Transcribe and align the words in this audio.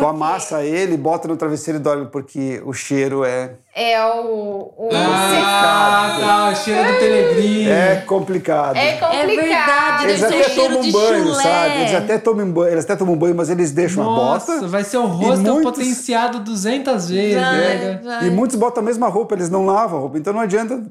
Tu 0.00 0.06
amassa 0.06 0.64
ele, 0.64 0.96
bota 0.96 1.28
no 1.28 1.36
travesseiro 1.36 1.78
e 1.78 1.82
dorme, 1.82 2.06
porque 2.06 2.60
o 2.64 2.72
cheiro 2.72 3.24
é, 3.24 3.52
É 3.74 4.02
o. 4.04 4.72
o 4.76 4.88
Ah, 4.92 6.16
tá, 6.20 6.48
o 6.50 6.56
cheiro 6.56 6.92
do 6.92 6.98
Telegrinho. 6.98 7.70
é 7.70 7.96
complicado. 8.06 8.76
É 8.76 8.92
complicado. 8.94 9.14
É 9.20 9.26
verdade, 9.36 10.04
Eles 10.04 10.20
deve 10.20 10.34
ser 10.44 10.50
até 10.52 10.54
tomam 10.68 10.80
de 10.80 10.92
banho, 10.92 11.24
chulé. 11.28 11.42
sabe? 11.42 11.80
Eles 11.80 11.94
até 11.94 12.18
tomam 12.18 12.50
banho, 12.50 12.72
eles 12.72 12.84
até 12.84 12.96
tomam 12.96 13.16
banho, 13.16 13.34
mas 13.34 13.50
eles 13.50 13.70
deixam 13.72 14.02
Nossa, 14.04 14.52
a 14.52 14.56
bota. 14.56 14.68
vai 14.68 14.82
ser 14.84 14.96
o 14.98 15.06
rosto 15.06 15.42
muitos- 15.42 15.62
potenciado 15.62 16.40
200 16.40 17.08
vezes. 17.08 17.34
Vai, 17.40 17.58
né? 17.78 18.00
vai. 18.02 18.26
E 18.26 18.30
muitos 18.30 18.56
botam 18.56 18.82
a 18.82 18.86
mesma 18.86 19.08
roupa, 19.08 19.34
eles 19.34 19.48
não 19.50 19.64
lavam 19.66 19.98
a 19.98 20.00
roupa, 20.02 20.18
então 20.18 20.32
não 20.32 20.40
adianta. 20.40 20.82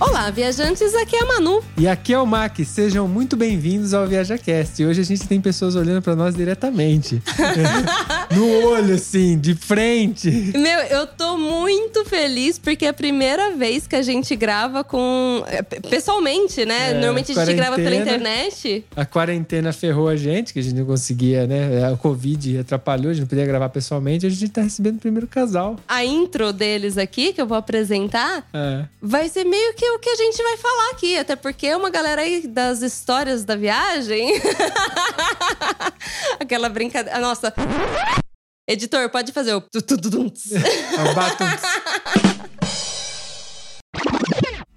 Olá, 0.00 0.30
viajantes, 0.30 0.94
aqui 0.94 1.14
é 1.14 1.22
a 1.22 1.26
Manu. 1.26 1.62
E 1.76 1.86
aqui 1.86 2.14
é 2.14 2.18
o 2.18 2.26
Mac, 2.26 2.58
sejam 2.64 3.06
muito 3.06 3.36
bem-vindos 3.36 3.92
ao 3.92 4.06
ViajaCast. 4.06 4.80
E 4.80 4.86
hoje 4.86 5.02
a 5.02 5.04
gente 5.04 5.28
tem 5.28 5.38
pessoas 5.42 5.76
olhando 5.76 6.00
pra 6.00 6.16
nós 6.16 6.34
diretamente. 6.34 7.22
no 8.30 8.68
olho, 8.68 8.94
assim, 8.94 9.38
de 9.38 9.54
frente. 9.54 10.30
Meu, 10.56 10.80
eu 10.82 11.06
tô 11.06 11.36
muito 11.36 12.04
feliz 12.04 12.58
porque 12.58 12.86
é 12.86 12.88
a 12.88 12.92
primeira 12.92 13.52
vez 13.56 13.86
que 13.86 13.96
a 13.96 14.02
gente 14.02 14.34
grava 14.36 14.84
com. 14.84 15.42
é, 15.48 15.62
pessoalmente, 15.62 16.64
né? 16.64 16.90
É, 16.90 16.94
Normalmente 16.94 17.32
a 17.32 17.44
gente 17.44 17.56
grava 17.56 17.76
pela 17.76 17.94
internet. 17.94 18.84
A 18.94 19.04
quarentena 19.04 19.72
ferrou 19.72 20.08
a 20.08 20.16
gente, 20.16 20.52
que 20.52 20.58
a 20.58 20.62
gente 20.62 20.74
não 20.74 20.86
conseguia, 20.86 21.46
né? 21.46 21.90
O 21.92 21.96
Covid 21.96 22.58
atrapalhou, 22.58 23.10
a 23.10 23.12
gente 23.14 23.22
não 23.22 23.28
podia 23.28 23.46
gravar 23.46 23.68
pessoalmente. 23.68 24.26
A 24.26 24.30
gente 24.30 24.48
tá 24.48 24.62
recebendo 24.62 24.96
o 24.96 25.00
primeiro 25.00 25.26
casal. 25.26 25.76
A 25.88 26.04
intro 26.04 26.52
deles 26.52 26.96
aqui, 26.98 27.32
que 27.32 27.40
eu 27.40 27.46
vou 27.46 27.56
apresentar, 27.56 28.46
É. 28.52 28.84
vai 29.02 29.28
ser 29.28 29.44
meio 29.44 29.74
que 29.74 29.84
o 29.90 29.98
que 29.98 30.08
a 30.10 30.16
gente 30.16 30.42
vai 30.42 30.56
falar 30.56 30.90
aqui. 30.92 31.16
Até 31.18 31.36
porque 31.36 31.66
é 31.66 31.76
uma 31.76 31.90
galera 31.90 32.22
aí 32.22 32.46
das 32.46 32.82
histórias 32.82 33.44
da 33.44 33.56
viagem. 33.56 34.40
Aquela 36.38 36.68
brincadeira. 36.68 37.18
Nossa. 37.18 37.52
Editor, 38.70 39.10
pode 39.10 39.32
fazer 39.32 39.52
o. 39.52 39.58
É. 39.58 39.62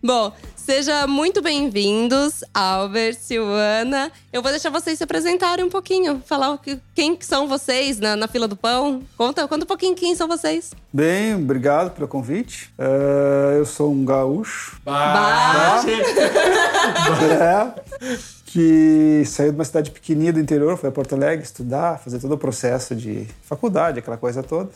Bom, 0.01 0.33
sejam 0.55 1.07
muito 1.07 1.43
bem-vindos, 1.43 2.43
Albert, 2.51 3.13
Silvana. 3.19 4.11
Eu 4.33 4.41
vou 4.41 4.49
deixar 4.49 4.71
vocês 4.71 4.97
se 4.97 5.03
apresentarem 5.03 5.63
um 5.63 5.69
pouquinho, 5.69 6.23
falar 6.25 6.59
quem 6.95 7.15
que 7.15 7.23
são 7.23 7.47
vocês 7.47 7.99
na, 7.99 8.15
na 8.15 8.27
fila 8.27 8.47
do 8.47 8.55
pão. 8.55 9.03
Conta, 9.15 9.47
conta 9.47 9.63
um 9.63 9.67
pouquinho 9.67 9.93
quem 9.93 10.15
são 10.15 10.27
vocês. 10.27 10.71
Bem, 10.91 11.35
obrigado 11.35 11.91
pelo 11.91 12.07
convite. 12.07 12.73
É, 12.79 13.59
eu 13.59 13.65
sou 13.67 13.91
um 13.91 14.03
gaúcho 14.03 14.81
Bah. 14.83 15.83
é, 17.39 17.71
que 18.53 19.23
saiu 19.25 19.49
de 19.49 19.57
uma 19.57 19.65
cidade 19.65 19.89
pequenininha 19.89 20.31
do 20.31 20.39
interior, 20.39 20.77
foi 20.77 20.89
a 20.89 20.91
Porto 20.91 21.15
Alegre 21.15 21.43
estudar, 21.43 21.97
fazer 21.97 22.19
todo 22.19 22.33
o 22.33 22.37
processo 22.37 22.95
de 22.95 23.25
faculdade, 23.41 23.97
aquela 23.97 24.15
coisa 24.15 24.43
toda. 24.43 24.69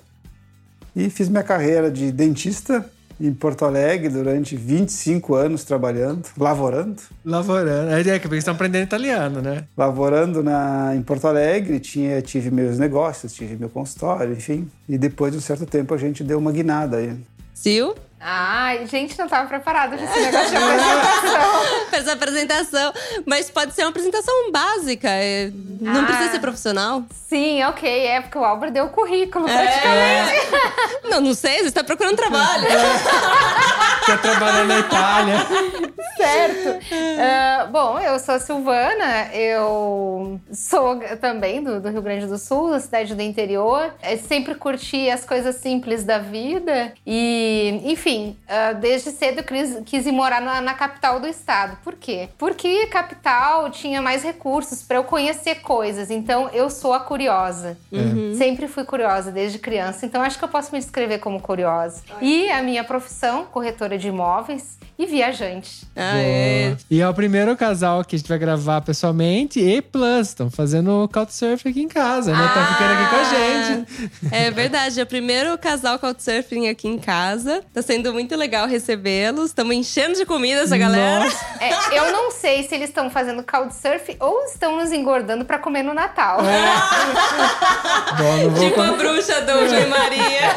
E 0.95 1.11
fiz 1.11 1.30
minha 1.30 1.44
carreira 1.44 1.92
de 1.92 2.11
dentista 2.11 2.84
em 3.22 3.31
Porto 3.31 3.66
Alegre 3.66 4.09
durante 4.09 4.56
25 4.56 5.36
anos 5.36 5.64
trabalhando, 5.64 6.28
lavorando. 6.39 7.03
Lavorando. 7.23 7.92
É, 7.92 8.00
é 8.02 8.17
que 8.17 8.25
eles 8.25 8.39
estão 8.39 8.56
aprendendo 8.56 8.86
italiano, 8.86 9.44
né? 9.44 9.66
lavorando 9.78 10.41
na, 10.41 10.95
em 10.95 11.03
Porto 11.03 11.28
Alegre, 11.28 11.80
tinha, 11.80 12.19
tive 12.19 12.50
meus 12.50 12.80
negócios, 12.80 13.31
tive 13.31 13.58
meu 13.58 13.69
consultório, 13.69 14.34
enfim. 14.34 14.67
E 14.89 14.97
depois 14.97 15.31
de 15.34 15.38
um 15.38 15.41
certo 15.41 15.67
tempo 15.67 15.94
a 15.94 15.97
gente 15.97 16.23
deu 16.23 16.39
uma 16.39 16.52
guinada 16.52 16.97
aí. 16.97 17.16
Sil, 17.53 17.94
Ai, 18.20 18.88
gente, 18.88 19.18
não 19.18 19.28
tava 19.28 19.48
preparada 19.48 19.96
pra 19.96 20.06
esse 20.06 20.20
negócio 20.20 20.50
de 20.50 20.56
apresentação. 20.58 21.64
fez 21.92 22.08
a 22.08 22.14
apresentação. 22.14 22.94
Mas 23.26 23.50
pode 23.52 23.74
ser 23.74 23.84
uma 23.84 23.90
apresentação 23.90 24.52
básica, 24.52 25.08
é, 25.09 25.52
não 25.80 26.02
Ah. 26.02 26.06
precisa 26.06 26.32
ser 26.32 26.40
profissional. 26.40 27.04
Sim, 27.30 27.64
ok, 27.66 28.08
é 28.08 28.22
porque 28.22 28.38
o 28.38 28.44
Albert 28.44 28.72
deu 28.72 28.86
o 28.86 28.90
currículo, 28.90 29.46
praticamente. 29.46 30.48
Não, 31.09 31.22
não 31.22 31.34
sei, 31.34 31.59
você 31.59 31.68
está 31.70 31.84
procurando 31.86 32.18
trabalho. 32.18 32.66
Quer 34.06 34.22
trabalhar 34.22 34.66
na 34.66 34.80
Itália. 34.80 35.36
Certo. 36.18 36.86
Ah, 37.20 37.66
bom, 37.72 37.97
eu 38.00 38.20
sou 38.20 38.36
a 38.36 38.40
Silvana, 38.40 39.30
eu 39.34 40.40
sou 40.53 41.00
também 41.22 41.64
do, 41.64 41.80
do 41.80 41.90
Rio 41.90 42.02
Grande 42.02 42.25
do 42.25 42.38
Sul, 42.38 42.72
da 42.72 42.80
cidade 42.81 43.16
do 43.16 43.22
interior. 43.22 43.94
Eu 44.03 44.18
sempre 44.18 44.53
curti 44.56 45.09
as 45.09 45.24
coisas 45.24 45.56
simples 45.56 46.03
da 46.03 46.20
vida 46.20 46.94
e, 47.06 47.81
enfim, 47.86 48.06
ah, 48.47 48.73
desde 48.73 49.12
cedo 49.12 49.40
eu 49.40 49.44
quis, 49.44 49.78
quis 49.85 50.06
ir 50.06 50.12
morar 50.12 50.41
na, 50.41 50.62
na 50.62 50.73
capital 50.73 51.19
do 51.19 51.28
estado. 51.28 51.78
Por 51.84 51.95
quê? 51.95 52.29
Porque 52.38 52.68
a 52.85 52.90
capital 52.90 53.69
tinha 53.69 54.01
mais 54.01 54.23
recursos 54.23 54.81
para 54.84 54.97
eu 54.97 55.03
conhecer 55.03 55.56
coisas, 55.62 56.09
então 56.09 56.50
eu 56.53 56.69
sou 56.69 56.94
a 56.94 57.00
curiosa. 57.00 57.78
Sempre 58.38 58.67
fui 58.67 58.84
curiosa 58.84 59.31
desde 59.31 59.59
criança, 59.59 60.06
então 60.06 60.22
acho 60.22 60.38
que 60.38 60.44
eu 60.44 60.50
posso 60.50 60.73
me 60.73 60.79
descrever 60.79 61.19
como 61.19 61.41
curiosa. 61.41 62.01
E 62.22 62.50
a 62.50 62.62
minha 62.62 62.84
profissão, 62.84 63.46
corretora 63.46 63.97
de 63.97 64.07
imóveis 64.07 64.77
e 65.00 65.06
viajante. 65.06 65.85
Ah, 65.96 66.18
é. 66.18 66.75
E 66.90 67.02
é 67.02 67.08
o 67.08 67.13
primeiro 67.13 67.56
casal 67.56 68.03
que 68.03 68.16
a 68.16 68.19
gente 68.19 68.28
vai 68.28 68.38
gravar 68.38 68.81
pessoalmente 68.81 69.59
e 69.59 69.81
plus. 69.81 70.30
Estão 70.30 70.50
fazendo 70.50 71.03
o 71.03 71.08
Couchsurfing 71.08 71.69
aqui 71.69 71.81
em 71.81 71.88
casa, 71.88 72.34
né? 72.34 72.52
tá 72.53 72.66
ficando 72.66 72.94
aqui 72.94 73.09
com 73.09 73.16
a 73.16 73.24
gente. 73.24 74.12
É 74.31 74.52
verdade, 74.52 75.00
é 75.00 75.03
o 75.03 75.06
primeiro 75.08 75.58
casal 75.58 76.00
Couchsurfing 76.00 76.68
aqui 76.69 76.88
em 76.88 76.97
casa. 76.97 77.62
Tá 77.74 77.81
sendo 77.81 78.12
muito 78.13 78.35
legal 78.35 78.68
recebê-los. 78.68 79.47
Estamos 79.47 79.75
enchendo 79.75 80.16
de 80.16 80.25
comida 80.25 80.62
essa 80.62 80.78
galera. 80.78 81.25
É, 81.59 81.97
eu 82.00 82.12
não 82.12 82.31
sei 82.31 82.64
se 82.68 82.74
eles 82.75 82.90
estão 82.90 83.09
fazendo 83.09 83.44
couchsurf 83.44 84.16
ou 84.19 84.44
estão 84.46 84.78
nos 84.78 84.91
engordando 84.91 85.46
pra 85.46 85.58
comer 85.59 85.84
no 85.84 85.94
Natal. 85.94 86.40
Bom, 88.18 88.38
não 88.44 88.50
vou 88.52 88.68
Tipo 88.69 88.81
a 88.81 88.88
com- 88.90 88.97
bruxa 88.97 89.41
do 89.41 89.68
João 89.69 89.90
Maria. 89.90 90.56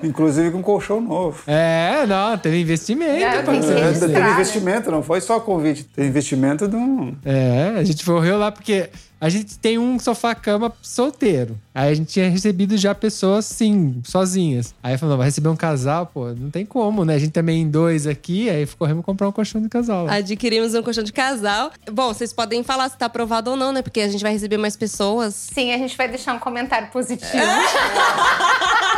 Inclusive 0.02 0.50
com 0.50 0.62
colchão 0.62 1.00
novo. 1.00 1.42
É, 1.46 2.06
não, 2.06 2.38
teve 2.40 2.60
investimento. 2.60 3.24
É, 3.24 3.42
pra 3.42 3.52
tem. 3.52 3.60
Teve 3.60 4.08
né? 4.08 4.32
investimento, 4.32 4.90
não 4.90 5.02
foi 5.02 5.20
só 5.20 5.38
convite. 5.40 5.84
Teve 5.84 6.08
investimento 6.08 6.66
de 6.66 6.76
um. 6.76 7.14
É, 7.24 7.74
a 7.78 7.84
gente 7.84 8.04
correu 8.04 8.38
lá 8.38 8.50
porque 8.50 8.88
a 9.20 9.28
gente 9.28 9.58
tem 9.58 9.78
um 9.78 9.98
sofá-cama 9.98 10.72
solteiro. 10.80 11.58
Aí 11.74 11.90
a 11.90 11.94
gente 11.94 12.08
tinha 12.12 12.28
recebido 12.30 12.76
já 12.78 12.94
pessoas, 12.94 13.44
sim, 13.44 14.00
sozinhas. 14.02 14.74
Aí 14.82 14.96
falou, 14.96 15.18
vai 15.18 15.26
receber 15.26 15.50
um 15.50 15.56
casal, 15.56 16.06
pô, 16.06 16.28
não 16.32 16.50
tem 16.50 16.64
como, 16.64 17.04
né? 17.04 17.14
A 17.14 17.18
gente 17.18 17.32
também 17.32 17.60
em 17.60 17.68
dois 17.68 18.06
aqui, 18.06 18.48
aí 18.48 18.66
corremos 18.66 19.04
comprar 19.04 19.28
um 19.28 19.32
colchão 19.32 19.60
de 19.60 19.68
casal. 19.68 20.06
lá. 20.06 20.14
Adquirimos 20.14 20.74
um 20.74 20.82
colchão 20.82 21.04
de 21.04 21.12
casal. 21.12 21.70
Bom, 21.92 22.14
vocês 22.14 22.32
podem 22.32 22.62
falar 22.62 22.88
se 22.88 22.96
tá 22.96 23.06
aprovado 23.06 23.50
ou 23.50 23.56
não, 23.56 23.72
né? 23.72 23.82
Porque 23.82 24.00
a 24.00 24.08
gente 24.08 24.22
vai 24.22 24.32
receber 24.32 24.56
mais 24.56 24.74
pessoas. 24.74 25.34
Sim, 25.34 25.72
a 25.72 25.78
gente 25.78 25.96
vai 25.96 26.08
deixar 26.08 26.34
um 26.34 26.38
comentário 26.38 26.88
positivo. 26.88 27.30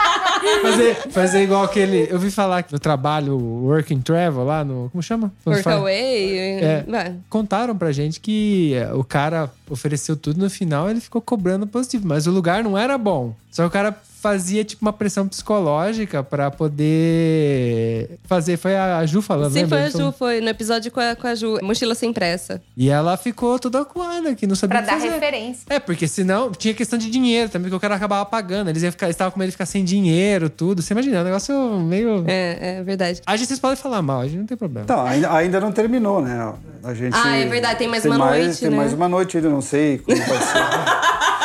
Fazer, 0.61 0.95
fazer 1.11 1.43
igual 1.43 1.63
aquele. 1.63 2.09
Eu 2.11 2.19
vi 2.19 2.31
falar 2.31 2.65
que 2.65 2.73
no 2.73 2.79
trabalho 2.79 3.39
Work 3.39 3.95
and 3.95 4.01
Travel 4.01 4.45
lá 4.45 4.65
no. 4.65 4.91
Como 4.91 5.03
chama? 5.03 5.33
Workaway. 5.47 6.37
É. 6.61 6.85
Contaram 7.29 7.77
pra 7.77 7.93
gente 7.93 8.19
que 8.19 8.75
é, 8.75 8.93
o 8.93 9.05
cara 9.05 9.51
ofereceu 9.71 10.12
tudo 10.17 10.41
no 10.41 10.51
final 10.51 10.89
ele 10.89 11.01
ficou 11.01 11.21
cobrando 11.21 11.67
positivo, 11.67 12.07
mas 12.07 12.27
o 12.27 12.31
lugar 12.31 12.63
não 12.63 12.77
era 12.77 12.97
bom. 12.97 13.35
Só 13.51 13.63
que 13.63 13.69
o 13.69 13.73
cara 13.73 13.97
fazia 14.23 14.65
tipo 14.65 14.83
uma 14.83 14.93
pressão 14.93 15.27
psicológica 15.27 16.23
pra 16.23 16.49
poder 16.51 18.19
fazer. 18.25 18.57
Foi 18.57 18.77
a 18.77 19.05
Ju 19.05 19.21
falando, 19.21 19.53
Sim, 19.53 19.63
lembra? 19.63 19.79
foi 19.79 19.87
a 19.87 19.91
Ju, 19.91 20.13
foi 20.17 20.41
no 20.41 20.49
episódio 20.49 20.93
com 20.93 21.01
a, 21.01 21.17
com 21.17 21.27
a 21.27 21.35
Ju. 21.35 21.59
Mochila 21.63 21.95
sem 21.97 22.13
pressa. 22.13 22.63
E 22.77 22.89
ela 22.89 23.17
ficou 23.17 23.59
toda 23.59 23.81
acuada, 23.81 24.35
que 24.37 24.47
não 24.47 24.55
sabia 24.55 24.77
Pra 24.79 24.81
o 24.81 24.85
que 24.85 24.91
dar 24.91 25.01
fazer. 25.01 25.13
referência. 25.21 25.65
É, 25.69 25.81
porque 25.81 26.07
senão 26.07 26.53
tinha 26.53 26.73
questão 26.73 26.97
de 26.99 27.11
dinheiro 27.11 27.49
também, 27.51 27.69
que 27.69 27.75
o 27.77 27.81
cara 27.81 27.97
acabava 27.97 28.25
pagando. 28.25 28.71
Eles 28.71 28.83
iam 28.85 28.93
ficar, 28.93 29.07
eles 29.07 29.15
estavam 29.15 29.33
com 29.33 29.41
medo 29.41 29.49
de 29.49 29.53
ficar 29.53 29.67
sem 29.67 29.85
dinheiro, 29.85 30.49
tudo. 30.49 30.81
Você 30.83 30.95
imagina, 30.95 31.19
é 31.19 31.21
um 31.21 31.25
negócio 31.25 31.81
meio. 31.81 32.25
É, 32.29 32.79
é 32.79 32.83
verdade. 32.85 33.21
A 33.27 33.37
gente 33.37 33.49
vocês 33.49 33.59
podem 33.59 33.77
falar 33.77 34.03
mal, 34.03 34.21
a 34.21 34.27
gente 34.29 34.39
não 34.39 34.47
tem 34.47 34.57
problema. 34.57 34.85
Então, 34.85 35.05
ainda, 35.05 35.33
ainda 35.35 35.61
não 35.61 35.73
terminou, 35.73 36.23
né? 36.23 36.53
A 36.85 36.95
gente. 36.95 37.17
Ah, 37.17 37.37
é 37.37 37.47
verdade, 37.47 37.79
tem 37.79 37.89
mais 37.89 38.05
uma 38.05 38.17
noite, 38.19 38.61
Tem 38.61 38.71
né? 38.71 38.77
mais 38.77 38.93
uma 38.93 39.09
noite 39.09 39.37
ainda, 39.37 39.49
não 39.49 39.61
sei 39.61 39.99
como 39.99 40.17
vai 40.17 40.27
ser. 40.39 40.63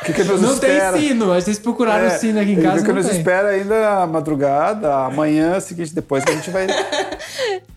O 0.00 0.04
que, 0.04 0.12
que 0.14 0.24
nos 0.24 0.40
não 0.40 0.54
espera? 0.54 0.92
tem 0.92 1.08
sino, 1.08 1.26
vocês 1.26 1.58
procuraram 1.58 2.06
o 2.08 2.10
sino 2.18 2.40
aqui 2.40 2.52
em 2.52 2.58
o 2.58 2.62
casa. 2.62 2.82
que 2.82 2.88
não 2.88 2.96
nos 2.96 3.06
tem. 3.06 3.18
espera 3.18 3.48
ainda 3.48 4.02
a 4.02 4.06
madrugada, 4.06 4.94
amanhã, 5.04 5.60
seguinte, 5.60 5.94
depois 5.94 6.24
que 6.24 6.30
a 6.32 6.34
gente 6.34 6.50
vai. 6.50 6.66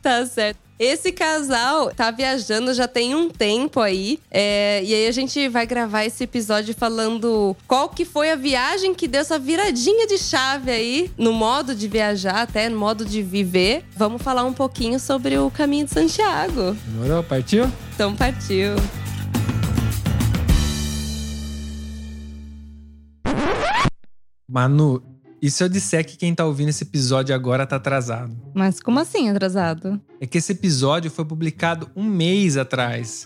Tá 0.02 0.26
certo. 0.26 0.58
Esse 0.78 1.14
casal 1.14 1.92
tá 1.96 2.12
viajando 2.12 2.74
já 2.74 2.88
tem 2.90 3.16
um 3.16 3.30
tempo 3.30 3.80
aí. 3.80 4.20
é, 4.30 4.82
e 4.84 4.94
aí 4.94 5.08
a 5.08 5.12
gente 5.12 5.48
vai 5.48 5.66
gravar 5.66 6.04
esse 6.04 6.26
episódio 6.26 6.76
falando 6.78 7.56
qual 7.66 7.88
que 7.88 8.04
foi 8.04 8.30
a 8.32 8.36
viagem 8.36 8.94
que 8.94 9.08
deu 9.08 9.22
essa 9.22 9.40
viradinha 9.40 10.06
de 10.06 10.18
chave 10.18 10.72
aí 10.72 11.12
no 11.18 11.32
modo 11.32 11.74
de 11.74 11.88
viajar, 11.88 12.42
até 12.42 12.68
no 12.68 12.78
modo 12.78 13.06
de 13.06 13.22
viver. 13.22 13.86
Vamos 13.96 14.22
falar 14.22 14.44
um 14.44 14.52
pouquinho 14.54 15.00
sobre 15.00 15.38
o 15.38 15.50
caminho 15.50 15.86
de 15.86 15.92
Santiago. 15.94 16.76
Demorou? 16.86 17.24
Partiu? 17.24 17.72
Então 17.96 18.14
partiu. 18.14 18.76
Manu, 24.54 25.02
e 25.42 25.50
se 25.50 25.64
eu 25.64 25.68
disser 25.68 26.06
que 26.06 26.16
quem 26.16 26.36
tá 26.36 26.46
ouvindo 26.46 26.70
esse 26.70 26.84
episódio 26.84 27.34
agora 27.34 27.66
tá 27.66 27.78
atrasado? 27.78 28.38
Mas 28.54 28.80
como 28.80 29.00
assim 29.00 29.28
atrasado? 29.28 30.00
É 30.22 30.28
que 30.28 30.38
esse 30.38 30.52
episódio 30.52 31.10
foi 31.10 31.26
publicado 31.26 31.90
um 31.96 32.04
mês 32.04 32.56
atrás. 32.56 33.26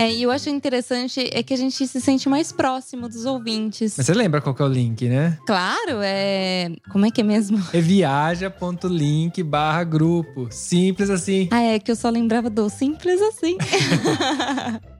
É, 0.00 0.10
e 0.10 0.22
eu 0.22 0.30
acho 0.30 0.48
interessante 0.48 1.28
é 1.30 1.42
que 1.42 1.52
a 1.52 1.56
gente 1.58 1.86
se 1.86 2.00
sente 2.00 2.26
mais 2.26 2.50
próximo 2.50 3.06
dos 3.06 3.26
ouvintes. 3.26 3.96
Mas 3.98 4.06
você 4.06 4.14
lembra 4.14 4.40
qual 4.40 4.54
que 4.54 4.62
é 4.62 4.64
o 4.64 4.68
link, 4.68 5.06
né? 5.06 5.36
Claro, 5.46 6.00
é. 6.02 6.70
Como 6.90 7.04
é 7.04 7.10
que 7.10 7.20
é 7.20 7.24
mesmo? 7.24 7.60
É 7.74 7.80
viaja.link 7.82 9.42
barra 9.42 9.84
grupo. 9.84 10.48
Simples 10.50 11.10
assim. 11.10 11.48
Ah, 11.50 11.60
é 11.60 11.78
que 11.78 11.90
eu 11.90 11.96
só 11.96 12.08
lembrava 12.08 12.48
do 12.48 12.70
simples 12.70 13.20
assim. 13.20 13.58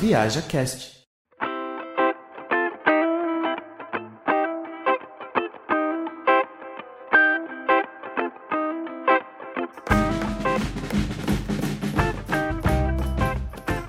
Viaja 0.00 0.40
Cast. 0.40 0.98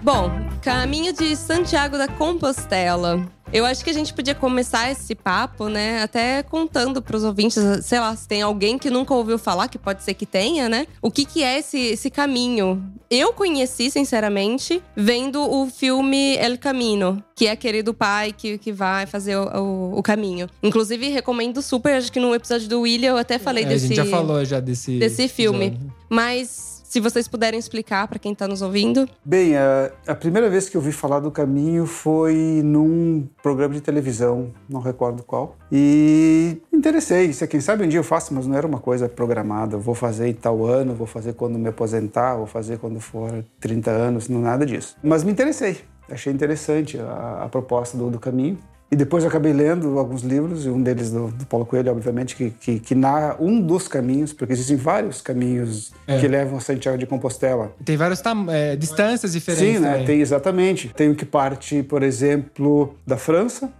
Bom, 0.01 0.29
caminho 0.61 1.13
de 1.13 1.33
Santiago 1.37 1.97
da 1.97 2.09
Compostela. 2.09 3.25
Eu 3.53 3.65
acho 3.65 3.83
que 3.83 3.89
a 3.89 3.93
gente 3.93 4.13
podia 4.13 4.33
começar 4.33 4.89
esse 4.91 5.13
papo, 5.13 5.67
né? 5.67 6.01
Até 6.01 6.41
contando 6.43 7.01
pros 7.01 7.23
ouvintes, 7.23 7.57
sei 7.83 7.99
lá, 7.99 8.15
se 8.15 8.27
tem 8.27 8.41
alguém 8.41 8.77
que 8.77 8.89
nunca 8.89 9.13
ouviu 9.13 9.37
falar, 9.37 9.67
que 9.67 9.77
pode 9.77 10.03
ser 10.03 10.13
que 10.13 10.25
tenha, 10.25 10.69
né? 10.69 10.87
O 11.01 11.11
que, 11.11 11.25
que 11.25 11.43
é 11.43 11.59
esse, 11.59 11.77
esse 11.77 12.09
caminho? 12.09 12.81
Eu 13.09 13.33
conheci, 13.33 13.91
sinceramente, 13.91 14.81
vendo 14.95 15.41
o 15.41 15.67
filme 15.69 16.35
El 16.37 16.57
Camino, 16.57 17.21
que 17.35 17.47
é 17.47 17.51
aquele 17.51 17.83
do 17.83 17.93
pai 17.93 18.31
que, 18.31 18.57
que 18.57 18.71
vai 18.71 19.05
fazer 19.05 19.35
o, 19.35 19.43
o, 19.59 19.97
o 19.99 20.03
caminho. 20.03 20.47
Inclusive, 20.63 21.09
recomendo 21.09 21.61
super, 21.61 21.95
acho 21.95 22.11
que 22.11 22.19
no 22.21 22.33
episódio 22.33 22.69
do 22.69 22.81
William 22.81 23.09
eu 23.11 23.17
até 23.17 23.37
falei 23.37 23.65
É, 23.65 23.67
desse 23.67 23.85
a 23.85 23.87
gente 23.89 23.97
já 23.97 24.05
falou 24.05 24.45
já 24.45 24.59
desse 24.61 24.97
desse 24.97 25.27
filme. 25.27 25.65
episódio. 25.67 25.93
Mas 26.09 26.70
se 26.91 26.99
vocês 26.99 27.25
puderem 27.25 27.57
explicar 27.57 28.05
pra 28.05 28.19
quem 28.19 28.35
tá 28.35 28.45
nos 28.45 28.61
ouvindo. 28.61 29.07
Bem, 29.23 29.55
a, 29.55 29.89
a 30.05 30.13
primeira 30.13 30.49
vez 30.49 30.67
que 30.67 30.75
eu 30.75 30.81
ouvi 30.81 30.91
falar 30.91 31.21
do 31.21 31.31
caminho 31.31 31.85
foi 31.85 32.61
num 32.65 33.29
programa 33.41 33.73
de 33.73 33.79
televisão, 33.79 34.51
não 34.67 34.81
recordo 34.81 35.23
qual. 35.23 35.55
E 35.71 36.57
interessei. 36.71 37.31
Se 37.31 37.47
quem 37.47 37.61
sabe 37.61 37.85
um 37.85 37.87
dia 37.87 37.99
eu 37.99 38.03
faço, 38.03 38.33
mas 38.33 38.45
não 38.45 38.57
era 38.57 38.67
uma 38.67 38.81
coisa 38.81 39.07
programada. 39.07 39.77
Vou 39.77 39.95
fazer 39.95 40.27
em 40.27 40.33
tal 40.33 40.65
ano, 40.65 40.93
vou 40.93 41.07
fazer 41.07 41.31
quando 41.31 41.57
me 41.57 41.69
aposentar, 41.69 42.35
vou 42.35 42.45
fazer 42.45 42.77
quando 42.77 42.99
for 42.99 43.41
30 43.61 43.89
anos, 43.89 44.27
não 44.27 44.41
nada 44.41 44.65
disso. 44.65 44.97
Mas 45.01 45.23
me 45.23 45.31
interessei. 45.31 45.77
Achei 46.09 46.33
interessante 46.33 46.99
a, 46.99 47.43
a 47.45 47.47
proposta 47.47 47.97
do, 47.97 48.09
do 48.09 48.19
caminho. 48.19 48.59
E 48.91 48.95
depois 48.95 49.23
eu 49.23 49.29
acabei 49.29 49.53
lendo 49.53 49.97
alguns 49.97 50.21
livros, 50.21 50.65
e 50.65 50.69
um 50.69 50.81
deles 50.83 51.11
do, 51.11 51.27
do 51.29 51.45
Paulo 51.45 51.65
Coelho, 51.65 51.89
obviamente, 51.91 52.35
que, 52.35 52.49
que, 52.49 52.77
que 52.77 52.93
narra 52.93 53.37
um 53.39 53.61
dos 53.61 53.87
caminhos, 53.87 54.33
porque 54.33 54.51
existem 54.51 54.75
vários 54.75 55.21
caminhos 55.21 55.93
É. 56.05 56.19
que 56.19 56.27
levam 56.27 56.57
a 56.57 56.59
Santiago 56.61 56.97
de 56.97 57.05
Compostela. 57.05 57.71
Tem 57.85 57.95
várias 57.95 58.21
é, 58.49 58.75
distâncias 58.75 59.31
diferentes 59.31 59.75
Sim, 59.75 59.79
né? 59.79 59.91
também. 59.91 60.05
Tem 60.05 60.19
exatamente. 60.19 60.89
Tem 60.93 61.09
o 61.09 61.15
que 61.15 61.23
parte, 61.23 61.81
por 61.83 62.03
exemplo, 62.03 62.93
da 63.07 63.15
França, 63.15 63.71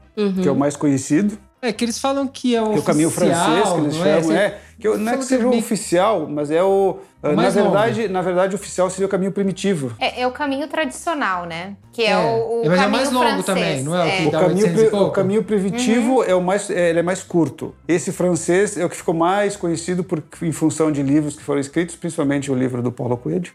que 0.41 0.47
é 0.47 0.51
o 0.51 0.55
mais 0.55 0.77
conhecido, 0.77 1.37
É 1.61 1.73
que 1.73 1.83
eles 1.85 1.99
falam 1.99 2.25
que 2.25 2.55
é 2.55 2.61
o 2.61 2.69
que 2.71 2.75
é 2.77 2.79
o 2.79 2.83
caminho 2.83 3.09
francês 3.11 3.69
que 3.69 3.79
eles 3.81 3.95
é? 3.97 4.21
chamam, 4.21 4.31
é. 4.37 4.57
Que 4.79 4.87
eu- 4.87 4.97
não 4.97 5.11
é 5.11 5.17
que 5.17 5.23
é 5.23 5.25
seja 5.27 5.45
o 5.45 5.49
bem- 5.51 5.59
oficial, 5.59 6.27
mas 6.27 6.49
é 6.49 6.63
o. 6.63 6.97
na 7.21 7.33
mais 7.33 7.53
verdade, 7.53 8.07
na 8.07 8.21
verdade, 8.21 8.55
o 8.55 8.57
oficial 8.57 8.89
seria 8.89 9.05
o 9.05 9.09
caminho 9.09 9.31
primitivo. 9.31 9.93
É, 9.99 10.21
é 10.21 10.27
o 10.27 10.31
caminho 10.31 10.67
tradicional, 10.67 11.45
né? 11.45 11.75
Que 11.93 12.03
é, 12.03 12.11
É, 12.11 12.17
o, 12.17 12.61
o 12.61 12.63
mas 12.65 12.71
é 12.73 12.75
caminho 12.75 12.91
mais 12.91 13.11
longo 13.11 13.25
francês. 13.43 13.45
também, 13.45 13.83
não 13.83 13.95
é 13.95 14.05
o 14.05 14.17
que 14.17 14.27
O 14.27 14.31
dá 14.31 14.39
caminho, 14.39 14.65
800 14.67 14.81
e 14.81 14.85
pri- 14.89 14.97
o 14.99 15.09
caminho 15.11 15.43
primitivo 15.43 16.23
é 16.23 16.33
o 16.33 16.41
mais, 16.41 16.69
é, 16.69 16.89
ele 16.89 16.99
é 16.99 17.03
mais 17.03 17.21
curto. 17.21 17.75
Esse 17.87 18.11
francês 18.11 18.77
é 18.77 18.85
o 18.85 18.89
que 18.89 18.95
ficou 18.95 19.13
mais 19.13 19.55
conhecido 19.57 20.03
por, 20.03 20.23
em 20.41 20.51
função 20.51 20.91
de 20.91 21.03
livros 21.03 21.35
que 21.35 21.43
foram 21.43 21.59
escritos, 21.59 21.95
principalmente 21.95 22.49
o 22.51 22.55
livro 22.55 22.81
do 22.81 22.91
Paulo 22.91 23.17
Coelho, 23.17 23.51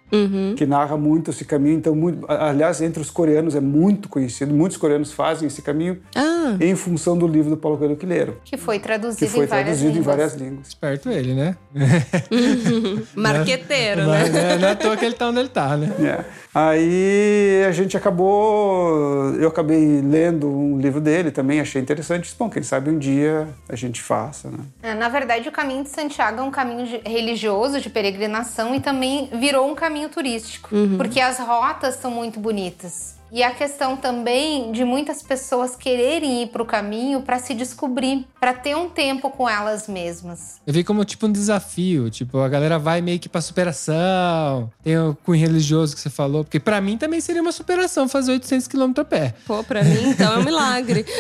que 0.57 0.67
narra 0.67 0.97
muito 0.97 1.31
esse 1.31 1.45
caminho. 1.45 1.79
Então, 1.79 1.95
muito, 1.95 2.25
aliás, 2.31 2.81
entre 2.83 3.01
os 3.01 3.11
coreanos 3.11 3.55
é 3.57 3.61
muito 3.61 4.09
conhecido. 4.09 4.55
Muitos 4.55 4.77
coreanos 4.77 5.13
fazem 5.13 5.47
esse 5.49 5.63
caminho 5.63 5.99
Ah, 6.15 6.57
em 6.61 6.75
função 6.77 7.17
do 7.17 7.27
livro 7.27 7.51
do 7.51 7.57
Paulo 7.57 7.79
Coelho 7.79 7.97
que 7.97 8.05
leram, 8.07 8.35
Que 8.45 8.57
foi 8.59 8.79
traduzido 8.79 9.19
que 9.19 9.29
foi 9.29 9.45
em 9.45 9.49
várias 9.49 9.79
traduzido 9.79 9.91
em 9.91 9.95
línguas. 10.01 10.17
várias 10.17 10.35
línguas. 10.35 10.69
Esperto 10.69 11.09
ele, 11.11 11.35
né? 11.35 11.57
marqueteiro, 13.57 14.07
Mas, 14.07 14.31
né? 14.33 14.43
né? 14.43 14.57
Não 14.59 14.69
é 14.69 14.71
à 14.73 14.77
toa 14.77 14.97
que 14.97 15.05
ele 15.05 15.15
tá 15.15 15.29
onde 15.29 15.39
ele 15.41 15.49
tá, 15.49 15.77
né? 15.77 15.91
É. 16.01 16.25
Aí 16.55 17.65
a 17.69 17.73
gente 17.73 17.97
acabou. 17.97 19.35
Eu 19.39 19.49
acabei 19.49 20.01
lendo 20.01 20.49
um 20.49 20.79
livro 20.79 21.01
dele 21.01 21.31
também, 21.31 21.61
achei 21.61 21.81
interessante. 21.81 22.35
Bom, 22.39 22.49
quem 22.49 22.63
sabe 22.63 22.91
um 22.91 22.99
dia 22.99 23.49
a 23.69 23.77
gente 23.77 24.01
faça, 24.01 24.49
né? 24.51 24.59
É, 24.83 24.95
Na 24.95 25.09
verdade, 25.09 25.49
o 25.49 25.53
caminho 25.53 25.83
de 25.83 25.91
Santiago 25.91 26.41
é 26.41 26.43
um 26.43 26.51
caminho 26.51 26.87
de- 26.87 27.01
religioso, 27.09 27.81
de 27.81 27.91
peregrinação, 27.91 28.75
e 28.75 28.81
também 28.81 29.29
virou 29.35 29.71
um 29.71 29.75
caminho 29.75 30.09
turístico, 30.09 30.71
porque 30.97 31.21
as 31.21 31.39
rotas 31.39 31.97
são 31.97 32.11
muito 32.11 32.41
bonitas. 32.41 33.16
E 33.31 33.43
a 33.43 33.51
questão 33.51 33.97
também 33.97 34.71
de 34.73 34.85
muitas 34.85 35.23
pessoas 35.23 35.75
quererem 35.75 36.43
ir 36.43 36.49
para 36.49 36.63
o 36.63 36.67
caminho 36.67 37.23
para 37.23 37.39
se 37.39 37.55
descobrir, 37.55 38.27
para 38.39 38.55
ter 38.55 38.77
um 38.77 38.89
tempo 38.89 39.31
com 39.31 39.49
elas 39.49 39.89
mesmas. 39.89 40.61
Eu 40.67 40.73
vi 40.73 40.85
como 40.85 41.05
tipo 41.05 41.27
um 41.27 41.33
desafio. 41.33 42.11
Tipo, 42.11 42.39
a 42.39 42.49
galera 42.49 42.79
vai 42.79 43.01
meio 43.01 43.19
que 43.19 43.29
pra 43.29 43.41
superação. 43.41 44.71
Tem 44.83 44.99
o 44.99 45.17
cunho 45.25 45.41
religioso 45.41 45.95
que 45.95 46.01
você 46.01 46.11
falou. 46.11 46.45
Porque 46.45 46.61
pra 46.61 46.81
mim 46.81 46.97
também 46.97 47.21
seria 47.21 47.43
uma 47.43 47.53
superação 47.53 48.09
fazer 48.09 48.33
800 48.33 48.69
km 48.69 48.93
a 48.99 49.05
pé. 49.05 49.35
Pô, 49.47 49.63
pra 49.65 49.83
mim, 49.83 50.11
então 50.11 50.35
é 50.35 50.39
um 50.39 50.45
milagre. 50.45 51.05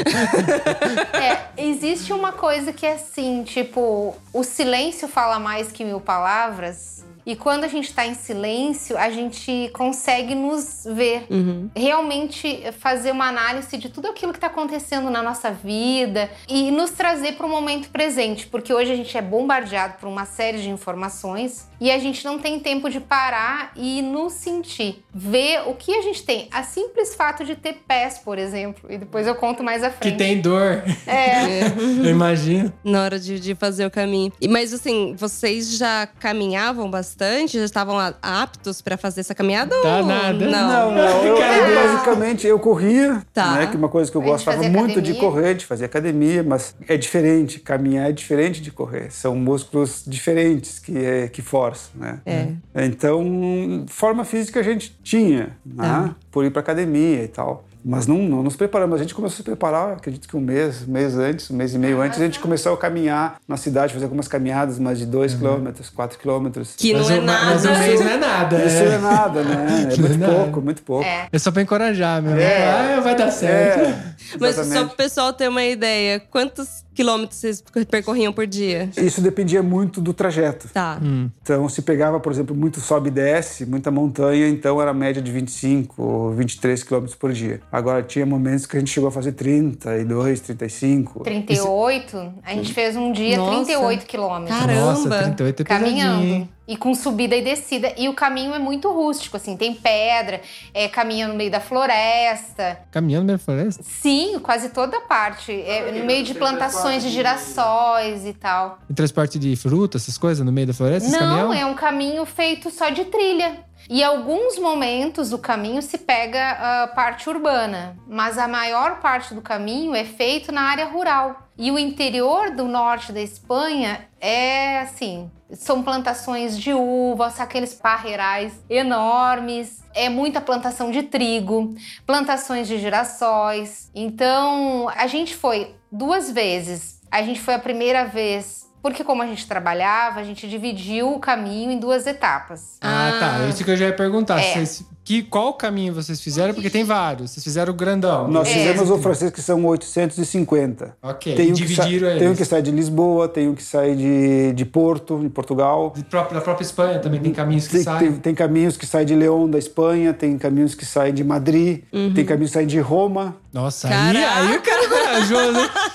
É, 1.16 1.48
existe 1.56 2.12
uma 2.12 2.32
coisa 2.32 2.72
que 2.72 2.84
é 2.84 2.94
assim, 2.94 3.42
tipo, 3.42 4.14
o 4.32 4.44
silêncio 4.44 5.08
fala 5.08 5.38
mais 5.38 5.72
que 5.72 5.84
mil 5.84 6.00
palavras. 6.00 7.04
E 7.26 7.34
quando 7.34 7.64
a 7.64 7.68
gente 7.68 7.92
tá 7.92 8.06
em 8.06 8.14
silêncio, 8.14 8.96
a 8.96 9.10
gente 9.10 9.68
consegue 9.74 10.34
nos 10.34 10.84
ver. 10.86 11.26
Realmente 11.74 12.62
fazer 12.78 13.10
uma 13.10 13.26
análise 13.28 13.76
de 13.76 13.88
tudo 13.88 14.06
aquilo 14.08 14.32
que 14.32 14.38
tá 14.38 14.46
acontecendo 14.46 15.10
na 15.10 15.22
nossa 15.22 15.50
vida 15.50 16.30
e 16.48 16.70
nos 16.70 16.90
trazer 16.92 17.32
para 17.32 17.44
o 17.44 17.48
momento 17.50 17.88
presente. 17.90 18.46
Porque 18.46 18.72
hoje 18.72 18.92
a 18.92 18.96
gente 18.96 19.16
é 19.18 19.20
bombardeado 19.22 19.94
por 20.00 20.08
uma 20.08 20.24
série 20.24 20.58
de 20.62 20.70
informações 20.70 21.68
e 21.80 21.90
a 21.90 21.98
gente 21.98 22.24
não 22.24 22.38
tem 22.38 22.60
tempo 22.60 22.88
de 22.88 23.00
parar 23.00 23.72
e 23.74 24.00
nos 24.02 24.32
sentir. 24.34 25.02
Ver 25.12 25.62
o 25.66 25.74
que 25.74 25.94
a 25.94 26.02
gente 26.02 26.22
tem. 26.22 26.48
A 26.52 26.62
simples 26.62 27.14
fato 27.14 27.44
de 27.44 27.56
ter 27.56 27.82
pés, 27.88 28.18
por 28.18 28.38
exemplo. 28.38 28.88
E 28.90 28.98
depois 28.98 29.26
eu 29.26 29.34
conto 29.34 29.64
mais 29.64 29.82
à 29.82 29.90
Que 29.90 29.96
frente. 29.98 30.16
tem 30.16 30.40
dor. 30.40 30.82
É. 31.06 31.66
Eu 32.06 32.10
imagino. 32.10 32.72
Na 32.84 33.02
hora 33.02 33.18
de, 33.18 33.40
de 33.40 33.54
fazer 33.54 33.84
o 33.84 33.90
caminho. 33.90 34.32
E- 34.40 34.46
Mas 34.46 34.72
assim, 34.72 35.14
vocês 35.18 35.76
já 35.76 36.06
caminhavam 36.06 36.88
bastante 36.90 37.15
bastante? 37.16 37.58
Já 37.58 37.64
estavam 37.64 37.96
aptos 38.22 38.82
pra 38.82 38.96
fazer 38.96 39.20
essa 39.20 39.34
caminhada? 39.34 39.74
Tá 39.82 39.98
ou 39.98 40.06
nada. 40.06 40.46
Não. 40.46 40.90
Não, 40.90 40.94
não. 40.94 41.24
Eu, 41.24 41.36
eu 41.38 41.74
basicamente 41.74 42.46
eu 42.46 42.58
corria, 42.58 43.22
Tá. 43.32 43.52
né? 43.56 43.66
Que 43.66 43.74
é 43.74 43.78
uma 43.78 43.88
coisa 43.88 44.10
que 44.10 44.16
eu 44.16 44.22
gostava 44.22 44.62
muito 44.62 45.00
de 45.00 45.12
academia. 45.12 45.20
correr, 45.20 45.54
de 45.54 45.64
fazer 45.66 45.86
academia, 45.86 46.42
mas 46.42 46.74
é 46.86 46.96
diferente. 46.96 47.58
Caminhar 47.58 48.10
é 48.10 48.12
diferente 48.12 48.60
de 48.60 48.70
correr. 48.70 49.10
São 49.10 49.34
músculos 49.34 50.04
diferentes 50.06 50.78
que, 50.78 50.96
é, 50.96 51.28
que 51.28 51.40
forçam, 51.40 51.90
né? 51.96 52.20
É. 52.26 52.48
Então, 52.84 53.84
forma 53.88 54.24
física 54.24 54.60
a 54.60 54.62
gente 54.62 54.96
tinha, 55.02 55.56
né? 55.64 55.86
Tá. 55.86 56.16
Por 56.30 56.44
ir 56.44 56.50
para 56.50 56.60
academia 56.60 57.22
e 57.22 57.28
tal. 57.28 57.64
Mas 57.84 58.06
não, 58.06 58.18
não 58.18 58.42
nos 58.42 58.56
preparamos. 58.56 58.96
A 58.96 59.02
gente 59.02 59.14
começou 59.14 59.34
a 59.34 59.36
se 59.36 59.42
preparar, 59.42 59.92
acredito 59.92 60.26
que 60.28 60.36
um 60.36 60.40
mês, 60.40 60.82
um 60.88 60.92
mês 60.92 61.16
antes, 61.16 61.50
um 61.50 61.54
mês 61.56 61.72
e 61.74 61.78
meio 61.78 62.00
antes, 62.00 62.20
a 62.20 62.24
gente 62.24 62.40
começou 62.40 62.74
a 62.74 62.76
caminhar 62.76 63.36
na 63.46 63.56
cidade, 63.56 63.92
fazer 63.92 64.04
algumas 64.06 64.26
caminhadas, 64.26 64.78
mais 64.78 64.98
de 64.98 65.06
2 65.06 65.34
quilômetros, 65.34 65.88
4 65.90 66.18
quilômetros. 66.18 66.74
Que 66.76 66.94
Mas 66.94 67.08
não 67.08 67.16
é 67.16 67.18
o- 67.20 67.22
Mas 67.22 67.62
nada. 67.64 67.76
um 67.76 67.80
mês 67.82 68.00
não 68.00 68.08
é 68.10 68.16
nada. 68.16 68.64
Isso 68.64 68.76
é. 68.76 68.84
não 68.84 68.92
é 68.94 68.98
nada, 68.98 69.42
né? 69.42 69.66
É 69.90 69.94
é 69.94 69.96
muito 69.98 70.18
nada. 70.18 70.34
pouco, 70.34 70.60
muito 70.60 70.82
pouco. 70.82 71.04
É. 71.04 71.28
É 71.32 71.38
só 71.38 71.50
pra 71.52 71.62
encorajar 71.62 72.20
mesmo. 72.22 72.38
É. 72.40 72.96
Ah, 72.96 73.00
vai 73.00 73.14
dar 73.14 73.30
certo. 73.30 73.80
É, 73.80 74.14
Mas 74.40 74.56
só 74.56 74.84
pro 74.86 74.96
pessoal 74.96 75.32
ter 75.32 75.48
uma 75.48 75.64
ideia, 75.64 76.18
quantos 76.30 76.84
quilômetros 76.96 77.38
vocês 77.38 77.62
percorriam 77.88 78.32
por 78.32 78.46
dia? 78.46 78.90
Isso 78.96 79.20
dependia 79.20 79.62
muito 79.62 80.00
do 80.00 80.14
trajeto. 80.14 80.68
Tá. 80.72 80.98
Então, 81.42 81.68
se 81.68 81.82
pegava, 81.82 82.18
por 82.18 82.32
exemplo, 82.32 82.56
muito 82.56 82.80
sobe 82.80 83.08
e 83.08 83.12
desce, 83.12 83.66
muita 83.66 83.90
montanha, 83.90 84.48
então 84.48 84.80
era 84.80 84.90
a 84.90 84.94
média 84.94 85.20
de 85.20 85.30
25 85.30 86.02
ou 86.02 86.30
23 86.32 86.82
quilômetros 86.82 87.16
por 87.16 87.32
dia. 87.32 87.60
Agora, 87.70 88.02
tinha 88.02 88.24
momentos 88.24 88.66
que 88.66 88.76
a 88.76 88.80
gente 88.80 88.90
chegou 88.90 89.08
a 89.08 89.12
fazer 89.12 89.32
32, 89.32 90.40
35. 90.40 91.20
38, 91.20 92.32
a 92.42 92.54
gente 92.54 92.72
fez 92.72 92.96
um 92.96 93.12
dia 93.12 93.36
Nossa. 93.36 93.64
38 93.64 94.06
quilômetros. 94.06 94.58
Caramba. 94.58 94.80
Nossa, 94.80 95.22
38 95.22 95.60
é 95.60 95.64
Caminhando. 95.64 96.55
E 96.66 96.76
com 96.76 96.94
subida 96.94 97.36
e 97.36 97.42
descida. 97.42 97.92
E 97.96 98.08
o 98.08 98.14
caminho 98.14 98.52
é 98.52 98.58
muito 98.58 98.90
rústico, 98.90 99.36
assim, 99.36 99.56
tem 99.56 99.74
pedra, 99.74 100.40
é, 100.74 100.88
caminha 100.88 101.28
no 101.28 101.34
meio 101.34 101.50
da 101.50 101.60
floresta. 101.60 102.80
Caminhando 102.90 103.32
na 103.32 103.38
floresta? 103.38 103.82
Sim, 103.84 104.38
quase 104.42 104.70
toda 104.70 104.96
a 104.96 105.00
parte. 105.02 105.52
É, 105.52 105.92
no 105.92 106.04
meio 106.04 106.24
de 106.24 106.34
plantações 106.34 107.02
de 107.02 107.10
girassóis 107.10 108.26
e 108.26 108.32
tal. 108.32 108.78
E 108.90 108.94
transporte 108.94 109.38
de 109.38 109.54
fruta, 109.54 109.96
essas 109.96 110.18
coisas 110.18 110.44
no 110.44 110.50
meio 110.50 110.66
da 110.66 110.74
floresta? 110.74 111.08
Não, 111.08 111.18
caminhão? 111.18 111.52
é 111.52 111.66
um 111.66 111.74
caminho 111.74 112.24
feito 112.24 112.70
só 112.70 112.90
de 112.90 113.04
trilha. 113.04 113.64
E 113.88 114.02
alguns 114.02 114.58
momentos 114.58 115.30
do 115.30 115.38
caminho 115.38 115.80
se 115.80 115.98
pega 115.98 116.82
a 116.82 116.88
parte 116.88 117.28
urbana, 117.28 117.96
mas 118.08 118.36
a 118.36 118.48
maior 118.48 118.98
parte 118.98 119.32
do 119.32 119.40
caminho 119.40 119.94
é 119.94 120.04
feito 120.04 120.50
na 120.50 120.62
área 120.62 120.86
rural. 120.86 121.48
E 121.56 121.70
o 121.70 121.78
interior 121.78 122.50
do 122.50 122.64
norte 122.64 123.12
da 123.12 123.20
Espanha 123.20 124.08
é 124.20 124.80
assim, 124.80 125.30
são 125.52 125.82
plantações 125.82 126.58
de 126.58 126.74
uvas, 126.74 127.38
aqueles 127.40 127.74
parreirais 127.74 128.52
enormes, 128.68 129.82
é 129.94 130.08
muita 130.08 130.40
plantação 130.40 130.90
de 130.90 131.02
trigo, 131.04 131.74
plantações 132.04 132.66
de 132.68 132.78
girassóis. 132.78 133.90
Então, 133.94 134.88
a 134.88 135.06
gente 135.06 135.34
foi 135.34 135.74
duas 135.90 136.30
vezes. 136.30 137.00
A 137.10 137.22
gente 137.22 137.40
foi 137.40 137.54
a 137.54 137.58
primeira 137.58 138.04
vez 138.04 138.65
porque 138.90 139.02
como 139.04 139.22
a 139.22 139.26
gente 139.26 139.46
trabalhava, 139.46 140.20
a 140.20 140.24
gente 140.24 140.48
dividiu 140.48 141.12
o 141.12 141.18
caminho 141.18 141.70
em 141.72 141.78
duas 141.78 142.06
etapas. 142.06 142.76
Ah, 142.80 143.16
tá. 143.18 143.48
Isso 143.48 143.64
que 143.64 143.70
eu 143.70 143.76
já 143.76 143.86
ia 143.86 143.92
perguntar. 143.92 144.38
É. 144.40 144.52
Vocês- 144.54 144.84
que, 145.04 145.22
qual 145.22 145.54
caminho 145.54 145.94
vocês 145.94 146.20
fizeram? 146.20 146.52
Porque 146.52 146.68
tem 146.68 146.82
vários. 146.82 147.30
Vocês 147.30 147.44
fizeram 147.44 147.72
o 147.72 147.76
grandão. 147.76 148.26
Nós 148.26 148.48
É. 148.48 148.52
fizemos 148.54 148.90
o 148.90 148.98
francês 148.98 149.30
que 149.30 149.40
são 149.40 149.64
850. 149.64 150.96
Ok. 151.02 151.34
Tem 151.34 151.46
e 151.48 151.50
um, 151.50 151.54
dividiram 151.54 152.08
eles. 152.08 152.18
tem 152.18 152.28
um 152.28 152.34
que 152.34 152.44
sai 152.44 152.60
de 152.62 152.70
Lisboa, 152.72 153.28
tem 153.28 153.48
um 153.48 153.54
que 153.54 153.62
sai 153.62 153.94
de, 153.94 154.52
de 154.52 154.64
Porto, 154.64 155.20
em 155.22 155.28
Portugal. 155.28 155.92
De 155.94 156.02
pró- 156.04 156.24
Da 156.26 156.40
própria 156.40 156.64
Espanha 156.64 156.98
também 156.98 157.20
tem 157.20 157.32
caminhos 157.32 157.66
que 157.68 157.74
Tem, 157.74 157.82
saem. 157.82 157.98
tem- 157.98 158.12
tem 158.20 158.34
caminhos 158.34 158.76
que 158.76 158.84
saem 158.86 159.06
de 159.06 159.14
León, 159.14 159.48
da 159.48 159.58
Espanha, 159.58 160.12
tem 160.12 160.36
caminhos 160.38 160.74
que 160.74 160.84
saem 160.84 161.14
de 161.14 161.22
Madrid, 161.22 161.82
tem 162.14 162.24
caminhos 162.24 162.50
que 162.50 162.54
saem 162.54 162.66
de 162.66 162.80
Roma. 162.80 163.36
Nossa, 163.52 163.88
aí, 163.88 163.94
Caraca! 164.12 164.34
aí 164.40 164.56
o 164.56 164.60
cara 164.62 164.85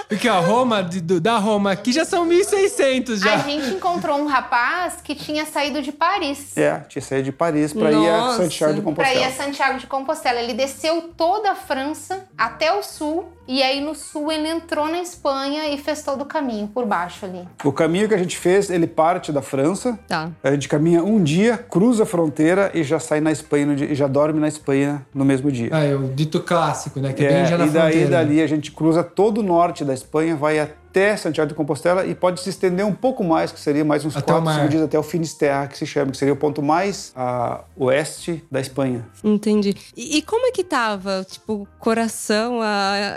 Porque, 0.07 0.27
ó, 0.29 0.39
Roma, 0.41 0.83
de- 0.83 1.01
do- 1.01 1.19
da 1.21 1.37
Roma 1.37 1.71
aqui 1.71 1.91
já 1.91 2.03
são 2.05 2.25
1.600 2.25 3.19
já. 3.19 3.33
A 3.35 3.37
gente 3.37 3.69
encontrou 3.69 4.17
um 4.17 4.25
rapaz 4.27 4.95
que 5.03 5.15
tinha 5.15 5.45
saído 5.45 5.81
de 5.81 5.91
Paris. 5.91 6.57
É, 6.57 6.79
tinha 6.87 7.01
saído 7.01 7.25
de 7.25 7.31
Paris 7.31 7.73
para 7.73 7.91
ir 7.91 8.09
a. 8.09 8.33
Santiago 8.37 8.73
de 8.73 8.81
Pra 8.81 8.89
Compostela. 8.91 9.19
ir 9.19 9.23
a 9.23 9.31
Santiago 9.31 9.79
de 9.79 9.87
Compostela. 9.87 10.39
Ele 10.39 10.53
desceu 10.53 11.11
toda 11.15 11.51
a 11.51 11.55
França 11.55 12.25
até 12.37 12.73
o 12.73 12.83
sul. 12.83 13.25
E 13.47 13.61
aí 13.63 13.81
no 13.81 13.93
sul 13.95 14.31
ele 14.31 14.47
entrou 14.47 14.87
na 14.87 15.01
Espanha 15.01 15.67
e 15.73 15.77
fez 15.77 16.03
todo 16.03 16.21
o 16.21 16.25
caminho 16.25 16.67
por 16.67 16.85
baixo 16.85 17.25
ali. 17.25 17.47
O 17.63 17.71
caminho 17.71 18.07
que 18.07 18.13
a 18.13 18.17
gente 18.17 18.37
fez, 18.37 18.69
ele 18.69 18.87
parte 18.87 19.31
da 19.31 19.41
França. 19.41 19.99
Tá. 20.07 20.29
A 20.43 20.51
gente 20.51 20.69
caminha 20.69 21.03
um 21.03 21.21
dia, 21.21 21.57
cruza 21.57 22.03
a 22.03 22.05
fronteira 22.05 22.71
e 22.73 22.83
já 22.83 22.99
sai 22.99 23.19
na 23.19 23.31
Espanha 23.31 23.75
dia- 23.75 23.91
e 23.91 23.95
já 23.95 24.07
dorme 24.07 24.39
na 24.39 24.47
Espanha 24.47 25.05
no 25.13 25.25
mesmo 25.25 25.51
dia. 25.51 25.69
Ah, 25.71 25.83
é 25.83 25.95
o 25.95 26.07
dito 26.07 26.39
clássico, 26.41 26.99
né? 26.99 27.11
Que 27.13 27.25
é, 27.25 27.31
É, 27.31 27.33
bem 27.37 27.45
já 27.47 27.57
na 27.57 27.65
e 27.65 27.69
daí 27.69 27.91
fronteira. 27.91 28.09
dali 28.11 28.41
a 28.41 28.47
gente 28.47 28.71
cruza 28.71 29.03
todo 29.03 29.39
o 29.39 29.43
norte 29.43 29.83
da 29.83 29.93
Espanha, 29.93 30.35
vai 30.35 30.59
até 30.59 30.73
Santiago 31.17 31.49
de 31.49 31.55
Compostela 31.55 32.05
e 32.05 32.13
pode 32.13 32.41
se 32.41 32.49
estender 32.49 32.85
um 32.85 32.93
pouco 32.93 33.23
mais, 33.23 33.51
que 33.51 33.59
seria 33.59 33.83
mais 33.85 34.03
uns 34.05 34.15
Até 34.15 34.31
o 34.33 34.35
4, 34.35 34.43
mar. 34.45 34.55
5 34.59 34.69
dias 34.69 34.83
até 34.83 34.99
o 34.99 35.03
Finisterra, 35.03 35.67
que 35.67 35.77
se 35.77 35.85
chama, 35.85 36.11
que 36.11 36.17
seria 36.17 36.33
o 36.33 36.37
ponto 36.37 36.61
mais 36.61 37.11
a 37.15 37.61
oeste 37.77 38.43
da 38.51 38.59
Espanha. 38.59 39.05
Entendi. 39.23 39.75
E, 39.95 40.17
e 40.17 40.21
como 40.21 40.45
é 40.47 40.51
que 40.51 40.63
tava, 40.63 41.25
tipo, 41.29 41.53
o 41.53 41.67
coração, 41.79 42.61
a- 42.61 43.15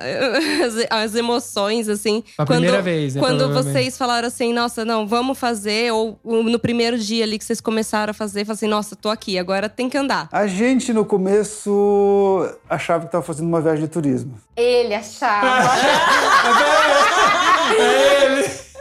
as, 0.64 0.74
as 0.90 1.14
emoções, 1.14 1.88
assim? 1.88 2.22
A 2.38 2.44
primeira 2.44 2.80
vez, 2.82 3.14
né, 3.14 3.20
Quando 3.20 3.52
vocês 3.52 3.96
falaram 3.98 4.28
assim, 4.28 4.52
nossa, 4.52 4.84
não, 4.84 5.06
vamos 5.06 5.38
fazer, 5.38 5.92
ou 5.92 6.18
no 6.24 6.58
primeiro 6.58 6.98
dia 6.98 7.24
ali 7.24 7.38
que 7.38 7.44
vocês 7.44 7.60
começaram 7.60 8.10
a 8.10 8.14
fazer, 8.14 8.44
falaram 8.44 8.54
assim, 8.58 8.68
nossa, 8.68 8.96
tô 8.96 9.08
aqui, 9.08 9.38
agora 9.38 9.68
tem 9.68 9.88
que 9.88 9.96
andar. 9.98 10.28
A 10.30 10.46
gente 10.46 10.92
no 10.92 11.04
começo 11.04 12.48
achava 12.68 13.00
que 13.00 13.06
estava 13.08 13.24
fazendo 13.24 13.46
uma 13.48 13.60
viagem 13.60 13.84
de 13.84 13.90
turismo. 13.90 14.34
Ele 14.56 14.94
achava. 14.94 15.44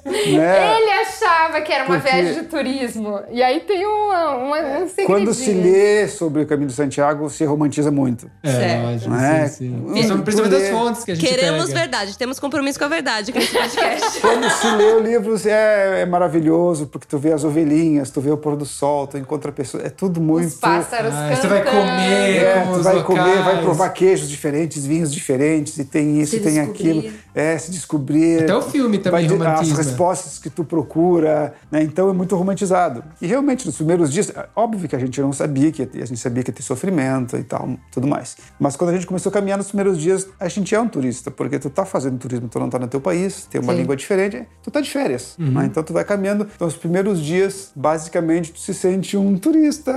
Né? 0.06 0.78
ele 0.78 0.92
achava 1.26 1.62
que 1.62 1.72
era 1.72 1.86
uma 1.86 1.96
Porque- 2.00 2.12
viagem 2.16 2.34
de 2.34 2.44
turismo. 2.48 3.20
E 3.32 3.42
aí 3.42 3.62
tem 3.62 3.86
uma, 3.86 4.36
uma, 4.36 4.58
um 4.58 4.88
segredinho. 4.88 5.08
Quando 5.08 5.34
se 5.34 5.52
lê 5.52 6.08
sobre 6.08 6.42
o 6.44 6.46
caminho 6.46 6.68
de 6.68 6.74
Santiago, 6.74 7.30
se 7.30 7.44
romantiza 7.46 7.92
muito. 7.92 8.30
É, 8.42 8.52
Certo. 8.52 8.84
lógico, 8.84 9.10
Não 9.10 9.20
é? 9.20 9.48
sim, 9.48 9.56
sim. 9.56 9.70
Hum, 9.76 9.92
Principalmente- 9.94 10.24
Principalmente 10.24 10.62
das 10.62 10.70
fontes 10.70 11.04
que 11.04 11.12
a 11.12 11.16
gente 11.16 11.28
Queremos 11.28 11.66
pega. 11.68 11.80
verdade, 11.80 12.18
temos 12.18 12.40
compromisso 12.40 12.80
com 12.80 12.86
a 12.86 12.88
verdade 12.88 13.32
aqui 13.32 13.40
nesse 13.40 13.54
podcast. 13.54 14.20
Quando 14.22 14.50
se 14.50 14.68
lê 14.76 14.92
o 14.94 15.00
livro, 15.00 15.36
é, 15.48 16.02
é 16.02 16.06
maravilhoso, 16.06 16.88
porque 16.88 17.08
tu 17.10 17.18
vê 17.18 17.34
as 17.34 17.44
ovelhinhas, 17.44 18.10
tu 18.10 18.22
vê 18.22 18.32
o 18.32 18.38
pôr 18.38 18.56
do 18.56 18.66
sol, 18.66 19.08
tu 19.08 19.18
encontra 19.18 19.52
pessoas. 19.52 19.86
É 19.86 19.90
tudo 19.90 20.20
muito. 20.22 20.48
Os 20.48 20.56
pássaros 20.56 21.14
Ah, 21.14 21.30
cantando. 21.30 21.42
você 21.42 21.48
vai 21.48 21.64
comer. 21.64 22.44
É, 22.44 22.64
com 22.66 22.72
tu 22.74 22.78
os 22.80 22.84
vai 22.84 23.04
comer, 23.04 23.22
vai 23.22 23.38
locais. 23.40 23.60
provar 23.62 23.90
queijos 23.90 24.30
diferentes, 24.30 24.86
vinhos 24.86 25.14
diferentes, 25.14 25.78
e 25.78 25.86
tem 25.86 26.20
isso, 26.20 26.32
Se 26.32 26.38
e 26.38 26.40
tem 26.40 26.54
descobrir. 26.54 26.90
aquilo. 27.00 27.14
É, 27.36 27.58
se 27.58 27.72
descobrir. 27.72 28.44
Até 28.44 28.56
o 28.56 28.62
filme 28.62 28.98
também 29.00 29.28
vai 29.28 29.54
As 29.54 29.72
respostas 29.72 30.38
que 30.40 30.50
tu 30.50 30.64
procura, 30.64 31.13
né? 31.22 31.84
Então 31.84 32.10
é 32.10 32.14
muito 32.14 32.36
romantizado. 32.36 33.04
E 33.22 33.28
realmente, 33.28 33.66
nos 33.66 33.76
primeiros 33.76 34.12
dias, 34.12 34.30
é 34.30 34.48
óbvio 34.56 34.88
que 34.90 34.96
a 34.96 35.00
gente 35.00 35.20
não 35.22 35.32
sabia 35.32 35.72
que 35.72 35.82
ia 35.82 35.88
ter, 35.88 36.02
a 36.02 36.06
gente 36.06 36.20
sabia 36.20 36.44
que 36.44 36.50
ia 36.50 36.56
ter 36.56 36.64
sofrimento 36.64 37.38
e 37.38 37.44
tal, 37.44 37.70
tudo 37.92 38.08
mais. 38.08 38.38
Mas 38.60 38.76
quando 38.76 38.92
a 38.92 38.94
gente 38.94 39.06
começou 39.06 39.30
a 39.30 39.34
caminhar 39.34 39.58
nos 39.58 39.68
primeiros 39.68 40.00
dias, 40.00 40.28
a 40.40 40.48
gente 40.48 40.74
é 40.74 40.80
um 40.80 40.88
turista, 40.88 41.30
porque 41.30 41.60
tu 41.60 41.70
tá 41.70 41.86
fazendo 41.86 42.18
turismo, 42.18 42.48
tu 42.48 42.60
não 42.60 42.70
tá 42.70 42.80
no 42.80 42.88
teu 42.88 43.02
país, 43.02 43.46
tem 43.46 43.62
uma 43.62 43.74
Sim. 43.74 43.80
língua 43.80 43.96
diferente, 43.96 44.48
tu 44.62 44.72
tá 44.72 44.82
de 44.82 44.90
férias. 44.90 45.36
Uhum. 45.38 45.52
né? 45.52 45.66
Então 45.66 45.84
tu 45.84 45.94
vai 45.94 46.04
caminhando. 46.04 46.48
Então, 46.56 46.68
os 46.68 46.76
primeiros 46.76 47.22
dias, 47.22 47.72
basicamente, 47.76 48.52
tu 48.52 48.60
se 48.60 48.74
sente 48.74 49.18
um 49.18 49.38
turista, 49.38 49.94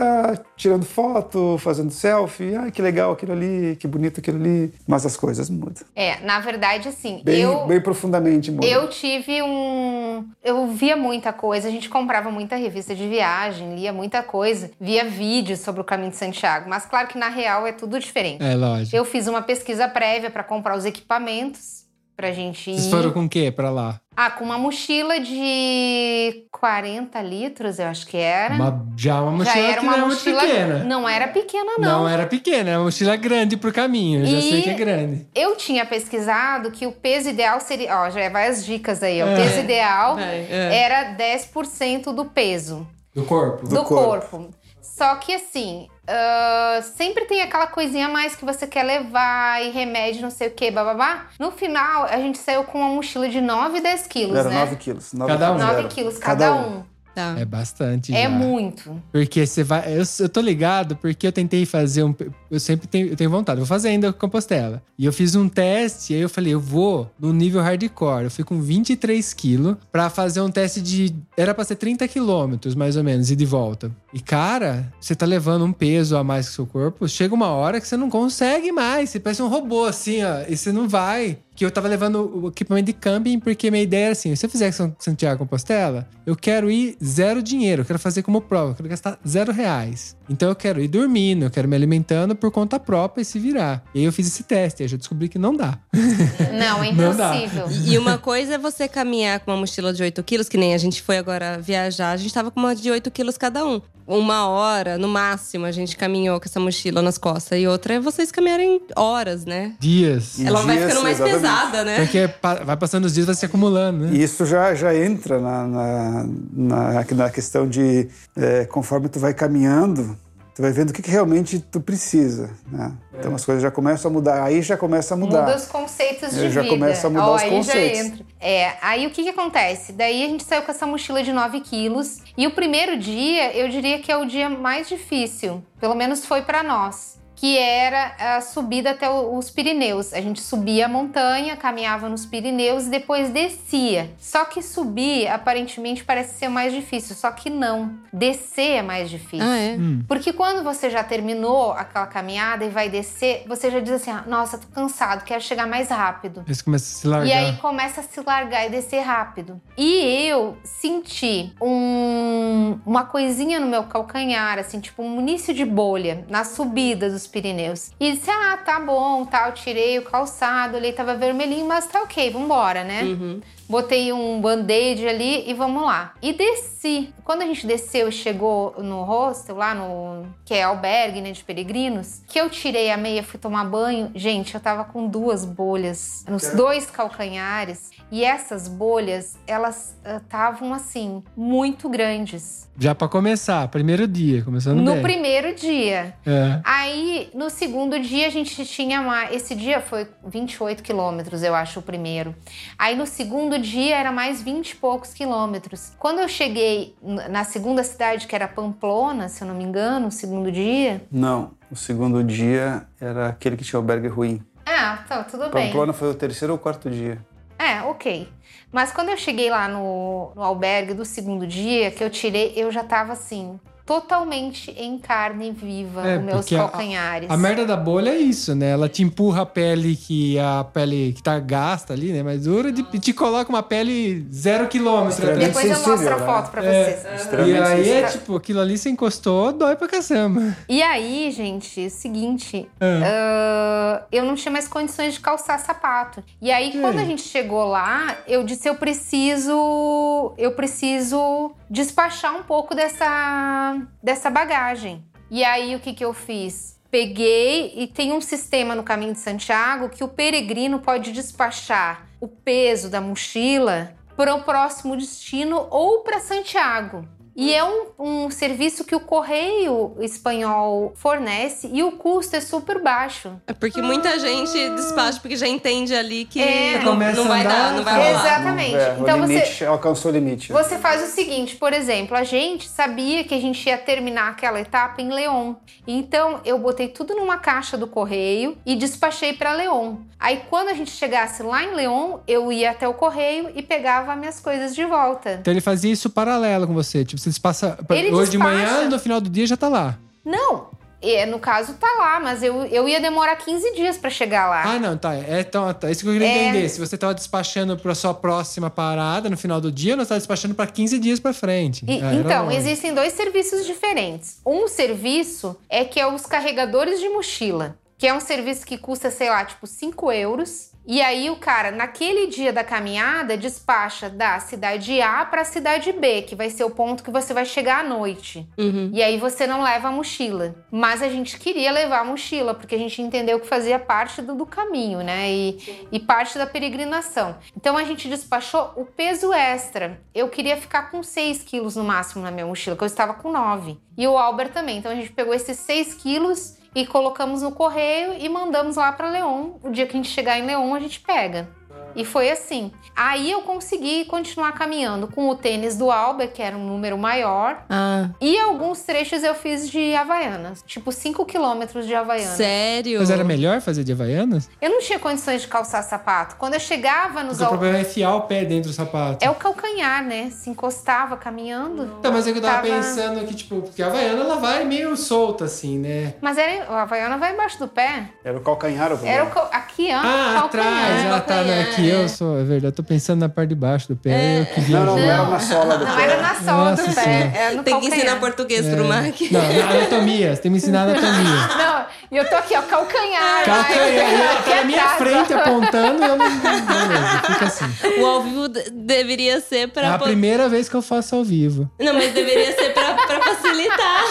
tirando 0.56 0.84
foto, 0.84 1.56
fazendo 1.58 1.90
selfie. 1.90 2.54
Ah, 2.56 2.70
que 2.70 2.80
legal 2.82 3.12
aquilo 3.12 3.32
ali, 3.32 3.76
que 3.78 3.86
bonito 3.86 4.20
aquilo 4.20 4.38
ali. 4.38 4.72
Mas 4.86 5.04
as 5.06 5.16
coisas 5.16 5.48
mudam. 5.50 5.84
É, 5.94 6.20
na 6.24 6.40
verdade, 6.40 6.88
assim, 6.88 7.20
Bem, 7.24 7.42
eu. 7.42 7.66
bem 7.66 7.80
profundamente 7.80 8.50
mudam. 8.50 8.68
Eu 8.68 8.88
tive 8.88 9.42
um. 9.42 10.24
Eu 10.44 10.68
via 10.68 10.96
muita 11.06 11.32
coisa, 11.32 11.68
a 11.68 11.70
gente 11.70 11.88
comprava 11.88 12.30
muita 12.30 12.56
revista 12.56 12.94
de 12.94 13.08
viagem, 13.08 13.76
lia 13.76 13.92
muita 13.92 14.22
coisa, 14.22 14.70
via 14.80 15.04
vídeos 15.04 15.60
sobre 15.60 15.80
o 15.80 15.84
caminho 15.84 16.10
de 16.10 16.16
Santiago, 16.16 16.68
mas 16.68 16.84
claro 16.84 17.08
que 17.08 17.16
na 17.16 17.28
real 17.28 17.66
é 17.66 17.72
tudo 17.72 17.98
diferente. 17.98 18.42
É, 18.42 18.54
lógico. 18.54 18.94
Eu 18.94 19.04
fiz 19.04 19.26
uma 19.26 19.40
pesquisa 19.40 19.88
prévia 19.88 20.30
para 20.30 20.42
comprar 20.42 20.76
os 20.76 20.84
equipamentos 20.84 21.85
pra 22.16 22.32
gente 22.32 22.70
ir. 22.70 22.74
Vocês 22.78 22.90
foram 22.90 23.10
com 23.12 23.24
o 23.24 23.28
quê 23.28 23.52
pra 23.54 23.70
lá? 23.70 24.00
Ah, 24.16 24.30
com 24.30 24.44
uma 24.44 24.56
mochila 24.56 25.20
de 25.20 26.46
40 26.50 27.20
litros, 27.20 27.78
eu 27.78 27.86
acho 27.86 28.06
que 28.06 28.16
era. 28.16 28.54
Uma- 28.54 28.86
já 28.96 29.20
uma 29.20 29.44
Já 29.44 29.50
mochila 29.50 29.66
era 29.68 29.80
que 29.80 29.86
uma 29.86 29.92
não 29.96 29.98
é 30.04 30.06
muito 30.06 30.18
mochila. 30.18 30.40
pequena. 30.40 30.84
Não 30.84 31.08
era 31.08 31.28
pequena, 31.28 31.72
Não. 31.78 32.00
não. 32.00 32.08
era 32.08 32.26
pequena, 32.26 32.70
era 32.70 32.78
uma 32.78 32.86
mochila 32.86 33.16
grande 33.16 33.56
pro 33.56 33.72
caminho. 33.72 34.20
Eu 34.22 34.26
já 34.26 34.38
E- 34.38 34.42
sei 34.50 34.62
que 34.62 34.70
é 34.70 34.74
grande. 34.74 35.26
Eu 35.34 35.56
tinha 35.56 35.84
pesquisado 35.84 36.70
que 36.70 36.86
o 36.86 36.92
peso 36.92 37.28
ideal 37.28 37.60
seria. 37.60 37.94
Ó, 37.94 38.10
já 38.10 38.28
vai 38.30 38.48
as 38.48 38.64
dicas 38.64 39.02
aí. 39.02 39.22
ó. 39.22 39.26
O 39.26 39.28
É. 39.28 39.36
peso 39.36 39.60
ideal 39.60 40.14
Vai, 40.14 40.46
é. 40.50 40.78
era 40.82 41.04
10% 41.14 42.12
do 42.12 42.24
peso. 42.24 42.86
Do 43.14 43.22
corpo. 43.24 43.66
do, 43.68 43.82
corpo. 43.84 44.28
corpo. 44.30 44.50
Só 44.94 45.16
que 45.16 45.34
assim, 45.34 45.88
ah, 46.06 46.80
sempre 46.96 47.24
tem 47.26 47.42
aquela 47.42 47.66
coisinha 47.66 48.06
a 48.06 48.08
mais 48.08 48.34
que 48.36 48.44
você 48.44 48.66
quer 48.66 48.82
levar 48.84 49.62
e 49.62 49.70
remédio, 49.70 50.22
não 50.22 50.30
sei 50.30 50.48
o 50.48 50.50
que, 50.52 50.70
bababá. 50.70 51.26
No 51.38 51.50
final, 51.50 52.04
a 52.04 52.16
gente 52.18 52.38
saiu 52.38 52.64
com 52.64 52.78
uma 52.78 52.88
mochila 52.88 53.28
de 53.28 53.40
9 53.40 53.78
e 53.78 53.80
10 53.82 54.06
quilos, 54.06 54.36
Era 54.38 54.48
né? 54.48 54.58
9 54.60 54.76
quilos. 54.76 55.12
nove 55.12 55.32
Cada 55.32 55.52
um. 55.52 55.54
quilos 55.56 55.66
9 55.68 55.80
era. 55.80 55.88
quilos 55.88 56.18
cada, 56.18 56.54
um. 56.54 56.84
Tá. 57.16 57.34
É 57.38 57.46
bastante 57.46 58.14
É 58.14 58.24
já. 58.24 58.28
muito. 58.28 59.02
Porque 59.10 59.46
você 59.46 59.64
vai. 59.64 59.90
Eu, 59.98 60.02
eu 60.20 60.28
tô 60.28 60.42
ligado 60.42 60.96
porque 60.96 61.26
eu 61.26 61.32
tentei 61.32 61.64
fazer 61.64 62.04
um. 62.04 62.14
Eu 62.50 62.60
sempre 62.60 62.86
tenho, 62.86 63.06
eu 63.08 63.16
tenho 63.16 63.30
vontade, 63.30 63.56
vou 63.56 63.66
fazer 63.66 63.88
ainda 63.88 64.12
Compostela. 64.12 64.82
E 64.98 65.06
eu 65.06 65.12
fiz 65.14 65.34
um 65.34 65.48
teste, 65.48 66.12
e 66.12 66.16
aí 66.16 66.20
eu 66.22 66.28
falei, 66.28 66.52
eu 66.52 66.60
vou 66.60 67.10
no 67.18 67.32
nível 67.32 67.62
hardcore. 67.62 68.24
Eu 68.24 68.30
fui 68.30 68.44
com 68.44 68.60
23 68.60 69.32
quilos 69.32 69.76
pra 69.90 70.10
fazer 70.10 70.42
um 70.42 70.50
teste 70.50 70.82
de. 70.82 71.14
Era 71.38 71.54
pra 71.54 71.64
ser 71.64 71.76
30 71.76 72.06
quilômetros, 72.06 72.74
mais 72.74 72.98
ou 72.98 73.02
menos, 73.02 73.30
e 73.30 73.36
de 73.36 73.46
volta. 73.46 73.90
E, 74.12 74.20
cara, 74.20 74.92
você 75.00 75.14
tá 75.14 75.24
levando 75.24 75.64
um 75.64 75.72
peso 75.72 76.18
a 76.18 76.24
mais 76.24 76.46
que 76.46 76.52
o 76.52 76.54
seu 76.56 76.66
corpo. 76.66 77.08
Chega 77.08 77.34
uma 77.34 77.48
hora 77.48 77.80
que 77.80 77.88
você 77.88 77.96
não 77.96 78.10
consegue 78.10 78.70
mais. 78.72 79.08
Você 79.08 79.18
parece 79.20 79.42
um 79.42 79.48
robô, 79.48 79.86
assim, 79.86 80.22
ó. 80.22 80.42
E 80.46 80.54
você 80.54 80.70
não 80.70 80.86
vai. 80.86 81.38
Que 81.56 81.64
eu 81.64 81.70
tava 81.70 81.88
levando 81.88 82.44
o 82.44 82.48
equipamento 82.48 82.86
de 82.86 82.92
camping, 82.92 83.40
porque 83.40 83.70
minha 83.70 83.82
ideia 83.82 84.04
era 84.04 84.12
assim: 84.12 84.36
se 84.36 84.44
eu 84.44 84.50
fizer 84.50 84.70
São 84.72 84.94
Santiago 84.98 85.38
Compostela, 85.38 86.06
eu 86.24 86.36
quero 86.36 86.70
ir 86.70 86.96
zero 87.02 87.42
dinheiro, 87.42 87.82
eu 87.82 87.86
quero 87.86 87.98
fazer 87.98 88.22
como 88.22 88.42
prova, 88.42 88.72
eu 88.72 88.76
quero 88.76 88.88
gastar 88.90 89.18
zero 89.26 89.52
reais. 89.52 90.14
Então 90.28 90.48
eu 90.48 90.54
quero 90.54 90.80
ir 90.80 90.88
dormindo, 90.88 91.44
eu 91.44 91.50
quero 91.50 91.68
me 91.68 91.74
alimentando 91.74 92.36
por 92.36 92.50
conta 92.50 92.78
própria 92.78 93.22
e 93.22 93.24
se 93.24 93.38
virar. 93.38 93.82
E 93.94 94.00
aí 94.00 94.04
eu 94.04 94.12
fiz 94.12 94.26
esse 94.26 94.44
teste, 94.44 94.82
aí 94.82 94.86
eu 94.86 94.90
já 94.90 94.96
descobri 94.96 95.28
que 95.28 95.38
não 95.38 95.56
dá. 95.56 95.78
Não, 96.56 96.82
é 96.82 96.92
Não 96.92 97.10
impossível. 97.10 97.66
E 97.70 97.96
e 97.96 97.98
uma 97.98 98.18
coisa 98.18 98.56
é 98.56 98.58
você 98.58 98.86
caminhar 98.86 99.40
com 99.40 99.50
uma 99.50 99.56
mochila 99.56 99.90
de 99.90 100.02
8 100.02 100.22
quilos, 100.22 100.50
que 100.50 100.58
nem 100.58 100.74
a 100.74 100.78
gente 100.78 101.00
foi 101.00 101.16
agora 101.16 101.58
viajar, 101.58 102.10
a 102.10 102.16
gente 102.18 102.32
tava 102.32 102.50
com 102.50 102.60
uma 102.60 102.74
de 102.74 102.90
8 102.90 103.10
quilos 103.10 103.38
cada 103.38 103.64
um. 103.64 103.80
Uma 104.06 104.46
hora, 104.46 104.98
no 104.98 105.08
máximo, 105.08 105.64
a 105.64 105.72
gente 105.72 105.96
caminhou 105.96 106.38
com 106.38 106.44
essa 106.44 106.60
mochila 106.60 107.02
nas 107.02 107.18
costas. 107.18 107.58
E 107.58 107.66
outra 107.66 107.94
é 107.94 108.00
vocês 108.00 108.30
caminharem 108.30 108.80
horas, 108.94 109.44
né? 109.44 109.74
Dias. 109.80 110.38
Ela 110.38 110.62
vai 110.62 110.76
dias, 110.76 110.88
ficando 110.88 111.02
mais 111.02 111.18
exatamente. 111.18 111.42
pesada, 111.42 111.84
né? 111.84 111.96
Porque 112.00 112.30
vai 112.64 112.76
passando 112.76 113.06
os 113.06 113.14
dias, 113.14 113.26
vai 113.26 113.34
se 113.34 113.46
acumulando, 113.46 114.04
né? 114.04 114.10
E 114.12 114.22
isso 114.22 114.46
já, 114.46 114.74
já 114.74 114.94
entra 114.94 115.40
na, 115.40 115.66
na, 115.66 116.26
na, 116.52 117.04
na 117.14 117.30
questão 117.30 117.66
de 117.66 118.08
é, 118.36 118.64
conforme 118.66 119.08
tu 119.08 119.18
vai 119.18 119.34
caminhando, 119.34 120.15
tu 120.56 120.62
vai 120.62 120.72
vendo 120.72 120.88
o 120.88 120.92
que, 120.94 121.02
que 121.02 121.10
realmente 121.10 121.58
tu 121.60 121.82
precisa. 121.82 122.48
Né? 122.72 122.90
Então 123.18 123.34
as 123.34 123.44
coisas 123.44 123.62
já 123.62 123.70
começam 123.70 124.10
a 124.10 124.14
mudar. 124.14 124.42
Aí 124.42 124.62
já 124.62 124.74
começa 124.74 125.12
a 125.12 125.16
mudar. 125.16 125.42
Muda 125.42 125.56
os 125.56 125.66
conceitos 125.66 126.34
de 126.34 126.44
Eu 126.44 126.50
já 126.50 126.62
vida. 126.62 126.74
começo 126.74 127.06
a 127.06 127.10
mudar 127.10 127.28
Ó, 127.28 127.34
os 127.36 127.42
aí 127.42 127.50
conceitos. 127.50 127.98
Já 127.98 128.04
entra. 128.06 128.26
É, 128.40 128.72
aí 128.80 129.06
o 129.06 129.10
que 129.10 129.22
que 129.22 129.28
acontece? 129.28 129.92
Daí 129.92 130.24
a 130.24 130.28
gente 130.28 130.44
saiu 130.44 130.62
com 130.62 130.70
essa 130.70 130.86
mochila 130.86 131.22
de 131.22 131.30
9 131.30 131.60
quilos. 131.60 132.22
E 132.38 132.46
o 132.46 132.52
primeiro 132.52 132.98
dia, 132.98 133.54
eu 133.54 133.68
diria 133.68 133.98
que 133.98 134.10
é 134.10 134.16
o 134.16 134.24
dia 134.24 134.48
mais 134.48 134.88
difícil. 134.88 135.62
Pelo 135.78 135.94
menos 135.94 136.24
foi 136.24 136.40
pra 136.40 136.62
nós. 136.62 137.20
Que 137.36 137.58
era 137.58 138.14
a 138.18 138.40
subida 138.40 138.90
até 138.92 139.08
os 139.10 139.50
Pirineus. 139.50 140.12
A 140.14 140.20
gente 140.20 140.40
subia 140.40 140.86
a 140.86 140.88
montanha, 140.88 141.54
caminhava 141.56 142.08
nos 142.08 142.24
Pirineus 142.26 142.86
e 142.86 142.90
depois 142.90 143.28
descia. 143.30 144.10
Só 144.18 144.44
que 144.46 144.62
subir, 144.62 145.28
aparentemente, 145.28 146.02
parece 146.02 146.38
ser 146.38 146.48
mais 146.48 146.72
difícil. 146.72 147.14
Só 147.14 147.30
que 147.30 147.50
não. 147.50 147.90
Descer 148.12 148.76
é 148.78 148.82
mais 148.82 149.10
difícil. 149.10 149.46
Ah, 149.46 149.56
é? 149.58 149.76
Porque 150.08 150.32
quando 150.32 150.64
você 150.64 150.88
já 150.88 151.04
terminou 151.04 151.72
aquela 151.72 152.06
caminhada 152.06 152.64
e 152.64 152.70
vai 152.70 152.88
descer, 152.88 153.44
você 153.46 153.70
já 153.70 153.80
diz 153.80 153.92
assim: 153.92 154.10
"Ah, 154.10 154.24
nossa, 154.26 154.56
tô 154.56 154.66
cansado, 154.68 155.22
quero 155.22 155.42
chegar 155.42 155.66
mais 155.66 155.90
rápido. 155.90 156.42
Aí 156.48 156.54
você 156.54 156.62
começa 156.64 156.84
a 156.86 157.00
se 157.00 157.06
largar. 157.06 157.26
E 157.28 157.32
aí 157.32 157.56
começa 157.58 158.00
a 158.00 158.04
se 158.04 158.20
largar 158.22 158.66
e 158.66 158.70
descer 158.70 159.00
rápido. 159.00 159.60
E 159.76 160.26
eu 160.26 160.56
senti 160.64 161.52
um- 161.60 162.78
uma 162.86 163.04
coisinha 163.04 163.60
no 163.60 163.66
meu 163.66 163.84
calcanhar, 163.84 164.58
assim, 164.58 164.80
tipo 164.80 165.02
um 165.02 165.20
início 165.20 165.52
de 165.52 165.64
bolha 165.64 166.24
na 166.28 166.44
subida 166.44 167.10
dos 167.10 167.25
Pirineus. 167.26 167.90
E 167.98 168.12
disse: 168.12 168.30
ah, 168.30 168.56
tá 168.58 168.80
bom, 168.80 169.24
tal. 169.24 169.52
Tirei 169.52 169.98
o 169.98 170.02
calçado, 170.02 170.76
olhei, 170.76 170.92
tava 170.92 171.14
vermelhinho, 171.14 171.66
mas 171.66 171.86
tá 171.86 172.02
ok, 172.02 172.30
vambora, 172.30 172.84
né? 172.84 173.02
Uhum. 173.02 173.40
Botei 173.68 174.12
um 174.12 174.40
band-aid 174.40 175.06
ali 175.08 175.48
e 175.48 175.54
vamos 175.54 175.82
lá. 175.84 176.14
E 176.22 176.32
desci. 176.32 177.12
Quando 177.24 177.42
a 177.42 177.46
gente 177.46 177.66
desceu 177.66 178.08
e 178.08 178.12
chegou 178.12 178.74
no 178.78 179.02
hostel, 179.02 179.56
lá 179.56 179.74
no. 179.74 180.26
que 180.44 180.54
é 180.54 180.62
albergue, 180.62 181.20
né, 181.20 181.32
de 181.32 181.42
peregrinos, 181.42 182.22
que 182.28 182.38
eu 182.40 182.48
tirei 182.48 182.90
a 182.90 182.96
meia, 182.96 183.22
fui 183.24 183.38
tomar 183.40 183.64
banho. 183.64 184.10
Gente, 184.14 184.54
eu 184.54 184.60
tava 184.60 184.84
com 184.84 185.08
duas 185.08 185.44
bolhas 185.44 186.24
nos 186.28 186.48
dois 186.50 186.86
calcanhares. 186.90 187.90
E 188.10 188.22
essas 188.24 188.68
bolhas, 188.68 189.36
elas 189.48 189.96
estavam 190.04 190.72
assim, 190.72 191.24
muito 191.36 191.88
grandes. 191.88 192.68
Já 192.78 192.94
pra 192.94 193.08
começar, 193.08 193.66
primeiro 193.68 194.06
dia, 194.06 194.42
começando 194.44 194.80
No 194.80 194.92
bem. 194.94 195.02
primeiro 195.02 195.54
dia. 195.56 196.14
É. 196.24 196.60
Aí, 196.62 197.30
no 197.34 197.50
segundo 197.50 197.98
dia, 197.98 198.26
a 198.26 198.30
gente 198.30 198.64
tinha 198.66 199.00
mais. 199.02 199.34
Esse 199.34 199.54
dia 199.56 199.80
foi 199.80 200.06
28 200.24 200.82
quilômetros, 200.82 201.42
eu 201.42 201.54
acho, 201.54 201.80
o 201.80 201.82
primeiro. 201.82 202.34
Aí, 202.78 202.94
no 202.94 203.06
segundo 203.06 203.55
dia, 203.58 203.96
era 203.96 204.12
mais 204.12 204.42
20 204.42 204.70
e 204.70 204.76
poucos 204.76 205.12
quilômetros. 205.12 205.92
Quando 205.98 206.20
eu 206.20 206.28
cheguei 206.28 206.94
na 207.30 207.44
segunda 207.44 207.82
cidade, 207.82 208.26
que 208.26 208.34
era 208.34 208.48
Pamplona, 208.48 209.28
se 209.28 209.42
eu 209.42 209.48
não 209.48 209.54
me 209.54 209.64
engano, 209.64 210.08
o 210.08 210.10
segundo 210.10 210.50
dia. 210.50 211.04
Não, 211.10 211.52
o 211.70 211.76
segundo 211.76 212.22
dia 212.22 212.86
era 213.00 213.28
aquele 213.28 213.56
que 213.56 213.64
tinha 213.64 213.78
albergue 213.78 214.08
ruim. 214.08 214.42
Ah, 214.64 215.04
tá, 215.08 215.22
tudo 215.24 215.48
bem. 215.50 215.66
Pamplona 215.66 215.92
foi 215.92 216.10
o 216.10 216.14
terceiro 216.14 216.52
ou 216.52 216.58
quarto 216.58 216.90
dia. 216.90 217.18
É, 217.58 217.82
ok. 217.82 218.28
Mas 218.70 218.92
quando 218.92 219.08
eu 219.08 219.16
cheguei 219.16 219.48
lá 219.48 219.68
no, 219.68 220.32
no 220.34 220.42
albergue 220.42 220.92
do 220.92 221.04
segundo 221.04 221.46
dia, 221.46 221.90
que 221.90 222.02
eu 222.02 222.10
tirei, 222.10 222.52
eu 222.56 222.70
já 222.70 222.84
tava 222.84 223.12
assim, 223.12 223.58
totalmente 223.86 224.70
em 224.72 224.98
carne 224.98 225.52
viva, 225.52 226.06
É, 226.06 226.18
os 226.18 226.24
meus 226.24 226.36
porque 226.40 226.54
a- 226.56 226.58
calcanhares. 226.58 227.30
A 227.30 227.36
merda 227.36 227.64
da 227.64 227.76
bolha 227.76 228.10
é 228.10 228.16
isso, 228.18 228.54
né? 228.54 228.70
Ela 228.70 228.88
te 228.88 229.02
empurra 229.02 229.42
a 229.42 229.46
pele 229.46 229.96
que 229.96 230.38
a 230.38 230.64
pele 230.64 231.12
que 231.12 231.22
tá 231.22 231.38
gasta 231.38 231.92
ali, 231.92 232.12
né? 232.12 232.22
Mais 232.22 232.42
dura, 232.44 232.72
de- 232.72 232.84
e 232.92 232.98
te 232.98 233.12
coloca 233.12 233.48
uma 233.48 233.62
pele 233.62 234.26
zero 234.32 234.66
quilômetro. 234.66 235.10
Extremamente 235.10 235.46
Depois 235.46 235.64
eu 235.64 235.70
mostro 235.70 235.92
a 235.92 235.96
sensível, 235.98 236.18
né? 236.18 236.26
foto 236.26 236.50
pra 236.50 236.64
É. 236.64 236.84
vocês. 236.84 237.26
E 237.32 237.38
aí 237.40 237.52
é 237.52 237.76
sensível. 237.76 238.10
tipo, 238.20 238.36
aquilo 238.36 238.60
ali 238.60 238.76
você 238.76 238.90
encostou, 238.90 239.52
dói 239.52 239.76
pra 239.76 239.86
caçamba. 239.86 240.56
E 240.68 240.82
aí, 240.82 241.30
gente, 241.30 241.80
é 241.84 241.86
o 241.86 241.90
seguinte, 241.90 242.68
ah, 242.80 244.02
eu 244.10 244.24
não 244.24 244.34
tinha 244.34 244.50
mais 244.52 244.66
condições 244.66 245.14
de 245.14 245.20
calçar 245.20 245.58
sapato. 245.60 246.22
E 246.42 246.50
aí, 246.50 246.70
E 246.76 246.80
quando 246.80 246.98
aí? 246.98 247.04
a 247.04 247.06
gente 247.06 247.22
chegou 247.22 247.64
lá, 247.66 248.16
eu 248.26 248.42
disse, 248.42 248.68
eu 248.68 248.74
preciso, 248.74 250.32
eu 250.36 250.52
preciso 250.52 251.52
despachar 251.70 252.34
um 252.36 252.42
pouco 252.42 252.74
dessa, 252.74 253.75
dessa 254.02 254.30
bagagem. 254.30 255.04
E 255.30 255.42
aí, 255.42 255.74
o 255.74 255.80
que 255.80 255.92
que 255.92 256.04
eu 256.04 256.12
fiz? 256.12 256.78
Peguei 256.90 257.72
e 257.76 257.86
tem 257.86 258.12
um 258.12 258.20
sistema 258.20 258.74
no 258.74 258.84
Caminho 258.84 259.12
de 259.12 259.18
Santiago 259.18 259.88
que 259.88 260.04
o 260.04 260.08
peregrino 260.08 260.78
pode 260.78 261.10
despachar 261.12 262.06
o 262.20 262.28
peso 262.28 262.88
da 262.88 263.00
mochila 263.00 263.94
para 264.16 264.34
o 264.34 264.44
próximo 264.44 264.96
destino 264.96 265.66
ou 265.70 266.00
para 266.00 266.20
Santiago. 266.20 267.06
E 267.36 267.52
é 267.52 267.62
um, 267.62 267.84
um 267.98 268.30
serviço 268.30 268.82
que 268.82 268.94
o 268.94 269.00
correio 269.00 269.94
espanhol 270.00 270.92
fornece 270.96 271.68
e 271.72 271.82
o 271.82 271.92
custo 271.92 272.34
é 272.34 272.40
super 272.40 272.82
baixo. 272.82 273.32
É 273.46 273.52
porque 273.52 273.82
muita 273.82 274.18
gente 274.18 274.70
despacha 274.70 275.20
porque 275.20 275.36
já 275.36 275.46
entende 275.46 275.94
ali 275.94 276.24
que 276.24 276.40
É. 276.40 276.78
não, 276.78 276.94
não 276.94 277.28
vai 277.28 277.40
andar, 277.42 277.42
dar, 277.44 277.72
não 277.74 277.84
vai 277.84 277.94
rolar. 277.94 278.10
Exatamente. 278.10 278.74
É, 278.76 278.96
então 278.98 279.18
o 279.18 279.26
você, 279.26 279.34
limite 279.34 279.64
alcançou 279.66 280.10
o 280.10 280.14
limite. 280.14 280.52
você 280.52 280.78
faz 280.78 281.02
o 281.02 281.06
seguinte, 281.14 281.56
por 281.56 281.72
exemplo, 281.72 282.16
a 282.16 282.24
gente 282.24 282.66
sabia 282.68 283.22
que 283.22 283.34
a 283.34 283.40
gente 283.40 283.68
ia 283.68 283.76
terminar 283.76 284.30
aquela 284.30 284.58
etapa 284.60 285.02
em 285.02 285.10
León. 285.12 285.54
Então 285.86 286.40
eu 286.44 286.58
botei 286.58 286.88
tudo 286.88 287.14
numa 287.14 287.36
caixa 287.36 287.76
do 287.76 287.86
correio 287.86 288.56
e 288.64 288.74
despachei 288.74 289.34
para 289.34 289.52
León. 289.52 289.96
Aí 290.18 290.42
quando 290.48 290.68
a 290.68 290.74
gente 290.74 290.90
chegasse 290.90 291.42
lá 291.42 291.62
em 291.62 291.74
León, 291.74 292.20
eu 292.26 292.50
ia 292.50 292.70
até 292.70 292.88
o 292.88 292.94
correio 292.94 293.50
e 293.54 293.62
pegava 293.62 294.16
minhas 294.16 294.40
coisas 294.40 294.74
de 294.74 294.84
volta. 294.86 295.34
Então 295.40 295.52
ele 295.52 295.60
fazia 295.60 295.92
isso 295.92 296.08
paralelo 296.08 296.66
com 296.66 296.72
você. 296.72 297.04
Tipo, 297.04 297.20
você 297.32 297.40
passa. 297.40 297.78
Ele 297.90 298.10
hoje 298.12 298.30
de 298.32 298.38
despacha. 298.38 298.54
manhã, 298.56 298.88
no 298.88 298.98
final 298.98 299.20
do 299.20 299.28
dia 299.30 299.46
já 299.46 299.56
tá 299.56 299.68
lá. 299.68 299.98
Não, 300.24 300.68
é, 301.02 301.24
no 301.26 301.38
caso 301.38 301.74
tá 301.74 301.86
lá, 301.98 302.18
mas 302.20 302.42
eu, 302.42 302.64
eu 302.64 302.88
ia 302.88 303.00
demorar 303.00 303.36
15 303.36 303.74
dias 303.74 303.96
para 303.96 304.10
chegar 304.10 304.48
lá. 304.48 304.62
Ah, 304.64 304.78
não, 304.78 304.96
tá. 304.96 305.14
É, 305.14 305.40
então, 305.40 305.72
tá. 305.74 305.90
Isso 305.90 306.02
que 306.02 306.08
eu 306.08 306.12
queria 306.14 306.26
É. 306.28 306.48
entender. 306.48 306.68
Se 306.68 306.80
você 306.80 306.96
tava 306.98 307.14
despachando 307.14 307.76
pra 307.76 307.94
sua 307.94 308.12
próxima 308.14 308.68
parada 308.70 309.28
no 309.30 309.36
final 309.36 309.60
do 309.60 309.70
dia, 309.70 309.94
nós 309.94 310.08
tava 310.08 310.18
despachando 310.18 310.54
pra 310.54 310.66
15 310.66 310.98
dias 310.98 311.20
pra 311.20 311.32
frente. 311.32 311.84
E- 311.86 311.98
era 312.00 312.14
então, 312.14 312.50
existem 312.50 312.92
dois 312.94 313.12
serviços 313.12 313.64
diferentes. 313.66 314.38
Um 314.44 314.66
serviço 314.66 315.56
é 315.68 315.84
que 315.84 316.00
é 316.00 316.06
os 316.12 316.22
carregadores 316.26 316.98
de 316.98 317.08
mochila, 317.08 317.76
que 317.98 318.06
é 318.06 318.12
um 318.14 318.20
serviço 318.20 318.66
que 318.66 318.76
custa, 318.76 319.10
sei 319.10 319.28
lá, 319.30 319.44
tipo 319.44 319.66
5 319.66 320.10
euros. 320.10 320.70
E 320.86 321.02
aí 321.02 321.28
o 321.28 321.36
cara, 321.36 321.70
naquele 321.70 322.28
dia 322.28 322.52
da 322.52 322.62
caminhada, 322.62 323.36
despacha 323.36 324.08
da 324.08 324.38
cidade 324.38 325.00
A 325.00 325.24
para 325.24 325.42
a 325.42 325.44
cidade 325.44 325.92
B, 325.92 326.22
que 326.22 326.36
vai 326.36 326.48
ser 326.48 326.64
o 326.64 326.70
ponto 326.70 327.02
que 327.02 327.10
você 327.10 327.34
vai 327.34 327.44
chegar 327.44 327.84
à 327.84 327.88
noite. 327.88 328.46
Uhum. 328.56 328.90
E 328.92 329.02
aí 329.02 329.18
você 329.18 329.46
não 329.46 329.62
leva 329.62 329.88
a 329.88 329.92
mochila. 329.92 330.54
Mas 330.70 331.02
a 331.02 331.08
gente 331.08 331.38
queria 331.38 331.72
levar 331.72 332.00
a 332.00 332.04
mochila, 332.04 332.54
porque 332.54 332.74
a 332.74 332.78
gente 332.78 333.02
entendeu 333.02 333.40
que 333.40 333.46
fazia 333.46 333.78
parte 333.78 334.22
do, 334.22 334.34
do 334.34 334.46
caminho, 334.46 335.00
né? 335.02 335.30
E, 335.30 335.86
e 335.90 335.98
parte 335.98 336.38
da 336.38 336.46
peregrinação. 336.46 337.36
Então 337.56 337.76
a 337.76 337.82
gente 337.82 338.08
despachou 338.08 338.72
o 338.76 338.84
peso 338.84 339.32
extra. 339.32 340.00
Eu 340.14 340.28
queria 340.28 340.56
ficar 340.56 340.90
com 340.90 341.02
6 341.02 341.42
quilos 341.42 341.74
no 341.74 341.82
máximo 341.82 342.22
na 342.22 342.30
minha 342.30 342.46
mochila, 342.46 342.76
que 342.76 342.82
eu 342.82 342.86
estava 342.86 343.14
com 343.14 343.32
9. 343.32 343.76
E 343.98 344.06
o 344.06 344.16
Albert 344.16 344.52
também. 344.52 344.78
Então 344.78 344.92
a 344.92 344.94
gente 344.94 345.12
pegou 345.12 345.34
esses 345.34 345.58
6 345.58 345.94
quilos 345.94 346.56
e 346.76 346.86
colocamos 346.86 347.40
no 347.40 347.52
correio 347.52 348.12
e 348.18 348.28
mandamos 348.28 348.76
lá 348.76 348.92
para 348.92 349.08
Leão. 349.08 349.58
O 349.62 349.70
dia 349.70 349.86
que 349.86 349.94
a 349.94 349.96
gente 349.96 350.10
chegar 350.10 350.38
em 350.38 350.44
Leão, 350.44 350.74
a 350.74 350.78
gente 350.78 351.00
pega. 351.00 351.48
E 351.96 352.04
foi 352.04 352.30
assim. 352.30 352.70
Aí 352.94 353.30
eu 353.30 353.40
consegui 353.42 354.04
continuar 354.04 354.52
caminhando 354.52 355.08
com 355.08 355.28
o 355.28 355.34
tênis 355.34 355.76
do 355.76 355.90
Alber, 355.90 356.30
que 356.32 356.42
era 356.42 356.56
um 356.56 356.64
número 356.66 356.96
maior. 356.98 357.64
Ah, 357.68 358.08
E 358.20 358.38
alguns 358.38 358.80
trechos 358.82 359.22
eu 359.22 359.34
fiz 359.34 359.68
de 359.70 359.94
Havaianas. 359.94 360.62
Tipo 360.66 360.92
5 360.92 361.24
quilômetros 361.24 361.86
de 361.86 361.94
Havaianas. 361.94 362.36
sério? 362.36 363.00
Mas 363.00 363.10
era 363.10 363.24
melhor 363.24 363.60
fazer 363.60 363.82
de 363.84 363.92
Havaianas? 363.92 364.48
Eu 364.60 364.70
não 364.70 364.80
tinha 364.80 364.98
condições 364.98 365.42
de 365.42 365.48
calçar 365.48 365.82
sapato. 365.82 366.36
Quando 366.36 366.54
eu 366.54 366.60
chegava 366.60 367.22
nos 367.22 367.38
Porque 367.38 367.44
o 367.44 367.48
problema 367.48 367.78
é 367.78 367.80
enfiar 367.82 368.14
o 368.14 368.22
pé 368.22 368.44
dentro 368.44 368.70
do 368.70 368.74
sapato. 368.74 369.24
É 369.24 369.30
o 369.30 369.34
calcanhar, 369.34 370.04
né? 370.04 370.30
Se 370.30 370.50
encostava 370.50 371.16
caminhando. 371.16 371.96
Então, 371.98 372.12
mas 372.12 372.26
é 372.26 372.32
que 372.32 372.38
eu 372.38 372.42
tava 372.42 372.56
Tava- 372.56 372.68
pensando 372.68 373.26
que, 373.26 373.34
tipo, 373.34 373.62
porque 373.62 373.82
a 373.82 373.86
Havaiana 373.86 374.20
ela 374.22 374.36
vai 374.36 374.64
meio 374.64 374.96
solta, 374.96 375.44
assim, 375.44 375.78
né? 375.78 376.14
Mas 376.20 376.36
era, 376.38 376.64
a 376.64 376.82
Havaiana 376.82 377.16
vai 377.18 377.32
embaixo 377.32 377.58
do 377.58 377.68
pé. 377.68 378.10
Era 378.24 378.36
o 378.36 378.40
calcanhar 378.40 378.92
o 378.92 378.94
Era 378.94 378.96
problema. 378.96 379.24
o 379.24 379.30
cal- 379.30 379.50
aqui, 379.52 379.88
ó. 379.90 379.96
Ah, 379.98 380.34
calcanhar. 380.40 380.74
atrás, 380.74 381.04
ela 381.04 381.20
tá 381.20 381.34
calcanhar, 381.36 381.68
aqui. 381.68 381.85
É. 381.90 382.02
Eu 382.04 382.08
sou, 382.08 382.38
é 382.38 382.44
verdade, 382.44 382.66
eu 382.66 382.72
tô 382.72 382.82
pensando 382.82 383.20
na 383.20 383.28
parte 383.28 383.48
de 383.50 383.54
baixo 383.54 383.88
do 383.88 383.96
pé. 383.96 384.40
Eu 384.40 384.46
queria. 384.46 384.78
Não, 384.80 384.86
não, 384.86 384.96
não 384.98 385.02
era 385.10 385.22
na 385.24 385.40
sola 385.40 385.78
do 385.78 385.84
Não 385.86 385.96
pé. 385.96 386.02
era 386.04 386.22
na 386.22 386.34
sola 386.34 386.70
Nossa 386.70 386.86
do 386.88 386.94
pé, 386.94 387.32
era 387.34 387.54
no 387.56 387.62
Tem 387.62 387.74
que 387.74 387.80
calcanhar. 387.80 387.96
ensinar 388.06 388.20
português 388.20 388.66
pro 388.66 388.84
Mark. 388.84 389.20
Não, 389.30 389.40
não, 389.40 389.70
anatomia. 389.70 390.30
Você 390.34 390.42
tem 390.42 390.42
que 390.42 390.50
me 390.50 390.56
ensinar 390.58 390.82
anatomia. 390.82 391.06
Não, 391.56 391.86
e 392.10 392.16
eu 392.18 392.28
tô 392.28 392.36
aqui, 392.36 392.54
ó, 392.56 392.62
calcanhar. 392.62 393.44
Calcanhar, 393.44 393.74
vai. 393.76 394.14
ela 394.14 394.42
tá 394.42 394.54
na 394.56 394.64
minha 394.64 394.82
Atrás, 394.84 395.00
ó. 395.00 395.04
frente 395.04 395.32
apontando 395.34 396.04
e 396.04 396.06
eu 396.08 396.16
não. 396.16 396.28
Beleza, 396.40 397.22
fica 397.26 397.44
assim. 397.46 398.00
O 398.00 398.06
ao 398.06 398.22
vivo 398.22 398.48
de- 398.48 398.70
deveria 398.70 399.40
ser 399.40 399.56
É 399.56 399.66
pra. 399.66 399.94
a 399.94 399.98
po- 399.98 400.04
primeira 400.04 400.48
vez 400.48 400.68
que 400.68 400.74
eu 400.76 400.82
faço 400.82 401.16
ao 401.16 401.24
vivo. 401.24 401.68
Não, 401.80 401.92
mas 401.94 402.12
deveria 402.12 402.54
ser 402.56 402.72
pra, 402.72 402.94
pra 402.94 403.20
facilitar. 403.20 404.04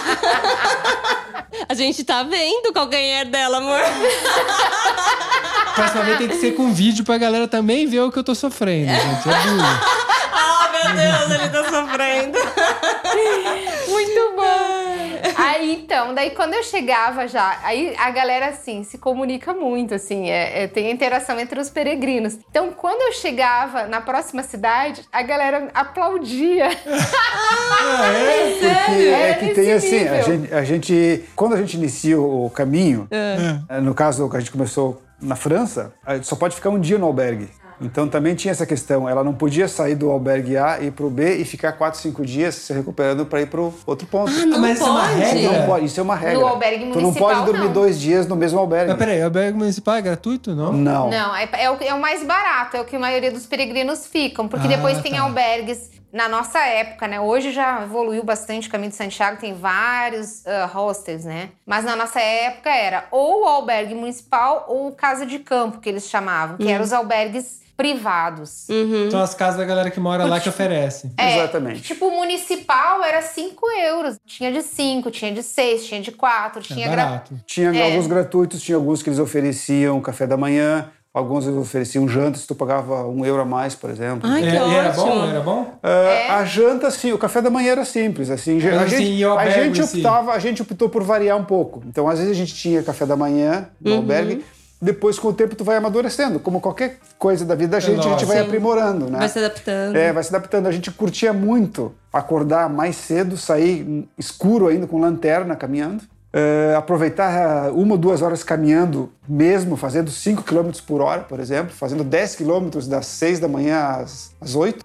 A 1.70 1.74
gente 1.74 2.04
tá 2.04 2.22
vendo 2.24 2.68
o 2.70 2.74
calcanhar 2.74 3.26
dela, 3.28 3.58
amor. 3.60 3.80
Próxima 5.76 6.04
vez 6.04 6.18
tem 6.18 6.28
que 6.28 6.36
ser 6.36 6.52
com 6.54 6.72
vídeo 6.74 7.04
pra 7.04 7.18
galera 7.18 7.48
também 7.48 7.86
ver 7.88 8.00
o 8.02 8.12
que 8.12 8.20
eu 8.20 8.24
tô 8.24 8.34
sofrendo, 8.36 8.92
gente. 8.92 9.30
É 9.30 9.44
duro. 9.44 9.64
Ah, 10.38 10.70
meu 10.70 10.96
Deus, 10.96 11.40
ele 11.40 11.50
tá 11.50 11.64
sofrendo. 11.64 12.38
Muito 13.88 14.36
bom. 14.36 15.34
Aí, 15.38 15.74
então, 15.82 16.14
daí 16.14 16.32
quando 16.32 16.54
eu 16.54 16.64
chegava 16.64 17.28
já, 17.28 17.58
aí 17.64 17.96
a 17.98 18.10
galera, 18.12 18.48
assim, 18.48 18.84
se 18.84 18.98
comunica 18.98 19.54
muito, 19.54 19.94
assim, 19.94 20.30
é, 20.30 20.64
é- 20.64 20.68
tem 20.68 20.92
interação 20.92 21.40
entre 21.40 21.60
os 21.60 21.70
peregrinos. 21.70 22.38
Então, 22.50 22.72
quando 22.72 23.02
eu 23.02 23.14
chegava 23.14 23.86
na 23.86 24.02
próxima 24.02 24.44
cidade, 24.44 25.04
a 25.12 25.22
galera 25.22 25.70
aplaudia. 25.74 26.68
Ah, 26.86 28.08
é? 28.14 28.54
Porque 28.86 29.02
é 29.08 29.34
que 29.36 29.54
tem 29.56 29.72
assim, 29.74 30.08
a 30.08 30.22
gente, 30.22 30.54
a 30.54 30.64
gente- 30.64 31.24
quando 31.36 31.54
a 31.56 31.58
gente 31.58 31.78
inicia 31.78 32.20
o 32.20 32.50
caminho, 32.50 33.08
eh, 33.12 33.80
no 33.82 33.94
caso 33.94 34.30
que 34.30 34.36
a 34.38 34.40
gente 34.40 34.52
começou 34.52 35.02
na 35.22 35.36
França, 35.36 35.94
só 36.24 36.36
pode 36.36 36.56
ficar 36.56 36.70
um 36.70 36.80
dia 36.80 36.98
no 36.98 37.06
albergue. 37.06 37.50
Então 37.82 38.08
também 38.08 38.36
tinha 38.36 38.54
essa 38.54 38.66
questão, 38.66 39.08
ela 39.10 39.22
não 39.22 39.34
podia 39.34 39.68
sair 39.68 39.96
do 39.96 40.10
albergue 40.10 40.56
A 40.56 40.80
e 40.80 40.86
ir 40.88 40.92
pro 40.92 41.10
B 41.10 41.36
e 41.36 41.44
ficar 41.44 41.74
4, 41.74 42.00
5 42.00 42.26
dias 42.26 42.56
se 42.56 42.72
recuperando 42.72 43.26
para 43.26 43.42
ir 43.42 43.48
pro 43.48 43.74
outro 43.86 44.08
ponto. 44.08 44.32
Não 44.32 44.62
Mas 44.62 44.78
isso 44.80 44.88
é 44.88 44.90
uma 44.90 45.02
pode. 45.02 45.20
regra? 45.20 45.52
Não 45.60 45.66
pode, 45.66 45.86
isso 45.86 46.00
é 46.00 46.04
uma 46.04 46.16
regra. 46.16 46.46
albergue 46.48 46.80
tu 46.86 46.96
não 46.96 47.02
municipal, 47.02 47.30
pode 47.30 47.46
dormir 47.48 47.66
não. 47.66 47.74
dois 47.74 48.00
dias 48.00 48.28
no 48.28 48.36
mesmo 48.38 48.60
albergue. 48.60 48.92
Mas 48.92 48.98
peraí, 48.98 49.20
o 49.20 49.26
albergue 49.26 49.58
municipal 49.58 49.96
é 49.96 50.02
gratuito, 50.02 50.56
não? 50.56 50.72
Não. 50.72 51.10
Não, 51.10 51.36
é, 51.36 51.50
é 51.52 51.70
o, 51.70 51.76
é 51.82 51.94
o 51.94 52.00
mais 52.00 52.24
barato, 52.24 52.78
é 52.78 52.82
o 52.82 52.86
que 52.86 52.96
a 52.96 53.00
maioria 53.00 53.30
dos 53.32 53.46
peregrinos 53.46 54.08
ficam. 54.08 54.48
Porque 54.48 54.68
Ah, 54.68 54.70
depois 54.70 55.02
tem 55.02 55.12
tá. 55.12 55.22
albergues. 55.24 55.92
Na 56.16 56.30
nossa 56.30 56.60
época, 56.66 57.10
né? 57.10 57.20
Hoje 57.20 57.52
já 57.52 57.84
evoluiu 57.84 58.24
bastante 58.24 58.70
o 58.70 58.72
Caminho 58.72 58.90
de 58.90 58.96
Santiago, 58.96 59.38
tem 59.38 59.54
vários 59.54 60.48
ah, 60.48 60.66
hostels, 60.66 61.26
né? 61.26 61.50
Mas 61.66 61.84
na 61.84 61.94
nossa 61.94 62.22
época 62.22 62.70
era 62.70 63.04
ou 63.12 63.44
o 63.44 63.46
albergue 63.46 63.94
municipal 63.94 64.64
ou 64.70 64.94
casa 64.94 65.26
de 65.26 65.40
campo, 65.40 65.80
que 65.82 65.90
eles 65.90 66.08
chamavam, 66.10 66.56
que 66.56 66.72
eram 66.72 66.86
os 66.86 66.94
albergues 66.94 67.60
privados. 67.76 68.68
São 69.12 69.22
as 69.22 69.34
casas 69.36 69.58
da 69.60 69.66
galera 69.66 69.92
que 69.92 70.00
mora 70.00 70.24
lá 70.24 70.40
que 70.40 70.48
oferece. 70.48 71.12
É, 71.18 71.38
Exatamente. 71.38 71.82
Tipo, 71.82 72.08
o 72.08 72.12
municipal 72.16 73.04
era 73.04 73.22
5 73.22 73.70
euros. 73.72 74.18
Tinha 74.26 74.50
de 74.54 74.62
5, 74.62 75.12
tinha 75.12 75.34
de 75.34 75.44
6, 75.44 75.86
tinha 75.86 76.00
de 76.00 76.14
4, 76.14 76.62
É 76.62 76.64
tinha 76.64 76.88
gra- 76.88 77.06
barato. 77.06 77.34
Tinha 77.46 77.76
É. 77.76 77.84
alguns 77.92 78.08
gratuitos, 78.08 78.62
tinha 78.62 78.78
alguns 78.78 79.04
que 79.04 79.10
eles 79.10 79.20
ofereciam 79.20 80.00
café 80.00 80.26
da 80.26 80.38
manhã, 80.38 80.90
alguns 81.16 81.48
ofereciam 81.48 82.08
janta 82.08 82.38
se 82.38 82.46
tu 82.46 82.54
pagava 82.54 83.08
um 83.08 83.26
euro 83.26 83.42
a 83.42 83.46
mais, 83.46 83.74
por 83.74 83.90
exemplo. 83.90 84.30
Ai, 84.30 84.44
É, 84.44 84.52
que 84.52 84.56
e 84.58 84.76
era 84.76 84.92
bom? 84.92 85.26
Era 85.26 85.40
bom? 85.40 85.74
Ah, 85.82 86.38
A 86.40 86.46
janta, 86.46 86.92
sim, 86.92 87.14
o 87.14 87.18
café 87.18 87.42
da 87.42 87.50
manhã 87.50 87.72
era 87.72 87.86
simples. 87.86 88.30
Assim, 88.30 88.56
Mas, 88.62 88.66
a, 88.66 88.82
assim, 88.84 88.98
gente, 88.98 89.12
e 89.14 89.26
o 89.26 89.30
a 89.30 89.32
albergue 89.32 89.54
gente 89.64 89.80
em 89.82 89.86
si? 89.88 89.98
optava, 89.98 90.34
a 90.34 90.40
gente 90.40 90.62
optou 90.62 90.90
por 90.90 91.04
variar 91.04 91.38
um 91.38 91.46
pouco. 91.46 91.82
Então, 91.88 92.08
às 92.10 92.20
vezes 92.20 92.34
a 92.34 92.36
gente 92.36 92.54
tinha 92.54 92.84
café 92.84 93.06
da 93.06 93.16
manhã 93.16 93.70
no 93.80 93.92
Uhum. 93.92 93.98
albergue. 93.98 94.46
Depois, 94.82 95.18
com 95.18 95.30
o 95.30 95.34
tempo, 95.34 95.56
tu 95.56 95.64
vai 95.64 95.78
amadurecendo. 95.78 96.38
Como 96.38 96.60
qualquer 96.60 97.00
coisa 97.18 97.46
da 97.46 97.56
vida 97.56 97.70
da 97.72 97.80
gente, 97.80 98.06
a 98.06 98.12
gente 98.12 98.26
vai 98.26 98.38
Sim. 98.38 98.44
aprimorando, 98.44 99.10
né? 99.10 99.20
Vai 99.20 99.30
se 99.30 99.40
adaptando. 99.40 99.96
É, 99.96 100.12
vai 100.12 100.22
se 100.22 100.30
adaptando. 100.36 100.68
A 100.68 100.72
gente 100.72 100.92
curtia 100.92 101.32
muito 101.32 101.94
acordar 102.12 102.70
mais 102.70 102.98
cedo, 102.98 103.38
sair 103.38 104.06
escuro 104.18 104.68
ainda 104.68 104.86
com 104.86 105.00
lanterna 105.00 105.56
caminhando. 105.56 106.04
É, 106.38 106.76
aproveitar 106.76 107.72
uma 107.72 107.94
ou 107.94 107.98
duas 107.98 108.22
horas 108.22 108.44
caminhando, 108.44 109.10
mesmo 109.26 109.78
fazendo 109.78 110.12
5 110.12 110.44
km 110.44 110.70
por 110.86 111.00
hora, 111.00 111.22
por 111.22 111.40
exemplo, 111.40 111.74
fazendo 111.74 112.04
10 112.04 112.36
km 112.36 112.70
das 112.90 113.06
6 113.06 113.40
da 113.40 113.48
manhã 113.48 113.80
às, 113.80 114.36
às 114.42 114.54
8. 114.54 114.84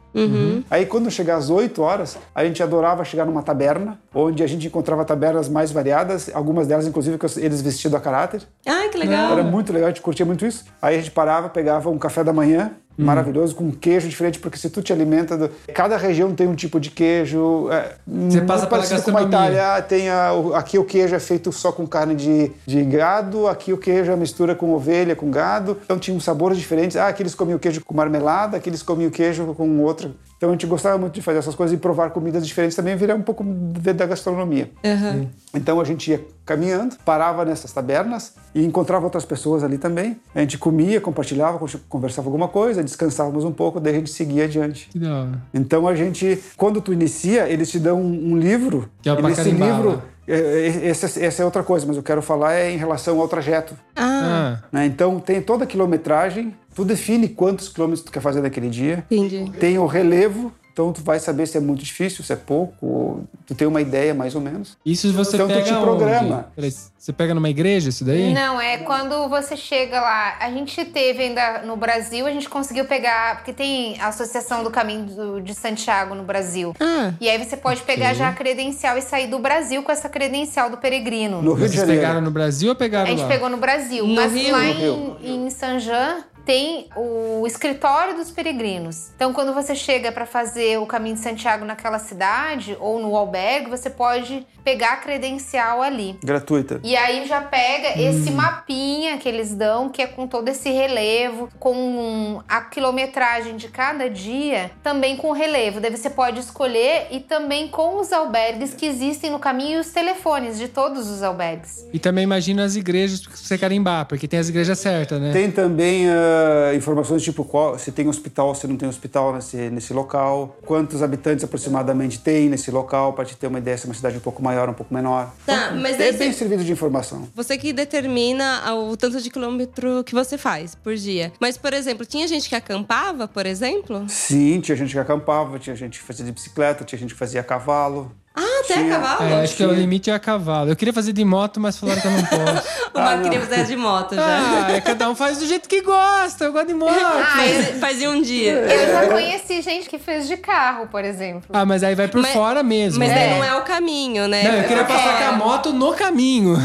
Aí, 0.71 0.87
quando 0.87 1.11
chegar 1.11 1.37
às 1.37 1.51
8 1.51 1.83
horas, 1.83 2.17
a 2.33 2.45
gente 2.45 2.63
adorava 2.63 3.05
chegar 3.05 3.25
numa 3.25 3.43
taberna, 3.43 3.99
onde 4.15 4.45
a 4.45 4.47
gente 4.47 4.67
encontrava 4.67 5.05
tabernas 5.05 5.49
mais 5.49 5.73
variadas, 5.73 6.31
algumas 6.33 6.69
delas, 6.69 6.87
inclusive, 6.87 7.19
eles 7.39 7.61
vestidos 7.61 7.97
a 7.97 8.01
caráter. 8.01 8.43
Ai, 8.65 8.89
que 8.89 8.99
legal. 8.99 9.33
Era 9.33 9.43
muito 9.43 9.73
legal, 9.73 9.89
a 9.89 9.91
gente 9.91 10.03
curtia 10.03 10.25
muito 10.25 10.47
isso. 10.47 10.65
Aí 10.81 10.97
a 10.97 10.99
gente 10.99 11.11
parava, 11.11 11.49
pegava 11.49 11.91
um 11.91 11.99
café 11.99 12.23
da 12.23 12.33
manhã, 12.33 12.73
Hum. 13.01 13.05
maravilhoso, 13.05 13.55
com 13.55 13.71
queijo 13.71 14.09
diferente, 14.09 14.39
porque 14.39 14.59
se 14.59 14.69
tu 14.71 14.83
te 14.83 14.93
alimenta... 14.93 15.37
Do... 15.37 15.51
Cada 15.75 15.97
região 15.97 16.35
tem 16.35 16.47
um 16.47 16.55
tipo 16.55 16.79
de 16.79 16.91
queijo. 16.91 17.69
É, 17.71 17.95
Você 18.07 18.41
passa 18.43 18.67
pela 18.67 18.83
parecido 18.83 19.03
com 19.11 19.17
a. 19.17 19.23
Itália. 19.23 19.83
Tem 19.83 20.09
a, 20.09 20.31
aqui 20.55 20.79
o 20.79 20.85
queijo 20.85 21.15
é 21.15 21.21
feito 21.21 21.53
só 21.53 21.73
com 21.73 21.87
carne 21.87 22.15
de, 22.15 22.51
de 22.67 22.83
gado, 22.85 23.47
aqui 23.47 23.73
o 23.73 23.79
queijo 23.79 24.11
é 24.11 24.17
mistura 24.17 24.55
com 24.55 24.73
ovelha, 24.73 25.17
com 25.17 25.31
gado. 25.31 25.79
Então 25.85 25.99
tinha 25.99 26.17
uns 26.17 26.25
sabores 26.25 26.59
diferentes. 26.59 26.97
Ah, 26.97 27.09
aqui 27.09 27.23
eles 27.23 27.35
comiam 27.35 27.59
queijo 27.59 27.83
com 27.85 27.95
marmelada, 27.95 28.57
aqui 28.57 28.69
eles 28.69 28.83
comiam 28.83 29.11
queijo 29.11 29.55
com 29.55 29.81
outro. 29.81 30.15
Então 30.40 30.48
a 30.48 30.53
gente 30.53 30.66
gostava 30.66 30.96
muito 30.96 31.12
de 31.12 31.20
fazer 31.20 31.38
essas 31.38 31.55
coisas 31.55 31.76
e 31.76 31.79
provar 31.79 32.09
comidas 32.12 32.46
diferentes 32.46 32.74
também, 32.74 32.96
virar 32.96 33.14
um 33.14 33.20
pouco 33.20 33.44
da 33.44 34.07
gastronomia. 34.07 34.70
Aham. 34.83 35.26
Então 35.53 35.79
a 35.79 35.85
gente 35.85 36.11
ia 36.11 36.24
caminhando, 36.46 36.96
parava 37.05 37.44
nessas 37.44 37.70
tabernas 37.70 38.33
e 38.55 38.64
encontrava 38.64 39.05
outras 39.05 39.26
pessoas 39.26 39.62
ali 39.62 39.76
também. 39.76 40.16
A 40.35 40.40
gente 40.40 40.57
comia, 40.57 40.98
compartilhava, 40.98 41.59
con- 41.59 41.66
conversava 41.90 42.29
alguma 42.29 42.48
coisa, 42.48 42.83
descansávamos 42.83 43.44
um 43.44 43.53
pouco, 43.53 43.79
daí 43.79 43.92
a 43.92 43.98
gente 43.98 44.11
seguia 44.11 44.44
adiante. 44.44 44.88
Que 44.88 44.98
da 44.98 45.14
hora. 45.24 45.42
Então 45.53 45.87
a 45.87 45.94
gente, 45.94 46.42
quando 46.57 46.81
tu 46.81 46.90
inicia, 46.90 47.46
eles 47.46 47.70
te 47.70 47.79
dão 47.79 48.00
um, 48.00 48.33
um 48.33 48.38
livro. 48.38 48.88
Que 49.03 49.11
é 49.11 49.12
e 49.12 49.16
pra 49.16 49.29
nesse 49.29 49.42
carimbar, 49.42 49.76
livro, 49.76 49.90
né? 49.96 50.03
Essa, 50.31 51.21
essa 51.25 51.43
é 51.43 51.45
outra 51.45 51.62
coisa, 51.62 51.87
mas 51.87 51.97
eu 51.97 52.03
quero 52.03 52.23
falar 52.23 52.55
é 52.55 52.71
em 52.71 52.77
relação 52.77 53.21
ao 53.21 53.29
trajeto. 53.29 53.75
Ah, 53.97 54.59
Ah, 54.62 54.64
né? 54.71 54.87
Então 54.87 55.19
tem 55.19 55.40
toda 55.43 55.64
a 55.64 55.66
quilometragem, 55.66 56.55
tu 56.75 56.85
define 56.85 57.29
quantos 57.29 57.69
quilômetros 57.69 58.05
tu 58.05 58.12
quer 58.12 58.21
fazer 58.21 58.40
naquele 58.40 58.69
dia. 58.69 59.05
entendi. 59.11 59.51
Tem 59.59 59.79
o 59.79 59.87
relevo, 59.87 60.53
então 60.81 60.93
tu 60.93 61.03
vai 61.03 61.19
saber 61.19 61.47
se 61.47 61.57
é 61.59 61.61
muito 61.61 61.83
difícil, 61.85 62.25
se 62.25 62.33
é 62.33 62.37
pouco, 62.37 63.23
tu 63.47 63.55
tem 63.55 63.69
uma 63.69 63.81
ideia 63.83 64.14
mais 64.14 64.35
ou 64.35 64.40
menos. 64.40 64.77
isso 64.85 65.12
você 65.12 65.37
Então 65.37 65.47
tu 65.47 65.53
pega 65.55 65.64
te 65.66 65.73
onde? 65.75 65.83
programa. 65.83 66.47
Peraí, 66.57 66.71
você 66.97 67.12
pega 67.12 67.35
numa 67.35 67.49
igreja 67.51 67.90
isso 67.90 68.05
daí? 68.05 68.33
Não, 68.33 68.61
é 68.61 68.79
quando 68.79 69.29
você 69.29 69.57
chega 69.57 70.01
lá. 70.01 70.37
A 70.40 70.51
gente 70.51 70.83
teve 70.87 71.23
ainda 71.25 71.62
no 71.62 71.77
Brasil, 71.77 72.27
a 72.27 72.31
gente 72.31 72.49
conseguiu 72.49 72.85
pegar, 72.87 73.37
porque 73.37 73.53
tem 73.53 74.01
a 74.01 74.09
Associação 74.09 74.62
do 74.64 74.71
Caminho 74.71 75.05
do- 75.05 75.40
de 75.40 75.55
Santiago 75.55 76.14
no 76.14 76.23
Brasil. 76.25 76.75
Ah, 76.81 77.12
E 77.21 77.29
aí 77.29 77.37
você 77.43 77.57
pode 77.57 77.83
pegar 77.83 78.14
já 78.14 78.29
a 78.29 78.33
credencial 78.33 78.97
e 78.97 79.03
sair 79.03 79.27
do 79.27 79.38
Brasil 79.38 79.83
com 79.83 79.93
essa 79.93 80.09
credencial 80.09 80.71
do 80.71 80.77
peregrino. 80.79 81.43
No 81.43 81.53
Rio 81.53 81.66
de 81.69 81.73
Vocês 81.75 81.81
Janeiro. 81.81 82.01
pegaram 82.01 82.21
no 82.21 82.31
Brasil 82.31 82.71
ou 82.71 82.75
pegaram 82.77 83.07
A 83.07 83.11
gente 83.11 83.23
lá? 83.23 83.29
pegou 83.29 83.49
no 83.49 83.57
Brasil, 83.59 84.07
No 84.07 84.14
mas 84.14 84.33
Rio? 84.33 84.53
lá 84.53 84.59
No 84.62 84.64
em, 84.64 84.73
Rio. 84.75 85.16
em 85.23 85.51
Saint-Jean 85.51 86.25
tem 86.51 86.89
o 86.97 87.47
escritório 87.47 88.17
dos 88.17 88.33
peregrinos. 88.33 89.13
Então, 89.15 89.33
quando 89.33 89.55
você 89.55 89.73
chega 89.73 90.11
para 90.11 90.27
fazer 90.27 90.81
o 90.81 90.87
caminho 90.87 91.15
de 91.15 91.21
Santiago 91.21 91.65
naquela 91.65 92.01
cidade 92.01 92.77
ou 92.81 92.99
no 92.99 93.15
albergue, 93.15 93.71
você 93.71 93.89
pode 93.89 94.45
pegar 94.65 94.95
a 94.95 94.97
credencial 94.97 95.81
ali. 95.81 96.19
Gratuita. 96.25 96.81
E 96.83 96.97
aí 96.97 97.25
já 97.29 97.41
pega 97.41 98.01
esse 98.01 98.33
mapinha 98.33 99.17
que 99.19 99.29
eles 99.29 99.55
dão, 99.55 99.89
que 99.89 100.03
é 100.03 100.09
com 100.09 100.27
todo 100.27 100.49
esse 100.49 100.71
relevo, 100.71 101.49
com 101.61 102.43
a 102.49 102.63
quilometragem 102.63 103.57
de 103.57 103.69
cada 103.69 104.11
dia, 104.11 104.73
também 104.83 105.17
com 105.17 105.31
relevo. 105.31 105.79
Daí 105.79 105.97
você 105.97 106.11
pode 106.11 106.41
escolher 106.41 107.07
e 107.13 107.21
também 107.21 107.69
com 107.69 108.01
os 108.01 108.13
albergues 108.13 108.75
que 108.75 108.87
existem 108.87 109.31
no 109.31 109.39
caminho 109.39 109.79
e 109.79 109.81
os 109.81 109.93
telefones 109.93 110.59
de 110.59 110.67
todos 110.67 111.09
os 111.09 111.23
albergues. 111.23 111.87
E 111.93 111.99
também 112.01 112.25
imagina 112.25 112.65
as 112.65 112.75
igrejas 112.75 113.21
pra 113.21 113.37
você 113.37 113.57
carimbar, 113.57 114.07
porque 114.07 114.27
tem 114.27 114.41
as 114.41 114.49
igrejas 114.49 114.81
certas, 114.81 115.21
né? 115.21 115.33
Tem 115.33 115.49
também 115.49 116.09
uh, 116.09 116.39
informações 116.74 117.22
tipo 117.22 117.44
qual, 117.44 117.79
se 117.79 117.90
tem 117.92 118.09
hospital, 118.09 118.55
se 118.55 118.66
não 118.66 118.76
tem 118.76 118.88
hospital 118.88 119.35
nesse, 119.35 119.57
nesse 119.70 119.92
local, 119.92 120.57
quantos 120.64 121.03
habitantes 121.03 121.44
aproximadamente 121.44 122.18
tem 122.20 122.48
nesse 122.48 122.70
local, 122.70 123.12
para 123.12 123.24
te 123.24 123.37
ter 123.37 123.46
uma 123.46 123.59
ideia 123.59 123.76
se 123.76 123.87
é 123.87 123.88
uma 123.88 123.94
cidade 123.94 124.16
um 124.16 124.20
pouco 124.20 124.42
maior 124.42 124.68
um 124.68 124.74
pouco 124.74 124.92
menor. 124.92 125.33
Tá, 125.46 125.66
Então, 125.68 125.81
mas 125.81 125.98
é 126.00 126.12
bem 126.12 126.33
você- 126.33 126.38
servido 126.38 126.64
de 126.64 126.72
informação. 126.72 127.29
Você 127.35 127.57
que 127.59 127.72
determina 127.72 128.74
o 128.74 128.96
tanto 128.96 129.20
de 129.20 129.31
quilômetro 129.31 130.03
que 130.05 130.14
você 130.14 130.37
faz 130.38 130.74
por 130.74 130.94
dia. 130.94 131.33
Mas, 131.40 131.57
por 131.57 131.72
exemplo, 131.72 132.05
tinha 132.07 132.26
gente 132.26 132.48
que 132.48 132.55
acampava, 132.55 133.26
por 133.29 133.46
exemplo? 133.46 134.05
Sim, 134.09 134.61
tinha 134.61 134.76
gente 134.76 134.92
que 134.92 134.98
acampava, 134.98 135.59
tinha 135.59 135.76
gente 135.76 135.98
que 136.00 136.05
fazia 136.05 136.24
de 136.24 136.33
bicicleta, 136.33 136.85
tinha 136.85 136.98
gente 136.98 137.12
que 137.14 137.18
fazia 137.18 137.40
a 137.40 137.44
cavalo. 137.44 138.11
Ah, 138.42 138.61
até 138.64 138.74
Tinha. 138.74 138.88
cavalo? 138.98 139.24
É, 139.31 139.42
acho 139.42 139.57
que 139.57 139.64
o 139.64 139.72
limite 139.72 140.11
é 140.11 140.14
a 140.14 140.18
cavalo. 140.18 140.70
Eu 140.70 140.76
queria 140.76 140.94
fazer 140.94 141.12
de 141.12 141.24
moto, 141.24 141.61
mas 141.61 141.76
falaram 141.79 142.00
que 142.00 142.07
eu 142.07 142.11
não 142.12 142.22
posso. 142.24 142.68
O 142.94 142.98
Marco 143.00 143.22
queria 143.24 143.40
fazer 143.40 143.64
de 143.66 143.76
moto 143.76 144.14
já. 144.14 144.22
ah, 144.66 144.72
é, 144.72 144.81
cada 144.81 145.09
um 145.11 145.14
faz 145.14 145.38
do 145.38 145.46
jeito 145.46 145.68
que 145.68 145.83
gosta. 145.83 146.44
Eu 146.44 146.53
gosto 146.53 146.68
de 146.68 146.74
moto. 146.74 146.94
Faz- 146.94 147.79
Fazia 147.81 148.11
um 148.11 148.22
dia. 148.22 148.53
Eu 148.53 148.92
já 148.92 149.07
conheci 149.12 149.61
gente 149.62 149.88
que 149.88 149.98
fez 149.98 150.26
de 150.26 150.37
carro, 150.37 150.87
por 150.87 151.05
exemplo. 151.05 151.42
Ah, 151.53 151.66
mas 151.66 151.83
aí 151.83 151.94
vai 151.94 152.09
por 152.09 152.22
Mas- 152.22 152.33
fora 152.33 152.62
mesmo. 152.62 152.98
Mas 152.98 153.09
né? 153.11 153.35
não 153.37 153.44
é 153.44 153.55
o 153.57 153.62
caminho, 153.62 154.26
né? 154.29 154.42
Não, 154.42 154.55
eu 154.59 154.64
queria 154.68 154.85
passar 154.85 155.18
com 155.18 155.24
a 155.24 155.33
moto 155.33 155.72
no 155.72 155.92
caminho. 155.94 156.57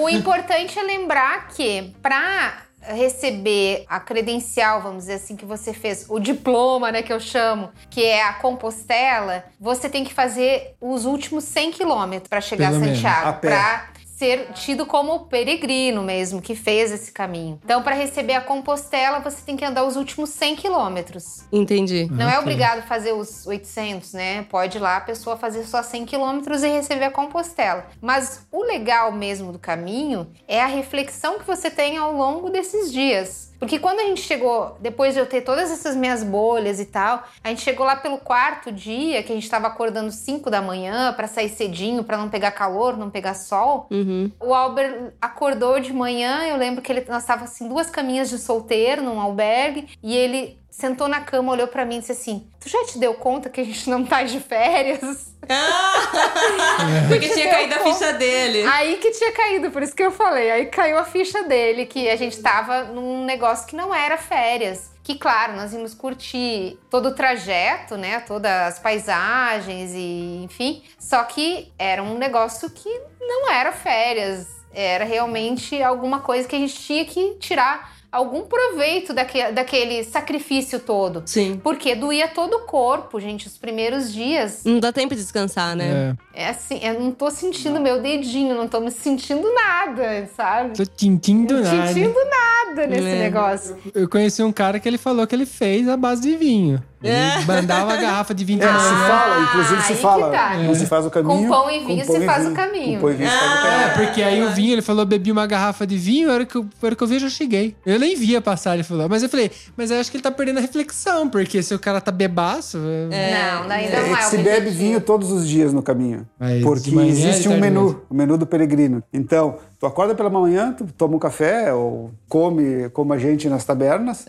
O, 0.00 0.04
o 0.04 0.08
importante 0.08 0.78
é 0.78 0.82
lembrar 0.82 1.48
que 1.48 1.92
para 2.02 2.63
receber 2.88 3.84
a 3.88 3.98
credencial, 4.00 4.82
vamos 4.82 5.04
dizer 5.04 5.14
assim, 5.14 5.36
que 5.36 5.44
você 5.44 5.72
fez, 5.72 6.06
o 6.08 6.18
diploma, 6.18 6.90
né, 6.92 7.02
que 7.02 7.12
eu 7.12 7.20
chamo, 7.20 7.70
que 7.90 8.04
é 8.04 8.22
a 8.22 8.34
Compostela, 8.34 9.44
você 9.60 9.88
tem 9.88 10.04
que 10.04 10.12
fazer 10.12 10.74
os 10.80 11.04
últimos 11.04 11.44
100 11.44 11.72
quilômetros 11.72 12.28
para 12.28 12.40
chegar 12.40 12.70
Pelo 12.70 12.76
a 12.76 12.80
menos. 12.80 12.96
Santiago, 12.98 13.28
A 13.28 13.32
pé. 13.32 13.48
para 13.48 13.86
ser 14.16 14.52
tido 14.52 14.86
como 14.86 15.26
peregrino 15.26 16.02
mesmo, 16.02 16.40
que 16.40 16.54
fez 16.54 16.92
esse 16.92 17.10
caminho. 17.12 17.60
Então, 17.64 17.82
para 17.82 17.94
receber 17.94 18.34
a 18.34 18.40
Compostela, 18.40 19.18
você 19.20 19.42
tem 19.44 19.56
que 19.56 19.64
andar 19.64 19.84
os 19.84 19.96
últimos 19.96 20.30
100 20.30 20.56
quilômetros. 20.56 21.44
Entendi. 21.52 22.08
Não 22.10 22.26
é 22.26 22.38
Ok. 22.38 22.42
obrigado 22.42 22.78
a 22.78 22.82
fazer 22.82 23.12
os 23.12 23.46
800, 23.46 24.12
né? 24.12 24.42
Pode 24.48 24.78
ir 24.78 24.80
lá 24.80 24.96
a 24.98 25.00
pessoa 25.00 25.36
fazer 25.36 25.64
só 25.64 25.82
100 25.82 26.04
quilômetros 26.06 26.62
e 26.62 26.68
receber 26.68 27.06
a 27.06 27.10
Compostela. 27.10 27.86
Mas 28.00 28.46
o 28.52 28.62
legal 28.62 29.10
mesmo 29.12 29.52
do 29.52 29.58
caminho 29.58 30.26
é 30.46 30.60
a 30.60 30.66
reflexão 30.66 31.38
que 31.38 31.46
você 31.46 31.70
tem 31.70 31.96
ao 31.96 32.12
longo 32.12 32.50
desses 32.50 32.92
dias. 32.92 33.52
Porque 33.64 33.78
quando 33.78 34.00
a 34.00 34.02
gente 34.02 34.20
chegou, 34.20 34.76
depois 34.78 35.14
de 35.14 35.20
eu 35.20 35.24
ter 35.24 35.40
todas 35.40 35.70
essas 35.70 35.96
minhas 35.96 36.22
bolhas 36.22 36.78
e 36.78 36.84
tal, 36.84 37.24
a 37.42 37.48
gente 37.48 37.62
chegou 37.62 37.86
lá 37.86 37.96
pelo 37.96 38.18
quarto 38.18 38.70
dia, 38.70 39.22
que 39.22 39.32
a 39.32 39.34
gente 39.34 39.48
tava 39.48 39.66
acordando 39.66 40.10
5 40.10 40.50
da 40.50 40.60
manhã 40.60 41.14
pra 41.14 41.26
sair 41.26 41.48
cedinho, 41.48 42.04
pra 42.04 42.18
não 42.18 42.28
pegar 42.28 42.50
calor, 42.50 42.94
não 42.94 43.08
pegar 43.08 43.32
sol. 43.32 43.86
Uhum. 43.90 44.30
O 44.38 44.52
Albert 44.52 45.14
acordou 45.18 45.80
de 45.80 45.94
manhã, 45.94 46.42
eu 46.46 46.58
lembro 46.58 46.82
que 46.82 46.92
ele, 46.92 47.06
nós 47.08 47.24
tava 47.24 47.44
assim, 47.44 47.66
duas 47.66 47.88
caminhas 47.88 48.28
de 48.28 48.36
solteiro 48.36 49.02
num 49.02 49.18
albergue, 49.18 49.88
e 50.02 50.14
ele 50.14 50.58
sentou 50.70 51.08
na 51.08 51.20
cama, 51.20 51.52
olhou 51.52 51.68
pra 51.68 51.86
mim 51.86 51.96
e 51.96 52.00
disse 52.00 52.12
assim: 52.12 52.46
Tu 52.60 52.68
já 52.68 52.84
te 52.84 52.98
deu 52.98 53.14
conta 53.14 53.48
que 53.48 53.60
a 53.60 53.64
gente 53.64 53.88
não 53.88 54.04
tá 54.04 54.24
de 54.24 54.40
férias? 54.40 55.33
Porque 57.08 57.28
tinha 57.28 57.50
caído 57.50 57.74
a 57.74 57.78
ficha 57.78 58.12
dele. 58.12 58.64
Aí 58.64 58.96
que 58.96 59.10
tinha 59.10 59.32
caído, 59.32 59.70
por 59.70 59.82
isso 59.82 59.94
que 59.94 60.02
eu 60.02 60.10
falei. 60.10 60.50
Aí 60.50 60.66
caiu 60.66 60.98
a 60.98 61.04
ficha 61.04 61.42
dele, 61.44 61.86
que 61.86 62.08
a 62.08 62.16
gente 62.16 62.40
tava 62.40 62.84
num 62.84 63.24
negócio 63.24 63.66
que 63.66 63.76
não 63.76 63.94
era 63.94 64.16
férias. 64.16 64.92
Que, 65.02 65.16
claro, 65.16 65.54
nós 65.54 65.72
íamos 65.72 65.92
curtir 65.92 66.78
todo 66.90 67.10
o 67.10 67.14
trajeto, 67.14 67.96
né? 67.96 68.20
Todas 68.20 68.50
as 68.50 68.78
paisagens 68.78 69.92
e 69.94 70.42
enfim. 70.44 70.82
Só 70.98 71.22
que 71.24 71.72
era 71.78 72.02
um 72.02 72.16
negócio 72.16 72.70
que 72.70 72.88
não 73.20 73.50
era 73.50 73.70
férias. 73.72 74.46
Era 74.72 75.04
realmente 75.04 75.80
alguma 75.82 76.20
coisa 76.20 76.48
que 76.48 76.56
a 76.56 76.58
gente 76.58 76.74
tinha 76.74 77.04
que 77.04 77.34
tirar 77.34 77.93
algum 78.14 78.42
proveito 78.42 79.12
daque- 79.12 79.50
daquele 79.52 80.04
sacrifício 80.04 80.78
todo. 80.78 81.22
Sim. 81.26 81.60
Porque 81.62 81.94
doía 81.94 82.28
todo 82.28 82.54
o 82.54 82.60
corpo, 82.60 83.18
gente, 83.18 83.46
os 83.46 83.58
primeiros 83.58 84.12
dias. 84.12 84.62
Não 84.64 84.78
dá 84.80 84.92
tempo 84.92 85.14
de 85.14 85.20
descansar, 85.20 85.74
né? 85.76 86.16
É. 86.34 86.44
É 86.44 86.48
assim, 86.48 86.78
eu 86.82 86.98
não 87.00 87.10
tô 87.10 87.30
sentindo 87.30 87.80
meu 87.80 88.00
dedinho, 88.00 88.54
não 88.54 88.68
tô 88.68 88.80
me 88.80 88.90
sentindo 88.90 89.52
nada, 89.52 90.28
sabe? 90.36 90.76
Tô 90.76 90.84
tintindo 90.84 91.54
Não 91.54 91.62
nada. 91.62 91.86
sentindo 91.88 92.14
nada 92.24 92.86
nesse 92.86 93.08
É. 93.08 93.18
negócio. 93.18 93.76
Eu 93.94 94.08
conheci 94.08 94.42
um 94.42 94.52
cara 94.52 94.78
que 94.80 94.88
ele 94.88 94.98
falou 94.98 95.26
que 95.26 95.34
ele 95.34 95.46
fez 95.46 95.88
a 95.88 95.96
base 95.96 96.22
de 96.22 96.36
vinho. 96.36 96.82
Ele 97.04 97.12
É. 97.14 97.44
mandava 97.46 97.92
a 97.92 97.96
garrafa 97.96 98.34
de 98.34 98.44
vinho 98.44 98.62
É, 98.62 98.66
pra 98.66 98.78
se 98.80 98.88
fala, 98.88 99.42
inclusive 99.42 99.82
se 99.82 99.94
que 99.94 100.00
fala. 100.00 100.30
tá. 100.30 100.56
Não 100.56 100.74
se 100.74 100.86
faz 100.86 101.04
o 101.04 101.10
caminho. 101.10 101.42
Com 101.42 101.48
pão 101.48 101.70
e 101.70 101.84
vinho 101.84 102.06
pão 102.06 102.16
se 102.16 102.24
faz 102.24 102.38
o 102.40 102.42
vinho. 102.44 102.54
caminho. 102.56 102.94
Com 102.94 103.00
pão 103.06 103.10
e 103.10 103.14
vinho 103.14 103.30
se 103.30 103.36
faz 103.38 103.50
o 103.52 103.62
caminho. 103.62 103.82
É, 103.82 103.88
porque 103.90 104.22
aí 104.22 104.42
o 104.42 104.50
vinho, 104.50 104.72
ele 104.72 104.82
falou, 104.82 105.04
bebi 105.04 105.30
uma 105.30 105.46
garrafa 105.46 105.86
de 105.86 105.96
vinho, 105.98 106.30
a 106.30 106.34
hora 106.34 106.46
que 106.46 106.56
eu, 106.56 106.62
a 106.82 106.86
hora 106.86 106.96
que 106.96 107.02
eu 107.02 107.06
vi, 107.06 107.22
eu 107.22 107.28
cheguei. 107.30 107.76
Eu 107.84 107.98
nem 107.98 108.16
via 108.16 108.40
passar, 108.40 108.74
ele 108.74 108.82
falou. 108.82 109.08
Mas 109.08 109.22
eu 109.22 109.28
falei, 109.28 109.50
mas 109.76 109.90
eu 109.90 110.00
acho 110.00 110.10
que 110.10 110.16
ele 110.16 110.22
tá 110.24 110.30
perdendo 110.30 110.58
a 110.58 110.60
reflexão, 110.62 111.28
porque 111.28 111.62
se 111.62 111.74
o 111.74 111.78
cara 111.78 112.00
tá 112.00 112.10
bebaço... 112.10 112.78
Não, 112.78 113.70
ainda 113.70 113.74
É 113.74 114.00
não 114.08 114.14
é, 114.14 114.18
que 114.18 114.24
o 114.24 114.30
se 114.30 114.38
bebe 114.38 114.70
vinho 114.70 115.00
todos 115.00 115.30
os 115.30 115.46
dias 115.46 115.72
no 115.72 115.82
caminho. 115.82 116.26
Mas 116.40 116.62
porque 116.62 116.90
manhã 116.90 117.10
existe 117.10 117.46
ele 117.46 117.48
um 117.48 117.54
tá 117.56 117.60
menu, 117.60 117.82
mesmo. 117.84 118.02
o 118.08 118.14
menu 118.14 118.38
do 118.38 118.46
peregrino. 118.46 119.02
Então, 119.12 119.56
tu 119.78 119.86
acorda 119.86 120.14
pela 120.14 120.30
manhã, 120.30 120.72
tu 120.72 120.86
toma 120.96 121.16
um 121.16 121.18
café 121.18 121.72
ou 121.72 122.10
come 122.28 122.88
como 122.90 123.12
a 123.12 123.18
gente 123.18 123.48
nas 123.48 123.64
tabernas. 123.64 124.24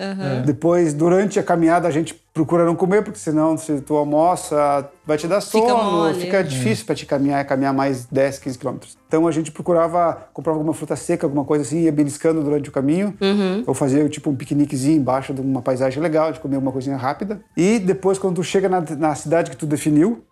Depois, 0.46 0.94
durante 0.94 1.40
a 1.40 1.44
caminhada, 1.44 1.88
a 1.88 1.92
gente 1.92 2.16
procura 2.36 2.65
não 2.65 2.76
comer, 2.76 3.02
porque 3.02 3.17
senão 3.17 3.58
se 3.58 3.80
tu 3.80 3.95
almoça, 3.95 4.91
vai 5.06 5.18
te 5.18 5.28
dar 5.28 5.41
Fica 5.41 5.68
sono, 5.70 5.91
mole. 5.91 6.15
fica 6.15 6.44
difícil 6.44 6.86
pra 6.86 6.96
te 6.96 7.06
caminhar, 7.06 7.44
caminhar 7.46 7.74
mais 7.74 8.06
10, 8.06 8.39
15 8.39 8.58
quilômetros. 8.58 8.98
Então 9.08 9.28
a 9.28 9.32
gente 9.32 9.52
procurava, 9.52 10.28
comprava 10.34 10.58
alguma 10.58 10.74
fruta 10.74 10.96
seca, 10.96 11.26
alguma 11.26 11.46
coisa 11.46 11.63
assim, 11.63 11.82
ia 11.84 11.91
beliscando 11.91 12.44
durante 12.44 12.70
o 12.70 12.72
caminho, 12.72 13.13
ou 13.65 13.74
fazia 13.74 14.08
tipo 14.10 14.30
um 14.30 14.36
piqueniquezinho 14.36 14.98
embaixo 14.98 15.34
de 15.34 15.41
uma 15.41 15.62
paisagem 15.62 16.02
legal, 16.02 16.32
de 16.32 16.39
comer 16.39 16.56
alguma 16.56 16.72
coisinha 16.72 16.98
rápida. 16.98 17.39
E 17.56 17.80
depois, 17.80 18.18
quando 18.18 18.36
tu 18.36 18.44
chega 18.44 18.68
na, 18.68 18.82
na 18.82 19.15
cidade 19.15 19.52
que 19.52 19.58
tu 19.58 19.65
definiu, 19.65 20.24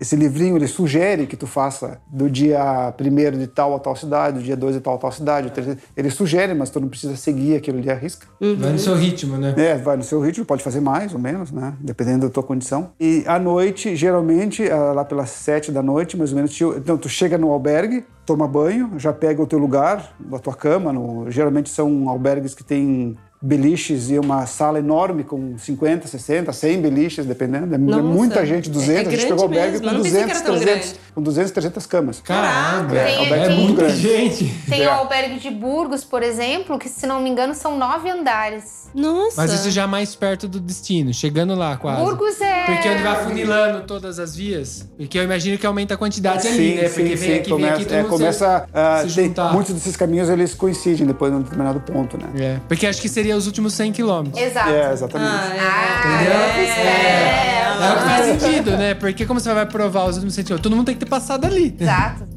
esse 0.00 0.16
livrinho 0.16 0.56
ele 0.56 0.66
sugere 0.66 1.26
que 1.26 1.36
tu 1.36 1.46
faça 1.46 1.98
do 2.10 2.28
dia 2.28 2.92
primeiro 2.96 3.36
de 3.38 3.46
tal 3.46 3.74
a 3.74 3.78
tal 3.78 3.94
cidade, 3.94 4.38
do 4.38 4.42
dia 4.44 4.56
2 4.56 4.74
de 4.76 4.80
tal 4.80 4.94
a 4.94 4.98
tal 4.98 5.12
cidade, 5.12 5.48
o 5.48 5.50
terceiro- 5.50 5.78
ele 5.96 6.10
sugere, 6.10 6.52
mas 6.54 6.70
tu 6.70 6.80
não 6.80 6.88
precisa 6.88 7.14
seguir 7.16 7.56
aquilo 7.56 7.78
ali 7.78 7.90
à 7.90 7.94
risca. 7.94 8.26
Vai 8.40 8.72
no 8.72 8.78
seu 8.78 8.94
ritmo, 8.96 9.36
né? 9.36 9.54
É, 9.56 9.76
vai 9.76 9.96
no 9.96 10.02
seu 10.02 10.20
ritmo, 10.20 10.44
pode 10.44 10.64
fazer 10.64 10.80
mais 10.80 11.12
ou 11.12 11.18
menos, 11.20 11.52
né? 11.52 11.74
Dependendo 11.80 12.26
da 12.26 12.32
tua 12.32 12.42
condição. 12.42 12.90
E 12.98 13.22
à 13.26 13.38
noite, 13.38 13.94
geralmente, 13.94 14.21
ah, 14.70 14.92
lá 14.92 15.04
pelas 15.04 15.30
sete 15.30 15.70
da 15.72 15.82
noite, 15.82 16.16
mais 16.16 16.30
ou 16.30 16.36
menos, 16.36 16.60
então 16.76 16.96
tu 16.96 17.08
chega 17.08 17.36
no 17.38 17.50
albergue, 17.52 18.04
toma 18.24 18.46
banho, 18.46 18.92
já 18.98 19.12
pega 19.12 19.42
o 19.42 19.46
teu 19.46 19.58
lugar, 19.58 20.14
a 20.32 20.38
tua 20.38 20.54
cama. 20.54 20.92
no- 20.92 21.30
geralmente 21.30 21.68
são 21.70 22.08
albergues 22.08 22.54
que 22.54 22.64
têm 22.64 23.16
beliches 23.42 24.08
e 24.10 24.18
uma 24.18 24.46
sala 24.46 24.78
enorme 24.78 25.24
com 25.24 25.58
50, 25.58 26.06
60, 26.06 26.52
100 26.52 26.80
beliches, 26.80 27.26
dependendo. 27.26 27.74
É 27.74 27.78
Nossa. 27.78 28.02
muita 28.02 28.46
gente, 28.46 28.70
200. 28.70 29.12
É 29.12 29.14
a 29.14 29.18
gente 29.18 29.26
pegou 29.28 29.42
albergue 29.42 29.72
mesmo, 29.72 29.86
eu 29.86 29.90
com 29.90 29.96
não 29.96 30.02
pensei 30.04 30.20
que 30.20 30.26
200, 30.28 30.36
era 30.36 30.44
tão 30.44 30.54
300, 30.56 30.86
grande. 30.92 31.00
com 31.14 31.22
200, 31.22 31.50
300 31.50 31.86
camas. 31.86 32.20
Caramba, 32.20 32.96
É, 32.96 33.04
Tem 33.04 33.32
é 33.32 33.44
aqui- 33.44 33.54
muito 33.54 33.66
muita 33.66 33.82
grande. 33.82 34.00
gente. 34.00 34.44
Tem 34.68 34.82
É. 34.82 34.88
o 34.88 34.92
albergue 34.92 35.38
de 35.40 35.50
Burgos, 35.50 36.04
por 36.04 36.22
exemplo, 36.22 36.78
que 36.78 36.88
se 36.88 37.06
não 37.06 37.20
me 37.20 37.28
engano 37.28 37.54
são 37.54 37.76
nove 37.76 38.08
andares. 38.08 38.82
Nossa. 38.94 39.40
Mas 39.40 39.52
isso 39.52 39.70
já 39.70 39.86
mais 39.86 40.14
perto 40.14 40.46
do 40.46 40.60
destino, 40.60 41.12
chegando 41.14 41.54
lá 41.54 41.76
quase. 41.78 42.02
Burgos 42.02 42.40
é. 42.40 42.66
Porque 42.66 42.88
onde 42.90 43.02
vai 43.02 43.24
funilando 43.24 43.86
todas 43.86 44.18
as 44.18 44.36
vias. 44.36 44.86
Porque 44.96 45.18
eu 45.18 45.22
imagino 45.24 45.56
que 45.58 45.66
aumenta 45.66 45.94
a 45.94 45.96
quantidade 45.96 46.46
ali, 46.46 46.56
Sim, 46.56 46.74
né? 46.76 46.88
sim, 46.88 47.00
Porque 47.00 47.16
sim, 47.16 47.26
vem 47.26 47.34
aqui, 47.38 47.48
vem 47.50 47.58
começa, 47.58 47.74
aqui, 47.74 47.84
todo 47.86 47.94
é, 47.98 48.04
começa 48.04 48.66
a- 48.72 48.98
se 49.08 49.14
tem- 49.14 49.24
juntar. 49.26 49.52
muitos 49.52 49.72
desses 49.74 49.96
caminhos 49.96 50.28
eles 50.28 50.54
coincidem 50.54 51.06
depois 51.06 51.32
de 51.32 51.38
um 51.38 51.42
determinado 51.42 51.80
ponto, 51.80 52.18
né? 52.18 52.28
É, 52.38 52.60
porque 52.68 52.86
acho 52.86 53.00
que 53.00 53.08
seria 53.08 53.31
os 53.34 53.46
últimos 53.46 53.72
100 53.74 53.92
quilômetros. 53.92 54.42
Exato. 54.42 54.70
É, 54.70 54.92
exatamente. 54.92 55.30
Ah, 55.30 55.54
é. 55.54 55.60
Ah, 55.60 56.14
Entendeu? 56.14 56.40
eu 56.40 56.48
fiz 56.54 56.74
férias. 56.74 57.82
É 57.82 57.90
o 57.90 57.96
que 57.96 58.02
faz 58.04 58.40
sentido, 58.40 58.70
né? 58.76 58.94
Porque 58.94 59.26
como 59.26 59.40
você 59.40 59.52
vai 59.52 59.66
provar 59.66 60.04
os 60.04 60.14
últimos 60.16 60.34
100 60.34 60.44
quilômetros? 60.44 60.62
Todo 60.70 60.76
mundo 60.76 60.86
tem 60.86 60.94
que 60.94 61.00
ter 61.04 61.10
passado 61.10 61.44
ali. 61.44 61.76
Exato. 61.78 62.28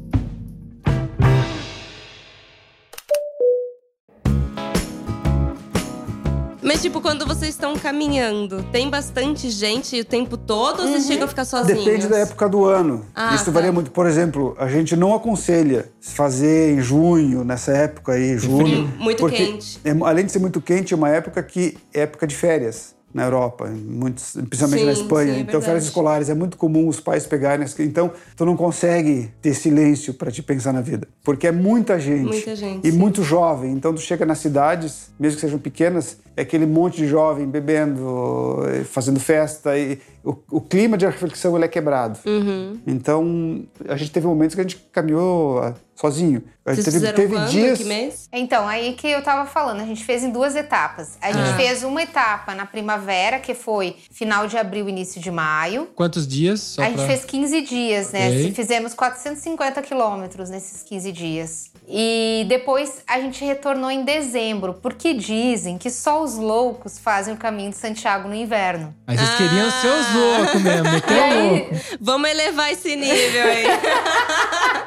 Mas, 6.66 6.82
tipo, 6.82 7.00
quando 7.00 7.24
vocês 7.24 7.50
estão 7.50 7.76
caminhando, 7.76 8.60
tem 8.72 8.90
bastante 8.90 9.48
gente 9.50 10.00
o 10.00 10.04
tempo 10.04 10.36
todo 10.36 10.80
ou 10.80 10.88
vocês 10.88 11.06
chegam 11.06 11.26
a 11.26 11.28
ficar 11.28 11.44
sozinhos? 11.44 11.84
Depende 11.84 12.08
da 12.08 12.18
época 12.18 12.48
do 12.48 12.64
ano. 12.64 13.06
Ah, 13.14 13.36
Isso 13.36 13.44
tá. 13.44 13.50
varia 13.52 13.70
muito. 13.70 13.92
Por 13.92 14.04
exemplo, 14.04 14.56
a 14.58 14.66
gente 14.66 14.96
não 14.96 15.14
aconselha 15.14 15.88
fazer 16.00 16.72
em 16.76 16.80
junho, 16.80 17.44
nessa 17.44 17.70
época 17.70 18.14
aí, 18.14 18.36
junho. 18.36 18.92
Muito 18.98 19.24
quente. 19.28 19.78
é- 19.84 19.94
além 20.04 20.26
de 20.26 20.32
ser 20.32 20.40
muito 20.40 20.60
quente, 20.60 20.92
é 20.92 20.96
uma 20.96 21.08
época 21.08 21.40
que 21.40 21.78
é 21.94 22.00
época 22.00 22.26
de 22.26 22.34
férias 22.34 22.95
na 23.16 23.24
Europa, 23.24 23.66
muitos, 23.66 24.32
principalmente 24.32 24.80
Sim, 24.80 24.84
na 24.84 24.92
Espanha. 24.92 25.32
sim, 25.32 25.38
é 25.38 25.42
então, 25.42 25.62
férias 25.62 25.84
escolares 25.84 26.28
é 26.28 26.34
muito 26.34 26.58
comum 26.58 26.86
os 26.86 27.00
pais 27.00 27.26
pegarem. 27.26 27.66
Então, 27.78 28.12
tu 28.36 28.44
não 28.44 28.54
consegue 28.54 29.30
ter 29.40 29.54
silêncio 29.54 30.12
para 30.12 30.30
te 30.30 30.42
pensar 30.42 30.70
na 30.70 30.82
vida, 30.82 31.08
porque 31.24 31.46
é 31.46 31.52
muita 31.52 31.98
gente. 31.98 32.26
Muita 32.26 32.54
gente, 32.54 32.86
E 32.86 32.92
sim. 32.92 32.98
muito 32.98 33.22
jovem. 33.22 33.72
Então, 33.72 33.94
tu 33.94 34.02
chega 34.02 34.26
nas 34.26 34.36
cidades, 34.38 35.10
mesmo 35.18 35.36
que 35.36 35.40
sejam 35.40 35.58
pequenas, 35.58 36.18
é 36.36 36.42
aquele 36.42 36.66
monte 36.66 36.98
de 36.98 37.08
jovem 37.08 37.48
bebendo, 37.48 38.58
eh, 38.68 38.84
fazendo 38.84 39.18
festa. 39.18 39.78
E 39.78 39.98
o, 40.26 40.36
o 40.50 40.60
clima 40.60 40.98
de 40.98 41.06
reflexão 41.06 41.54
ele 41.56 41.64
é 41.64 41.68
quebrado. 41.68 42.18
Uhum. 42.26 42.80
Então, 42.86 43.64
a 43.88 43.96
gente 43.96 44.10
teve 44.10 44.26
momentos 44.26 44.54
que 44.54 44.60
a 44.60 44.64
gente 44.64 44.76
caminhou 44.92 45.72
sozinho. 45.94 46.42
Vocês 46.64 46.84
teve, 46.84 46.96
fizeram 46.96 47.14
teve 47.16 47.34
quando? 47.34 47.48
dias. 47.48 47.78
Que 47.78 47.84
mês? 47.84 48.28
Então, 48.32 48.66
aí 48.66 48.92
que 48.94 49.06
eu 49.06 49.22
tava 49.22 49.48
falando, 49.48 49.80
a 49.80 49.84
gente 49.86 50.04
fez 50.04 50.24
em 50.24 50.30
duas 50.30 50.56
etapas. 50.56 51.16
A 51.22 51.30
gente 51.32 51.48
Ah. 51.50 51.56
fez 51.56 51.84
uma 51.84 52.02
etapa 52.02 52.54
na 52.54 52.66
primavera, 52.66 53.38
que 53.38 53.54
foi 53.54 53.96
final 54.10 54.46
de 54.48 54.58
abril, 54.58 54.88
início 54.88 55.20
de 55.20 55.30
maio. 55.30 55.86
Quantos 55.94 56.26
dias? 56.26 56.60
Só 56.60 56.82
a 56.82 56.86
gente 56.86 56.96
pra- 56.96 57.06
fez 57.06 57.24
15 57.24 57.60
dias, 57.62 58.10
né? 58.10 58.28
Ok. 58.28 58.52
Fizemos 58.52 58.92
450 58.94 59.80
quilômetros 59.80 60.50
nesses 60.50 60.82
15 60.82 61.12
dias. 61.12 61.70
E 61.88 62.44
depois 62.48 63.02
a 63.06 63.20
gente 63.20 63.44
retornou 63.44 63.90
em 63.90 64.04
dezembro, 64.04 64.74
porque 64.74 65.14
dizem 65.14 65.78
que 65.78 65.88
só 65.88 66.22
os 66.22 66.34
loucos 66.34 66.98
fazem 66.98 67.34
o 67.34 67.36
caminho 67.36 67.70
de 67.70 67.76
Santiago 67.76 68.28
no 68.28 68.34
inverno. 68.34 68.94
Aí 69.06 69.16
vocês 69.16 69.34
queriam 69.36 69.70
ser 69.70 69.88
os 69.88 70.14
loucos 70.14 70.62
mesmo, 70.62 70.90
meter 70.90 71.22
o 71.22 71.48
louco. 71.48 71.74
Vamos 72.00 72.30
elevar 72.30 72.72
esse 72.72 72.96
nível 72.96 73.42
aí. 73.44 73.66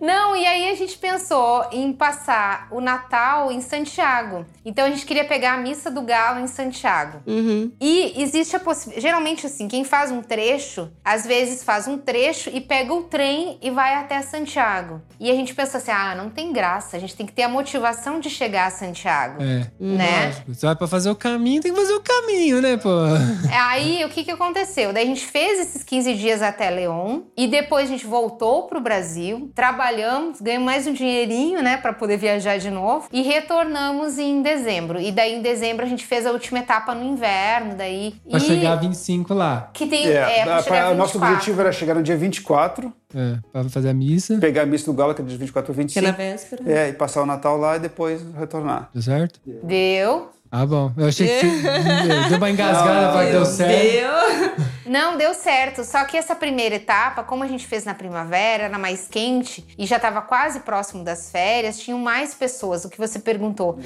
Não, 0.00 0.36
e 0.36 0.46
aí 0.46 0.70
a 0.70 0.74
gente 0.74 0.98
pensou 0.98 1.64
em 1.72 1.92
passar 1.92 2.68
o 2.70 2.80
Natal 2.80 3.50
em 3.52 3.60
Santiago. 3.60 4.44
Então 4.64 4.86
a 4.86 4.90
gente 4.90 5.06
queria 5.06 5.24
pegar 5.24 5.54
a 5.54 5.56
missa 5.56 5.90
do 5.90 6.02
Galo 6.02 6.40
em 6.40 6.46
Santiago. 6.46 7.20
Uhum. 7.26 7.72
E 7.80 8.20
existe 8.20 8.56
a 8.56 8.60
possibilidade. 8.60 9.02
Geralmente, 9.02 9.46
assim, 9.46 9.68
quem 9.68 9.84
faz 9.84 10.10
um 10.10 10.22
trecho, 10.22 10.90
às 11.04 11.26
vezes 11.26 11.62
faz 11.62 11.86
um 11.88 11.98
trecho 11.98 12.50
e 12.52 12.60
pega 12.60 12.92
o 12.92 13.04
trem 13.04 13.58
e 13.60 13.70
vai 13.70 13.94
até 13.94 14.20
Santiago. 14.22 15.00
E 15.18 15.30
a 15.30 15.34
gente 15.34 15.54
pensa 15.54 15.78
assim: 15.78 15.90
ah, 15.90 16.14
não 16.14 16.30
tem 16.30 16.52
graça, 16.52 16.96
a 16.96 17.00
gente 17.00 17.14
tem 17.16 17.26
que 17.26 17.32
ter 17.32 17.42
a 17.42 17.48
motivação 17.48 18.20
de 18.20 18.30
chegar 18.30 18.66
a 18.66 18.70
Santiago. 18.70 19.42
É. 19.42 19.70
Né? 19.78 20.26
Lógico. 20.26 20.54
Você 20.54 20.66
vai 20.66 20.76
pra 20.76 20.86
fazer 20.86 21.10
o 21.10 21.16
caminho, 21.16 21.62
tem 21.62 21.72
que 21.72 21.80
fazer 21.80 21.94
o 21.94 22.00
caminho, 22.00 22.60
né, 22.60 22.76
pô? 22.76 22.90
Aí, 23.52 24.04
o 24.04 24.08
que 24.08 24.24
que 24.24 24.30
aconteceu? 24.30 24.92
Daí 24.92 25.04
a 25.04 25.06
gente 25.06 25.24
fez 25.26 25.60
esses 25.60 25.82
15 25.82 26.14
dias 26.14 26.42
até 26.42 26.70
León 26.70 27.22
e 27.36 27.46
depois 27.46 27.88
a 27.88 27.92
gente 27.92 28.06
voltou 28.06 28.64
pro 28.64 28.80
Brasil, 28.80 29.21
trabalhamos, 29.54 30.40
ganhamos 30.40 30.66
mais 30.66 30.86
um 30.86 30.92
dinheirinho, 30.92 31.62
né, 31.62 31.76
pra 31.76 31.92
poder 31.92 32.16
viajar 32.16 32.58
de 32.58 32.70
novo 32.70 33.08
e 33.12 33.22
retornamos 33.22 34.18
em 34.18 34.42
dezembro. 34.42 35.00
E 35.00 35.10
daí 35.12 35.34
em 35.34 35.42
dezembro 35.42 35.84
a 35.84 35.88
gente 35.88 36.04
fez 36.06 36.26
a 36.26 36.30
última 36.32 36.58
etapa 36.60 36.94
no 36.94 37.04
inverno, 37.04 37.74
daí 37.74 38.14
Pra 38.28 38.38
e 38.38 38.40
chegar 38.40 38.72
a 38.72 38.76
25 38.76 39.34
lá. 39.34 39.70
que 39.72 39.86
tem 39.86 40.06
É, 40.08 40.40
é, 40.40 40.44
pra 40.44 40.62
pra- 40.62 40.94
nosso 40.94 41.12
24. 41.18 41.34
objetivo 41.34 41.60
era 41.60 41.72
chegar 41.72 41.94
no 41.94 42.02
dia 42.02 42.16
24, 42.16 42.92
É, 43.14 43.36
pra 43.52 43.64
fazer 43.64 43.90
a 43.90 43.94
missa. 43.94 44.38
pegar 44.38 44.62
a 44.62 44.66
missa 44.66 44.86
do 44.86 44.92
Galo, 44.92 45.14
que 45.14 45.22
é 45.22 45.24
de 45.24 45.36
24 45.36 45.72
a 45.72 45.74
Que 45.74 45.80
é 45.80 45.84
25. 45.84 46.06
na 46.06 46.12
véspera. 46.12 46.62
É, 46.66 46.88
e 46.88 46.92
passar 46.92 47.22
o 47.22 47.26
Natal 47.26 47.56
lá 47.56 47.76
e 47.76 47.80
depois 47.80 48.20
retornar. 48.38 48.88
Deu 48.92 49.02
certo? 49.02 49.40
Deu. 49.62 50.30
Ah, 50.50 50.66
bom. 50.66 50.92
Eu 50.98 51.06
achei 51.08 51.26
que 51.26 51.46
deu 52.28 52.36
uma 52.36 52.50
engasgada, 52.50 53.14
mas 53.14 53.30
deu 53.32 53.44
certo. 53.46 53.72
Deu. 53.82 54.52
Não, 54.86 55.16
deu 55.16 55.34
certo. 55.34 55.84
Só 55.84 56.04
que 56.04 56.16
essa 56.16 56.34
primeira 56.34 56.76
etapa, 56.76 57.22
como 57.22 57.44
a 57.44 57.48
gente 57.48 57.66
fez 57.66 57.84
na 57.84 57.94
primavera, 57.94 58.64
era 58.64 58.78
mais 58.78 59.08
quente 59.08 59.64
e 59.78 59.86
já 59.86 59.96
estava 59.96 60.22
quase 60.22 60.60
próximo 60.60 61.04
das 61.04 61.30
férias, 61.30 61.78
tinham 61.78 61.98
mais 61.98 62.34
pessoas, 62.34 62.84
o 62.84 62.90
que 62.90 62.98
você 62.98 63.18
perguntou. 63.18 63.78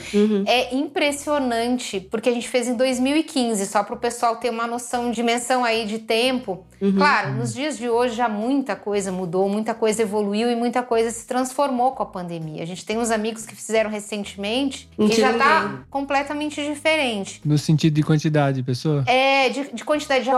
É 0.46 0.74
impressionante, 0.74 2.00
porque 2.00 2.28
a 2.28 2.32
gente 2.32 2.48
fez 2.48 2.68
em 2.68 2.74
2015, 2.74 3.66
só 3.66 3.82
para 3.82 3.94
o 3.94 3.98
pessoal 3.98 4.36
ter 4.36 4.50
uma 4.50 4.66
noção, 4.66 5.10
dimensão 5.10 5.64
aí 5.64 5.86
de 5.86 5.98
tempo. 5.98 6.64
Claro, 6.96 7.32
nos 7.34 7.54
dias 7.54 7.78
de 7.78 7.88
hoje 7.88 8.14
já 8.14 8.28
muita 8.28 8.76
coisa 8.76 9.10
mudou, 9.10 9.48
muita 9.48 9.74
coisa 9.74 10.02
evoluiu 10.02 10.50
e 10.50 10.54
muita 10.54 10.82
coisa 10.82 11.10
se 11.10 11.26
transformou 11.26 11.92
com 11.92 12.02
a 12.02 12.06
pandemia. 12.06 12.62
A 12.62 12.66
gente 12.66 12.84
tem 12.84 12.98
uns 12.98 13.10
amigos 13.10 13.46
que 13.46 13.54
fizeram 13.54 13.90
recentemente 13.90 14.88
e 14.98 15.08
tinha 15.08 15.32
já 15.32 15.38
tá 15.38 15.62
ninguém. 15.62 15.84
completamente 15.90 16.62
diferente. 16.62 17.40
No 17.44 17.56
sentido 17.56 17.94
de 17.94 18.02
quantidade 18.02 18.58
de 18.58 18.62
pessoa? 18.62 19.04
É, 19.06 19.48
de, 19.48 19.72
de 19.72 19.84
quantidade 19.84 20.24
de 20.24 20.30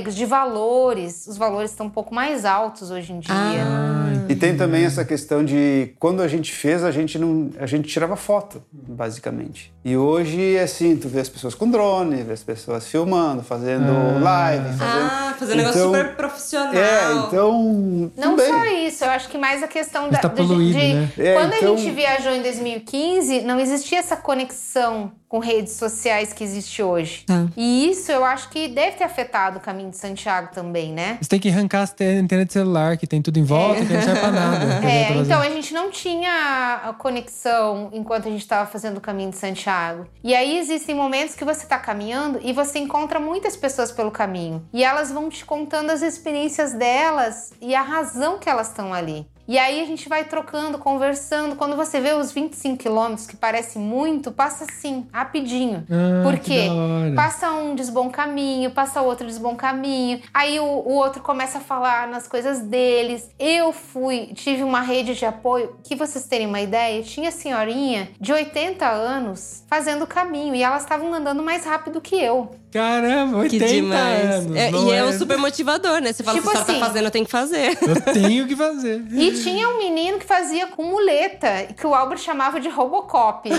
de 0.00 0.24
valores. 0.24 1.26
Os 1.26 1.36
valores 1.36 1.70
estão 1.70 1.86
um 1.86 1.90
pouco 1.90 2.14
mais 2.14 2.44
altos 2.44 2.90
hoje 2.90 3.12
em 3.12 3.20
dia. 3.20 3.32
Ah. 3.34 3.96
E 4.28 4.34
tem 4.34 4.56
também 4.56 4.84
essa 4.84 5.04
questão 5.04 5.44
de 5.44 5.94
quando 6.00 6.20
a 6.20 6.26
gente 6.26 6.52
fez, 6.52 6.82
a 6.82 6.90
gente 6.90 7.16
não, 7.18 7.50
a 7.60 7.66
gente 7.66 7.88
tirava 7.88 8.16
foto, 8.16 8.60
basicamente. 8.72 9.72
E 9.84 9.96
hoje 9.96 10.58
assim, 10.58 10.96
tu 10.96 11.08
vê 11.08 11.20
as 11.20 11.28
pessoas 11.28 11.54
com 11.54 11.70
drone, 11.70 12.22
vê 12.24 12.32
as 12.32 12.42
pessoas 12.42 12.86
filmando, 12.88 13.42
fazendo 13.42 13.92
live, 14.20 14.64
fazendo 14.76 15.10
Ah, 15.10 15.34
fazer 15.38 15.52
um 15.52 15.56
negócio 15.56 15.78
Então, 15.80 15.92
super 15.94 16.16
profissional. 16.16 16.74
É, 16.74 17.12
então 17.28 18.10
Não 18.16 18.36
também. 18.36 18.46
só 18.48 18.64
isso, 18.66 19.04
eu 19.04 19.10
acho 19.10 19.28
que 19.28 19.38
mais 19.38 19.62
a 19.62 19.68
questão 19.68 20.08
da. 20.10 20.18
tá 20.18 20.26
do- 20.28 20.34
poluído, 20.36 20.78
de, 20.78 20.94
né? 20.94 21.12
É, 21.18 21.34
quando 21.34 21.54
então- 21.54 21.74
a 21.74 21.76
gente 21.76 21.90
viajou 21.94 22.32
em 22.32 22.42
2015, 22.42 23.42
não 23.42 23.60
existia 23.60 23.98
essa 23.98 24.16
conexão 24.16 25.12
com 25.36 25.38
redes 25.38 25.74
sociais 25.74 26.32
que 26.32 26.42
existe 26.42 26.82
hoje. 26.82 27.24
Tá. 27.26 27.46
E 27.54 27.90
isso 27.90 28.10
eu 28.10 28.24
acho 28.24 28.48
que 28.48 28.68
deve 28.68 28.96
ter 28.96 29.04
afetado 29.04 29.58
o 29.58 29.60
caminho 29.60 29.90
de 29.90 29.98
Santiago 29.98 30.48
também, 30.54 30.94
né? 30.94 31.18
Você 31.20 31.28
tem 31.28 31.38
que 31.38 31.50
arrancar 31.50 31.86
antena 32.00 32.46
de 32.46 32.54
celular, 32.54 32.96
que 32.96 33.06
tem 33.06 33.20
tudo 33.20 33.38
em 33.38 33.44
volta, 33.44 33.84
que 33.84 33.92
não 33.92 34.00
serve 34.00 34.20
pra 34.20 34.30
nada. 34.30 34.66
É, 34.86 35.12
então 35.16 35.40
a 35.40 35.50
gente 35.50 35.74
não 35.74 35.90
tinha 35.90 36.80
a 36.84 36.92
conexão 36.92 37.90
enquanto 37.92 38.28
a 38.28 38.30
gente 38.30 38.40
estava 38.40 38.68
fazendo 38.70 38.98
o 38.98 39.00
caminho 39.00 39.30
de 39.30 39.36
Santiago. 39.36 40.06
E 40.22 40.34
aí 40.34 40.58
existem 40.58 40.94
momentos 40.94 41.34
que 41.34 41.44
você 41.44 41.64
está 41.64 41.78
caminhando 41.78 42.38
e 42.42 42.52
você 42.52 42.78
encontra 42.78 43.18
muitas 43.18 43.56
pessoas 43.56 43.90
pelo 43.90 44.10
caminho. 44.10 44.64
E 44.72 44.82
elas 44.82 45.10
vão 45.10 45.28
te 45.28 45.44
contando 45.44 45.90
as 45.90 46.02
experiências 46.02 46.72
delas 46.72 47.52
e 47.60 47.74
a 47.74 47.82
razão 47.82 48.38
que 48.38 48.48
elas 48.48 48.68
estão 48.68 48.94
ali. 48.94 49.26
E 49.48 49.58
aí 49.58 49.80
a 49.80 49.84
gente 49.86 50.08
vai 50.08 50.24
trocando, 50.24 50.78
conversando. 50.78 51.56
Quando 51.56 51.76
você 51.76 52.00
vê 52.00 52.12
os 52.14 52.32
25 52.32 52.76
quilômetros, 52.78 53.26
que 53.26 53.36
parece 53.36 53.78
muito, 53.78 54.32
passa 54.32 54.64
assim, 54.64 55.06
rapidinho. 55.12 55.86
Ah, 55.90 56.22
Por 56.22 56.38
que 56.38 56.54
quê? 56.54 56.68
da 56.68 56.74
hora. 56.74 57.14
Passa 57.14 57.52
um 57.52 57.74
desbom 57.74 58.10
caminho, 58.10 58.70
passa 58.70 59.00
outro 59.00 59.26
desbom 59.26 59.54
caminho. 59.54 60.20
Aí 60.34 60.58
o, 60.58 60.64
o 60.64 60.94
outro 60.94 61.22
começa 61.22 61.58
a 61.58 61.60
falar 61.60 62.08
nas 62.08 62.26
coisas 62.26 62.60
deles. 62.60 63.30
Eu 63.38 63.72
fui, 63.72 64.32
tive 64.34 64.62
uma 64.62 64.80
rede 64.80 65.14
de 65.14 65.24
apoio. 65.24 65.76
Que 65.84 65.94
vocês 65.94 66.26
terem 66.26 66.46
uma 66.46 66.60
ideia, 66.60 67.02
tinha 67.02 67.30
senhorinha 67.30 68.08
de 68.20 68.32
80 68.32 68.86
anos 68.86 69.64
fazendo 69.68 70.02
o 70.02 70.06
caminho 70.06 70.54
e 70.54 70.62
elas 70.62 70.82
estavam 70.82 71.12
andando 71.12 71.42
mais 71.42 71.64
rápido 71.64 72.00
que 72.00 72.16
eu. 72.16 72.50
Caramba, 72.72 73.38
80 73.38 73.64
Que 73.64 73.72
demais. 73.72 74.24
anos. 74.30 74.56
É, 74.56 74.70
e 74.70 74.92
é 74.92 75.04
um 75.04 75.12
super 75.16 75.38
motivador, 75.38 76.00
né? 76.00 76.12
Você 76.12 76.22
fala, 76.22 76.36
Tipo 76.36 76.48
se 76.50 76.52
senhora 76.56 76.70
assim- 76.72 76.80
tá 76.80 76.86
fazendo, 76.86 77.04
eu 77.06 77.10
tenho 77.10 77.24
que 77.24 77.30
fazer. 77.30 77.78
Eu 77.86 78.12
tenho 78.12 78.46
que 78.46 78.56
fazer. 78.56 79.02
E 79.12 79.30
tinha 79.42 79.68
um 79.68 79.78
menino 79.78 80.18
que 80.18 80.26
fazia 80.26 80.66
com 80.66 80.84
muleta, 80.84 81.68
que 81.76 81.86
o 81.86 81.94
Albert 81.94 82.18
chamava 82.18 82.60
de 82.60 82.68
Robocop. 82.68 83.48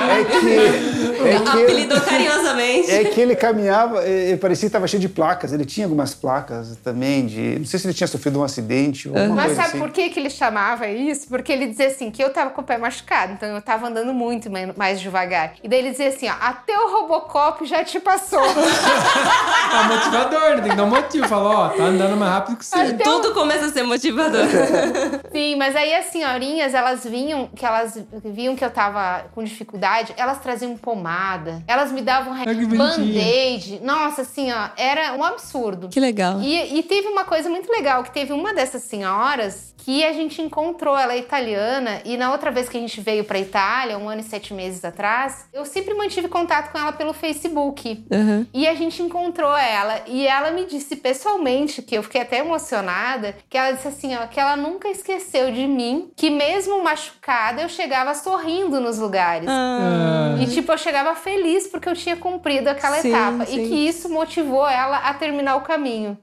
É 0.00 0.24
que, 0.24 1.28
é 1.28 1.38
que, 1.40 1.48
Apelidou 1.48 2.00
carinhosamente. 2.00 2.90
é 2.90 3.04
que 3.04 3.20
ele 3.20 3.36
caminhava, 3.36 4.04
ele 4.06 4.36
parecia 4.38 4.62
que 4.62 4.66
estava 4.68 4.86
cheio 4.86 5.00
de 5.00 5.08
placas. 5.08 5.52
Ele 5.52 5.64
tinha 5.64 5.86
algumas 5.86 6.14
placas 6.14 6.76
também 6.82 7.26
de. 7.26 7.58
Não 7.58 7.66
sei 7.66 7.78
se 7.78 7.86
ele 7.86 7.94
tinha 7.94 8.06
sofrido 8.06 8.38
um 8.40 8.42
acidente 8.44 9.08
ou 9.08 9.16
alguma 9.16 9.34
Mas 9.42 9.52
sabe 9.56 9.68
assim. 9.68 9.78
por 9.78 9.90
que, 9.90 10.08
que 10.10 10.18
ele 10.20 10.30
chamava 10.30 10.88
isso? 10.88 11.28
Porque 11.28 11.52
ele 11.52 11.66
dizia 11.66 11.88
assim, 11.88 12.10
que 12.10 12.22
eu 12.22 12.30
tava 12.32 12.50
com 12.50 12.60
o 12.60 12.64
pé 12.64 12.78
machucado, 12.78 13.32
então 13.34 13.48
eu 13.54 13.60
tava 13.62 13.88
andando 13.88 14.12
muito 14.14 14.50
mais 14.76 15.00
devagar. 15.00 15.54
E 15.62 15.68
daí 15.68 15.80
ele 15.80 15.90
dizia 15.90 16.08
assim, 16.08 16.28
ó, 16.28 16.34
até 16.40 16.76
o 16.78 16.88
Robocop 16.92 17.64
já 17.66 17.79
te 17.84 18.00
passou. 18.00 18.40
É 19.70 19.84
motivador, 19.84 20.56
né? 20.56 20.62
Tem 20.62 20.70
que 20.70 20.76
dar 20.76 20.82
um 20.82 20.90
motivo. 20.90 21.28
Fala, 21.28 21.48
ó, 21.48 21.68
tá 21.68 21.84
andando 21.84 22.16
mais 22.16 22.32
rápido 22.32 22.56
que 22.56 22.64
você. 22.64 22.94
Tudo 22.94 23.32
começa 23.32 23.66
a 23.66 23.68
ser 23.68 23.84
motivador. 23.84 24.44
Sim, 25.30 25.54
mas 25.54 25.76
aí 25.76 25.94
as 25.94 26.06
senhorinhas, 26.06 26.74
elas 26.74 27.04
vinham, 27.04 27.46
que 27.46 27.64
elas 27.64 27.96
viam 28.24 28.56
que 28.56 28.64
eu 28.64 28.70
tava 28.70 29.26
com 29.32 29.44
dificuldade, 29.44 30.12
elas 30.16 30.40
traziam 30.40 30.76
pomada, 30.76 31.62
elas 31.68 31.92
me 31.92 32.02
davam 32.02 32.34
bonitinho. 32.34 32.76
band-aid. 32.76 33.80
Nossa, 33.84 34.22
assim, 34.22 34.50
ó, 34.50 34.70
era 34.76 35.12
um 35.12 35.22
absurdo. 35.22 35.88
que 35.88 36.00
legal. 36.00 36.40
E, 36.40 36.78
e 36.78 36.82
teve 36.82 37.06
uma 37.06 37.24
coisa 37.24 37.48
muito 37.48 37.70
legal, 37.70 38.02
que 38.02 38.10
teve 38.10 38.32
uma 38.32 38.52
dessas 38.52 38.82
senhoras 38.82 39.70
que 39.82 40.04
a 40.04 40.12
gente 40.12 40.42
encontrou, 40.42 40.96
ela 40.96 41.14
é 41.14 41.18
italiana, 41.18 42.02
e 42.04 42.16
na 42.16 42.30
outra 42.32 42.50
vez 42.50 42.68
que 42.68 42.76
a 42.76 42.80
gente 42.80 43.00
veio 43.00 43.24
pra 43.24 43.38
Itália, 43.38 43.96
um 43.96 44.08
ano 44.08 44.20
e 44.20 44.24
sete 44.24 44.52
meses 44.52 44.84
atrás, 44.84 45.46
eu 45.52 45.64
sempre 45.64 45.94
mantive 45.94 46.28
contato 46.28 46.70
com 46.70 46.78
ela 46.78 46.92
pelo 46.92 47.12
Facebook. 47.14 47.69
Uhum. 48.10 48.46
E 48.52 48.66
a 48.68 48.74
gente 48.74 49.02
encontrou 49.02 49.56
ela, 49.56 50.02
e 50.06 50.26
ela 50.26 50.50
me 50.50 50.64
disse 50.66 50.96
pessoalmente, 50.96 51.82
que 51.82 51.96
eu 51.96 52.02
fiquei 52.02 52.20
até 52.22 52.38
emocionada, 52.38 53.36
que 53.48 53.56
ela 53.56 53.72
disse 53.72 53.88
assim, 53.88 54.14
ó, 54.16 54.26
que 54.26 54.38
ela 54.40 54.56
nunca 54.56 54.88
esqueceu 54.88 55.50
de 55.52 55.66
mim, 55.66 56.10
que 56.16 56.30
mesmo 56.30 56.82
machucada, 56.82 57.62
eu 57.62 57.68
chegava 57.68 58.14
sorrindo 58.14 58.80
nos 58.80 58.98
lugares. 58.98 59.46
Ah, 59.48 60.36
E, 60.40 60.46
tipo, 60.46 60.72
eu 60.72 60.78
chegava 60.78 61.14
feliz 61.14 61.66
porque 61.66 61.88
eu 61.88 61.94
tinha 61.94 62.16
cumprido 62.16 62.68
aquela 62.70 62.96
Sim, 62.98 63.08
etapa. 63.08 63.46
sim. 63.46 63.64
E 63.64 63.68
que 63.68 63.74
isso 63.88 64.08
motivou 64.08 64.66
ela 64.68 64.98
a 64.98 65.14
terminar 65.14 65.56
o 65.56 65.60
caminho. 65.62 66.16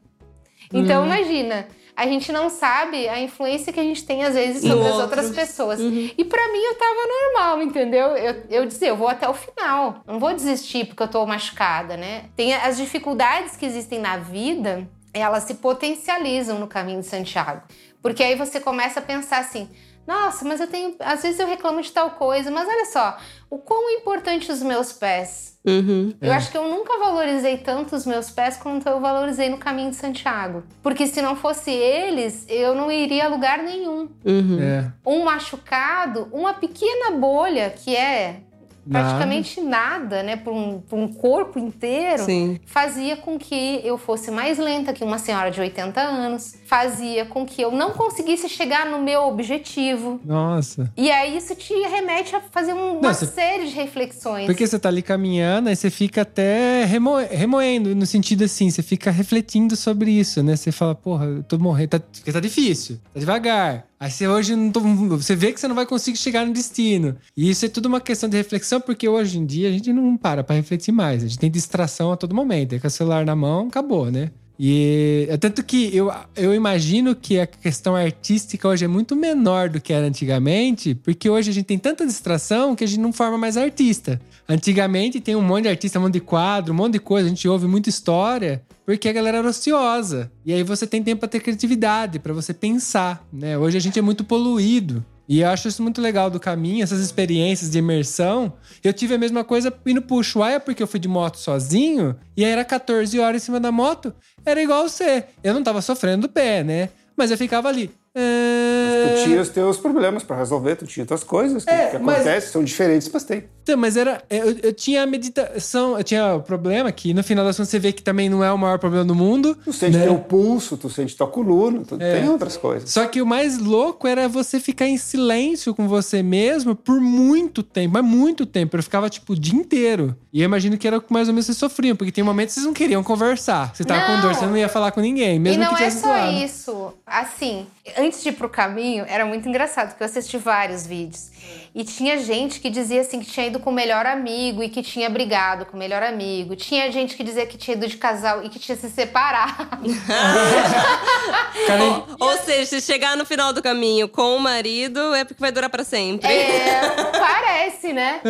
Então, 0.73 1.03
Hum. 1.03 1.05
imagina. 1.05 1.67
A 1.97 2.05
gente 2.05 2.31
não 2.31 2.47
sabe 2.47 3.09
a 3.09 3.19
influência 3.19 3.73
que 3.73 3.79
a 3.79 3.83
gente 3.83 4.05
tem, 4.05 4.23
às 4.23 4.35
vezes, 4.35 4.61
sobre 4.61 4.87
as 4.87 4.99
outras 4.99 5.31
pessoas. 5.31 5.79
Uhum. 5.79 6.11
E 6.15 6.23
pra 6.23 6.51
mim, 6.51 6.59
eu 6.59 6.75
tava 6.75 6.99
normal, 7.07 7.61
entendeu? 7.63 8.15
Eu, 8.15 8.43
eu 8.51 8.65
dizia, 8.67 8.89
eu 8.89 8.95
vou 8.95 9.07
até 9.07 9.27
o 9.27 9.33
final. 9.33 10.03
Não 10.05 10.19
vou 10.19 10.31
desistir 10.31 10.85
porque 10.85 11.01
eu 11.01 11.07
tô 11.07 11.25
machucada, 11.25 11.97
né? 11.97 12.25
Tem 12.35 12.53
as 12.53 12.77
dificuldades 12.77 13.57
que 13.57 13.65
existem 13.65 13.97
na 13.97 14.15
vida, 14.17 14.87
elas 15.11 15.45
se 15.45 15.55
potencializam 15.55 16.59
no 16.59 16.67
caminho 16.67 16.99
de 16.99 17.07
Santiago. 17.07 17.63
Porque 17.99 18.23
aí 18.23 18.35
você 18.35 18.59
começa 18.59 18.99
a 18.99 19.03
pensar 19.03 19.39
assim, 19.39 19.67
Nossa, 20.07 20.45
mas 20.45 20.61
eu 20.61 20.67
tenho. 20.67 20.95
Às 20.99 21.21
vezes 21.21 21.37
eu 21.37 21.45
reclamo 21.45 21.81
de 21.81 21.91
tal 21.91 22.11
coisa, 22.11 22.49
mas 22.49 22.67
olha 22.67 22.85
só, 22.85 23.17
o 23.49 23.57
quão 23.57 23.89
importante 23.91 24.49
os 24.49 24.63
meus 24.63 24.93
pés. 24.93 25.59
Uhum. 25.65 26.13
Eu 26.21 26.31
acho 26.31 26.49
que 26.49 26.57
eu 26.57 26.69
nunca 26.69 26.97
valorizei 26.97 27.57
tanto 27.57 27.93
os 27.93 28.05
meus 28.05 28.31
pés 28.31 28.55
quanto 28.55 28.87
eu 28.87 29.01
valorizei 29.01 29.49
no 29.49 29.57
caminho 29.57 29.89
de 29.89 29.97
Santiago. 29.97 30.63
Porque 30.81 31.05
se 31.05 31.21
não 31.21 31.35
fosse 31.35 31.71
eles, 31.71 32.45
eu 32.47 32.73
não 32.73 32.89
iria 32.89 33.25
a 33.25 33.27
lugar 33.27 33.57
nenhum. 33.57 34.07
Uhum. 34.23 34.59
É. 34.61 34.89
Um 35.05 35.25
machucado, 35.25 36.29
uma 36.31 36.53
pequena 36.53 37.11
bolha 37.11 37.69
que 37.69 37.93
é 37.93 38.43
praticamente 38.89 39.61
nada, 39.61 40.23
né, 40.23 40.35
para 40.35 40.51
um, 40.53 40.79
pra 40.81 40.97
um 40.97 41.07
corpo 41.07 41.59
inteiro, 41.59 42.23
Sim. 42.23 42.59
fazia 42.65 43.17
com 43.17 43.37
que 43.37 43.81
eu 43.83 43.97
fosse 43.97 44.31
mais 44.31 44.57
lenta 44.57 44.93
que 44.93 45.03
uma 45.03 45.17
senhora 45.17 45.49
de 45.51 45.59
80 45.59 45.99
anos, 46.01 46.55
fazia 46.65 47.25
com 47.25 47.45
que 47.45 47.61
eu 47.61 47.71
não 47.71 47.91
conseguisse 47.91 48.47
chegar 48.49 48.85
no 48.85 48.99
meu 48.99 49.21
objetivo. 49.27 50.19
Nossa. 50.23 50.91
E 50.97 51.11
aí 51.11 51.37
isso 51.37 51.55
te 51.55 51.73
remete 51.73 52.35
a 52.35 52.41
fazer 52.41 52.73
um- 52.73 52.93
uma 52.99 53.01
Não, 53.01 53.13
você- 53.13 53.25
série 53.25 53.65
de 53.67 53.73
reflexões. 53.75 54.45
Porque 54.45 54.65
você 54.65 54.77
tá 54.79 54.89
ali 54.89 55.01
caminhando, 55.01 55.69
aí 55.69 55.75
você 55.75 55.89
fica 55.89 56.21
até 56.21 56.85
remo- 56.85 57.17
remoendo, 57.17 57.95
no 57.95 58.05
sentido 58.05 58.43
assim, 58.43 58.69
você 58.69 58.81
fica 58.83 59.11
refletindo 59.11 59.75
sobre 59.75 60.11
isso, 60.11 60.41
né? 60.43 60.55
Você 60.55 60.71
fala, 60.71 60.95
porra, 60.95 61.25
eu 61.25 61.43
tô 61.43 61.57
morrendo, 61.57 61.89
tá, 61.89 61.99
porque 61.99 62.31
tá 62.31 62.39
difícil, 62.39 62.99
tá 63.13 63.19
devagar. 63.19 63.85
Aí 63.99 64.11
você 64.11 64.27
hoje 64.27 64.55
não 64.55 64.71
tô, 64.71 64.79
você 64.81 65.35
vê 65.35 65.51
que 65.51 65.59
você 65.59 65.67
não 65.67 65.75
vai 65.75 65.85
conseguir 65.85 66.17
chegar 66.17 66.45
no 66.45 66.53
destino. 66.53 67.15
E 67.35 67.49
isso 67.49 67.65
é 67.65 67.69
tudo 67.69 67.87
uma 67.87 67.99
questão 67.99 68.29
de 68.29 68.37
reflexão, 68.37 68.79
porque 68.79 69.07
hoje 69.07 69.39
em 69.39 69.45
dia 69.45 69.69
a 69.69 69.71
gente 69.71 69.91
não 69.91 70.15
para 70.15 70.43
pra 70.43 70.55
refletir 70.55 70.91
mais. 70.91 71.23
A 71.23 71.27
gente 71.27 71.39
tem 71.39 71.49
distração 71.49 72.11
a 72.11 72.17
todo 72.17 72.35
momento. 72.35 72.73
Aí 72.73 72.79
com 72.79 72.87
o 72.87 72.91
celular 72.91 73.25
na 73.25 73.35
mão, 73.35 73.67
acabou, 73.67 74.11
né? 74.11 74.31
E 74.59 75.27
é 75.29 75.37
tanto 75.37 75.63
que 75.63 75.95
eu, 75.95 76.11
eu 76.35 76.53
imagino 76.53 77.15
que 77.15 77.39
a 77.39 77.45
questão 77.45 77.95
artística 77.95 78.67
hoje 78.67 78.85
é 78.85 78.87
muito 78.87 79.15
menor 79.15 79.69
do 79.69 79.79
que 79.79 79.93
era 79.93 80.07
antigamente, 80.07 80.95
porque 80.95 81.29
hoje 81.29 81.51
a 81.51 81.53
gente 81.53 81.65
tem 81.65 81.77
tanta 81.77 82.05
distração 82.05 82.75
que 82.75 82.83
a 82.83 82.87
gente 82.87 82.99
não 82.99 83.13
forma 83.13 83.37
mais 83.37 83.55
artista. 83.55 84.19
Antigamente 84.49 85.19
tem 85.19 85.35
um 85.35 85.41
monte 85.41 85.63
de 85.63 85.69
artista, 85.69 85.99
um 85.99 86.03
monte 86.03 86.13
de 86.13 86.21
quadro, 86.21 86.73
um 86.73 86.77
monte 86.77 86.93
de 86.93 86.99
coisa, 86.99 87.27
a 87.27 87.29
gente 87.29 87.47
ouve 87.47 87.67
muita 87.67 87.89
história, 87.89 88.63
porque 88.85 89.09
a 89.09 89.13
galera 89.13 89.39
era 89.39 89.49
ociosa. 89.49 90.31
E 90.45 90.53
aí 90.53 90.63
você 90.63 90.87
tem 90.87 91.03
tempo 91.03 91.19
para 91.19 91.29
ter 91.29 91.41
criatividade, 91.41 92.19
para 92.19 92.33
você 92.33 92.53
pensar, 92.53 93.27
né? 93.31 93.57
Hoje 93.57 93.75
a 93.77 93.81
gente 93.81 93.99
é 93.99 94.01
muito 94.01 94.23
poluído. 94.23 95.05
E 95.27 95.41
eu 95.41 95.49
acho 95.49 95.67
isso 95.67 95.83
muito 95.83 96.01
legal 96.01 96.29
do 96.29 96.39
caminho, 96.39 96.81
essas 96.81 97.01
experiências 97.01 97.69
de 97.69 97.79
imersão. 97.79 98.53
Eu 98.81 98.93
tive 98.93 99.15
a 99.15 99.17
mesma 99.17 99.43
coisa 99.43 99.73
indo 99.85 100.01
pro 100.01 100.15
Ushuaia, 100.15 100.59
porque 100.59 100.81
eu 100.81 100.87
fui 100.87 101.01
de 101.01 101.07
moto 101.09 101.37
sozinho, 101.37 102.15
e 102.35 102.45
aí 102.45 102.51
era 102.51 102.63
14 102.63 103.19
horas 103.19 103.41
em 103.41 103.45
cima 103.45 103.59
da 103.59 103.69
moto. 103.69 104.13
Era 104.45 104.63
igual 104.63 104.87
você. 104.87 105.25
Eu 105.43 105.53
não 105.53 105.63
tava 105.63 105.81
sofrendo 105.81 106.27
do 106.27 106.29
pé, 106.29 106.63
né? 106.63 106.89
Mas 107.17 107.31
eu 107.31 107.37
ficava 107.37 107.67
ali. 107.67 107.91
"Ah, 108.17 109.15
Tu 109.17 109.23
tinha 109.23 109.41
os 109.41 109.49
teus 109.49 109.77
problemas 109.77 110.23
pra 110.23 110.37
resolver, 110.37 110.75
tu 110.75 110.85
tinha 110.85 111.05
tuas 111.05 111.23
coisas 111.23 111.63
que, 111.63 111.69
É, 111.71 111.87
que 111.87 111.97
mas- 111.99 112.15
acontecem, 112.17 112.49
são 112.51 112.63
diferentes, 112.63 113.09
mas 113.11 113.23
tem. 113.23 113.43
Então, 113.63 113.77
mas 113.77 113.97
era. 113.97 114.21
Eu, 114.29 114.57
eu 114.63 114.73
tinha 114.73 115.03
a 115.03 115.05
meditação, 115.05 115.97
eu 115.97 116.03
tinha 116.03 116.35
o 116.35 116.41
problema 116.41 116.89
que 116.91 117.13
no 117.13 117.21
final 117.23 117.43
das 117.45 117.57
contas 117.57 117.69
você 117.69 117.79
vê 117.79 117.91
que 117.91 118.01
também 118.01 118.29
não 118.29 118.41
é 118.43 118.51
o 118.51 118.57
maior 118.57 118.79
problema 118.79 119.03
do 119.03 119.13
mundo. 119.13 119.57
Tu 119.65 119.73
sente 119.73 119.97
né? 119.97 120.05
teu 120.05 120.17
pulso, 120.19 120.77
tu 120.77 120.89
sente 120.89 121.15
tua 121.17 121.27
coluna, 121.27 121.81
tu 121.85 121.95
É. 121.99 122.19
tem 122.19 122.29
outras 122.29 122.55
coisas. 122.55 122.89
Só 122.89 123.05
que 123.05 123.21
o 123.21 123.25
mais 123.25 123.57
louco 123.57 124.07
era 124.07 124.27
você 124.29 124.59
ficar 124.59 124.87
em 124.87 124.97
silêncio 124.97 125.73
com 125.75 125.87
você 125.87 126.23
mesmo 126.23 126.75
por 126.75 126.99
muito 127.01 127.61
tempo, 127.61 127.93
mas 127.95 128.05
muito 128.05 128.45
tempo. 128.45 128.77
Eu 128.77 128.83
ficava, 128.83 129.09
tipo, 129.09 129.33
o 129.33 129.35
dia 129.39 129.55
inteiro. 129.59 130.15
E 130.31 130.41
eu 130.41 130.45
imagino 130.45 130.77
que 130.77 130.87
era 130.87 130.97
o 130.97 131.01
que 131.01 131.11
mais 131.11 131.27
ou 131.27 131.33
menos 131.33 131.45
vocês 131.47 131.57
sofriam, 131.57 131.95
porque 131.95 132.11
tem 132.11 132.23
momentos 132.23 132.53
que 132.53 132.61
vocês 132.61 132.65
não 132.67 132.73
queriam 132.73 133.03
conversar. 133.03 133.75
Você 133.75 133.83
tava 133.83 134.05
com 134.05 134.13
Não. 134.13 134.21
dor, 134.21 134.35
você 134.35 134.45
não 134.45 134.55
ia 134.57 134.69
falar 134.69 134.91
com 134.91 135.01
ninguém, 135.01 135.35
E 135.35 135.39
mesmo 135.39 135.63
não 135.63 135.75
que 135.75 135.83
é 135.83 135.89
só 135.89 136.29
isso. 136.31 136.93
Assim, 137.05 137.65
antes 137.97 138.23
de 138.23 138.29
ir 138.29 138.33
pro 138.33 138.49
caminho, 138.49 139.05
era 139.07 139.25
muito 139.25 139.47
engraçado, 139.47 139.89
porque 139.89 140.03
eu 140.03 140.07
assisti 140.07 140.37
vários 140.37 140.85
vídeos. 140.85 141.29
E 141.73 141.83
tinha 141.83 142.17
gente 142.17 142.59
que 142.59 142.69
dizia 142.69 143.01
assim 143.01 143.19
que 143.19 143.27
tinha 143.27 143.47
ido 143.47 143.59
com 143.59 143.69
o 143.69 143.73
melhor 143.73 144.05
amigo 144.05 144.63
e 144.63 144.69
que 144.69 144.81
tinha 144.81 145.09
brigado 145.09 145.65
com 145.65 145.75
o 145.75 145.79
melhor 145.79 146.01
amigo. 146.01 146.55
Tinha 146.55 146.91
gente 146.91 147.15
que 147.15 147.23
dizia 147.23 147.45
que 147.45 147.57
tinha 147.57 147.77
ido 147.77 147.87
de 147.87 147.97
casal 147.97 148.43
e 148.43 148.49
que 148.49 148.57
tinha 148.57 148.75
se 148.75 148.89
separado. 148.89 149.67
Cara, 151.67 152.03
Ou 152.19 152.37
seja, 152.37 152.65
se 152.65 152.81
chegar 152.81 153.15
no 153.15 153.25
final 153.25 153.53
do 153.53 153.61
caminho 153.61 154.07
com 154.07 154.35
o 154.35 154.39
marido, 154.39 155.13
é 155.13 155.23
porque 155.23 155.39
vai 155.39 155.51
durar 155.51 155.69
pra 155.69 155.83
sempre. 155.83 156.27
É, 156.27 156.81
parece, 157.11 157.93
né? 157.93 158.21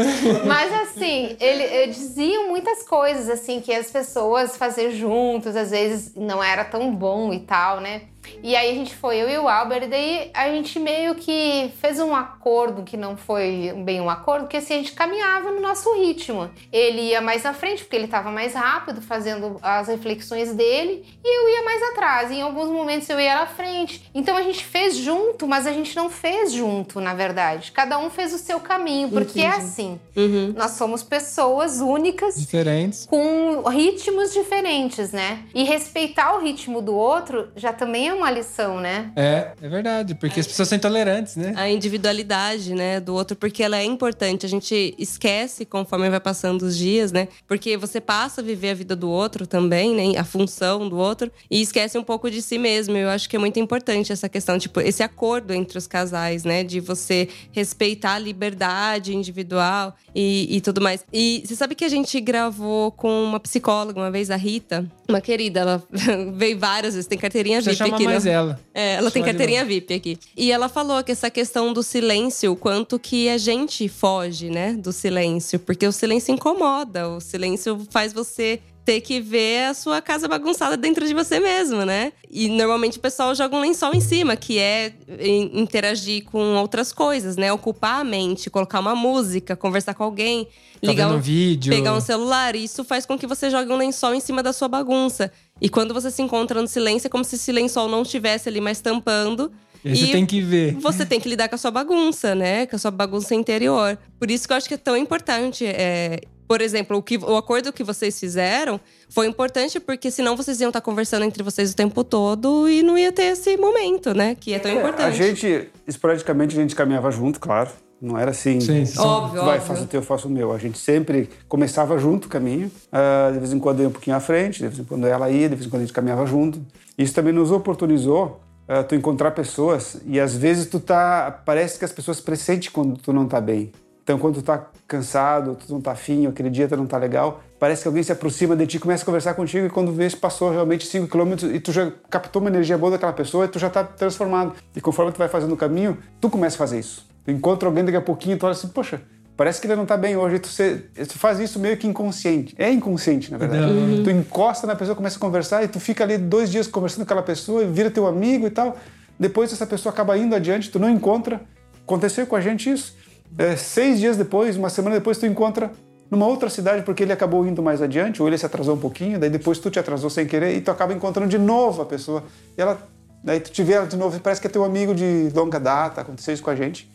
Mas 0.45 0.73
assim, 0.81 1.37
ele, 1.39 1.63
eh, 1.63 1.87
diziam 1.87 2.49
muitas 2.49 2.83
coisas 2.83 3.29
assim 3.29 3.61
que 3.61 3.73
as 3.73 3.89
pessoas 3.89 4.57
fazer 4.57 4.91
juntos 4.91 5.55
às 5.55 5.71
vezes 5.71 6.13
não 6.15 6.43
era 6.43 6.65
tão 6.65 6.93
bom 6.93 7.33
e 7.33 7.39
tal, 7.39 7.79
né? 7.79 8.01
E 8.43 8.55
aí 8.55 8.71
a 8.71 8.73
gente 8.73 8.95
foi, 8.95 9.17
eu 9.17 9.29
e 9.29 9.37
o 9.37 9.47
Albert, 9.47 9.83
e 9.83 9.87
daí 9.87 10.31
a 10.33 10.49
gente 10.49 10.79
meio 10.79 11.15
que 11.15 11.71
fez 11.79 11.99
um 11.99 12.15
acordo 12.15 12.83
que 12.83 12.97
não 12.97 13.06
foi 13.15 13.73
bem 13.85 14.01
um 14.01 14.09
acordo, 14.09 14.43
porque 14.43 14.57
assim, 14.57 14.73
a 14.73 14.77
gente 14.77 14.93
caminhava 14.93 15.51
no 15.51 15.61
nosso 15.61 15.93
ritmo. 15.93 16.49
Ele 16.71 17.01
ia 17.01 17.21
mais 17.21 17.45
à 17.45 17.53
frente, 17.53 17.83
porque 17.83 17.95
ele 17.95 18.05
estava 18.05 18.31
mais 18.31 18.53
rápido, 18.53 19.01
fazendo 19.01 19.57
as 19.61 19.87
reflexões 19.87 20.53
dele, 20.53 21.05
e 21.23 21.37
eu 21.37 21.49
ia 21.49 21.63
mais 21.63 21.83
atrás. 21.83 22.31
Em 22.31 22.41
alguns 22.41 22.69
momentos 22.69 23.07
eu 23.09 23.19
ia 23.19 23.39
à 23.39 23.47
frente. 23.47 24.09
Então 24.13 24.35
a 24.35 24.41
gente 24.41 24.63
fez 24.63 24.97
junto, 24.97 25.47
mas 25.47 25.67
a 25.67 25.71
gente 25.71 25.95
não 25.95 26.09
fez 26.09 26.51
junto, 26.51 26.99
na 26.99 27.13
verdade. 27.13 27.71
Cada 27.71 27.99
um 27.99 28.09
fez 28.09 28.33
o 28.33 28.37
seu 28.37 28.59
caminho, 28.59 29.09
porque 29.09 29.41
é 29.41 29.47
assim. 29.47 29.99
Uhum. 30.15 30.53
Nós 30.57 30.71
somos 30.71 31.03
pessoas 31.03 31.79
únicas 31.79 32.35
diferentes. 32.35 33.05
com 33.05 33.61
ritmos 33.69 34.33
diferentes, 34.33 35.11
né? 35.11 35.43
E 35.53 35.63
respeitar 35.63 36.35
o 36.35 36.41
ritmo 36.41 36.81
do 36.81 36.95
outro 36.95 37.49
já 37.55 37.71
também 37.71 38.07
é 38.07 38.13
uma 38.13 38.31
lição, 38.31 38.79
né? 38.79 39.11
É, 39.15 39.51
é 39.61 39.69
verdade, 39.69 40.15
porque 40.15 40.39
as 40.39 40.47
pessoas 40.47 40.69
são 40.69 40.77
intolerantes, 40.77 41.35
né? 41.35 41.53
A 41.55 41.69
individualidade, 41.69 42.73
né, 42.73 42.86
do 42.99 43.13
outro, 43.13 43.35
porque 43.35 43.61
ela 43.61 43.77
é 43.77 43.83
importante. 43.83 44.45
A 44.45 44.49
gente 44.49 44.95
esquece 44.97 45.65
conforme 45.65 46.09
vai 46.09 46.19
passando 46.19 46.63
os 46.63 46.77
dias, 46.77 47.11
né? 47.11 47.27
Porque 47.47 47.77
você 47.77 48.01
passa 48.01 48.41
a 48.41 48.43
viver 48.43 48.71
a 48.71 48.73
vida 48.73 48.95
do 48.95 49.09
outro 49.09 49.45
também, 49.45 49.93
né? 49.93 50.19
A 50.19 50.23
função 50.23 50.87
do 50.87 50.97
outro, 50.97 51.31
e 51.49 51.61
esquece 51.61 51.97
um 51.97 52.03
pouco 52.03 52.29
de 52.29 52.41
si 52.41 52.57
mesmo. 52.57 52.95
Eu 52.97 53.09
acho 53.09 53.29
que 53.29 53.35
é 53.35 53.39
muito 53.39 53.59
importante 53.59 54.11
essa 54.11 54.29
questão, 54.29 54.57
tipo, 54.57 54.79
esse 54.81 55.03
acordo 55.03 55.53
entre 55.53 55.77
os 55.77 55.87
casais, 55.87 56.43
né? 56.43 56.63
De 56.63 56.79
você 56.79 57.27
respeitar 57.51 58.13
a 58.13 58.19
liberdade 58.19 59.15
individual 59.15 59.95
e, 60.15 60.57
e 60.57 60.61
tudo 60.61 60.81
mais. 60.81 61.05
E 61.11 61.43
você 61.45 61.55
sabe 61.55 61.75
que 61.75 61.85
a 61.85 61.89
gente 61.89 62.19
gravou 62.19 62.91
com 62.91 63.23
uma 63.23 63.39
psicóloga 63.39 63.99
uma 63.99 64.11
vez, 64.11 64.31
a 64.31 64.35
Rita, 64.35 64.89
uma 65.07 65.21
querida, 65.21 65.61
ela 65.61 65.83
veio 66.33 66.57
várias 66.57 66.93
vezes, 66.93 67.07
tem 67.07 67.17
carteirinha 67.17 67.61
Você 67.61 67.71
VIP 67.71 67.77
chama 67.77 67.95
aqui, 67.95 68.05
mais 68.05 68.25
né? 68.25 68.31
ela. 68.31 68.59
É, 68.73 68.93
ela 68.95 69.11
tem 69.11 69.23
carteirinha 69.23 69.63
VIP 69.65 69.93
aqui. 69.93 70.19
E 70.35 70.51
ela 70.51 70.69
falou 70.69 71.03
que 71.03 71.11
essa 71.11 71.29
questão 71.29 71.73
do 71.73 71.81
silêncio, 71.81 72.51
o 72.51 72.55
quanto 72.77 72.99
que 72.99 73.27
a 73.29 73.37
gente 73.37 73.87
foge, 73.89 74.49
né, 74.49 74.73
do 74.73 74.91
silêncio, 74.91 75.59
porque 75.59 75.85
o 75.87 75.91
silêncio 75.91 76.33
incomoda, 76.33 77.09
o 77.09 77.19
silêncio 77.19 77.85
faz 77.89 78.13
você 78.13 78.59
ter 78.85 79.01
que 79.01 79.19
ver 79.19 79.65
a 79.65 79.73
sua 79.73 80.01
casa 80.01 80.29
bagunçada 80.29 80.77
dentro 80.77 81.05
de 81.05 81.13
você 81.13 81.41
mesmo, 81.41 81.83
né? 81.83 82.13
E 82.31 82.47
normalmente 82.47 82.97
o 82.97 83.01
pessoal 83.01 83.35
joga 83.35 83.53
um 83.53 83.59
lençol 83.59 83.93
em 83.93 83.99
cima, 83.99 84.37
que 84.37 84.57
é 84.59 84.93
in- 85.19 85.59
interagir 85.59 86.23
com 86.23 86.55
outras 86.55 86.93
coisas, 86.93 87.35
né? 87.35 87.51
Ocupar 87.51 87.99
a 87.99 88.03
mente, 88.05 88.49
colocar 88.49 88.79
uma 88.79 88.95
música, 88.95 89.57
conversar 89.57 89.93
com 89.93 90.03
alguém, 90.05 90.45
Tá 90.79 90.87
ligar 90.87 91.11
um 91.11 91.15
um 91.15 91.19
vídeo. 91.19 91.69
pegar 91.73 91.93
um 91.93 91.99
celular. 91.99 92.55
Isso 92.55 92.81
faz 92.85 93.05
com 93.05 93.17
que 93.17 93.27
você 93.27 93.49
jogue 93.49 93.69
um 93.73 93.77
lençol 93.77 94.13
em 94.13 94.21
cima 94.21 94.41
da 94.41 94.53
sua 94.53 94.69
bagunça. 94.69 95.33
E 95.59 95.67
quando 95.67 95.93
você 95.93 96.09
se 96.09 96.21
encontra 96.21 96.61
no 96.61 96.67
silêncio, 96.67 97.07
é 97.07 97.09
como 97.09 97.25
se 97.25 97.35
esse 97.35 97.51
lençol 97.51 97.89
não 97.89 98.03
estivesse 98.03 98.47
ali 98.47 98.61
mais 98.61 98.79
tampando. 98.79 99.51
E 99.93 99.95
você 99.97 100.11
tem 100.11 100.25
que 100.25 100.41
ver. 100.41 100.73
Você 100.75 101.05
tem 101.05 101.19
que 101.19 101.27
lidar 101.29 101.47
com 101.49 101.55
a 101.55 101.57
sua 101.57 101.71
bagunça, 101.71 102.33
né? 102.35 102.65
Com 102.65 102.75
a 102.75 102.79
sua 102.79 102.91
bagunça 102.91 103.33
interior. 103.35 103.97
Por 104.19 104.29
isso 104.31 104.47
que 104.47 104.53
eu 104.53 104.57
acho 104.57 104.67
que 104.67 104.73
é 104.75 104.77
tão 104.77 104.95
importante. 104.97 105.65
é, 105.65 106.19
Por 106.47 106.61
exemplo, 106.61 106.97
o, 106.97 107.01
que, 107.03 107.17
o 107.17 107.35
acordo 107.35 107.73
que 107.73 107.83
vocês 107.83 108.17
fizeram 108.19 108.79
foi 109.09 109.27
importante 109.27 109.79
porque 109.79 110.09
senão 110.09 110.35
vocês 110.37 110.59
iam 110.61 110.69
estar 110.69 110.81
conversando 110.81 111.23
entre 111.25 111.43
vocês 111.43 111.71
o 111.71 111.75
tempo 111.75 112.03
todo 112.03 112.69
e 112.69 112.81
não 112.83 112.97
ia 112.97 113.11
ter 113.11 113.23
esse 113.33 113.57
momento, 113.57 114.13
né? 114.13 114.35
Que 114.39 114.53
é 114.53 114.59
tão 114.59 114.71
A 114.71 114.75
importante. 114.75 115.17
gente, 115.17 115.69
esporadicamente, 115.87 116.57
a 116.57 116.61
gente 116.61 116.75
caminhava 116.75 117.11
junto, 117.11 117.39
claro. 117.39 117.69
Não 117.99 118.15
era 118.15 118.29
assim. 118.29 118.59
Sim, 118.61 118.85
sim. 118.85 118.99
Óbvio, 118.99 119.41
Tu 119.41 119.45
vai, 119.45 119.55
óbvio. 119.57 119.67
faz 119.67 119.81
o 119.81 119.87
teu, 119.87 119.99
eu 120.01 120.05
faço 120.05 120.27
o 120.27 120.31
meu. 120.31 120.53
A 120.53 120.59
gente 120.59 120.77
sempre 120.77 121.29
começava 121.47 121.97
junto 121.97 122.25
o 122.25 122.29
caminho. 122.29 122.71
Ah, 122.91 123.31
de 123.33 123.39
vez 123.39 123.51
em 123.51 123.57
quando 123.59 123.79
eu 123.79 123.83
ia 123.85 123.89
um 123.89 123.91
pouquinho 123.91 124.15
à 124.15 124.19
frente, 124.19 124.59
de 124.59 124.67
vez 124.67 124.79
em 124.79 124.83
quando 124.83 125.07
ela 125.07 125.31
ia, 125.31 125.49
de 125.49 125.55
vez 125.55 125.65
em 125.65 125.69
quando 125.71 125.81
a 125.81 125.85
gente 125.85 125.93
caminhava 125.95 126.23
junto. 126.27 126.61
Isso 126.95 127.11
também 127.15 127.33
nos 127.33 127.51
oportunizou 127.51 128.39
ah, 128.67 128.83
tu 128.83 128.95
encontrar 128.95 129.31
pessoas 129.31 130.01
e 130.05 130.19
às 130.19 130.35
vezes 130.35 130.67
tu 130.67 130.79
tá... 130.79 131.41
Parece 131.45 131.79
que 131.79 131.85
as 131.85 131.91
pessoas 131.91 132.19
pressentem 132.19 132.69
quando 132.71 132.97
tu 132.97 133.13
não 133.13 133.27
tá 133.27 133.39
bem. 133.39 133.71
Então, 134.03 134.17
quando 134.17 134.35
tu 134.35 134.41
tá 134.41 134.65
cansado, 134.87 135.55
tu 135.55 135.73
não 135.73 135.81
tá 135.81 135.91
afim, 135.91 136.27
aquele 136.27 136.49
dia 136.49 136.65
tu 136.65 136.77
não 136.77 136.85
tá 136.85 136.97
legal, 136.97 137.41
parece 137.59 137.81
que 137.81 137.89
alguém 137.89 138.01
se 138.01 138.09
aproxima 138.09 138.55
de 138.55 138.65
ti, 138.65 138.79
começa 138.79 139.03
a 139.03 139.05
conversar 139.05 139.33
contigo 139.33 139.65
e 139.65 139.69
quando 139.69 139.91
vês, 139.91 140.15
passou 140.15 140.49
realmente 140.49 140.85
5 140.87 141.09
quilômetros 141.09 141.53
e 141.53 141.59
tu 141.59 141.73
já 141.73 141.91
captou 142.09 142.41
uma 142.41 142.49
energia 142.49 142.77
boa 142.77 142.91
daquela 142.91 143.11
pessoa 143.11 143.43
e 143.43 143.47
tu 143.49 143.59
já 143.59 143.69
tá 143.69 143.83
transformado. 143.83 144.53
E 144.73 144.79
conforme 144.79 145.11
tu 145.11 145.17
vai 145.17 145.27
fazendo 145.27 145.53
o 145.53 145.57
caminho, 145.57 145.97
tu 146.21 146.29
começa 146.29 146.55
a 146.55 146.57
fazer 146.57 146.79
isso. 146.79 147.05
Tu 147.25 147.31
encontra 147.31 147.67
alguém 147.67 147.83
daqui 147.83 147.97
a 147.97 148.01
pouquinho, 148.01 148.37
tu 148.37 148.45
olha 148.45 148.53
assim, 148.53 148.69
poxa, 148.69 149.01
parece 149.37 149.61
que 149.61 149.67
ele 149.67 149.75
não 149.75 149.85
tá 149.85 149.95
bem 149.95 150.17
hoje. 150.17 150.39
Tu, 150.39 150.47
se- 150.47 150.83
tu 151.07 151.17
faz 151.17 151.39
isso 151.39 151.59
meio 151.59 151.77
que 151.77 151.87
inconsciente. 151.87 152.53
É 152.57 152.69
inconsciente, 152.71 153.31
na 153.31 153.37
verdade. 153.37 153.71
Uhum. 153.71 154.03
Tu 154.03 154.09
encosta 154.09 154.65
na 154.67 154.75
pessoa, 154.75 154.95
começa 154.95 155.15
a 155.17 155.19
conversar 155.19 155.63
e 155.63 155.67
tu 155.67 155.79
fica 155.79 156.03
ali 156.03 156.17
dois 156.17 156.51
dias 156.51 156.67
conversando 156.67 156.99
com 156.99 157.03
aquela 157.03 157.21
pessoa 157.23 157.63
e 157.63 157.67
vira 157.67 157.89
teu 157.91 158.07
amigo 158.07 158.47
e 158.47 158.49
tal. 158.49 158.75
Depois 159.19 159.53
essa 159.53 159.65
pessoa 159.65 159.93
acaba 159.93 160.17
indo 160.17 160.35
adiante, 160.35 160.69
tu 160.69 160.79
não 160.79 160.89
encontra 160.89 161.39
aconteceu 161.83 162.27
com 162.27 162.35
a 162.35 162.41
gente 162.41 162.69
isso. 162.69 162.95
É, 163.37 163.55
seis 163.55 163.99
dias 163.99 164.17
depois, 164.17 164.57
uma 164.57 164.69
semana 164.69 164.95
depois, 164.95 165.17
tu 165.17 165.25
encontra 165.25 165.71
numa 166.11 166.25
outra 166.25 166.49
cidade 166.49 166.81
porque 166.83 167.03
ele 167.03 167.11
acabou 167.13 167.45
indo 167.47 167.61
mais 167.63 167.81
adiante, 167.81 168.21
ou 168.21 168.27
ele 168.27 168.37
se 168.37 168.45
atrasou 168.45 168.75
um 168.75 168.79
pouquinho, 168.79 169.17
daí 169.19 169.29
depois 169.29 169.57
tu 169.59 169.69
te 169.69 169.77
atrasou 169.79 170.09
sem 170.09 170.25
querer 170.25 170.55
e 170.55 170.61
tu 170.61 170.69
acaba 170.71 170.93
encontrando 170.93 171.29
de 171.29 171.37
novo 171.37 171.81
a 171.81 171.85
pessoa. 171.85 172.23
E 172.57 172.61
ela, 172.61 172.77
daí 173.23 173.39
tu 173.39 173.51
te 173.51 173.63
vê 173.63 173.73
ela 173.73 173.85
de 173.87 173.95
novo, 173.97 174.19
parece 174.19 174.39
que 174.41 174.47
é 174.47 174.49
teu 174.49 174.63
amigo 174.63 174.93
de 174.95 175.29
longa 175.33 175.59
data, 175.59 176.01
aconteceu 176.01 176.33
isso 176.33 176.43
com 176.43 176.49
a 176.49 176.55
gente, 176.55 176.89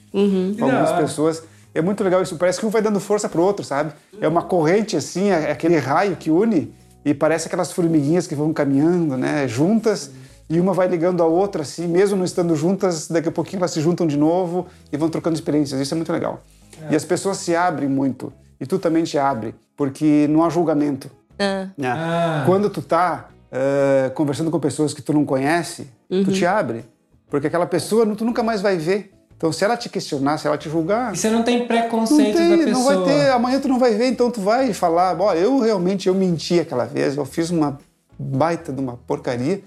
com 0.59 0.65
algumas 0.65 0.91
pessoas. 1.01 1.43
É 1.75 1.81
muito 1.81 2.05
legal 2.05 2.23
isso, 2.23 2.37
parece 2.37 2.61
que 2.61 2.67
um 2.67 2.71
vai 2.71 2.83
dando 2.83 3.01
força 3.01 3.29
pro 3.29 3.43
outro, 3.43 3.65
sabe? 3.65 3.93
É 4.21 4.29
uma 4.29 4.43
corrente 4.43 4.97
assim, 4.97 5.31
é 5.31 5.51
aquele 5.51 5.79
raio 5.79 6.17
que 6.17 6.31
une 6.31 6.75
e 7.05 7.15
parece 7.15 7.47
aquelas 7.47 7.73
formiguinhas 7.73 8.27
que 8.27 8.35
vão 8.35 8.53
caminhando, 8.53 9.17
né, 9.17 9.49
juntas. 9.49 10.11
E 10.51 10.61
uma 10.61 10.75
vai 10.75 10.87
ligando 10.87 11.23
a 11.23 11.27
outra, 11.27 11.63
assim, 11.63 11.87
mesmo 11.87 12.17
não 12.17 12.25
estando 12.25 12.55
juntas, 12.55 13.09
daqui 13.09 13.29
a 13.29 13.33
pouquinho 13.33 13.61
elas 13.61 13.71
se 13.71 13.81
juntam 13.81 14.07
de 14.07 14.19
novo 14.19 14.67
e 14.93 14.97
vão 14.99 15.09
trocando 15.09 15.35
experiências. 15.35 15.81
Isso 15.81 15.95
é 15.95 15.97
muito 15.97 16.13
legal. 16.13 16.43
E 16.91 16.97
as 16.97 17.05
pessoas 17.05 17.39
se 17.39 17.57
abrem 17.57 17.89
muito. 17.89 18.33
E 18.61 18.67
tu 18.67 18.79
também 18.79 19.03
te 19.05 19.17
abre, 19.17 19.55
porque 19.77 20.27
não 20.29 20.45
há 20.45 20.51
julgamento. 20.51 21.11
Ah. 21.39 21.69
né? 21.77 21.89
Ah. 21.89 22.43
Quando 22.45 22.69
tu 22.69 22.83
tá 22.83 23.29
eh, 23.51 24.11
conversando 24.15 24.51
com 24.51 24.61
pessoas 24.61 24.95
que 24.95 25.03
tu 25.03 25.13
não 25.13 25.25
conhece, 25.25 25.89
tu 26.09 26.33
te 26.33 26.47
abre. 26.47 26.85
Porque 27.29 27.47
aquela 27.47 27.67
pessoa 27.67 28.07
tu 28.15 28.25
nunca 28.25 28.43
mais 28.43 28.61
vai 28.61 28.77
ver. 28.77 29.13
Então, 29.43 29.51
se 29.51 29.65
ela 29.65 29.77
te 29.77 29.89
questionar, 29.89 30.39
se 30.39 30.47
ela 30.47 30.57
te 30.57 30.71
julgar, 30.71 31.13
E 31.13 31.17
você 31.17 31.29
não 31.29 31.43
tem 31.43 31.59
não, 31.59 31.67
preconceito 31.67 32.37
tem, 32.37 32.49
da 32.51 32.57
não 32.59 32.65
pessoa. 32.65 33.05
vai 33.05 33.05
ter, 33.13 33.31
amanhã 33.31 33.59
tu 33.59 33.67
não 33.67 33.77
vai 33.77 33.93
ver, 33.93 34.07
então 34.07 34.31
tu 34.31 34.41
vai 34.41 34.73
falar, 34.73 35.21
olha, 35.21 35.41
eu 35.41 35.59
realmente 35.59 36.07
eu 36.07 36.15
menti 36.15 36.61
aquela 36.61 36.85
vez, 36.85 37.17
eu 37.17 37.25
fiz 37.25 37.51
uma 37.51 37.77
baita 38.17 38.73
de 38.73 38.81
uma 38.81 38.97
porcaria 39.05 39.61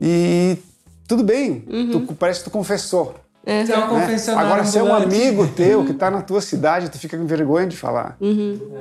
e 0.00 0.56
tudo 1.06 1.22
bem, 1.22 1.64
tu, 1.92 2.12
parece 2.14 2.40
que 2.40 2.46
tu 2.46 2.50
confessou. 2.50 3.14
Você 3.46 3.72
é 3.72 3.78
um 3.78 3.98
né? 3.98 4.16
Agora, 4.36 4.64
se 4.64 4.76
é 4.76 4.82
um 4.82 4.92
amigo 4.92 5.46
teu 5.54 5.84
que 5.84 5.94
tá 5.94 6.10
na 6.10 6.20
tua 6.20 6.40
cidade, 6.40 6.90
tu 6.90 6.98
fica 6.98 7.16
com 7.16 7.24
vergonha 7.24 7.68
de 7.68 7.76
falar. 7.76 8.16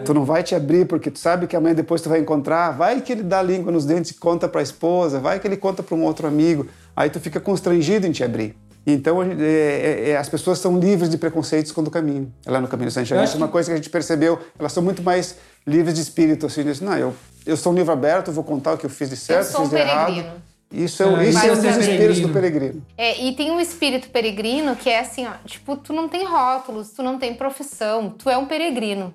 Tu 0.03 0.13
não 0.15 0.25
vai 0.25 0.41
te 0.41 0.55
abrir 0.55 0.87
porque 0.87 1.11
tu 1.11 1.19
sabe 1.19 1.45
que 1.45 1.55
amanhã 1.55 1.75
depois 1.75 2.01
tu 2.01 2.09
vai 2.09 2.19
encontrar, 2.19 2.71
vai 2.71 3.01
que 3.01 3.11
ele 3.11 3.21
dá 3.21 3.37
a 3.37 3.43
língua 3.43 3.71
nos 3.71 3.85
dentes 3.85 4.09
e 4.09 4.13
conta 4.15 4.49
pra 4.49 4.63
esposa, 4.63 5.19
vai 5.19 5.39
que 5.39 5.47
ele 5.47 5.57
conta 5.57 5.83
para 5.83 5.95
um 5.95 6.03
outro 6.03 6.25
amigo, 6.27 6.65
aí 6.95 7.07
tu 7.07 7.19
fica 7.19 7.39
constrangido 7.39 8.07
em 8.07 8.11
te 8.11 8.23
abrir. 8.23 8.55
Então, 8.89 9.21
gente- 9.23 9.43
é, 9.43 9.45
é, 9.45 10.09
é, 10.11 10.17
as 10.17 10.29
pessoas 10.29 10.59
são 10.59 10.79
livres 10.79 11.09
de 11.09 11.17
preconceitos 11.17 11.73
quando 11.73 11.91
caminham. 11.91 12.31
Lá 12.45 12.61
no 12.61 12.69
Caminho 12.69 12.87
de 12.87 12.93
Santiago, 12.93 13.21
Eu 13.21 13.25
isso 13.25 13.33
é 13.35 13.37
uma 13.37 13.47
que- 13.47 13.51
coisa 13.51 13.69
que 13.69 13.73
a 13.73 13.75
gente 13.75 13.89
percebeu. 13.89 14.39
Elas 14.57 14.71
são 14.71 14.81
muito 14.81 15.03
mais 15.03 15.35
livres 15.67 15.93
de 15.93 16.01
espírito, 16.01 16.45
assim. 16.45 16.63
Disse, 16.63 16.81
não, 16.83 16.97
eu, 16.97 17.13
eu 17.45 17.57
sou 17.57 17.73
um 17.73 17.75
livro 17.75 17.91
aberto, 17.91 18.29
eu 18.29 18.33
vou 18.33 18.45
contar 18.45 18.73
o 18.73 18.77
que 18.77 18.85
eu 18.85 18.89
fiz 18.89 19.09
de 19.09 19.17
certo, 19.17 19.51
sou 19.51 19.61
fiz 19.65 19.73
um 19.73 19.75
de 19.75 19.81
errado. 19.81 20.25
Isso 20.69 21.01
é, 21.01 21.05
o- 21.05 21.21
isso 21.21 21.37
é 21.39 21.43
um 21.43 21.47
dos 21.55 21.63
basicamente. 21.63 21.89
espíritos 21.91 22.19
do 22.19 22.29
peregrino. 22.29 22.85
É, 22.97 23.21
e 23.23 23.31
tem 23.33 23.51
um 23.51 23.59
espírito 23.59 24.09
peregrino 24.09 24.75
que 24.75 24.89
é 24.89 24.99
assim, 24.99 25.25
ó, 25.25 25.31
tipo, 25.45 25.77
tu 25.77 25.93
não 25.93 26.09
tem 26.09 26.25
rótulos, 26.25 26.91
tu 26.91 27.01
não 27.01 27.17
tem 27.17 27.33
profissão, 27.35 28.09
tu 28.09 28.29
é 28.29 28.37
um 28.37 28.45
peregrino. 28.45 29.13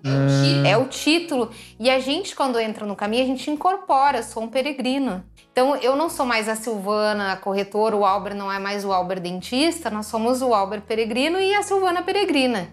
É 0.65 0.77
o 0.79 0.87
título. 0.87 1.51
E 1.79 1.91
a 1.91 1.99
gente, 1.99 2.35
quando 2.35 2.59
entra 2.59 2.87
no 2.87 2.97
caminho, 2.97 3.25
a 3.25 3.27
gente 3.27 3.51
incorpora, 3.51 4.19
eu 4.19 4.23
sou 4.23 4.43
um 4.45 4.49
peregrino. 4.49 5.23
Então, 5.53 5.77
eu 5.77 5.95
não 5.95 6.09
sou 6.09 6.25
mais 6.25 6.49
a 6.49 6.55
Silvana, 6.57 7.33
a 7.33 7.37
corretora, 7.37 7.95
o 7.95 8.07
Albert 8.07 8.35
não 8.35 8.51
é 8.51 8.59
mais 8.59 8.87
o 8.87 8.91
Albert 8.93 9.21
dentista, 9.21 9.91
nós 9.91 10.07
somos 10.07 10.41
o 10.41 10.55
Albert 10.55 10.81
peregrino 10.89 11.39
e 11.39 11.55
a 11.55 11.63
Silvana 11.63 12.01
peregrina. 12.03 12.69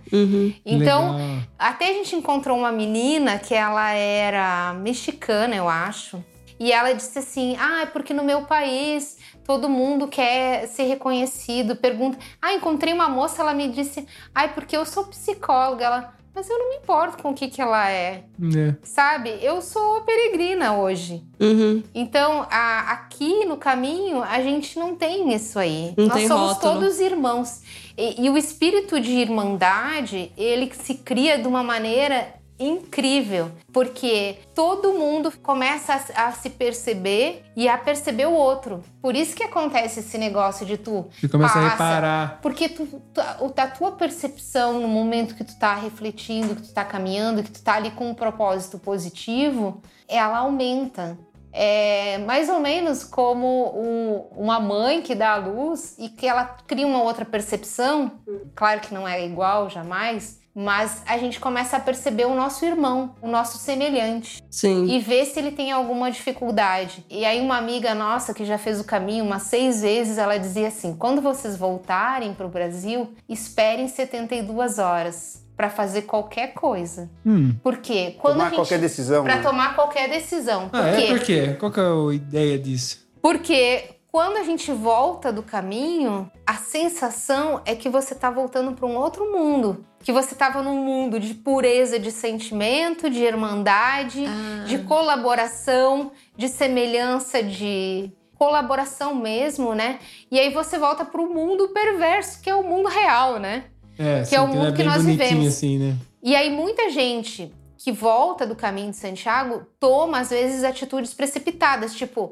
Então, 0.65 1.11
Legal. 1.17 1.37
até 1.57 1.89
a 1.89 1.93
gente 1.93 2.15
encontrou 2.15 2.57
uma 2.57 2.71
menina 2.71 3.37
que 3.37 3.53
ela 3.53 3.91
era 3.91 4.73
mexicana, 4.75 5.53
eu 5.57 5.67
acho. 5.67 6.23
E 6.59 6.71
ela 6.71 6.93
disse 6.93 7.17
assim: 7.19 7.55
Ah, 7.59 7.81
é 7.83 7.85
porque 7.85 8.13
no 8.13 8.23
meu 8.23 8.41
país 8.43 9.17
todo 9.45 9.69
mundo 9.69 10.07
quer 10.07 10.67
ser 10.67 10.83
reconhecido. 10.83 11.75
Pergunta: 11.75 12.17
Ah, 12.41 12.53
encontrei 12.53 12.93
uma 12.93 13.07
moça, 13.09 13.41
ela 13.41 13.53
me 13.53 13.67
disse: 13.69 14.05
Ah, 14.35 14.43
é 14.43 14.47
porque 14.49 14.75
eu 14.75 14.85
sou 14.85 15.05
psicóloga. 15.05 15.85
Ela, 15.85 16.13
mas 16.35 16.49
eu 16.49 16.57
não 16.59 16.69
me 16.69 16.75
importo 16.77 17.21
com 17.21 17.31
o 17.31 17.33
que, 17.33 17.47
que 17.49 17.61
ela 17.61 17.89
é. 17.89 18.23
É. 18.55 18.75
Sabe? 18.83 19.39
Eu 19.41 19.61
sou 19.61 20.01
peregrina 20.01 20.77
hoje. 20.77 21.23
Uhum. 21.39 21.81
Então, 21.93 22.45
a- 22.51 22.91
aqui 22.91 23.45
no 23.45 23.57
caminho, 23.57 24.21
a 24.23 24.41
gente 24.41 24.77
não 24.77 24.95
tem 24.95 25.33
isso 25.33 25.57
aí. 25.57 25.93
Não 25.97 26.05
Nós 26.05 26.17
tem 26.17 26.27
somos 26.27 26.53
rótulo. 26.53 26.73
todos 26.75 26.99
irmãos. 26.99 27.61
E, 27.97 28.23
e 28.25 28.29
o 28.29 28.37
espírito 28.37 28.99
de 29.01 29.11
irmandade, 29.11 30.31
ele 30.37 30.71
se 30.73 30.95
cria 30.95 31.37
de 31.37 31.47
uma 31.47 31.63
maneira 31.63 32.33
incrível, 32.59 33.51
porque 33.71 34.39
todo 34.53 34.93
mundo 34.93 35.31
começa 35.41 35.93
a, 36.15 36.27
a 36.27 36.31
se 36.33 36.49
perceber 36.49 37.43
e 37.55 37.67
a 37.69 37.77
perceber 37.77 38.25
o 38.27 38.33
outro. 38.33 38.83
Por 39.01 39.15
isso 39.15 39.35
que 39.35 39.43
acontece 39.43 40.01
esse 40.01 40.17
negócio 40.17 40.65
de 40.65 40.77
tu 40.77 41.07
Você 41.19 41.27
começa 41.29 41.57
a 41.59 41.61
passa, 41.63 41.69
reparar. 41.71 42.39
porque 42.41 42.67
tu, 42.69 42.85
tu, 43.13 43.21
o- 43.39 43.53
a 43.55 43.67
tua 43.67 43.91
percepção 43.93 44.79
no 44.79 44.87
momento 44.87 45.35
que 45.35 45.43
tu 45.43 45.57
tá 45.57 45.73
refletindo, 45.75 46.55
que 46.55 46.63
tu 46.63 46.73
tá 46.73 46.83
caminhando, 46.83 47.43
que 47.43 47.51
tu 47.51 47.61
tá 47.63 47.75
ali 47.75 47.91
com 47.91 48.09
um 48.09 48.13
propósito 48.13 48.77
positivo, 48.77 49.81
ela 50.07 50.39
aumenta. 50.39 51.17
É 51.51 52.19
mais 52.19 52.47
ou 52.47 52.59
menos 52.59 53.03
como 53.03 53.47
o- 53.47 54.27
uma 54.37 54.59
mãe 54.59 55.01
que 55.01 55.15
dá 55.15 55.31
a 55.31 55.37
luz 55.37 55.95
e 55.97 56.07
que 56.07 56.27
ela 56.27 56.45
cria 56.67 56.85
uma 56.85 57.01
outra 57.01 57.25
percepção. 57.25 58.11
Claro 58.55 58.81
que 58.81 58.93
não 58.93 59.07
é 59.07 59.25
igual, 59.25 59.67
jamais. 59.69 60.38
Mas 60.61 61.01
a 61.05 61.17
gente 61.17 61.39
começa 61.39 61.77
a 61.77 61.79
perceber 61.79 62.25
o 62.25 62.35
nosso 62.35 62.65
irmão, 62.65 63.15
o 63.21 63.29
nosso 63.29 63.57
semelhante 63.57 64.43
Sim. 64.51 64.87
e 64.89 64.99
ver 64.99 65.23
se 65.23 65.39
ele 65.39 65.51
tem 65.51 65.71
alguma 65.71 66.11
dificuldade. 66.11 67.05
E 67.09 67.23
aí 67.23 67.39
uma 67.39 67.55
amiga 67.55 67.95
nossa 67.95 68.33
que 68.33 68.43
já 68.43 68.57
fez 68.57 68.77
o 68.77 68.83
caminho 68.83 69.23
umas 69.23 69.43
seis 69.43 69.81
vezes, 69.81 70.17
ela 70.17 70.37
dizia 70.37 70.67
assim: 70.67 70.97
quando 70.97 71.21
vocês 71.21 71.55
voltarem 71.55 72.33
para 72.33 72.45
o 72.45 72.49
Brasil, 72.49 73.09
esperem 73.29 73.87
72 73.87 74.79
horas 74.79 75.41
para 75.55 75.69
fazer 75.69 76.01
qualquer 76.01 76.53
coisa. 76.53 77.09
Hum. 77.25 77.55
Por 77.63 77.77
quê? 77.77 78.15
Quando 78.19 78.33
Tomar 78.33 78.45
a 78.47 78.49
gente, 78.49 78.57
qualquer 78.57 78.79
decisão. 78.79 79.23
Para 79.23 79.37
né? 79.37 79.41
tomar 79.41 79.75
qualquer 79.75 80.09
decisão. 80.09 80.67
Por 80.67 80.77
Ah, 80.77 80.93
quê? 80.93 81.03
é? 81.03 81.07
Por 81.07 81.19
quê? 81.19 81.55
Qual 81.57 81.71
que 81.71 81.79
é 81.79 81.83
a 81.83 82.13
ideia 82.13 82.59
disso? 82.59 83.07
Porque 83.21 83.98
quando 84.11 84.37
a 84.37 84.43
gente 84.43 84.71
volta 84.71 85.31
do 85.31 85.43
caminho, 85.43 86.29
a 86.45 86.55
sensação 86.55 87.61
é 87.65 87.75
que 87.75 87.89
você 87.89 88.15
tá 88.15 88.29
voltando 88.31 88.73
para 88.73 88.85
um 88.85 88.97
outro 88.97 89.31
mundo. 89.31 89.85
Que 90.01 90.11
você 90.11 90.33
tava 90.33 90.63
num 90.63 90.83
mundo 90.83 91.19
de 91.19 91.33
pureza 91.33 91.99
de 91.99 92.11
sentimento, 92.11 93.09
de 93.09 93.23
irmandade, 93.23 94.25
Ah. 94.25 94.63
de 94.65 94.79
colaboração, 94.79 96.11
de 96.35 96.47
semelhança, 96.47 97.43
de 97.43 98.11
colaboração 98.37 99.13
mesmo, 99.13 99.75
né? 99.75 99.99
E 100.31 100.39
aí 100.39 100.49
você 100.51 100.77
volta 100.79 101.03
para 101.05 101.21
o 101.21 101.31
mundo 101.33 101.67
perverso, 101.69 102.41
que 102.41 102.49
é 102.49 102.55
o 102.55 102.63
mundo 102.63 102.87
real, 102.89 103.37
né? 103.37 103.65
É, 103.97 104.23
Que 104.23 104.35
é 104.35 104.41
o 104.41 104.47
sim, 104.47 104.53
mundo 104.55 104.67
é 104.69 104.71
que 104.71 104.83
nós 104.83 105.03
vivemos. 105.03 105.47
assim, 105.47 105.77
né? 105.77 105.95
E 106.23 106.35
aí 106.35 106.49
muita 106.49 106.89
gente 106.89 107.53
que 107.77 107.91
volta 107.91 108.45
do 108.47 108.55
caminho 108.55 108.91
de 108.91 108.97
Santiago 108.97 109.65
toma 109.79 110.19
às 110.19 110.29
vezes 110.29 110.63
atitudes 110.63 111.13
precipitadas, 111.13 111.93
tipo, 111.93 112.31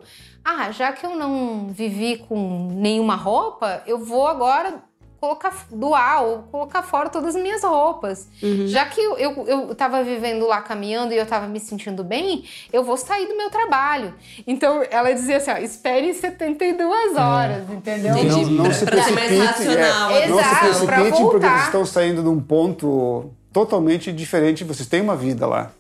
ah, 0.50 0.72
já 0.72 0.94
que 0.94 1.06
eu 1.06 1.14
não 1.14 1.68
vivi 1.68 2.20
com 2.20 2.70
nenhuma 2.72 3.18
roupa, 3.18 3.84
eu 3.86 4.00
vou 4.00 4.26
agora 4.26 4.82
colocar 5.20 5.54
doar 5.70 6.24
ou 6.24 6.44
colocar 6.44 6.84
fora 6.84 7.10
todas 7.10 7.36
as 7.36 7.42
minhas 7.42 7.64
roupas. 7.64 8.30
Uhum. 8.42 8.66
Já 8.66 8.86
que 8.86 9.02
eu, 9.02 9.18
eu, 9.18 9.46
eu 9.46 9.76
tava 9.76 10.02
vivendo 10.04 10.48
lá 10.48 10.62
caminhando 10.62 11.14
e 11.14 11.18
eu 11.18 11.26
tava 11.26 11.48
me 11.48 11.60
sentindo 11.60 12.02
bem, 12.02 12.46
eu 12.72 12.82
vou 12.82 12.96
sair 12.96 13.28
do 13.28 13.36
meu 13.36 13.50
trabalho. 13.50 14.14
Então 14.48 14.82
ela 14.90 15.12
dizia 15.12 15.36
assim, 15.36 15.52
ó, 15.52 15.58
espere 15.58 16.14
72 16.14 17.18
horas, 17.18 17.70
entendeu? 17.70 18.16
Entendi. 18.18 18.46
Não, 18.46 18.64
não 18.64 18.72
se 18.72 18.86
Pra 18.86 19.04
ser 19.04 19.12
mais 19.12 19.28
precipite, 19.28 19.68
racional, 19.68 20.12
é, 20.12 20.28
não 20.28 20.38
se 20.38 20.44
Exato, 20.44 20.86
pra 20.86 20.96
precipitem 20.96 21.30
porque 21.30 21.48
vocês 21.48 21.64
estão 21.66 21.86
saindo 21.86 22.24
de 22.24 22.30
um 22.30 22.40
ponto 22.40 23.34
totalmente 23.58 24.12
diferente. 24.12 24.64
Vocês 24.64 24.88
têm 24.88 25.02
uma 25.02 25.16
vida 25.16 25.48
lá, 25.48 25.72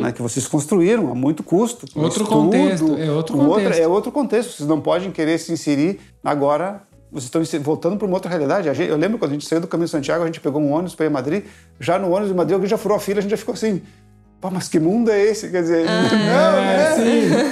né, 0.00 0.10
que 0.12 0.20
vocês 0.20 0.46
construíram 0.48 1.10
a 1.12 1.14
muito 1.14 1.42
custo. 1.44 1.86
com 1.92 2.00
Outro 2.00 2.22
estudo, 2.24 2.40
contexto, 2.42 2.96
é 2.98 3.10
outro 3.10 3.36
com 3.36 3.44
outra- 3.44 3.62
contexto. 3.64 3.82
é 3.82 3.86
outro 3.86 4.12
contexto. 4.12 4.50
Vocês 4.56 4.68
não 4.68 4.80
podem 4.80 5.10
querer 5.12 5.38
se 5.38 5.52
inserir 5.52 6.00
agora. 6.24 6.82
Vocês 7.12 7.24
estão 7.24 7.44
se- 7.44 7.58
voltando 7.58 7.96
para 7.96 8.06
uma 8.06 8.14
outra 8.16 8.28
realidade. 8.30 8.68
Eu 8.82 8.96
lembro 8.96 9.18
quando 9.18 9.30
a 9.30 9.34
gente 9.34 9.46
saiu 9.46 9.60
do 9.60 9.66
Caminho 9.68 9.86
de 9.86 9.90
Santiago, 9.92 10.22
a 10.22 10.26
gente 10.26 10.40
pegou 10.40 10.60
um 10.60 10.72
ônibus 10.72 10.94
para 10.94 11.06
ir 11.06 11.08
a 11.08 11.10
Madrid. 11.10 11.44
Já 11.78 11.98
no 11.98 12.08
ônibus 12.10 12.28
de 12.28 12.34
Madrid, 12.34 12.54
alguém 12.54 12.68
já 12.68 12.78
furou 12.78 12.96
a 12.96 13.00
fila, 13.00 13.18
a 13.18 13.22
gente 13.22 13.30
já 13.30 13.36
ficou 13.36 13.54
assim. 13.54 13.82
Pô, 14.40 14.50
mas 14.50 14.68
que 14.68 14.80
mundo 14.80 15.10
é 15.10 15.20
esse? 15.22 15.50
Quer 15.50 15.62
dizer, 15.62 15.84
não, 15.86 15.92
né? 16.60 16.96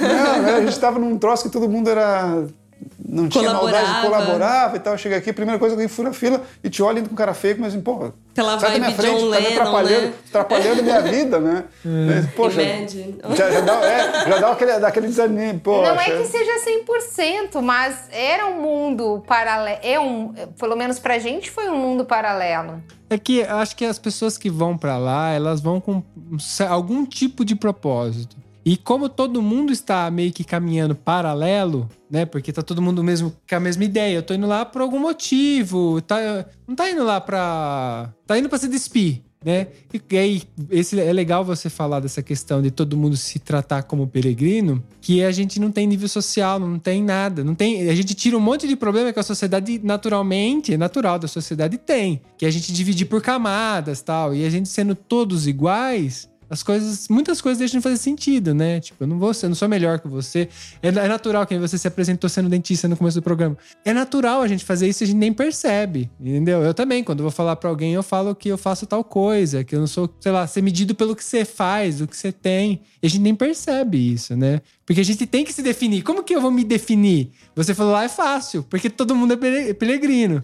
Não, 0.01 0.41
né? 0.43 0.53
A 0.55 0.59
gente 0.61 0.69
estava 0.71 0.97
num 0.99 1.17
troço 1.17 1.43
que 1.43 1.49
todo 1.49 1.69
mundo 1.69 1.89
era. 1.89 2.45
Não 3.07 3.29
tinha 3.29 3.53
maldade, 3.53 3.85
Colaborava. 3.85 4.25
colaborava 4.25 4.75
e 4.75 4.79
tal. 4.79 4.97
Chega 4.97 5.17
aqui, 5.17 5.29
a 5.29 5.33
primeira 5.33 5.57
coisa 5.57 5.75
que 5.75 5.81
alguém 5.81 5.87
fura 5.87 6.09
a 6.09 6.13
fila 6.13 6.43
e 6.63 6.69
te 6.69 6.83
olha 6.83 6.99
indo 6.99 7.09
com 7.09 7.15
cara 7.15 7.33
feio, 7.33 7.57
mas 7.59 7.73
assim, 7.73 7.81
pô, 7.81 8.11
Aquela 8.31 8.59
sai 8.59 8.73
da 8.73 8.79
minha 8.79 8.91
frente, 8.91 9.19
John 9.19 9.31
tá 9.31 9.39
me 9.39 9.47
atrapalhando, 9.47 10.05
né? 10.07 10.13
atrapalhando 10.27 10.83
minha 10.83 11.01
vida, 11.01 11.39
né? 11.39 11.63
Poxa, 12.35 12.61
Imagine. 12.61 13.19
já, 13.35 13.51
já 13.51 13.61
dá, 13.61 13.73
é, 13.85 14.29
já 14.29 14.39
dá 14.39 14.51
aquele, 14.51 14.79
dá 14.79 14.87
aquele 14.87 15.07
poxa. 15.59 15.93
Não 15.93 15.99
é 15.99 16.05
que 16.05 16.25
seja 16.25 16.51
100%, 17.51 17.61
mas 17.61 18.07
era 18.11 18.45
um 18.47 18.61
mundo 18.61 19.23
paralelo. 19.27 19.79
É 19.81 19.99
um, 19.99 20.33
pelo 20.57 20.75
menos 20.75 20.99
pra 20.99 21.19
gente 21.19 21.49
foi 21.49 21.69
um 21.69 21.77
mundo 21.77 22.05
paralelo. 22.05 22.81
É 23.09 23.17
que 23.17 23.41
acho 23.43 23.75
que 23.75 23.85
as 23.85 23.97
pessoas 23.97 24.37
que 24.37 24.49
vão 24.49 24.77
pra 24.77 24.97
lá, 24.97 25.31
elas 25.31 25.61
vão 25.61 25.81
com 25.81 25.93
um 25.93 26.03
algum 26.69 27.05
tipo 27.05 27.43
de 27.43 27.55
propósito. 27.55 28.37
E 28.69 28.77
como 28.77 29.09
todo 29.09 29.41
mundo 29.41 29.73
está 29.73 30.11
meio 30.11 30.31
que 30.31 30.43
caminhando 30.43 30.93
paralelo, 30.93 31.89
né? 32.07 32.23
Porque 32.23 32.53
tá 32.53 32.61
todo 32.61 32.83
mundo 32.83 33.03
mesmo 33.03 33.35
com 33.49 33.55
a 33.55 33.59
mesma 33.59 33.83
ideia. 33.83 34.17
Eu 34.17 34.21
tô 34.21 34.31
indo 34.31 34.45
lá 34.45 34.63
por 34.63 34.83
algum 34.83 34.99
motivo. 34.99 35.99
Tá, 36.01 36.45
não 36.67 36.75
tá 36.75 36.87
indo 36.87 37.03
lá 37.03 37.19
pra. 37.19 38.13
Tá 38.27 38.37
indo 38.37 38.47
pra 38.47 38.59
se 38.59 38.67
despir. 38.67 39.23
Né? 39.43 39.69
E, 39.91 39.99
e 40.11 40.17
aí, 40.19 40.43
esse, 40.69 40.99
é 40.99 41.11
legal 41.11 41.43
você 41.43 41.67
falar 41.67 41.99
dessa 41.99 42.21
questão 42.21 42.61
de 42.61 42.69
todo 42.69 42.95
mundo 42.95 43.17
se 43.17 43.39
tratar 43.39 43.81
como 43.81 44.05
peregrino, 44.05 44.83
que 45.01 45.23
a 45.23 45.31
gente 45.31 45.59
não 45.59 45.71
tem 45.71 45.87
nível 45.87 46.07
social, 46.07 46.59
não 46.59 46.77
tem 46.77 47.03
nada, 47.03 47.43
não 47.43 47.55
tem. 47.55 47.89
A 47.89 47.95
gente 47.95 48.13
tira 48.13 48.37
um 48.37 48.41
monte 48.41 48.67
de 48.67 48.75
problema 48.75 49.11
que 49.11 49.19
a 49.19 49.23
sociedade 49.23 49.81
naturalmente, 49.83 50.75
é 50.75 50.77
natural 50.77 51.17
da 51.17 51.27
sociedade 51.27 51.75
tem, 51.79 52.21
que 52.37 52.45
a 52.45 52.51
gente 52.51 52.71
dividir 52.71 53.07
por 53.07 53.19
camadas, 53.19 53.99
tal, 54.03 54.35
e 54.35 54.45
a 54.45 54.49
gente 54.51 54.69
sendo 54.69 54.93
todos 54.93 55.47
iguais, 55.47 56.29
as 56.49 56.63
coisas, 56.63 57.07
muitas 57.07 57.41
coisas 57.41 57.59
deixam 57.59 57.79
de 57.79 57.83
fazer 57.83 57.97
sentido, 57.97 58.53
né? 58.53 58.79
Tipo, 58.79 59.03
eu 59.03 59.07
não 59.07 59.19
vou, 59.19 59.31
eu 59.31 59.49
não 59.49 59.55
sou 59.55 59.69
melhor 59.69 59.99
que 59.99 60.07
você. 60.07 60.49
É, 60.81 60.87
é 60.87 61.07
natural 61.07 61.45
que 61.45 61.57
você 61.59 61.77
se 61.77 61.87
apresentou 61.87 62.29
sendo 62.29 62.49
dentista 62.49 62.87
no 62.87 62.97
começo 62.97 63.19
do 63.19 63.23
programa. 63.23 63.55
É 63.85 63.93
natural 63.93 64.41
a 64.41 64.47
gente 64.47 64.65
fazer 64.65 64.87
isso 64.87 65.03
e 65.03 65.05
a 65.05 65.07
gente 65.07 65.17
nem 65.17 65.31
percebe, 65.31 66.09
entendeu? 66.19 66.61
Eu 66.63 66.73
também, 66.73 67.03
quando 67.03 67.19
eu 67.19 67.23
vou 67.23 67.31
falar 67.31 67.55
para 67.55 67.69
alguém, 67.69 67.93
eu 67.93 68.01
falo 68.01 68.33
que 68.33 68.49
eu 68.49 68.57
faço 68.57 68.85
tal 68.87 69.03
coisa, 69.03 69.63
que 69.63 69.75
eu 69.75 69.79
não 69.79 69.87
sou, 69.87 70.09
sei 70.19 70.31
lá, 70.31 70.47
ser 70.47 70.61
medido 70.61 70.95
pelo 70.95 71.15
que 71.15 71.23
você 71.23 71.45
faz, 71.45 72.01
o 72.01 72.07
que 72.07 72.17
você 72.17 72.31
tem. 72.31 72.81
E 73.01 73.07
a 73.07 73.09
gente 73.09 73.21
nem 73.21 73.35
percebe 73.35 74.13
isso, 74.13 74.35
né? 74.35 74.61
Porque 74.85 75.01
a 75.01 75.05
gente 75.05 75.27
tem 75.27 75.45
que 75.45 75.53
se 75.53 75.61
definir. 75.61 76.01
Como 76.01 76.23
que 76.23 76.35
eu 76.35 76.41
vou 76.41 76.49
me 76.49 76.63
definir? 76.63 77.29
Você 77.55 77.75
falou 77.75 77.93
lá, 77.93 78.05
é 78.05 78.09
fácil, 78.09 78.63
porque 78.63 78.89
todo 78.89 79.15
mundo 79.15 79.33
é 79.33 79.73
peregrino. 79.73 80.43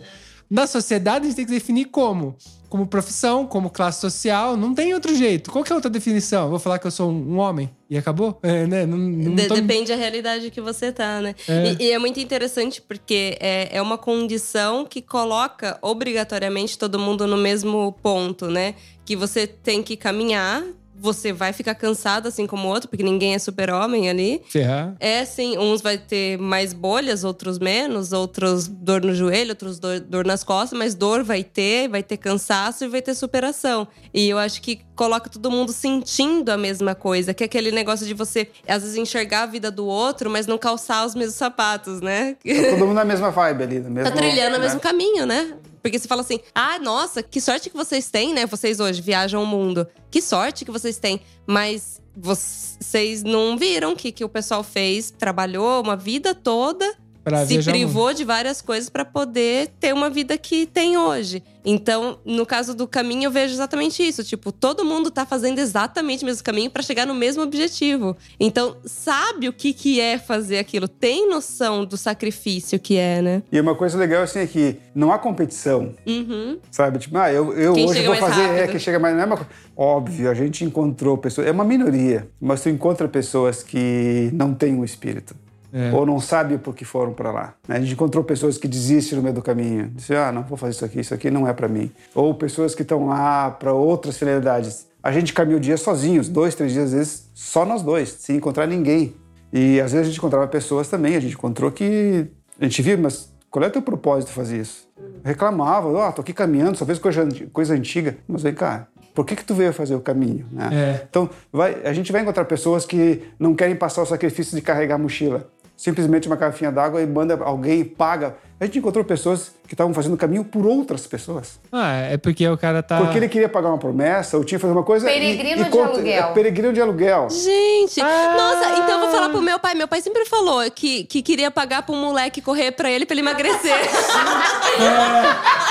Na 0.50 0.68
sociedade, 0.68 1.26
a 1.26 1.28
gente 1.28 1.36
tem 1.36 1.46
que 1.46 1.52
definir 1.52 1.86
como 1.86 2.36
como 2.76 2.86
profissão, 2.86 3.48
como 3.48 3.70
classe 3.70 4.02
social, 4.02 4.58
não 4.58 4.74
tem 4.74 4.93
outro 4.93 5.16
jeito. 5.16 5.50
Qual 5.50 5.64
que 5.64 5.72
é 5.72 5.74
a 5.74 5.78
outra 5.78 5.89
definição? 5.89 6.50
Vou 6.50 6.60
falar 6.60 6.78
que 6.78 6.86
eu 6.86 6.91
sou 6.91 7.10
um, 7.10 7.38
homem 7.38 7.70
e 7.89 7.98
acabou? 7.98 8.38
É, 8.43 8.68
né? 8.68 8.86
não, 8.86 8.98
não 8.98 9.48
tô... 9.48 9.56
Depende 9.56 9.93
da 9.93 9.96
realidade 9.96 10.52
que 10.52 10.60
você 10.60 10.91
tá, 10.91 11.22
né? 11.22 11.36
É. 11.48 11.72
E, 11.80 11.86
e, 11.86 11.91
é 11.91 11.98
muito 11.98 12.20
interessante 12.20 12.82
porque 12.82 13.38
é, 13.39 13.78
é 13.78 13.82
uma 13.82 13.98
condição 13.98 14.86
que 14.86 15.02
coloca 15.02 15.78
obrigatoriamente 15.82 16.78
todo 16.78 17.00
mundo 17.00 17.26
no 17.26 17.38
mesmo 17.38 17.96
ponto, 18.04 18.48
né? 18.48 18.76
Que 19.06 19.16
você 19.16 19.48
tem 19.48 19.82
que 19.82 19.96
caminhar 19.96 20.62
você 20.98 21.34
vai 21.34 21.54
ficar 21.54 21.76
cansado 21.76 22.28
assim 22.28 22.48
como 22.48 22.68
o 22.68 22.72
outro, 22.72 22.89
porque 22.89 23.04
ninguém 23.04 23.36
é 23.36 23.39
super-homem 23.39 24.10
ali. 24.10 24.41
Ferrar. 24.50 24.96
É, 25.00 25.24
sim. 25.26 25.58
Uns 25.58 25.82
vai 25.82 25.98
ter 25.98 26.38
mais 26.38 26.74
bolhas, 26.74 27.24
outros 27.24 27.60
menos, 27.60 28.14
outros 28.14 28.68
dor 28.68 29.02
no 29.02 29.14
joelho, 29.14 29.52
outros 29.52 29.80
dor, 29.80 30.00
dor 30.00 30.26
nas 30.26 30.43
costas, 30.43 30.78
mas 30.78 30.96
dor 30.96 31.24
vai 31.24 31.43
ter, 31.43 31.88
vai 31.88 32.02
ter 32.02 32.18
cansaço 32.18 32.86
e 32.86 32.88
vai 32.88 33.02
ter 33.02 33.14
superação. 33.14 33.88
E 34.14 34.30
eu 34.30 34.38
acho 34.38 34.62
que 34.62 34.82
coloca 34.96 35.30
todo 35.30 35.52
mundo 35.52 35.72
sentindo 35.72 36.50
a 36.50 36.58
mesma 36.58 36.96
coisa, 36.96 37.34
que 37.34 37.43
é 37.43 37.46
aquele 37.46 37.72
negócio 37.72 38.06
de 38.06 38.14
você, 38.14 38.48
às 38.68 38.82
vezes, 38.82 38.98
enxergar 38.98 39.43
a 39.43 39.46
vida 39.46 39.70
do 39.70 39.86
outro, 39.86 40.30
mas 40.30 40.48
não 40.48 40.58
calçar 40.58 41.06
os 41.06 41.14
mesmos 41.14 41.36
sapatos, 41.36 42.02
né? 42.02 42.38
Tá 42.46 42.70
todo 42.72 42.80
mundo 42.88 42.93
na 42.93 43.06
mesma 43.06 43.30
vibe 43.32 43.64
ali, 43.64 43.80
no 43.80 43.89
mesmo, 43.89 44.10
Tá 44.10 44.16
trilhando 44.16 44.52
né? 44.54 44.58
o 44.58 44.62
mesmo 44.62 44.80
caminho, 44.80 45.26
né? 45.26 45.54
Porque 45.86 46.00
você 46.00 46.08
fala 46.08 46.22
assim: 46.22 46.40
ah, 46.56 46.80
nossa, 46.80 47.22
que 47.22 47.40
sorte 47.40 47.70
que 47.70 47.78
vocês 47.78 48.10
têm, 48.10 48.34
né? 48.34 48.48
Vocês 48.48 48.80
hoje 48.80 49.04
viajam 49.04 49.44
o 49.44 49.46
mundo. 49.46 49.88
Que 50.10 50.20
sorte 50.20 50.66
que 50.66 50.72
vocês 50.72 50.98
têm. 50.98 51.22
Mas 51.46 52.02
vocês 52.18 53.22
não 53.22 53.56
viram 53.56 53.96
que, 53.96 54.12
que 54.12 54.26
o 54.26 54.30
pessoal 54.30 54.64
fez, 54.64 55.12
trabalhou 55.12 55.84
uma 55.84 55.96
vida 55.96 56.34
toda 56.34 56.98
Pra 57.26 57.44
se 57.46 57.62
privou 57.64 58.04
muito. 58.06 58.18
de 58.18 58.24
várias 58.24 58.62
coisas 58.62 58.88
para 58.88 59.04
poder 59.04 59.70
ter 59.80 59.94
uma 59.94 60.10
vida 60.12 60.38
que 60.38 60.66
tem 60.68 60.96
hoje. 60.98 61.42
Então, 61.68 62.20
no 62.24 62.46
caso 62.46 62.76
do 62.76 62.88
caminho, 62.88 63.24
eu 63.24 63.32
vejo 63.32 63.52
exatamente 63.56 64.04
isso. 64.08 64.24
Tipo, 64.24 64.52
todo 64.52 64.86
mundo 64.86 65.10
tá 65.10 65.26
fazendo 65.26 65.58
exatamente 65.58 66.24
o 66.24 66.28
mesmo 66.28 66.44
caminho 66.44 66.70
para 66.70 66.84
chegar 66.84 67.08
no 67.08 67.16
mesmo 67.16 67.42
objetivo. 67.42 68.16
Então, 68.40 68.78
sabe 68.86 69.50
o 69.50 69.54
que, 69.54 69.74
que 69.74 70.00
é 70.00 70.20
fazer 70.20 70.60
aquilo, 70.60 70.88
tem 70.88 71.28
noção 71.28 71.84
do 71.84 71.98
sacrifício 71.98 72.80
que 72.80 72.96
é, 72.98 73.20
né? 73.24 73.42
E 73.52 73.60
uma 73.60 73.74
coisa 73.74 73.98
legal 73.98 74.22
assim 74.22 74.38
é 74.40 74.46
que 74.46 74.78
não 74.94 75.12
há 75.12 75.18
competição, 75.18 75.92
Uhum. 76.06 76.60
sabe? 76.70 77.00
Tipo, 77.00 77.18
ah, 77.18 77.34
eu, 77.34 77.52
eu 77.54 77.74
Quem 77.74 77.90
hoje 77.90 78.04
vou 78.04 78.16
fazer. 78.16 78.42
É, 78.42 78.48
rápido. 78.58 78.70
quem 78.70 78.80
chega 78.80 79.00
mais. 79.00 79.16
Não 79.16 79.24
é 79.24 79.26
uma 79.26 79.38
coisa. 79.38 79.52
Óbvio, 79.76 80.30
a 80.30 80.36
gente 80.36 80.64
encontrou 80.64 81.18
pessoas. 81.18 81.48
É 81.48 81.52
uma 81.52 81.64
minoria, 81.66 82.30
mas 82.40 82.62
tu 82.62 82.70
encontra 82.70 83.08
pessoas 83.08 83.64
que 83.64 84.30
não 84.34 84.54
têm 84.54 84.76
um 84.76 84.86
espírito. 84.86 85.36
É. 85.78 85.92
Ou 85.94 86.06
não 86.06 86.22
sabem 86.22 86.58
por 86.58 86.74
que 86.74 86.86
foram 86.86 87.12
para 87.12 87.32
lá. 87.32 87.54
né? 87.68 87.76
A 87.76 87.80
gente 87.82 87.92
encontrou 87.92 88.24
pessoas 88.24 88.58
que 88.58 88.66
desistem 88.66 89.18
no 89.18 89.22
meio 89.24 89.36
do 89.36 89.42
caminho. 89.42 89.92
Dizem, 89.94 90.16
ah, 90.16 90.32
não 90.32 90.44
vou 90.44 90.58
fazer 90.58 90.72
isso 90.72 90.86
aqui, 90.86 91.02
isso 91.02 91.14
aqui 91.14 91.30
não 91.30 91.46
é 91.46 91.52
para 91.52 91.68
mim. 91.68 91.92
Ou 92.14 92.34
pessoas 92.34 92.74
que 92.74 92.82
estão 92.82 93.08
lá 93.08 93.52
para 93.52 93.74
outras 93.74 94.18
finalidades. 94.18 94.88
A 95.04 95.12
gente 95.12 95.34
caminha 95.34 95.58
o 95.58 95.60
dia 95.60 95.76
sozinhos, 95.76 96.30
dois, 96.30 96.56
três 96.56 96.72
dias, 96.72 96.86
às 96.86 96.92
vezes, 96.94 97.30
só 97.34 97.66
nós 97.66 97.82
dois, 97.82 98.10
sem 98.10 98.38
encontrar 98.38 98.66
ninguém. 98.68 99.16
E 99.52 99.82
às 99.82 99.92
vezes 99.92 100.08
a 100.08 100.10
gente 100.10 100.18
encontrava 100.18 100.48
pessoas 100.48 100.88
também, 100.88 101.16
a 101.16 101.20
gente 101.20 101.34
encontrou 101.34 101.70
que. 101.72 102.26
A 102.60 102.64
gente 102.64 102.82
via, 102.82 102.98
mas 102.98 103.32
qual 103.52 103.64
é 103.64 103.68
o 103.68 103.72
teu 103.72 103.82
propósito 103.82 104.30
de 104.30 104.34
fazer 104.34 104.62
isso? 104.62 104.88
Reclamava, 105.24 105.90
ó, 105.90 106.12
tô 106.12 106.22
aqui 106.22 106.34
caminhando, 106.34 106.78
só 106.78 106.86
fez 106.86 107.00
coisa, 107.00 107.28
coisa 107.52 107.74
antiga. 107.74 108.18
Mas 108.28 108.44
vem 108.44 108.54
cá, 108.54 108.88
por 109.14 109.26
que 109.26 109.36
que 109.36 109.46
tu 109.46 109.54
veio 109.54 109.72
fazer 109.72 109.96
o 109.96 110.00
caminho? 110.02 110.46
né? 110.52 110.70
É. 110.72 111.06
Então, 111.10 111.30
vai, 111.52 111.82
a 111.86 111.94
gente 111.94 112.12
vai 112.12 112.22
encontrar 112.22 112.46
pessoas 112.46 112.86
que 112.86 113.24
não 113.40 113.56
querem 113.56 113.76
passar 113.76 114.02
o 114.02 114.06
sacrifício 114.06 114.56
de 114.56 114.62
carregar 114.62 114.96
a 114.96 114.98
mochila. 114.98 115.50
Simplesmente 115.78 116.28
uma 116.28 116.36
garrafinha 116.38 116.72
d'água 116.72 117.02
e 117.02 117.06
manda 117.06 117.38
alguém 117.44 117.82
e 117.82 117.86
paga. 117.86 118.36
A 118.58 118.64
gente 118.66 118.80
encontrou 118.80 119.04
pessoas 119.04 119.52
que 119.68 119.74
estavam 119.74 119.94
fazendo 119.94 120.14
o 120.14 120.18
caminho 120.18 120.46
por 120.46 120.66
outras 120.66 121.06
pessoas. 121.06 121.60
Ah, 121.70 121.94
é 121.96 122.16
porque 122.18 122.48
o 122.48 122.58
cara 122.58 122.82
tá. 122.82 122.98
Porque 123.00 123.18
ele 123.18 123.28
queria 123.28 123.50
pagar 123.50 123.68
uma 123.68 123.78
promessa 123.78 124.38
ou 124.38 124.46
tinha 124.46 124.58
que 124.58 124.62
fazer 124.62 124.72
uma 124.74 124.84
coisa. 124.84 125.12
e- 125.12 125.14
Peregrino 125.14 125.62
e 125.62 125.64
de 125.66 125.70
conta- 125.70 125.96
aluguel. 125.96 126.24
é, 126.30 126.34
Peregrino 126.34 126.72
de 126.74 126.80
aluguel. 126.80 127.28
Gente, 127.30 128.00
Ah! 128.00 128.36
nossa, 128.38 128.70
então 128.80 128.92
eu 128.92 129.00
vou 129.02 129.10
falar 129.12 129.28
pro 129.30 129.42
meu 129.42 129.60
pai. 129.60 129.76
Meu 129.76 129.88
pai 129.90 130.02
sempre 130.02 130.24
falou 130.26 130.62
que, 130.72 131.04
que 131.04 131.22
queria 131.22 131.52
pagar 131.52 131.82
pro 131.84 131.94
moleque 131.94 132.42
correr 132.42 132.72
pra 132.72 132.90
ele 132.90 133.06
pra 133.06 133.14
ele 133.14 133.22
emagrecer. 133.22 133.76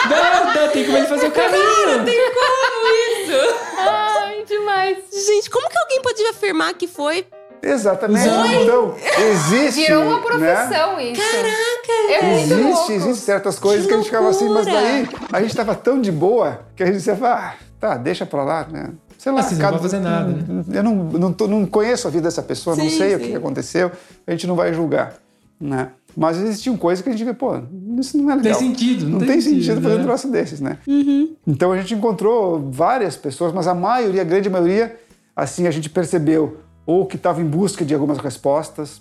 Não, 0.09 0.55
não, 0.65 0.69
tem 0.73 0.85
como 0.85 0.97
ele 0.99 1.07
fazer 1.07 1.27
o 1.29 1.31
caminho. 1.31 2.05
Tem 2.05 2.31
como 2.35 2.97
isso? 3.23 3.55
Ai, 3.79 4.45
demais. 4.47 4.99
Gente, 5.27 5.51
como 5.51 5.69
que 5.69 5.79
alguém 5.79 6.03
pode 6.03 6.23
afirmar 6.27 6.75
que 6.75 6.87
foi 6.87 7.27
Exatamente. 7.65 8.29
Oi? 8.29 8.62
Então, 8.62 8.95
existe. 9.31 9.81
Virou 9.87 10.03
uma 10.05 10.17
né? 10.39 10.55
profissão 10.55 11.01
isso. 11.01 11.21
Caraca! 11.21 12.12
É 12.12 12.23
muito 12.23 12.55
louco. 12.55 12.71
Existe, 12.71 12.93
existe 12.93 13.25
certas 13.25 13.59
coisas 13.59 13.83
Que 13.83 13.89
que, 13.89 13.95
a 13.95 13.97
gente 13.99 14.07
ficava 14.07 14.29
assim, 14.29 14.49
mas 14.49 14.67
daí 14.67 15.09
a 15.33 15.41
gente 15.43 15.57
tava 15.57 15.75
tão 15.75 16.01
de 16.01 16.12
boa 16.12 16.61
que 16.77 16.83
a 16.83 16.87
gente 16.87 16.97
dizia, 16.97 17.17
ah, 17.23 17.55
tá, 17.81 17.97
deixa 17.97 18.27
pra 18.27 18.43
lá, 18.45 18.67
né? 18.71 18.91
Sei 19.19 19.33
lá, 19.33 19.41
Ah, 19.41 19.43
vocês 19.43 19.59
não 19.59 19.71
vão 19.71 19.79
fazer 19.79 20.01
nada, 20.01 20.27
né? 20.29 20.65
Eu 20.75 20.83
não, 20.83 20.95
não, 20.95 21.33
tô- 21.33 21.49
não 21.49 21.65
conheço 21.65 22.07
a 22.07 22.11
vida 22.11 22.25
dessa 22.25 22.43
pessoa, 22.43 22.77
não 22.77 22.85
Sim, 22.89 22.99
sei 22.99 23.15
o 23.15 23.19
sim. 23.19 23.25
que 23.31 23.37
aconteceu, 23.37 23.91
a 24.27 24.31
gente 24.33 24.47
não 24.47 24.55
vai 24.55 24.75
julgar, 24.75 25.15
né? 25.59 25.89
Mas 26.17 26.37
existiam 26.39 26.77
coisas 26.77 27.03
que 27.03 27.09
a 27.09 27.12
gente 27.12 27.25
vê, 27.25 27.33
pô, 27.33 27.59
isso 27.99 28.17
não 28.19 28.31
é 28.31 28.37
legal. 28.37 28.59
sentido, 28.59 29.05
não 29.05 29.12
Não, 29.12 29.19
tem 29.21 29.29
tem 29.29 29.41
sentido, 29.41 29.65
sentido, 29.65 29.83
fazer 29.83 29.95
né? 29.97 30.01
um 30.01 30.05
troço 30.05 30.29
desses, 30.29 30.61
né? 30.61 30.79
Então 31.47 31.73
a 31.73 31.79
gente 31.79 31.95
encontrou 31.95 32.69
várias 32.71 33.17
pessoas, 33.17 33.53
mas 33.53 33.67
a 33.67 33.75
maioria, 33.75 34.21
a 34.21 34.25
grande 34.25 34.49
maioria, 34.51 34.95
assim, 35.35 35.67
a 35.67 35.71
gente 35.71 35.89
percebeu 35.89 36.59
ou 36.87 37.07
que 37.07 37.16
estava 37.16 37.41
em 37.41 37.47
busca 37.47 37.85
de 37.85 37.95
algumas 37.95 38.18
respostas, 38.18 39.01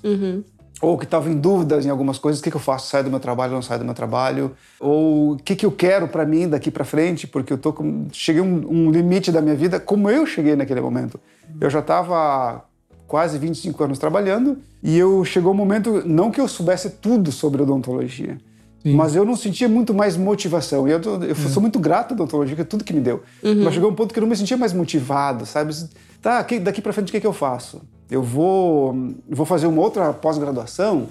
ou 0.82 0.98
que 0.98 1.06
estava 1.06 1.30
em 1.30 1.40
dúvidas 1.40 1.86
em 1.86 1.90
algumas 1.90 2.18
coisas, 2.18 2.42
o 2.42 2.44
que, 2.44 2.50
que 2.50 2.58
eu 2.58 2.62
faço? 2.62 2.90
Saio 2.90 3.06
do 3.06 3.10
meu 3.10 3.20
trabalho 3.20 3.52
ou 3.52 3.56
não 3.56 3.62
saio 3.62 3.80
do 3.80 3.86
meu 3.86 3.94
trabalho? 3.94 4.52
Ou 4.80 5.34
o 5.34 5.38
que, 5.38 5.56
que 5.56 5.66
eu 5.66 5.72
quero 5.72 6.08
para 6.10 6.26
mim 6.26 6.50
daqui 6.50 6.70
para 6.70 6.84
frente? 6.84 7.26
Porque 7.26 7.54
eu 7.54 7.58
tô 7.58 7.72
com... 7.72 8.08
cheguei 8.12 8.42
a 8.42 8.44
um, 8.44 8.66
um 8.70 8.92
limite 8.92 9.32
da 9.32 9.42
minha 9.42 9.56
vida, 9.56 9.80
como 9.80 10.10
eu 10.10 10.26
cheguei 10.26 10.56
naquele 10.56 10.82
momento. 10.82 11.20
Eu 11.62 11.70
já 11.70 11.80
estava 11.80 12.66
quase 13.08 13.38
25 13.38 13.84
anos 13.84 14.00
trabalhando 14.00 14.58
e 14.82 14.98
eu 14.98 15.24
chegou 15.24 15.54
um 15.54 15.56
momento, 15.56 16.04
não 16.06 16.32
que 16.32 16.42
eu 16.42 16.48
soubesse 16.48 16.90
tudo 16.90 17.32
sobre 17.32 17.62
odontologia, 17.62 18.38
mas 18.86 19.16
eu 19.16 19.24
não 19.24 19.36
sentia 19.36 19.70
muito 19.70 19.94
mais 19.94 20.18
motivação. 20.18 20.88
E 20.88 20.92
eu, 20.92 21.00
tô- 21.02 21.16
eu 21.24 21.36
sou 21.36 21.62
muito 21.62 21.80
grato 21.80 22.12
à 22.12 22.14
odontologia, 22.16 22.56
que 22.56 22.62
é 22.62 22.66
tudo 22.66 22.84
que 22.84 22.94
me 22.94 23.00
deu. 23.02 23.24
Mas 23.42 23.74
chegou 23.74 23.90
um 23.90 23.96
ponto 23.96 24.14
que 24.14 24.20
eu 24.20 24.22
não 24.22 24.28
me 24.30 24.36
sentia 24.36 24.58
mais 24.58 24.74
motivado, 24.74 25.46
sabe? 25.46 25.74
Tá, 26.22 26.40
aqui- 26.40 26.60
daqui 26.60 26.82
para 26.82 26.92
frente 26.94 27.10
o 27.10 27.12
que, 27.12 27.20
que 27.22 27.28
eu 27.28 27.34
faço? 27.34 27.82
Eu 28.12 28.22
vou, 28.22 28.96
vou 29.30 29.46
fazer 29.46 29.68
uma 29.68 29.82
outra 29.82 30.12
pós-graduação? 30.14 31.08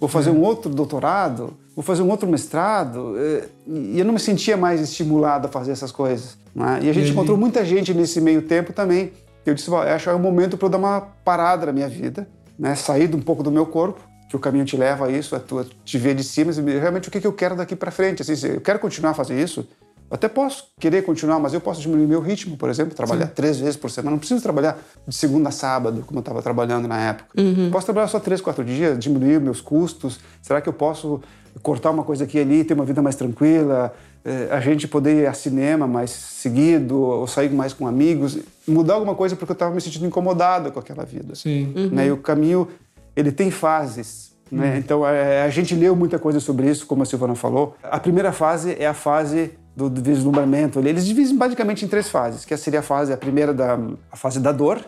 Vou 0.00 0.08
fazer 0.08 0.30
um 0.30 0.40
outro 0.42 0.70
doutorado? 0.70 1.52
Vou 1.76 1.82
fazer 1.84 2.02
um 2.02 2.10
outro 2.10 2.28
mestrado? 2.28 3.14
Eh, 3.16 3.48
E 3.68 3.98
eu 4.00 4.04
não 4.04 4.12
me 4.14 4.18
sentia 4.20 4.56
mais 4.56 4.80
estimulado 4.80 5.46
a 5.46 5.50
fazer 5.50 5.70
essas 5.72 5.92
coisas. 5.92 6.36
né? 6.54 6.80
E 6.82 6.90
a 6.90 6.92
gente 6.92 6.96
Entendi. 7.04 7.10
encontrou 7.12 7.36
muita 7.36 7.64
gente 7.64 7.94
nesse 7.94 8.20
meio 8.20 8.42
tempo 8.42 8.72
também. 8.72 9.12
Eu 9.46 9.54
disse, 9.54 9.70
"Bom, 9.70 9.82
eu 9.82 9.94
acho 9.94 10.04
que 10.04 10.10
é 10.10 10.12
o 10.14 10.18
momento 10.18 10.56
para 10.56 10.66
eu 10.66 10.70
dar 10.70 10.78
uma 10.78 11.00
parada 11.24 11.66
na 11.66 11.72
minha 11.72 11.88
vida, 11.88 12.26
né? 12.58 12.74
sair 12.74 13.06
de 13.06 13.14
um 13.16 13.20
pouco 13.20 13.42
do 13.44 13.50
meu 13.52 13.64
corpo, 13.64 14.00
que 14.30 14.36
o 14.36 14.38
caminho 14.38 14.64
te 14.64 14.76
leva 14.76 15.06
a 15.06 15.10
isso, 15.10 15.34
a 15.34 15.40
tu 15.40 15.66
te 15.84 15.98
ver 15.98 16.14
de 16.14 16.22
cima, 16.22 16.52
e 16.52 16.78
realmente 16.78 17.08
o 17.08 17.10
que 17.10 17.20
que 17.20 17.26
eu 17.26 17.32
quero 17.32 17.56
daqui 17.56 17.74
para 17.74 17.90
frente. 17.90 18.22
Assim, 18.22 18.46
eu 18.46 18.60
quero 18.60 18.78
continuar 18.78 19.10
a 19.10 19.14
fazer 19.14 19.42
isso, 19.42 19.66
até 20.08 20.28
posso 20.28 20.68
querer 20.78 21.02
continuar, 21.02 21.40
mas 21.40 21.52
eu 21.52 21.60
posso 21.60 21.80
diminuir 21.80 22.06
meu 22.06 22.20
ritmo, 22.20 22.56
por 22.56 22.70
exemplo, 22.70 22.94
trabalhar 22.94 23.26
três 23.26 23.58
vezes 23.58 23.76
por 23.76 23.90
semana. 23.90 24.12
Não 24.12 24.18
preciso 24.18 24.40
trabalhar 24.40 24.78
de 25.06 25.14
segunda 25.14 25.48
a 25.48 25.52
sábado, 25.52 26.04
como 26.06 26.18
eu 26.18 26.20
estava 26.20 26.40
trabalhando 26.40 26.86
na 26.86 27.00
época. 27.00 27.30
Posso 27.72 27.86
trabalhar 27.86 28.06
só 28.06 28.20
três, 28.20 28.40
quatro 28.40 28.64
dias, 28.64 28.96
diminuir 28.98 29.40
meus 29.40 29.60
custos. 29.60 30.20
Será 30.40 30.60
que 30.60 30.68
eu 30.68 30.72
posso 30.72 31.20
cortar 31.60 31.90
uma 31.90 32.04
coisa 32.04 32.22
aqui 32.22 32.38
e 32.38 32.40
ali, 32.40 32.62
ter 32.62 32.74
uma 32.74 32.84
vida 32.84 33.02
mais 33.02 33.16
tranquila? 33.16 33.92
Eh, 34.24 34.48
a 34.50 34.60
gente 34.60 34.86
poder 34.86 35.22
ir 35.22 35.26
a 35.26 35.32
cinema 35.32 35.86
mais 35.86 36.10
seguido, 36.10 37.00
ou 37.00 37.26
sair 37.26 37.50
mais 37.50 37.72
com 37.72 37.86
amigos, 37.86 38.38
mudar 38.68 38.94
alguma 38.94 39.14
coisa 39.14 39.34
porque 39.34 39.50
eu 39.50 39.54
estava 39.54 39.74
me 39.74 39.80
sentindo 39.80 40.06
incomodado 40.06 40.70
com 40.70 40.78
aquela 40.78 41.04
vida. 41.04 41.34
Sim. 41.34 41.72
Né? 41.90 42.08
E 42.08 42.12
o 42.12 42.18
caminho, 42.18 42.68
ele 43.14 43.32
tem 43.32 43.50
fases. 43.50 44.30
Né? 44.50 44.78
Então, 44.78 45.06
é, 45.06 45.42
a 45.42 45.48
gente 45.48 45.74
leu 45.74 45.94
muita 45.94 46.18
coisa 46.18 46.40
sobre 46.40 46.68
isso, 46.68 46.86
como 46.86 47.02
a 47.02 47.06
Silvana 47.06 47.34
falou. 47.34 47.76
A 47.82 48.00
primeira 48.00 48.32
fase 48.32 48.76
é 48.78 48.86
a 48.86 48.94
fase 48.94 49.52
do, 49.76 49.88
do 49.88 50.02
vislumbramento. 50.02 50.80
Eles 50.80 51.06
dividem 51.06 51.36
basicamente 51.36 51.84
em 51.84 51.88
três 51.88 52.08
fases, 52.08 52.44
que 52.44 52.56
seria 52.56 52.80
a 52.80 52.82
fase, 52.82 53.12
a 53.12 53.16
primeira 53.16 53.54
da 53.54 53.78
a 54.10 54.16
fase 54.16 54.40
da 54.40 54.52
dor, 54.52 54.84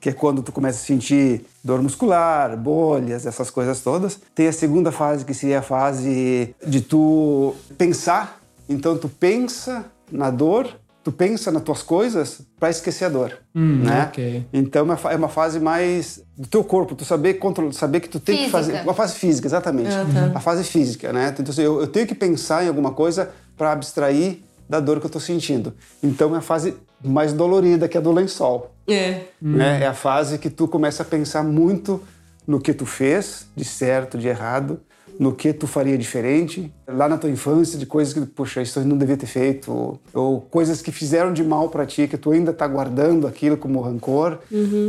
que 0.00 0.08
é 0.08 0.12
quando 0.12 0.42
tu 0.42 0.52
começa 0.52 0.78
a 0.78 0.86
sentir 0.86 1.44
dor 1.62 1.82
muscular, 1.82 2.56
bolhas, 2.56 3.26
essas 3.26 3.50
coisas 3.50 3.80
todas. 3.80 4.20
Tem 4.34 4.46
a 4.46 4.52
segunda 4.52 4.92
fase, 4.92 5.24
que 5.24 5.34
seria 5.34 5.58
a 5.58 5.62
fase 5.62 6.54
de 6.64 6.80
tu 6.80 7.54
pensar. 7.76 8.40
Então, 8.68 8.96
tu 8.96 9.08
pensa 9.08 9.84
na 10.10 10.30
dor, 10.30 10.68
tu 11.04 11.12
pensa 11.12 11.52
nas 11.52 11.62
tuas 11.62 11.82
coisas 11.82 12.40
para 12.58 12.70
esquecer 12.70 13.04
a 13.04 13.08
dor, 13.10 13.38
né? 13.54 14.04
ok. 14.08 14.46
Então 14.52 14.80
é 14.80 14.84
uma 14.84 15.12
é 15.12 15.16
uma 15.16 15.28
fase 15.28 15.60
mais 15.60 16.24
do 16.36 16.48
teu 16.48 16.64
corpo, 16.64 16.94
tu 16.94 17.04
saber 17.04 17.34
controlar, 17.34 17.72
saber 17.72 18.00
que 18.00 18.08
tu 18.08 18.18
tem 18.18 18.36
que 18.36 18.42
Física. 18.44 18.58
fazer 18.58 18.82
uma 18.82 18.94
fase 18.94 19.14
física, 19.16 19.46
exatamente. 19.46 19.90
A 20.34 20.40
fase 20.40 20.64
física, 20.64 21.12
né? 21.12 21.34
Então 21.38 21.52
assim, 21.52 21.62
eu, 21.62 21.80
eu 21.82 21.86
tenho 21.86 22.06
que 22.06 22.14
pensar 22.14 22.64
em 22.64 22.68
alguma 22.68 22.92
coisa 22.92 23.30
para 23.56 23.70
abstrair 23.72 24.42
da 24.68 24.80
dor 24.80 24.98
que 24.98 25.06
eu 25.06 25.10
tô 25.10 25.20
sentindo. 25.20 25.74
Então 26.02 26.34
é 26.34 26.38
a 26.38 26.40
fase 26.40 26.74
mais 27.04 27.34
dolorida, 27.34 27.86
que 27.86 27.98
é 27.98 28.00
do 28.00 28.10
lençol. 28.10 28.74
É. 28.88 29.20
Né? 29.40 29.82
É 29.82 29.86
a 29.86 29.94
fase 29.94 30.38
que 30.38 30.48
tu 30.48 30.66
começa 30.66 31.02
a 31.02 31.06
pensar 31.06 31.42
muito 31.44 32.02
no 32.46 32.58
que 32.58 32.72
tu 32.72 32.86
fez, 32.86 33.46
de 33.54 33.64
certo, 33.64 34.16
de 34.16 34.26
errado, 34.28 34.80
no 35.18 35.32
que 35.32 35.52
tu 35.52 35.66
faria 35.66 35.96
diferente, 35.96 36.72
lá 36.86 37.08
na 37.08 37.16
tua 37.16 37.30
infância, 37.30 37.78
de 37.78 37.86
coisas 37.86 38.12
que, 38.12 38.20
poxa, 38.26 38.62
isso 38.62 38.78
eu 38.78 38.84
não 38.84 38.96
devia 38.96 39.16
ter 39.16 39.26
feito, 39.26 39.72
ou, 39.72 40.00
ou 40.12 40.40
coisas 40.40 40.82
que 40.82 40.90
fizeram 40.90 41.32
de 41.32 41.42
mal 41.44 41.68
para 41.68 41.86
ti, 41.86 42.08
que 42.08 42.16
tu 42.16 42.30
ainda 42.32 42.52
tá 42.52 42.66
guardando 42.66 43.26
aquilo 43.26 43.56
como 43.56 43.80
rancor, 43.80 44.38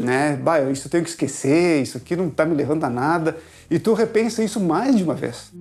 né? 0.03 0.35
Bah, 0.41 0.61
isso 0.61 0.87
eu 0.87 0.91
tenho 0.91 1.03
que 1.03 1.09
esquecer, 1.09 1.81
isso 1.81 1.97
aqui 1.97 2.15
não 2.15 2.29
tá 2.29 2.45
me 2.45 2.55
levando 2.55 2.83
a 2.83 2.89
nada. 2.89 3.37
E 3.69 3.79
tu 3.79 3.93
repensa 3.93 4.43
isso 4.43 4.59
mais 4.59 4.95
de 4.95 5.03
uma 5.03 5.13
vez. 5.13 5.51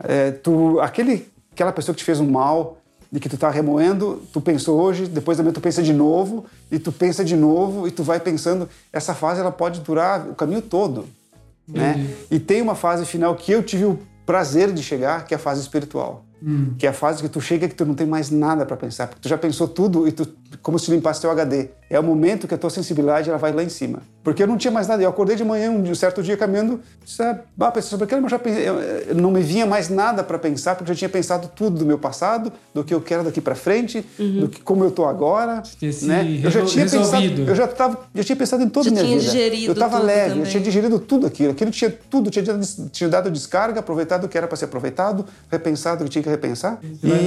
É, 0.00 0.30
tu, 0.30 0.80
aquele, 0.80 1.28
aquela 1.52 1.72
pessoa 1.72 1.94
que 1.94 2.00
te 2.00 2.04
fez 2.04 2.20
um 2.20 2.30
mal, 2.30 2.78
de 3.10 3.18
que 3.18 3.28
tu 3.28 3.38
tá 3.38 3.48
remoendo, 3.48 4.22
tu 4.32 4.40
pensou 4.40 4.78
hoje, 4.78 5.06
depois 5.06 5.36
também 5.38 5.52
tu 5.52 5.60
pensa 5.60 5.82
de 5.82 5.94
novo, 5.94 6.44
e 6.70 6.78
tu 6.78 6.92
pensa 6.92 7.24
de 7.24 7.36
novo, 7.36 7.88
e 7.88 7.90
tu 7.90 8.02
vai 8.02 8.20
pensando. 8.20 8.68
Essa 8.92 9.14
fase 9.14 9.40
ela 9.40 9.50
pode 9.50 9.80
durar 9.80 10.28
o 10.28 10.34
caminho 10.34 10.60
todo, 10.60 11.06
né? 11.68 12.06
E 12.30 12.38
tem 12.38 12.62
uma 12.62 12.74
fase 12.74 13.04
final 13.04 13.34
que 13.36 13.52
eu 13.52 13.62
tive 13.62 13.84
o 13.84 13.98
prazer 14.24 14.72
de 14.72 14.82
chegar, 14.82 15.24
que 15.24 15.34
é 15.34 15.36
a 15.36 15.40
fase 15.40 15.60
espiritual. 15.60 16.24
Que 16.78 16.86
é 16.86 16.90
a 16.90 16.92
fase 16.92 17.22
que 17.22 17.28
tu 17.28 17.40
chega 17.40 17.68
que 17.68 17.74
tu 17.74 17.84
não 17.84 17.94
tem 17.94 18.06
mais 18.06 18.30
nada 18.30 18.64
para 18.64 18.76
pensar, 18.76 19.08
porque 19.08 19.20
tu 19.20 19.28
já 19.28 19.36
pensou 19.36 19.66
tudo 19.66 20.06
e 20.06 20.12
tu 20.12 20.26
como 20.62 20.78
se 20.78 20.90
limpasse 20.90 21.20
teu 21.20 21.30
HD. 21.30 21.70
É 21.90 21.98
o 21.98 22.02
momento 22.02 22.46
que 22.46 22.54
a 22.54 22.58
tua 22.58 22.68
sensibilidade 22.70 23.30
ela 23.30 23.38
vai 23.38 23.52
lá 23.52 23.62
em 23.62 23.68
cima. 23.68 24.00
Porque 24.22 24.42
eu 24.42 24.46
não 24.46 24.58
tinha 24.58 24.70
mais 24.70 24.86
nada. 24.86 25.02
Eu 25.02 25.08
acordei 25.08 25.36
de 25.36 25.44
manhã 25.44 25.70
um 25.70 25.94
certo 25.94 26.22
dia 26.22 26.36
caminhando, 26.36 26.80
sabe, 27.06 27.40
bah, 27.56 27.70
pensei 27.70 27.88
sobre 27.90 28.04
aquilo, 28.04 28.20
mas 28.20 28.30
já 28.30 28.38
pensei, 28.38 28.68
eu, 28.68 28.74
eu 28.78 29.14
não 29.14 29.30
me 29.30 29.40
vinha 29.40 29.64
mais 29.64 29.88
nada 29.88 30.22
para 30.22 30.38
pensar, 30.38 30.74
porque 30.74 30.90
eu 30.90 30.94
já 30.94 30.98
tinha 30.98 31.08
pensado 31.08 31.50
tudo 31.56 31.78
do 31.78 31.86
meu 31.86 31.98
passado, 31.98 32.52
do 32.74 32.84
que 32.84 32.92
eu 32.92 33.00
quero 33.00 33.24
daqui 33.24 33.40
para 33.40 33.54
frente, 33.54 34.04
do 34.18 34.48
que 34.48 34.60
como 34.60 34.84
eu 34.84 34.90
tô 34.90 35.06
agora, 35.06 35.62
né? 36.02 36.40
Eu 36.42 36.50
já 36.50 36.64
tinha 36.66 36.84
pensado, 36.84 37.22
resolvido. 37.22 37.48
eu 37.48 37.54
já 37.54 37.66
tava, 37.66 38.06
eu 38.14 38.22
tinha 38.22 38.36
pensado 38.36 38.62
em 38.62 38.68
toda 38.68 38.84
Já 38.84 38.90
a 38.90 38.92
minha 38.92 39.04
tinha 39.06 39.18
vida. 39.18 39.32
digerido 39.32 39.72
eu 39.72 39.74
tava 39.74 39.96
tudo 39.96 40.06
leve, 40.06 40.28
também. 40.30 40.44
eu 40.44 40.50
tinha 40.50 40.62
digerido 40.62 40.98
tudo 40.98 41.26
aquilo. 41.26 41.52
Aquilo 41.52 41.70
tinha 41.70 41.90
tudo, 42.10 42.30
tinha 42.30 42.44
dado, 42.44 42.66
tinha 42.92 43.08
dado 43.08 43.30
descarga, 43.30 43.80
aproveitado 43.80 44.24
o 44.24 44.28
que 44.28 44.36
era 44.36 44.46
para 44.46 44.56
ser 44.56 44.66
aproveitado, 44.66 45.24
repensado 45.50 46.02
o 46.02 46.04
que 46.04 46.10
tinha 46.10 46.22
que 46.22 46.28
repensar. 46.28 46.78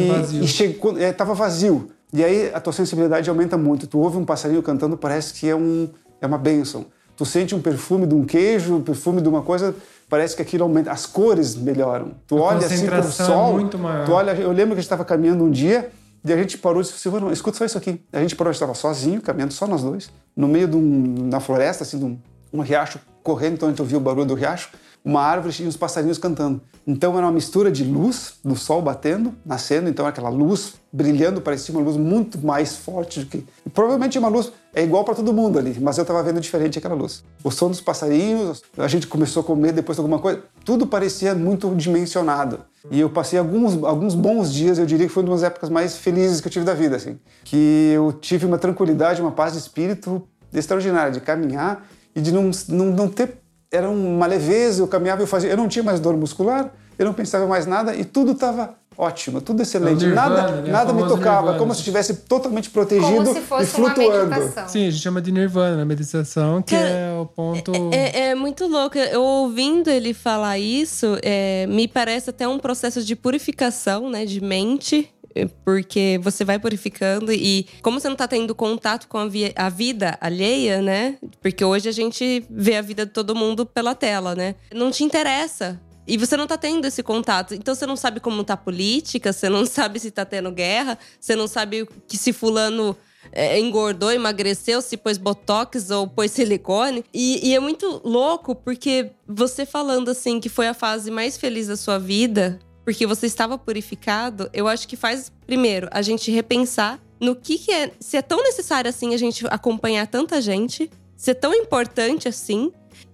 vazio. 0.08 0.42
E, 0.42 0.46
e 0.46 0.48
chegou, 0.48 0.98
é, 1.00 1.12
tava 1.12 1.34
vazio. 1.34 1.90
E 2.14 2.24
aí 2.24 2.52
a 2.54 2.60
tua 2.60 2.74
sensibilidade 2.74 3.30
aumenta 3.30 3.58
muito. 3.58 3.88
Tu 3.88 3.98
ouve 4.00 4.18
um 4.18 4.26
passarinho 4.26 4.62
cantando, 4.62 4.98
parece 4.98 5.34
que 5.34 5.50
é, 5.50 5.56
um, 5.56 5.90
é 6.20 6.28
uma 6.28 6.38
bênção. 6.38 6.86
Tu 7.16 7.26
sente 7.26 7.54
um 7.54 7.62
perfume 7.62 8.06
de 8.06 8.16
um 8.16 8.26
queijo, 8.26 8.76
um 8.76 8.82
perfume 8.82 9.22
de 9.22 9.30
uma 9.30 9.42
coisa, 9.42 9.76
parece 10.10 10.36
que 10.36 10.42
aquilo 10.42 10.64
aumenta. 10.64 10.92
As 10.92 11.06
cores 11.06 11.56
melhoram. 11.56 12.14
Tu 12.28 12.38
A 12.38 12.42
olha 12.42 12.66
assim 12.66 12.86
pro 12.86 12.96
é 12.96 13.04
sol. 13.04 13.54
muito 13.54 13.78
maior. 13.78 14.06
Tu 14.06 14.12
olha, 14.12 14.32
eu 14.32 14.52
lembro 14.52 14.70
que 14.70 14.80
a 14.80 14.82
gente 14.82 14.86
estava 14.86 15.06
caminhando 15.06 15.44
um 15.44 15.52
dia 15.52 15.92
e 16.24 16.32
a 16.32 16.38
gente 16.38 16.58
parou 16.58 16.82
e 16.82 16.84
disse, 16.84 16.98
Silvano, 17.00 17.32
escuta 17.32 17.58
só 17.58 17.66
isso 17.66 17.78
aqui. 17.78 18.02
A 18.12 18.20
gente 18.20 18.36
parou, 18.36 18.50
a 18.50 18.54
gente 18.54 18.62
estava 18.62 18.74
sozinho, 18.76 19.22
caminhando 19.22 19.54
só 19.54 19.66
nós 19.66 19.82
dois, 19.84 20.10
no 20.36 20.48
meio 20.48 20.68
de 20.68 20.76
um, 20.76 21.28
na 21.30 21.40
floresta, 21.40 21.84
assim, 21.84 21.98
de 21.98 22.06
um, 22.06 22.18
um 22.54 22.62
riacho 22.62 23.00
correndo, 23.24 23.54
então 23.54 23.70
a 23.70 23.72
gente 23.72 23.82
ouvia 23.82 23.98
o 23.98 24.02
barulho 24.02 24.26
do 24.26 24.34
riacho, 24.34 24.70
uma 25.04 25.22
árvore 25.22 25.56
e 25.60 25.68
uns 25.68 25.76
passarinhos 25.76 26.18
cantando. 26.18 26.62
Então 26.86 27.16
era 27.18 27.26
uma 27.26 27.32
mistura 27.32 27.72
de 27.72 27.84
luz, 27.84 28.34
do 28.44 28.56
sol 28.56 28.82
batendo, 28.82 29.34
nascendo, 29.46 29.90
então 29.90 30.06
aquela 30.06 30.30
luz 30.30 30.74
brilhando, 30.92 31.42
parecia 31.42 31.74
uma 31.74 31.84
luz 31.84 31.96
muito 31.98 32.44
mais 32.46 32.76
forte 32.76 33.22
do 33.22 33.26
que... 33.26 33.46
Provavelmente 33.74 34.18
uma 34.20 34.28
luz 34.28 34.52
é 34.74 34.84
igual 34.84 35.04
para 35.04 35.16
todo 35.16 35.32
mundo 35.32 35.58
ali, 35.58 35.78
mas 35.80 35.98
eu 35.98 36.02
estava 36.02 36.22
vendo 36.24 36.40
diferente 36.40 36.78
aquela 36.78 36.96
luz. 36.96 37.24
O 37.44 37.52
som 37.52 37.70
dos 37.70 37.82
passarinhos, 37.82 38.62
a 38.78 38.88
gente 38.88 39.08
começou 39.08 39.42
a 39.42 39.44
comer 39.44 39.74
depois 39.74 39.96
de 39.96 40.02
alguma 40.02 40.20
coisa, 40.20 40.44
tudo 40.66 40.86
parecia 40.86 41.34
muito 41.34 41.74
dimensionado. 41.76 42.60
E 42.90 43.00
eu 43.00 43.10
passei 43.10 43.38
alguns, 43.38 43.84
alguns 43.84 44.16
bons 44.16 44.52
dias, 44.52 44.80
eu 44.80 44.86
diria 44.86 45.08
que 45.08 45.14
foi 45.14 45.24
uma 45.24 45.34
das 45.34 45.44
épocas 45.44 45.70
mais 45.70 45.98
felizes 45.98 46.42
que 46.42 46.48
eu 46.48 46.52
tive 46.52 46.66
da 46.66 46.74
vida, 46.74 46.96
assim. 46.96 47.20
Que 47.44 47.92
eu 47.94 48.12
tive 48.12 48.46
uma 48.46 48.58
tranquilidade, 48.58 49.22
uma 49.22 49.32
paz 49.32 49.54
de 49.54 49.60
espírito 49.60 50.24
extraordinária, 50.52 51.12
de 51.12 51.22
caminhar 51.22 51.86
e 52.16 52.22
de 52.22 52.32
não, 52.32 52.50
não, 52.68 52.86
não 52.88 53.08
ter... 53.08 53.38
Era 53.72 53.90
uma 53.90 54.26
leveza, 54.28 54.82
eu 54.82 54.88
caminhava, 54.88 55.22
eu 55.22 55.28
fazia... 55.28 55.50
Eu 55.50 55.58
não 55.58 55.68
tinha 55.68 55.84
mais 55.84 56.00
dor 56.00 56.18
muscular, 56.18 56.72
eu 57.00 57.06
não 57.06 57.14
pensava 57.14 57.48
mais 57.48 57.66
nada 57.66 57.96
e 57.96 58.04
tudo 58.04 58.34
estava 58.34 58.76
ótimo, 58.98 59.42
tudo 59.42 59.62
excelente. 59.64 60.04
É 60.04 60.08
nirvana, 60.10 60.30
nada 60.30 60.62
né? 60.62 60.72
Nada 60.72 60.94
me 60.94 61.02
tocava, 61.08 61.38
nirvana. 61.38 61.58
como 61.58 61.74
se 61.74 61.80
estivesse 61.80 62.14
totalmente 62.14 62.70
protegido 62.70 63.08
Como 63.16 63.34
se 63.34 63.40
e 63.40 63.42
fosse 63.42 63.78
uma 63.80 63.96
flutuando. 63.96 64.30
meditação. 64.30 64.68
Sim, 64.68 64.88
a 64.88 64.92
gente 64.92 65.02
chama 65.02 65.22
de 65.22 65.32
nirvana 65.32 65.78
na 65.78 65.86
meditação, 65.86 66.62
que 66.62 66.76
é 66.76 67.18
o 67.20 67.26
ponto. 67.26 67.72
É, 67.92 68.28
é 68.30 68.36
muito 68.36 68.68
louco. 68.68 68.98
Eu 68.98 69.22
ouvindo 69.24 69.90
ele 69.90 70.14
falar 70.14 70.60
isso, 70.60 71.18
é, 71.24 71.66
me 71.68 71.88
parece 71.88 72.30
até 72.30 72.48
um 72.48 72.60
processo 72.60 73.02
de 73.04 73.16
purificação, 73.16 74.10
né, 74.10 74.26
de 74.26 74.42
mente. 74.42 75.10
É, 75.36 75.46
Porque 75.64 76.20
você 76.24 76.44
vai 76.44 76.60
purificando 76.60 77.32
e 77.32 77.66
como 77.82 78.00
você 78.00 78.10
não 78.10 78.16
tá 78.16 78.28
tendo 78.28 78.54
contato 78.56 79.08
com 79.08 79.18
a, 79.18 79.28
vi- 79.28 79.54
a 79.56 79.70
vida 79.70 80.18
alheia, 80.22 80.82
né? 80.82 81.18
Porque 81.42 81.64
hoje 81.64 81.88
a 81.90 81.92
gente 81.92 82.46
vê 82.50 82.76
a 82.76 82.82
vida 82.82 83.06
de 83.06 83.12
todo 83.12 83.36
mundo 83.36 83.66
pela 83.66 83.94
tela, 83.96 84.36
né? 84.36 84.56
Não 84.74 84.92
te 84.92 85.04
interessa. 85.04 85.80
E 86.08 86.18
você 86.18 86.36
não 86.36 86.48
tá 86.48 86.58
tendo 86.58 86.86
esse 86.86 87.04
contato. 87.04 87.54
Então 87.54 87.74
você 87.76 87.86
não 87.86 87.96
sabe 87.96 88.20
como 88.20 88.44
tá 88.44 88.56
a 88.56 88.58
política, 88.58 89.32
você 89.32 89.48
não 89.50 89.66
sabe 89.68 90.00
se 90.00 90.12
tá 90.12 90.26
tendo 90.26 90.52
guerra, 90.52 90.98
você 91.20 91.36
não 91.36 91.48
sabe 91.48 91.88
que 92.08 92.18
se 92.18 92.34
fulano 92.34 92.98
é, 93.32 93.60
engordou, 93.60 94.12
emagreceu, 94.12 94.82
se 94.82 94.98
pôs 94.98 95.18
botox 95.18 95.92
ou 95.92 96.08
pôs 96.08 96.32
silicone. 96.32 97.06
E, 97.14 97.50
e 97.50 97.56
é 97.56 97.60
muito 97.60 98.02
louco, 98.04 98.56
porque 98.56 99.12
você 99.28 99.66
falando 99.66 100.10
assim 100.10 100.40
que 100.40 100.50
foi 100.50 100.68
a 100.68 100.74
fase 100.74 101.12
mais 101.12 101.38
feliz 101.38 101.68
da 101.68 101.78
sua 101.78 102.00
vida, 102.00 102.60
porque 102.84 103.06
você 103.06 103.26
estava 103.26 103.58
purificado, 103.58 104.50
eu 104.54 104.68
acho 104.68 104.88
que 104.88 104.96
faz, 104.96 105.32
primeiro, 105.46 105.88
a 105.92 106.02
gente 106.02 106.32
repensar 106.32 107.00
no 107.20 107.36
que, 107.36 107.58
que 107.58 107.72
é. 107.72 107.92
Se 108.00 108.18
é 108.18 108.22
tão 108.22 108.42
necessário 108.44 108.90
assim 108.90 109.14
a 109.14 109.18
gente 109.18 109.46
acompanhar 109.48 110.08
tanta 110.08 110.42
gente, 110.42 110.90
se 111.16 111.32
é 111.32 111.34
tão 111.34 111.54
importante 111.54 112.28
assim. 112.28 112.72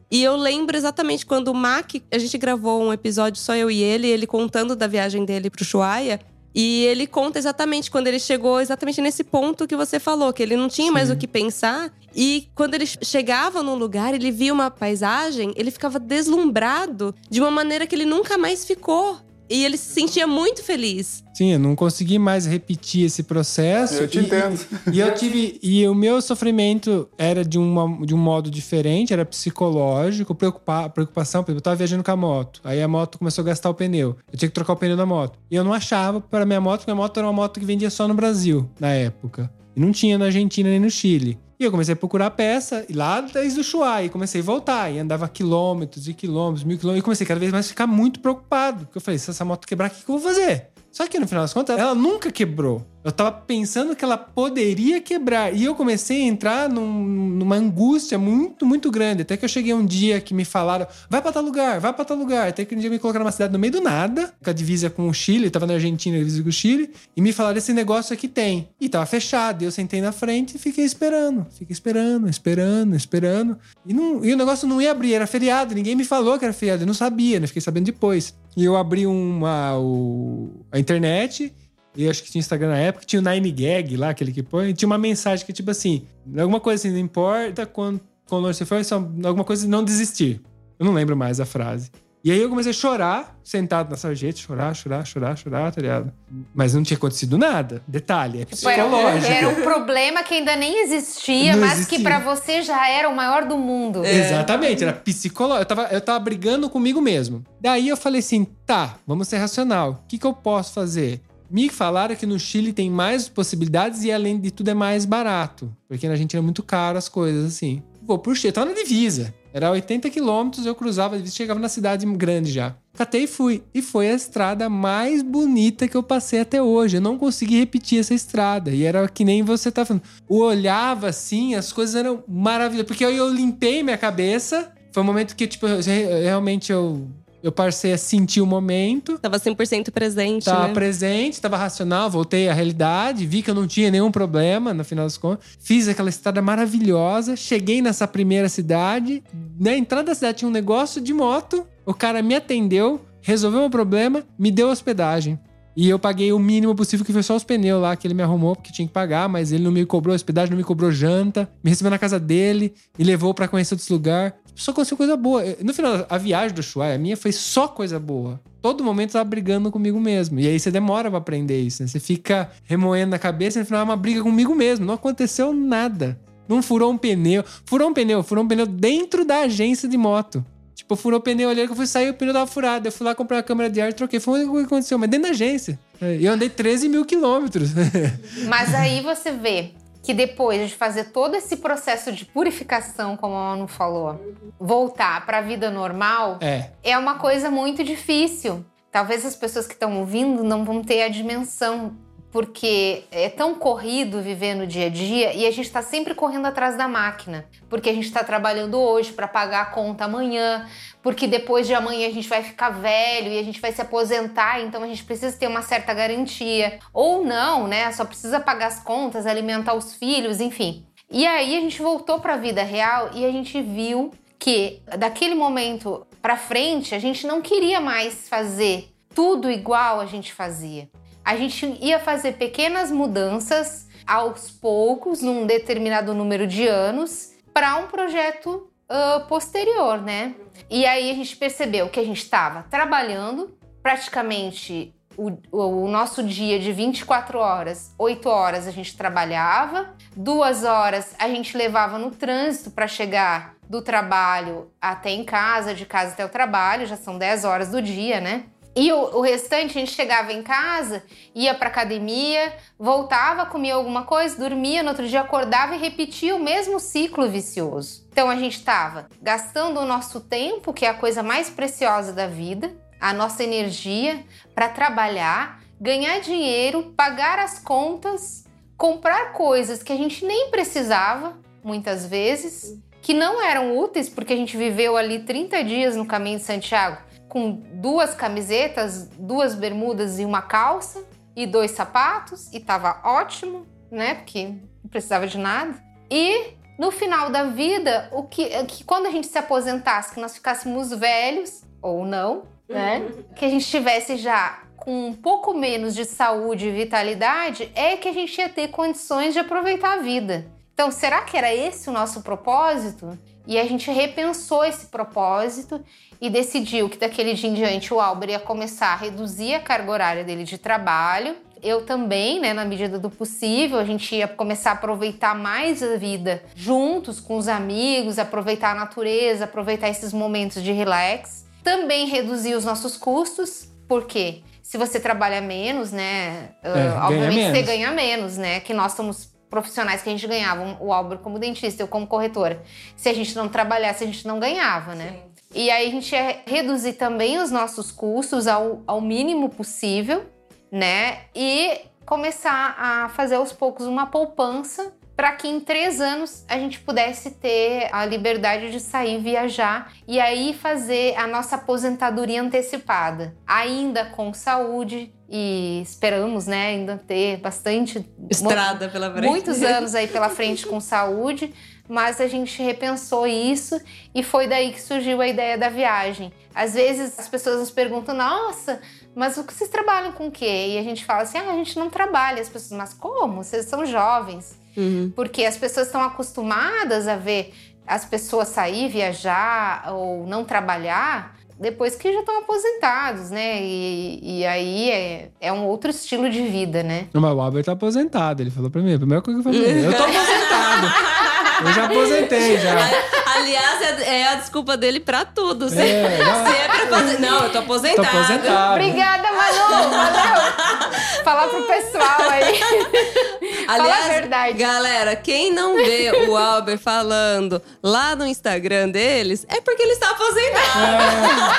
E 0.10 0.24
eu 0.24 0.38
lembro 0.38 0.78
exatamente 0.78 1.26
quando 1.26 1.50
o 1.50 1.54
Mac, 1.54 1.96
a 2.10 2.18
gente 2.18 2.38
gravou 2.38 2.82
um 2.82 2.94
episódio 2.94 3.42
só 3.42 3.54
eu 3.54 3.70
e 3.70 3.84
ele, 3.84 4.08
ele 4.08 4.26
contando 4.26 4.74
da 4.74 4.88
viagem 4.88 5.26
dele 5.26 5.50
pro 5.50 5.64
Ushuaia. 5.64 6.20
E 6.56 6.86
ele 6.86 7.06
conta 7.06 7.38
exatamente 7.38 7.92
quando 7.92 8.08
ele 8.08 8.20
chegou 8.20 8.60
exatamente 8.60 9.02
nesse 9.02 9.24
ponto 9.24 9.68
que 9.68 9.76
você 9.76 10.00
falou, 10.00 10.34
que 10.34 10.42
ele 10.42 10.56
não 10.56 10.68
tinha 10.68 10.92
mais 10.92 11.12
o 11.12 11.16
que 11.16 11.28
pensar. 11.28 11.94
E 12.16 12.50
quando 12.56 12.74
ele 12.74 12.88
chegava 12.88 13.62
num 13.62 13.76
lugar, 13.76 14.14
ele 14.14 14.32
via 14.32 14.54
uma 14.54 14.72
paisagem, 14.72 15.54
ele 15.56 15.70
ficava 15.70 16.00
deslumbrado 16.00 17.14
de 17.30 17.42
uma 17.42 17.52
maneira 17.52 17.86
que 17.86 17.94
ele 17.94 18.06
nunca 18.06 18.40
mais 18.40 18.66
ficou. 18.66 19.20
E 19.50 19.64
ele 19.64 19.78
se 19.78 19.94
sentia 19.94 20.28
muito 20.28 20.62
feliz. 20.64 21.24
Sim, 21.34 21.54
eu 21.54 21.60
não 21.60 21.76
consegui 21.76 22.20
mais 22.20 22.46
repetir 22.46 23.06
esse 23.06 23.24
processo. 23.24 23.96
Eu 23.96 24.08
te 24.08 24.20
E- 24.20 24.22
entendo. 24.22 24.60
E 24.92 25.00
eu 25.00 25.14
tive. 25.16 25.60
E 25.64 25.88
o 25.88 25.96
meu 25.96 26.22
sofrimento 26.22 27.08
era 27.18 27.46
de, 27.46 27.58
uma, 27.58 28.06
de 28.06 28.14
um 28.14 28.18
modo 28.18 28.50
diferente, 28.52 29.14
era 29.14 29.24
psicológico, 29.26 30.34
preocupa, 30.36 30.90
preocupação. 30.90 31.44
Por 31.44 31.52
exemplo, 31.52 31.60
eu 31.60 31.64
tava 31.64 31.76
viajando 31.76 32.04
com 32.04 32.12
a 32.12 32.16
moto. 32.16 32.62
Aí 32.64 32.82
a 32.82 32.88
moto 32.88 33.18
começou 33.18 33.42
a 33.42 33.46
gastar 33.46 33.70
o 33.70 33.74
pneu. 33.74 34.18
Eu 34.32 34.38
tinha 34.38 34.50
que 34.50 34.56
trocar 34.56 34.74
o 34.74 34.78
pneu 34.78 34.98
da 34.98 35.06
moto. 35.06 35.38
E 35.50 35.56
eu 35.56 35.64
não 35.64 35.74
achava 35.74 36.20
para 36.22 36.46
minha 36.46 36.60
moto, 36.62 36.80
porque 36.82 36.92
a 36.92 36.96
moto 36.96 37.18
era 37.18 37.28
uma 37.28 37.34
moto 37.34 37.60
que 37.60 37.66
vendia 37.66 37.90
só 37.90 38.08
no 38.08 38.14
Brasil, 38.14 38.70
na 38.80 38.90
época. 38.90 39.52
E 39.76 39.80
não 39.80 39.92
tinha 39.92 40.18
na 40.18 40.26
Argentina 40.26 40.70
nem 40.70 40.80
no 40.80 40.90
Chile. 40.90 41.38
E 41.60 41.64
eu 41.64 41.72
comecei 41.72 41.94
a 41.94 41.96
procurar 41.96 42.30
peça, 42.32 42.86
e 42.88 42.94
lá 42.94 43.20
desde 43.20 43.60
o 43.60 43.62
Ushuaia, 43.62 44.06
e 44.06 44.10
comecei 44.10 44.42
a 44.42 44.44
voltar, 44.44 44.92
e 44.92 45.00
andava 45.00 45.28
quilômetros 45.28 46.08
e 46.08 46.14
quilômetros, 46.14 46.64
mil 46.64 46.78
quilômetros, 46.78 47.02
e 47.02 47.04
comecei 47.04 47.26
cada 47.26 47.40
vez 47.40 47.52
mais 47.52 47.66
a 47.66 47.70
ficar 47.70 47.88
muito 47.88 48.20
preocupado. 48.20 48.86
Porque 48.86 48.98
eu 48.98 49.02
falei, 49.02 49.18
se 49.18 49.32
essa 49.32 49.44
moto 49.44 49.68
quebrar, 49.68 49.90
o 49.90 49.94
que, 49.94 50.04
que 50.04 50.10
eu 50.10 50.20
vou 50.20 50.30
fazer? 50.30 50.68
Só 50.92 51.08
que 51.08 51.20
no 51.20 51.28
final 51.28 51.44
das 51.44 51.54
contas, 51.54 51.80
ela 51.80 51.96
nunca 51.96 52.32
quebrou. 52.32 52.86
Eu 53.08 53.12
tava 53.14 53.32
pensando 53.32 53.96
que 53.96 54.04
ela 54.04 54.18
poderia 54.18 55.00
quebrar. 55.00 55.56
E 55.56 55.64
eu 55.64 55.74
comecei 55.76 56.24
a 56.24 56.26
entrar 56.26 56.68
num- 56.70 57.06
numa 57.38 57.56
angústia 57.56 58.18
muito, 58.18 58.66
muito 58.66 58.92
grande. 58.92 59.22
Até 59.22 59.38
que 59.38 59.46
eu 59.46 59.50
cheguei 59.50 59.74
um 59.74 59.86
dia 59.86 60.20
que 60.20 60.34
me 60.34 60.44
falaram: 60.44 60.86
vai 61.10 61.22
pra 61.22 61.32
tal 61.32 61.42
lugar, 61.42 61.80
vai 61.80 61.94
pra 61.94 62.04
tal 62.04 62.18
lugar. 62.18 62.50
Até 62.50 62.66
que 62.66 62.76
um 62.76 62.78
dia 62.78 62.90
me 62.90 63.00
colocaram 63.00 63.24
numa 63.24 63.32
cidade 63.32 63.54
no 63.54 63.60
meio 63.60 63.72
do 63.72 63.80
nada, 63.80 64.34
com 64.44 64.50
a 64.50 64.54
divisa 64.54 64.90
com 64.90 65.08
o 65.08 65.14
Chile, 65.14 65.50
tava 65.50 65.66
na 65.66 65.76
Argentina, 65.76 66.18
divisa 66.18 66.44
com 66.44 66.50
o 66.50 66.52
Chile, 66.52 66.90
e 67.16 67.22
me 67.22 67.32
falaram: 67.32 67.58
esse 67.58 67.72
negócio 67.72 68.14
aqui 68.14 68.28
tem. 68.28 68.68
E 68.82 68.90
tava 68.90 69.06
fechado. 69.06 69.62
E 69.62 69.66
eu 69.66 69.72
sentei 69.72 70.02
na 70.02 70.12
frente 70.12 70.56
e 70.58 70.60
fiquei 70.60 70.84
esperando. 70.84 71.46
Fiquei 71.58 71.72
esperando, 71.74 72.30
esperando, 72.30 72.94
esperando. 72.94 73.58
E, 73.86 73.94
não- 73.94 74.26
e 74.26 74.34
o 74.34 74.38
negócio 74.38 74.68
não 74.68 74.82
ia 74.82 74.92
abrir, 74.92 75.14
era 75.14 75.26
feriado. 75.26 75.74
Ninguém 75.74 75.96
me 75.96 76.04
falou 76.04 76.38
que 76.38 76.44
era 76.44 76.54
feriado. 76.54 76.84
Eu 76.84 76.88
não 76.88 76.94
sabia, 76.94 77.40
né? 77.40 77.48
Fiquei 77.48 77.62
sabendo 77.62 77.86
depois. 77.86 78.36
E 78.58 78.66
eu 78.66 78.76
abri 78.76 79.08
uma, 79.08 79.78
o- 79.80 80.50
a 80.72 80.78
internet. 80.78 81.54
Eu 81.98 82.10
acho 82.12 82.24
que 82.24 82.32
tinha 82.32 82.40
Instagram 82.40 82.70
na 82.70 82.78
época, 82.78 83.06
tinha 83.06 83.20
o 83.20 83.24
Nine 83.24 83.52
Gag 83.52 83.98
lá, 83.98 84.10
aquele 84.10 84.32
que 84.32 84.44
põe, 84.44 84.70
e 84.70 84.74
tinha 84.74 84.88
uma 84.88 84.98
mensagem 84.98 85.46
que, 85.46 85.52
tipo 85.54 85.72
assim, 85.72 86.06
alguma 86.38 86.60
coisa 86.60 86.82
assim, 86.82 86.92
não 86.92 87.00
importa 87.00 87.66
quando, 87.66 88.00
quando 88.28 88.46
você 88.46 88.66
for, 88.66 88.84
só 88.86 88.96
alguma 88.96 89.44
coisa 89.44 89.64
de 89.64 89.70
não 89.70 89.84
desistir. 89.84 90.42
Eu 90.80 90.86
não 90.86 90.94
lembro 90.94 91.18
mais 91.18 91.40
a 91.40 91.46
frase. 91.46 91.90
E 92.24 92.32
aí 92.32 92.42
eu 92.42 92.50
comecei 92.50 92.72
a 92.72 92.74
chorar, 92.74 93.40
sentado 93.42 93.90
na 93.90 93.96
sarjeta, 93.96 94.38
chorar, 94.38 94.76
chorar, 94.76 95.06
chorar, 95.06 95.38
chorar, 95.38 95.72
tá 95.72 95.80
ligado? 95.80 96.12
Mas 96.54 96.74
não 96.74 96.84
tinha 96.84 96.98
acontecido 96.98 97.38
nada. 97.38 97.82
Detalhe, 97.88 98.40
é 98.40 98.42
era, 98.42 98.50
psicológico. 98.50 99.32
era 99.32 99.48
um 99.50 99.62
problema 99.62 100.24
que 100.24 100.34
ainda 100.34 100.56
nem 100.56 100.84
existia, 100.84 101.54
Não 101.56 101.62
mas 101.62 101.74
existia. 101.74 101.98
que 102.00 102.04
pra 102.04 102.20
você 102.20 102.62
já 102.64 102.90
era 102.90 103.08
o 103.08 103.16
maior 103.16 103.46
do 103.46 103.58
mundo. 103.58 104.04
Exatamente, 104.04 104.84
era 104.84 104.92
psicológico. 104.92 105.62
Eu 105.62 105.66
tava, 105.66 105.88
eu 105.94 106.02
tava 106.02 106.20
brigando 106.20 106.70
comigo 106.70 107.00
mesmo. 107.00 107.46
Daí 107.62 107.88
eu 107.88 107.96
falei 107.96 108.20
assim: 108.20 108.46
tá, 108.66 108.98
vamos 109.08 109.30
ser 109.30 109.38
racional. 109.38 110.02
O 110.04 110.08
que, 110.08 110.18
que 110.18 110.26
eu 110.26 110.34
posso 110.34 110.74
fazer? 110.74 111.22
Me 111.50 111.70
falaram 111.70 112.16
que 112.16 112.26
no 112.26 112.40
Chile 112.40 112.74
tem 112.74 112.90
mais 112.90 113.30
possibilidades 113.30 114.04
e, 114.04 114.12
além 114.12 114.40
de 114.40 114.52
tudo, 114.52 114.70
é 114.70 114.74
mais 114.74 115.06
barato. 115.06 115.76
Porque 115.88 116.08
na 116.08 116.14
Argentina 116.14 116.42
é 116.42 116.44
muito 116.44 116.64
caro 116.64 116.98
as 116.98 117.08
coisas, 117.08 117.46
assim. 117.46 117.82
Vou 118.02 118.20
pro 118.20 118.36
Chile, 118.36 118.54
tava 118.54 118.68
na 118.68 118.76
divisa. 118.76 119.34
Era 119.54 119.72
80 119.72 120.10
quilômetros, 120.10 120.66
eu 120.66 120.76
cruzava 120.76 121.16
a 121.16 121.18
divisa, 121.18 121.36
chegava 121.36 121.60
na 121.60 121.70
cidade 121.70 122.06
grande 122.06 122.52
já. 122.52 122.76
Catei 122.96 123.24
e 123.24 123.28
fui. 123.28 123.64
E 123.74 123.82
foi 123.82 124.10
a 124.10 124.14
estrada 124.14 124.70
mais 124.70 125.22
bonita 125.22 125.88
que 125.88 125.96
eu 125.96 126.04
passei 126.04 126.42
até 126.42 126.62
hoje. 126.62 126.98
Eu 126.98 127.02
não 127.02 127.18
consegui 127.18 127.60
repetir 127.60 128.00
essa 128.00 128.14
estrada. 128.14 128.72
E 128.72 128.84
era 128.84 129.08
que 129.08 129.24
nem 129.24 129.44
você 129.44 129.72
tá 129.72 129.86
falando. 129.86 130.04
Eu 130.30 130.38
olhava 130.38 131.08
assim, 131.10 131.56
as 131.56 131.72
coisas 131.72 131.96
eram 131.96 132.24
maravilhosas. 132.28 132.88
Porque 132.88 133.06
aí 133.06 133.18
eu 133.18 133.30
limpei 133.30 133.84
minha 133.84 133.98
cabeça. 133.98 134.72
Foi 134.92 135.04
um 135.04 135.06
momento 135.06 135.36
que, 135.36 135.46
tipo, 135.46 135.68
realmente 135.68 136.72
eu, 136.72 137.08
eu 137.42 137.52
passei 137.52 137.94
a 137.94 137.98
sentir 137.98 138.42
o 138.42 138.46
momento. 138.46 139.18
Tava 139.20 139.40
100% 139.40 139.92
presente, 139.92 140.46
Tava 140.46 140.68
né? 140.68 140.74
presente, 140.74 141.40
tava 141.40 141.58
racional, 141.58 142.10
voltei 142.10 142.50
à 142.50 142.54
realidade, 142.54 143.26
vi 143.26 143.42
que 143.42 143.50
eu 143.50 143.56
não 143.56 143.68
tinha 143.68 143.92
nenhum 143.92 144.12
problema, 144.12 144.74
no 144.74 144.84
final 144.84 145.06
das 145.06 145.18
contas. 145.18 145.46
Fiz 145.60 145.88
aquela 145.88 146.10
estrada 146.10 146.42
maravilhosa, 146.42 147.36
cheguei 147.36 147.82
nessa 147.82 148.08
primeira 148.08 148.50
cidade. 148.50 149.24
Na 149.60 149.76
entrada 149.76 150.08
da 150.08 150.16
cidade 150.16 150.40
tinha 150.40 150.50
um 150.50 150.52
negócio 150.52 151.00
de 151.00 151.14
moto, 151.14 151.66
o 151.86 151.94
cara 151.94 152.22
me 152.22 152.36
atendeu, 152.36 153.02
resolveu 153.22 153.66
o 153.66 153.70
problema, 153.70 154.24
me 154.38 154.52
deu 154.52 154.70
hospedagem. 154.70 155.40
E 155.80 155.88
eu 155.88 156.00
paguei 156.00 156.34
o 156.34 156.40
mínimo 156.40 156.74
possível, 156.74 157.06
que 157.06 157.14
foi 157.14 157.22
só 157.22 157.36
os 157.36 157.44
pneus 157.44 157.80
lá 157.80 157.96
que 157.96 158.08
ele 158.08 158.16
me 158.16 158.24
arrumou, 158.24 158.56
porque 158.56 158.72
tinha 158.72 158.88
que 158.88 158.92
pagar, 158.92 159.30
mas 159.30 159.52
ele 159.52 159.64
não 159.64 159.72
me 159.72 159.86
cobrou 159.86 160.16
hospedagem, 160.16 160.50
não 160.50 160.58
me 160.58 160.64
cobrou 160.64 160.92
janta, 160.92 161.48
me 161.64 161.70
recebeu 161.70 161.92
na 161.92 162.00
casa 162.00 162.20
dele, 162.20 162.74
me 162.98 163.06
levou 163.06 163.32
pra 163.32 163.48
conhecer 163.48 163.76
outros 163.76 163.88
lugares. 163.88 164.34
Só 164.58 164.72
aconteceu 164.72 164.98
coisa 164.98 165.16
boa. 165.16 165.44
No 165.64 165.72
final, 165.72 166.06
a 166.10 166.18
viagem 166.18 166.56
do 166.56 166.60
Ushuaia, 166.60 166.96
a 166.96 166.98
minha 166.98 167.16
foi 167.16 167.32
só 167.32 167.68
coisa 167.68 168.00
boa. 168.00 168.42
Todo 168.60 168.84
momento 168.84 169.12
eu 169.12 169.14
tava 169.14 169.26
brigando 169.30 169.70
comigo 169.70 170.00
mesmo. 170.00 170.40
E 170.40 170.48
aí 170.48 170.60
você 170.60 170.72
demora 170.72 171.10
pra 171.10 171.20
aprender 171.20 171.62
isso, 171.62 171.84
né? 171.84 171.88
Você 171.88 172.00
fica 172.00 172.50
remoendo 172.64 173.12
na 173.12 173.20
cabeça 173.20 173.60
e 173.60 173.62
no 173.62 173.66
final 173.68 173.82
é 173.82 173.84
uma 173.84 173.96
briga 173.96 174.24
comigo 174.24 174.56
mesmo. 174.56 174.84
Não 174.84 174.96
aconteceu 174.96 175.54
nada. 175.54 176.20
Não 176.50 176.64
furou 176.64 176.92
um 176.92 176.98
pneu. 176.98 177.46
Furou 177.66 177.90
um 177.90 177.94
pneu, 177.94 178.24
furou 178.24 178.44
um 178.44 178.48
pneu 178.48 178.66
dentro 178.66 179.24
da 179.24 179.42
agência 179.42 179.88
de 179.88 179.96
moto. 179.96 180.44
Tipo, 180.74 180.96
furou 180.96 181.20
o 181.20 181.22
pneu 181.22 181.52
ali, 181.52 181.64
que 181.66 181.72
eu 181.72 181.76
fui 181.76 181.86
sair, 181.86 182.10
o 182.10 182.14
pneu 182.16 182.34
tava 182.34 182.48
furado. 182.48 182.88
Eu 182.88 182.92
fui 182.92 183.06
lá 183.06 183.14
comprar 183.14 183.38
a 183.38 183.44
câmera 183.44 183.70
de 183.70 183.80
ar 183.80 183.94
troquei. 183.94 184.20
Foi 184.20 184.44
o 184.44 184.54
que 184.54 184.64
aconteceu, 184.64 184.98
mas 184.98 185.08
dentro 185.08 185.28
da 185.28 185.34
agência. 185.34 185.80
Eu 186.02 186.34
andei 186.34 186.50
13 186.50 186.90
mil 186.90 187.06
quilômetros. 187.06 187.72
Mas 188.48 188.74
aí 188.74 189.02
você 189.02 189.32
vê 189.32 189.72
que 190.08 190.14
depois 190.14 190.70
de 190.70 190.74
fazer 190.74 191.12
todo 191.12 191.36
esse 191.36 191.58
processo 191.58 192.14
de 192.14 192.24
purificação, 192.24 193.18
como 193.18 193.36
a 193.36 193.50
Manu 193.50 193.68
falou, 193.68 194.18
voltar 194.58 195.26
para 195.26 195.40
a 195.40 195.42
vida 195.42 195.70
normal 195.70 196.38
é. 196.40 196.70
é 196.82 196.98
uma 196.98 197.16
coisa 197.16 197.52
muito 197.52 197.84
difícil. 197.84 198.66
Talvez 198.90 199.26
as 199.26 199.36
pessoas 199.36 199.68
que 199.68 199.74
estão 199.74 200.00
ouvindo 200.00 200.46
não 200.46 200.64
vão 200.64 200.82
ter 200.82 201.04
a 201.04 201.10
dimensão, 201.10 201.98
porque 202.32 203.04
é 203.12 203.30
tão 203.30 203.56
corrido 203.56 204.22
viver 204.22 204.54
no 204.54 204.68
dia 204.68 204.88
a 204.88 204.90
dia 204.90 205.34
e 205.34 205.46
a 205.46 205.52
gente 205.52 205.66
está 205.66 205.82
sempre 205.82 206.14
correndo 206.14 206.46
atrás 206.46 206.78
da 206.78 206.88
máquina, 206.88 207.46
porque 207.70 207.90
a 207.90 207.94
gente 207.94 208.06
está 208.06 208.24
trabalhando 208.24 208.80
hoje 208.80 209.14
para 209.14 209.28
pagar 209.28 209.62
a 209.62 209.66
conta 209.66 210.06
amanhã, 210.06 210.68
porque 211.02 211.26
depois 211.26 211.66
de 211.66 211.74
amanhã 211.74 212.08
a 212.08 212.12
gente 212.12 212.28
vai 212.28 212.44
ficar 212.44 212.70
velho 212.70 213.32
e 213.32 213.40
a 213.40 213.44
gente 213.44 213.62
vai 213.62 213.72
se 213.72 213.82
aposentar, 213.82 214.62
então 214.62 214.84
a 214.84 214.88
gente 214.88 215.04
precisa 215.04 215.38
ter 215.38 215.48
uma 215.48 215.62
certa 215.62 215.94
garantia. 215.94 216.80
Ou 216.94 217.24
não, 217.24 217.68
né? 217.68 217.92
Só 217.92 218.04
precisa 218.04 218.40
pagar 218.40 218.68
as 218.68 218.82
contas, 218.82 219.26
alimentar 219.26 219.74
os 219.74 219.94
filhos, 219.94 220.42
enfim. 220.42 220.86
E 221.10 221.26
aí 221.26 221.56
a 221.56 221.62
gente 221.62 221.82
voltou 221.82 222.20
para 222.20 222.34
a 222.34 222.38
vida 222.38 222.62
real 222.62 223.12
e 223.14 223.26
a 223.26 223.32
gente 223.32 223.62
viu 223.62 224.12
que 224.38 224.82
daquele 224.98 225.34
momento 225.34 226.06
para 226.22 226.36
frente 226.36 226.94
a 226.94 227.00
gente 227.00 227.26
não 227.26 227.42
queria 227.42 227.80
mais 227.80 228.28
fazer 228.28 228.90
tudo 229.16 229.50
igual 229.50 230.00
a 230.00 230.06
gente 230.06 230.34
fazia. 230.34 230.90
A 231.28 231.36
gente 231.36 231.66
ia 231.82 232.00
fazer 232.00 232.38
pequenas 232.38 232.90
mudanças 232.90 233.86
aos 234.08 234.50
poucos, 234.50 235.22
num 235.22 235.46
determinado 235.46 236.14
número 236.14 236.48
de 236.48 236.66
anos, 236.66 237.34
para 237.54 237.76
um 237.76 237.88
projeto 237.88 238.72
ah, 238.88 239.26
posterior, 239.28 240.02
né? 240.02 240.36
E 240.70 240.86
aí 240.86 241.12
a 241.12 241.14
gente 241.14 241.36
percebeu 241.36 241.90
que 241.90 242.00
a 242.00 242.04
gente 242.06 242.22
estava 242.24 242.64
trabalhando 242.70 243.58
praticamente 243.84 244.94
o- 245.18 245.32
o 245.52 245.88
nosso 245.90 246.24
dia 246.24 246.58
de 246.60 246.72
24 246.72 247.40
horas, 247.40 247.94
8 248.00 248.30
horas 248.30 248.66
a 248.66 248.72
gente 248.72 248.96
trabalhava, 248.96 249.94
duas 250.16 250.64
horas 250.64 251.14
a 251.20 251.28
gente 251.28 251.58
levava 251.58 251.98
no 251.98 252.10
trânsito 252.12 252.72
para 252.72 252.88
chegar 252.88 253.56
do 253.70 253.82
trabalho 253.82 254.72
até 254.80 255.10
em 255.10 255.26
casa, 255.26 255.74
de 255.74 255.86
casa 255.86 256.14
até 256.14 256.24
o 256.24 256.30
trabalho, 256.30 256.86
já 256.86 256.96
são 256.96 257.18
10 257.18 257.44
horas 257.44 257.70
do 257.70 257.82
dia, 257.82 258.22
né? 258.22 258.46
E 258.80 258.94
o, 258.94 259.18
o 259.18 259.22
restante 259.22 259.72
a 259.72 259.80
gente 259.80 259.92
chegava 259.92 260.32
em 260.32 260.44
casa, 260.44 261.04
ia 261.34 261.56
pra 261.56 261.68
academia, 261.68 262.56
voltava, 262.78 263.48
comia 263.48 263.74
alguma 263.74 264.04
coisa, 264.04 264.38
dormia, 264.38 264.84
no 264.84 264.90
outro 264.90 265.08
dia 265.08 265.22
acordava 265.22 265.76
e 265.76 265.80
repetia 265.80 266.36
o 266.36 266.40
mesmo 266.40 266.80
ciclo 266.80 267.28
vicioso. 267.28 268.08
Então 268.12 268.30
a 268.30 268.36
gente 268.36 268.56
estava 268.56 269.10
gastando 269.20 269.80
o 269.80 269.86
nosso 269.86 270.22
tempo, 270.22 270.72
que 270.72 270.86
é 270.86 270.90
a 270.90 270.94
coisa 270.94 271.24
mais 271.24 271.50
preciosa 271.50 272.14
da 272.14 272.28
vida, 272.28 272.72
a 273.02 273.12
nossa 273.14 273.44
energia 273.44 274.24
para 274.54 274.70
trabalhar, 274.70 275.60
ganhar 275.82 276.20
dinheiro, 276.20 276.94
pagar 276.96 277.40
as 277.40 277.58
contas, 277.58 278.46
comprar 278.78 279.34
coisas 279.34 279.82
que 279.82 279.92
a 279.92 279.98
gente 279.98 280.24
nem 280.24 280.52
precisava, 280.52 281.36
muitas 281.64 282.06
vezes, 282.06 282.78
que 283.02 283.16
não 283.16 283.42
eram 283.42 283.76
úteis 283.76 284.08
porque 284.08 284.34
a 284.34 284.38
gente 284.38 284.56
viveu 284.56 284.96
ali 284.96 285.24
30 285.24 285.64
dias 285.64 285.96
no 285.96 286.06
caminho 286.06 286.38
de 286.38 286.46
Santiago 286.46 287.07
com 287.28 287.52
duas 287.52 288.14
camisetas, 288.14 289.08
duas 289.18 289.56
bermudas 289.56 290.20
e 290.20 290.26
uma 290.26 290.42
calça 290.42 291.04
e 291.36 291.46
dois 291.46 291.72
sapatos 291.72 292.52
e 292.54 292.60
tava 292.60 293.02
ótimo, 293.04 293.66
né? 293.92 294.16
Porque 294.16 294.48
não 294.84 294.90
precisava 294.90 295.28
de 295.28 295.38
nada. 295.38 295.76
E 296.10 296.54
no 296.80 296.92
final 296.92 297.30
da 297.30 297.44
vida, 297.44 298.10
o 298.12 298.24
que, 298.24 298.50
que 298.66 298.84
quando 298.84 299.08
a 299.08 299.12
gente 299.12 299.28
se 299.28 299.38
aposentasse, 299.38 300.14
que 300.14 300.20
nós 300.20 300.36
ficássemos 300.36 300.92
velhos 300.92 301.64
ou 301.82 302.06
não, 302.06 302.44
né? 302.68 303.08
Que 303.36 303.46
a 303.46 303.50
gente 303.50 303.66
tivesse 303.66 304.18
já 304.18 304.64
com 304.78 305.08
um 305.08 305.14
pouco 305.14 305.54
menos 305.54 305.94
de 305.94 306.06
saúde 306.06 306.68
e 306.68 306.72
vitalidade, 306.72 307.72
é 307.76 307.98
que 307.98 308.08
a 308.08 308.14
gente 308.14 308.38
ia 308.40 308.48
ter 308.48 308.70
condições 308.70 309.34
de 309.34 309.40
aproveitar 309.40 310.00
a 310.00 310.02
vida. 310.02 310.50
Então, 310.74 310.92
será 310.92 311.24
que 311.24 311.36
era 311.36 311.54
esse 311.54 311.90
o 311.90 311.92
nosso 311.92 312.22
propósito? 312.22 313.18
E 313.48 313.58
a 313.58 313.64
gente 313.66 313.90
repensou 313.90 314.66
esse 314.66 314.88
propósito 314.88 315.82
e 316.20 316.30
decidiu 316.30 316.90
que 316.90 316.98
daquele 316.98 317.34
dia 317.34 317.50
em 317.50 317.54
diante 317.54 317.94
o 317.94 318.00
Albert 318.02 318.32
ia 318.32 318.40
começar 318.40 318.88
a 318.94 318.96
reduzir 318.98 319.54
a 319.56 319.60
carga 319.62 319.90
horária 319.90 320.24
dele 320.24 320.44
de 320.44 320.58
trabalho. 320.58 321.36
Eu 321.64 321.84
também, 321.86 322.40
né, 322.40 322.54
na 322.54 322.66
medida 322.66 323.00
do 323.00 323.10
possível, 323.10 323.80
a 323.80 323.86
gente 323.86 324.14
ia 324.16 324.28
começar 324.28 324.72
a 324.72 324.74
aproveitar 324.74 325.34
mais 325.34 325.82
a 325.82 325.96
vida 325.96 326.44
juntos 326.56 327.20
com 327.20 327.38
os 327.38 327.48
amigos, 327.48 328.20
aproveitar 328.20 328.72
a 328.72 328.76
natureza, 328.76 329.46
aproveitar 329.46 329.90
esses 329.90 330.12
momentos 330.14 330.62
de 330.62 330.72
relax. 330.72 331.46
Também 331.64 332.06
reduzir 332.06 332.54
os 332.54 332.64
nossos 332.66 332.96
custos, 332.98 333.70
porque 333.88 334.44
se 334.62 334.78
você 334.78 335.00
trabalha 335.00 335.42
menos, 335.42 335.92
né, 335.92 336.50
É, 336.62 336.74
ganha 336.74 337.04
obviamente 337.04 337.34
você 337.46 337.52
menos. 337.52 337.68
ganha 337.68 337.92
menos, 337.92 338.38
né? 338.38 338.60
Que 338.60 338.74
nós 338.74 338.92
somos 338.92 339.30
profissionais 339.50 340.02
que 340.02 340.10
a 340.10 340.12
gente 340.12 340.28
ganhava, 340.28 340.78
o 340.80 340.92
Albert 340.92 341.20
como 341.20 341.40
dentista, 341.40 341.82
eu 341.84 341.88
como 341.88 342.08
corretora. 342.08 342.62
Se 342.96 343.10
a 343.10 343.14
gente 343.14 343.36
não 343.36 343.48
trabalhasse, 343.48 344.04
a 344.04 344.08
gente 344.08 344.28
não 344.28 344.40
ganhava, 344.40 344.96
né? 344.96 345.22
E 345.54 345.72
aí 345.72 345.88
a 345.88 345.92
gente 345.92 346.14
ia 346.14 346.42
reduzir 346.46 346.94
também 346.94 347.38
os 347.38 347.50
nossos 347.50 347.92
custos 347.92 348.48
ao, 348.48 348.84
ao 348.86 349.00
mínimo 349.00 349.50
possível, 349.50 350.26
né? 350.72 351.22
E 351.34 351.82
começar 352.06 352.76
a 352.78 353.10
fazer 353.10 353.36
aos 353.36 353.52
poucos 353.52 353.86
uma 353.86 354.08
poupança 354.08 354.94
para 355.18 355.32
que 355.32 355.48
em 355.48 355.60
três 355.60 356.00
anos 356.00 356.46
a 356.48 356.60
gente 356.60 356.80
pudesse 356.80 357.32
ter 357.32 357.90
a 357.92 358.06
liberdade 358.06 358.70
de 358.70 358.80
sair 358.80 359.20
viajar 359.20 359.92
e 360.08 360.20
aí 360.20 360.54
fazer 360.54 361.16
a 361.18 361.26
nossa 361.26 361.56
aposentadoria 361.56 362.40
antecipada, 362.40 363.36
ainda 363.48 364.06
com 364.06 364.32
saúde 364.32 365.12
e 365.30 365.82
esperamos, 365.82 366.48
né, 366.48 366.68
ainda 366.68 366.98
ter 366.98 367.38
bastante 367.38 368.06
Estrada 368.30 368.88
pela 368.88 369.12
frente. 369.12 369.30
muitos 369.30 369.62
anos 369.62 369.94
aí 369.94 370.08
pela 370.08 370.30
frente 370.30 370.66
com 370.66 370.80
saúde, 370.80 371.54
mas 371.88 372.22
a 372.22 372.28
gente 372.28 372.62
repensou 372.62 373.28
isso 373.28 373.80
e 374.16 374.24
foi 374.24 374.48
daí 374.48 374.72
que 374.72 374.82
surgiu 374.82 375.22
a 375.22 375.28
ideia 375.28 375.58
da 375.58 375.70
viagem. 375.70 376.32
Às 376.56 376.74
vezes 376.74 377.20
as 377.20 377.28
pessoas 377.28 377.60
nos 377.60 377.72
perguntam: 377.72 378.16
"Nossa, 378.16 378.80
mas 379.14 379.38
o 379.38 379.44
que 379.44 379.54
vocês 379.54 379.70
trabalham 379.70 380.12
com 380.12 380.28
o 380.28 380.32
quê?" 380.32 380.70
E 380.70 380.78
a 380.78 380.84
gente 380.84 381.04
fala 381.04 381.24
assim: 381.24 381.38
"Ah, 381.38 381.52
a 381.52 381.54
gente 381.54 381.78
não 381.78 381.90
trabalha". 381.90 382.42
As 382.42 382.50
pessoas: 382.50 382.78
"Mas 382.78 382.94
como? 382.94 383.44
Vocês 383.44 383.66
são 383.66 383.86
jovens". 383.86 384.58
Uhum. 384.76 385.12
Porque 385.16 385.44
as 385.44 385.58
pessoas 385.58 385.88
estão 385.88 386.02
acostumadas 386.02 387.08
a 387.08 387.16
ver 387.16 387.54
as 387.86 388.06
pessoas 388.06 388.50
sair, 388.50 388.90
viajar 388.90 389.94
ou 389.94 390.28
não 390.28 390.44
trabalhar 390.44 391.37
depois 391.60 391.96
que 391.96 392.12
já 392.14 392.20
estão 392.20 392.40
aposentados, 392.40 393.30
né? 393.32 393.62
E, 393.62 394.40
e 394.40 394.46
aí 394.46 394.92
é, 394.92 395.30
é 395.42 395.52
um 395.52 395.66
outro 395.66 395.90
estilo 395.90 396.30
de 396.30 396.42
vida, 396.44 396.84
né? 396.84 397.08
Mas 397.14 397.34
o 397.34 397.42
Albert 397.42 397.64
tá 397.66 397.72
aposentado. 397.74 398.42
Ele 398.42 398.52
falou 398.52 398.70
pra 398.70 398.82
mim, 398.82 398.94
a 398.94 398.98
primeira 398.98 399.22
coisa 399.22 399.42
que 399.42 399.48
eu 399.48 399.54
falei, 399.54 399.86
eu 399.86 399.94
tô 399.94 400.04
aposentado. 400.06 401.18
Eu 401.66 401.74
já 401.74 401.86
aposentei 401.86 402.58
já. 402.60 402.76
Aliás, 403.38 403.82
é, 404.02 404.20
é 404.20 404.28
a 404.30 404.36
desculpa 404.36 404.76
dele 404.78 405.00
pra 405.00 405.26
tudo. 405.26 405.70
Se, 405.70 405.80
É, 405.80 406.18
não. 406.24 406.48
é 406.48 406.68
pra 406.68 406.88
fazer. 406.98 407.20
Não, 407.20 407.38
eu 407.44 407.46
tô 407.48 407.54
Tô 407.54 407.60
aposentado. 407.60 408.08
aposentado. 408.08 408.72
Obrigada, 408.74 409.28
Manu! 409.32 409.90
Valeu! 409.90 411.24
Falar 411.24 411.48
pro 411.48 411.64
pessoal 411.64 412.30
aí. 412.32 412.60
Fala 413.68 413.84
Aliás, 413.84 414.06
a 414.06 414.10
verdade. 414.14 414.58
galera, 414.58 415.16
quem 415.16 415.52
não 415.54 415.76
vê 415.76 416.10
o 416.28 416.36
Albert 416.38 416.80
falando 416.80 417.62
lá 417.84 418.16
no 418.16 418.26
Instagram 418.26 418.90
deles, 418.90 419.46
é 419.50 419.60
porque 419.62 419.84
ele 419.84 419.92
está 419.94 420.10
aposentado. 420.12 420.58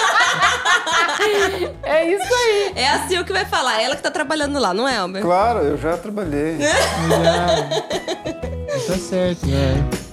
É 1.83 2.05
isso 2.15 2.35
aí. 2.35 2.73
É 2.77 2.89
a 2.89 3.09
Sil 3.11 3.25
que 3.25 3.33
vai 3.33 3.45
falar. 3.45 3.81
Ela 3.83 3.97
que 3.97 4.03
tá 4.03 4.11
trabalhando 4.11 4.59
lá, 4.59 4.73
não 4.73 4.87
é, 4.89 4.97
Albert? 4.99 5.23
Claro, 5.23 5.59
eu 5.61 5.77
já 5.77 5.97
trabalhei. 5.97 6.59
Já. 6.61 7.69
Tá 8.87 8.99
certo, 8.99 9.47
né? 9.47 10.08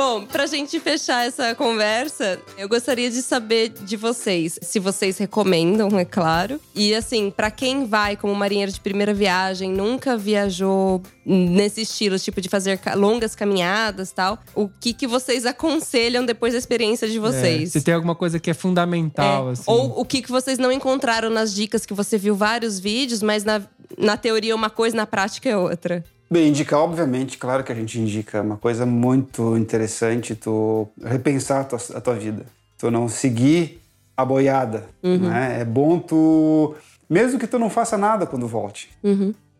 Bom, 0.00 0.24
pra 0.24 0.46
gente 0.46 0.80
fechar 0.80 1.26
essa 1.26 1.54
conversa, 1.54 2.40
eu 2.56 2.66
gostaria 2.66 3.10
de 3.10 3.20
saber 3.20 3.68
de 3.68 3.98
vocês, 3.98 4.58
se 4.62 4.78
vocês 4.78 5.18
recomendam, 5.18 5.98
é 5.98 6.06
claro. 6.06 6.58
E 6.74 6.94
assim, 6.94 7.30
pra 7.30 7.50
quem 7.50 7.84
vai 7.84 8.16
como 8.16 8.34
marinheiro 8.34 8.72
de 8.72 8.80
primeira 8.80 9.12
viagem, 9.12 9.70
nunca 9.70 10.16
viajou 10.16 11.02
nesse 11.22 11.82
estilo, 11.82 12.18
tipo 12.18 12.40
de 12.40 12.48
fazer 12.48 12.80
longas 12.96 13.34
caminhadas, 13.34 14.10
tal, 14.10 14.38
o 14.54 14.70
que 14.70 14.94
que 14.94 15.06
vocês 15.06 15.44
aconselham 15.44 16.24
depois 16.24 16.54
da 16.54 16.58
experiência 16.58 17.06
de 17.06 17.18
É, 17.18 17.20
vocês? 17.20 17.72
se 17.72 17.82
tem 17.82 17.92
alguma 17.92 18.14
coisa 18.14 18.40
que 18.40 18.48
é 18.48 18.54
fundamental, 18.54 19.50
É, 19.50 19.52
assim. 19.52 19.64
Ou 19.66 20.00
o 20.00 20.04
que, 20.06 20.22
que 20.22 20.30
vocês 20.30 20.58
não 20.58 20.72
encontraram 20.72 21.28
nas 21.28 21.54
dicas 21.54 21.84
que 21.84 21.92
você 21.92 22.16
viu 22.16 22.34
vários 22.34 22.80
vídeos, 22.80 23.22
mas 23.22 23.44
na, 23.44 23.60
na 23.98 24.16
teoria 24.16 24.52
é 24.52 24.54
uma 24.54 24.70
coisa, 24.70 24.96
na 24.96 25.06
prática 25.06 25.46
é 25.50 25.56
outra. 25.58 26.02
Bem, 26.32 26.48
indicar, 26.48 26.78
obviamente, 26.78 27.36
claro 27.36 27.64
que 27.64 27.72
a 27.72 27.74
gente 27.74 27.98
indica. 27.98 28.38
É 28.38 28.40
uma 28.40 28.56
coisa 28.56 28.86
muito 28.86 29.56
interessante 29.56 30.36
tu 30.36 30.86
repensar 31.02 31.62
a 31.62 31.64
tua, 31.64 31.78
a 31.96 32.00
tua 32.00 32.14
vida. 32.14 32.46
Tu 32.78 32.88
não 32.88 33.08
seguir 33.08 33.80
a 34.16 34.24
boiada. 34.24 34.86
Né? 35.18 35.60
É 35.60 35.64
bom 35.64 35.98
tu. 35.98 36.76
Mesmo 37.08 37.38
que 37.38 37.48
tu 37.48 37.58
não 37.58 37.68
faça 37.68 37.98
nada 37.98 38.26
quando 38.26 38.46
volte. 38.46 38.90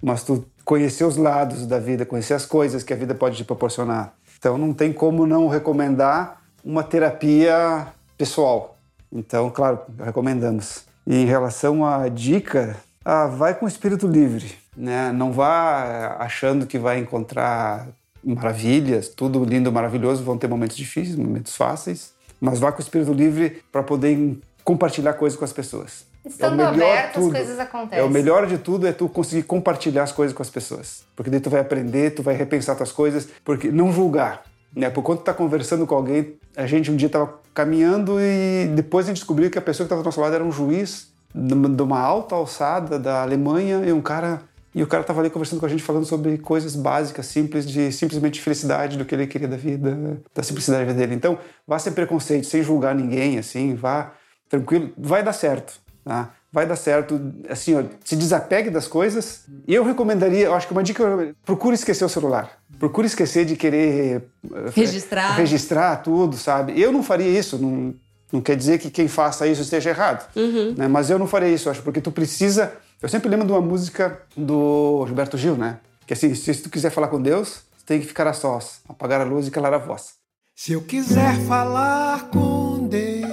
Mas 0.00 0.22
tu 0.22 0.44
conhecer 0.64 1.04
os 1.04 1.16
lados 1.16 1.66
da 1.66 1.80
vida, 1.80 2.06
conhecer 2.06 2.34
as 2.34 2.46
coisas 2.46 2.84
que 2.84 2.92
a 2.92 2.96
vida 2.96 3.14
pode 3.16 3.36
te 3.36 3.44
proporcionar. 3.44 4.14
Então 4.38 4.56
não 4.56 4.72
tem 4.72 4.92
como 4.92 5.26
não 5.26 5.48
recomendar 5.48 6.40
uma 6.64 6.84
terapia 6.84 7.88
pessoal. 8.16 8.78
Então, 9.12 9.50
claro, 9.50 9.80
recomendamos. 9.98 10.84
E 11.04 11.16
em 11.16 11.26
relação 11.26 11.84
à 11.84 12.08
dica, 12.08 12.76
ah, 13.04 13.26
vai 13.26 13.54
com 13.54 13.64
o 13.64 13.68
espírito 13.68 14.06
livre, 14.06 14.54
né? 14.80 15.12
Não 15.12 15.30
vá 15.30 16.16
achando 16.18 16.66
que 16.66 16.78
vai 16.78 16.98
encontrar 16.98 17.88
maravilhas, 18.24 19.08
tudo 19.08 19.44
lindo, 19.44 19.70
maravilhoso, 19.70 20.24
vão 20.24 20.38
ter 20.38 20.48
momentos 20.48 20.76
difíceis, 20.76 21.16
momentos 21.16 21.54
fáceis, 21.54 22.14
mas 22.40 22.58
vá 22.58 22.72
com 22.72 22.78
o 22.78 22.80
espírito 22.80 23.12
livre 23.12 23.62
para 23.70 23.82
poder 23.82 24.38
compartilhar 24.64 25.12
coisas 25.14 25.38
com 25.38 25.44
as 25.44 25.52
pessoas. 25.52 26.06
Estando 26.24 26.56
melhor 26.56 26.74
aberto, 26.74 27.18
as 27.18 27.24
tudo. 27.24 27.32
coisas 27.32 27.58
acontecem. 27.58 27.98
É 27.98 28.02
o 28.06 28.10
melhor 28.10 28.46
de 28.46 28.58
tudo 28.58 28.86
é 28.86 28.92
tu 28.92 29.08
conseguir 29.08 29.42
compartilhar 29.42 30.02
as 30.02 30.12
coisas 30.12 30.34
com 30.34 30.42
as 30.42 30.50
pessoas. 30.50 31.02
Porque 31.16 31.30
daí 31.30 31.40
tu 31.40 31.48
vai 31.48 31.60
aprender, 31.60 32.10
tu 32.10 32.22
vai 32.22 32.34
repensar 32.34 32.74
tuas 32.74 32.92
coisas, 32.92 33.28
porque 33.44 33.70
não 33.70 33.92
julgar. 33.92 34.42
Né? 34.74 34.88
Por 34.90 35.02
quando 35.02 35.18
tu 35.18 35.24
tá 35.24 35.34
conversando 35.34 35.86
com 35.86 35.94
alguém, 35.94 36.36
a 36.56 36.66
gente 36.66 36.90
um 36.90 36.96
dia 36.96 37.08
tava 37.08 37.38
caminhando 37.54 38.18
e 38.20 38.66
depois 38.74 39.06
a 39.06 39.08
gente 39.08 39.18
descobriu 39.18 39.50
que 39.50 39.58
a 39.58 39.62
pessoa 39.62 39.84
que 39.84 39.88
estava 39.88 40.02
do 40.02 40.04
nosso 40.04 40.20
lado 40.20 40.34
era 40.34 40.44
um 40.44 40.52
juiz 40.52 41.08
de 41.34 41.82
uma 41.82 42.00
alta 42.00 42.34
alçada 42.34 42.98
da 42.98 43.22
Alemanha 43.22 43.82
e 43.84 43.92
um 43.92 44.00
cara 44.00 44.42
e 44.74 44.82
o 44.82 44.86
cara 44.86 45.02
tava 45.02 45.20
ali 45.20 45.30
conversando 45.30 45.58
com 45.58 45.66
a 45.66 45.68
gente 45.68 45.82
falando 45.82 46.04
sobre 46.04 46.38
coisas 46.38 46.76
básicas, 46.76 47.26
simples 47.26 47.66
de 47.66 47.90
simplesmente 47.90 48.40
felicidade 48.40 48.96
do 48.96 49.04
que 49.04 49.14
ele 49.14 49.26
queria 49.26 49.48
da 49.48 49.56
vida, 49.56 50.22
da 50.34 50.42
simplicidade 50.42 50.84
da 50.84 50.92
vida 50.92 51.00
dele. 51.00 51.14
Então, 51.16 51.38
vá 51.66 51.78
sem 51.78 51.92
preconceito, 51.92 52.46
sem 52.46 52.62
julgar 52.62 52.94
ninguém, 52.94 53.38
assim, 53.38 53.74
vá 53.74 54.12
tranquilo, 54.48 54.92
vai 54.96 55.22
dar 55.22 55.32
certo, 55.32 55.80
tá? 56.04 56.30
Vai 56.52 56.66
dar 56.66 56.74
certo, 56.74 57.20
assim, 57.48 57.76
ó, 57.76 57.84
se 58.04 58.16
desapegue 58.16 58.70
das 58.70 58.88
coisas. 58.88 59.44
E 59.68 59.74
eu 59.74 59.84
recomendaria, 59.84 60.46
eu 60.46 60.54
acho 60.54 60.66
que 60.66 60.72
uma 60.72 60.82
dica, 60.82 61.32
procure 61.44 61.74
esquecer 61.76 62.04
o 62.04 62.08
celular. 62.08 62.58
Procure 62.78 63.06
esquecer 63.06 63.44
de 63.44 63.54
querer 63.54 64.22
eh, 64.52 64.70
Registrar. 64.74 65.36
registrar 65.36 65.96
tudo, 65.98 66.36
sabe? 66.36 66.80
Eu 66.80 66.90
não 66.90 67.04
faria 67.04 67.28
isso, 67.28 67.56
não, 67.56 67.94
não 68.32 68.40
quer 68.40 68.56
dizer 68.56 68.78
que 68.78 68.90
quem 68.90 69.06
faça 69.06 69.46
isso 69.46 69.62
esteja 69.62 69.90
errado, 69.90 70.28
né? 70.76 70.88
Mas 70.88 71.08
eu 71.08 71.18
não 71.20 71.26
faria 71.28 71.48
isso, 71.48 71.70
acho, 71.70 71.82
porque 71.82 72.00
tu 72.00 72.10
precisa. 72.10 72.72
Eu 73.02 73.08
sempre 73.08 73.30
lembro 73.30 73.46
de 73.46 73.52
uma 73.52 73.62
música 73.62 74.20
do 74.36 75.06
Gilberto 75.06 75.38
Gil, 75.38 75.56
né? 75.56 75.80
Que 76.06 76.12
assim, 76.12 76.34
se 76.34 76.54
tu 76.56 76.68
quiser 76.68 76.90
falar 76.90 77.08
com 77.08 77.20
Deus, 77.20 77.62
tu 77.78 77.84
tem 77.86 77.98
que 77.98 78.06
ficar 78.06 78.26
a 78.26 78.34
sós, 78.34 78.82
apagar 78.86 79.22
a 79.22 79.24
luz 79.24 79.48
e 79.48 79.50
calar 79.50 79.72
a 79.72 79.78
voz. 79.78 80.16
Se 80.54 80.72
eu 80.72 80.82
quiser 80.82 81.34
falar 81.46 82.28
com 82.28 82.86
Deus, 82.86 83.24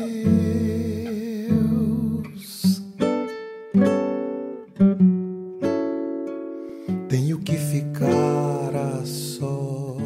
tenho 7.09 7.37
que 7.39 7.57
ficar 7.57 8.73
a 8.73 9.05
sós. 9.05 9.97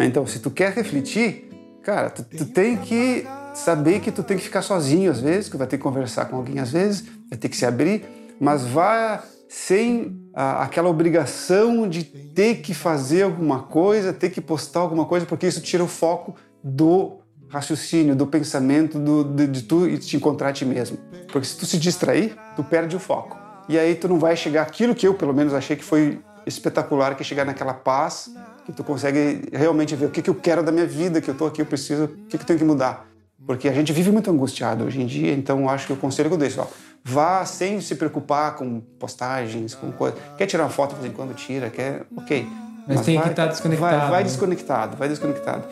Então, 0.00 0.26
se 0.26 0.40
tu 0.40 0.50
quer 0.50 0.72
refletir, 0.72 1.48
cara, 1.84 2.10
tu, 2.10 2.24
tu 2.24 2.46
tem 2.46 2.76
que 2.76 3.24
saber 3.56 4.00
que 4.00 4.12
tu 4.12 4.22
tem 4.22 4.36
que 4.36 4.42
ficar 4.42 4.62
sozinho 4.62 5.10
às 5.10 5.20
vezes, 5.20 5.48
que 5.48 5.56
vai 5.56 5.66
ter 5.66 5.78
que 5.78 5.82
conversar 5.82 6.26
com 6.26 6.36
alguém 6.36 6.58
às 6.58 6.70
vezes, 6.70 7.04
vai 7.28 7.38
ter 7.38 7.48
que 7.48 7.56
se 7.56 7.64
abrir, 7.64 8.04
mas 8.38 8.64
vá 8.64 9.22
sem 9.48 10.16
ah, 10.34 10.62
aquela 10.62 10.90
obrigação 10.90 11.88
de 11.88 12.04
ter 12.04 12.56
que 12.56 12.74
fazer 12.74 13.22
alguma 13.22 13.62
coisa, 13.62 14.12
ter 14.12 14.30
que 14.30 14.40
postar 14.40 14.80
alguma 14.80 15.06
coisa, 15.06 15.24
porque 15.24 15.46
isso 15.46 15.60
tira 15.60 15.82
o 15.82 15.88
foco 15.88 16.34
do 16.62 17.18
raciocínio, 17.48 18.14
do 18.14 18.26
pensamento, 18.26 18.98
do, 18.98 19.24
de, 19.24 19.46
de 19.46 19.62
tu 19.62 19.88
e 19.88 19.96
te 19.98 20.16
encontrar 20.16 20.50
a 20.50 20.52
ti 20.52 20.64
mesmo. 20.64 20.98
Porque 21.32 21.46
se 21.46 21.56
tu 21.56 21.64
se 21.64 21.78
distrair, 21.78 22.36
tu 22.54 22.62
perde 22.62 22.94
o 22.94 23.00
foco. 23.00 23.38
E 23.68 23.78
aí 23.78 23.94
tu 23.94 24.08
não 24.08 24.18
vai 24.18 24.36
chegar 24.36 24.62
aquilo 24.62 24.94
que 24.94 25.06
eu, 25.06 25.14
pelo 25.14 25.32
menos, 25.32 25.54
achei 25.54 25.76
que 25.76 25.84
foi 25.84 26.20
espetacular, 26.44 27.14
que 27.14 27.22
é 27.22 27.24
chegar 27.24 27.44
naquela 27.44 27.72
paz, 27.72 28.30
que 28.64 28.72
tu 28.72 28.84
consegue 28.84 29.48
realmente 29.52 29.96
ver 29.96 30.06
o 30.06 30.10
que, 30.10 30.20
que 30.20 30.30
eu 30.30 30.34
quero 30.34 30.62
da 30.62 30.70
minha 30.70 30.86
vida, 30.86 31.20
que 31.20 31.30
eu 31.30 31.34
tô 31.34 31.46
aqui, 31.46 31.62
eu 31.62 31.66
preciso, 31.66 32.04
o 32.04 32.08
que, 32.08 32.36
que 32.36 32.42
eu 32.42 32.46
tenho 32.46 32.58
que 32.58 32.64
mudar. 32.64 33.06
Porque 33.44 33.68
a 33.68 33.72
gente 33.72 33.92
vive 33.92 34.10
muito 34.10 34.30
angustiado 34.30 34.84
hoje 34.84 35.00
em 35.00 35.06
dia, 35.06 35.32
então 35.32 35.68
acho 35.68 35.86
que 35.88 35.92
o 35.92 35.96
conselho 35.96 36.28
que 36.28 36.34
eu 36.34 36.38
deixo, 36.38 36.60
ó, 36.60 36.66
vá 37.04 37.44
sem 37.44 37.80
se 37.80 37.94
preocupar 37.96 38.54
com 38.56 38.80
postagens, 38.98 39.74
com 39.74 39.92
coisa. 39.92 40.16
Quer 40.38 40.46
tirar 40.46 40.64
uma 40.64 40.70
foto 40.70 40.94
de 40.94 41.00
vez 41.02 41.12
em 41.12 41.16
quando, 41.16 41.34
tira, 41.34 41.68
quer, 41.70 42.06
ok. 42.16 42.46
Mas 42.88 43.00
tem 43.02 43.16
que 43.16 43.22
vai- 43.22 43.30
estar 43.30 43.46
desconectado, 43.46 43.98
Vai, 43.98 44.10
vai 44.10 44.18
né? 44.22 44.28
desconectado, 44.28 44.96
vai 44.96 45.08
desconectado. 45.08 45.64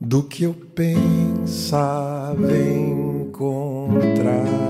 Do 0.00 0.22
que 0.24 0.44
eu 0.44 0.54
pensava 0.74 2.36
encontrar. 3.26 4.65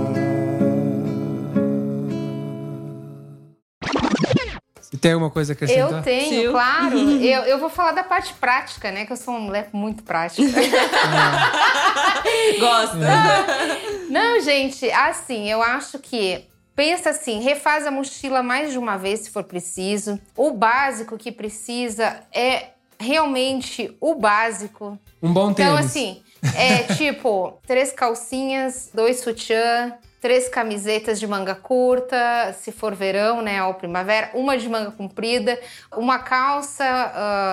Se 4.91 4.97
tem 4.97 5.12
alguma 5.12 5.30
coisa 5.30 5.53
a 5.53 5.55
acrescentar? 5.55 5.99
Eu 5.99 6.03
tenho, 6.03 6.41
Sil. 6.47 6.53
claro. 6.53 6.97
Eu, 6.99 7.43
eu 7.43 7.59
vou 7.59 7.68
falar 7.68 7.91
da 7.91 8.05
parte 8.05 8.32
prática, 8.34 8.93
né? 8.93 9.05
Que 9.05 9.12
eu 9.12 9.16
sou 9.16 9.34
uma 9.34 9.41
mulher 9.41 9.68
muito 9.72 10.05
prática. 10.05 10.47
Gosta. 12.61 12.97
Não, 14.09 14.41
gente, 14.41 14.89
assim, 14.91 15.51
eu 15.51 15.61
acho 15.62 15.99
que. 15.99 16.45
Pensa 16.74 17.09
assim, 17.09 17.41
refaz 17.41 17.87
a 17.87 17.91
mochila 17.91 18.43
mais 18.43 18.70
de 18.70 18.78
uma 18.78 18.99
vez 18.99 19.20
se 19.20 19.30
for 19.30 19.43
preciso. 19.43 20.20
O 20.37 20.51
básico 20.51 21.16
que 21.16 21.32
precisa 21.32 22.20
é 22.30 22.66
realmente 23.01 23.97
o 23.99 24.14
básico. 24.14 24.99
Um 25.22 25.32
bom 25.32 25.55
tênis. 25.55 25.72
Então, 25.72 25.84
assim, 25.84 26.22
é 26.55 26.82
tipo, 26.95 27.59
três 27.66 27.93
calcinhas, 27.93 28.91
dois 28.93 29.20
sutiã, 29.20 29.95
três 30.26 30.48
camisetas 30.48 31.20
de 31.20 31.26
manga 31.28 31.54
curta, 31.54 32.52
se 32.58 32.72
for 32.72 32.96
verão, 32.96 33.40
né, 33.42 33.62
ou 33.62 33.74
primavera, 33.74 34.28
uma 34.34 34.58
de 34.58 34.68
manga 34.68 34.90
comprida, 34.90 35.56
uma 35.96 36.18
calça, 36.18 36.84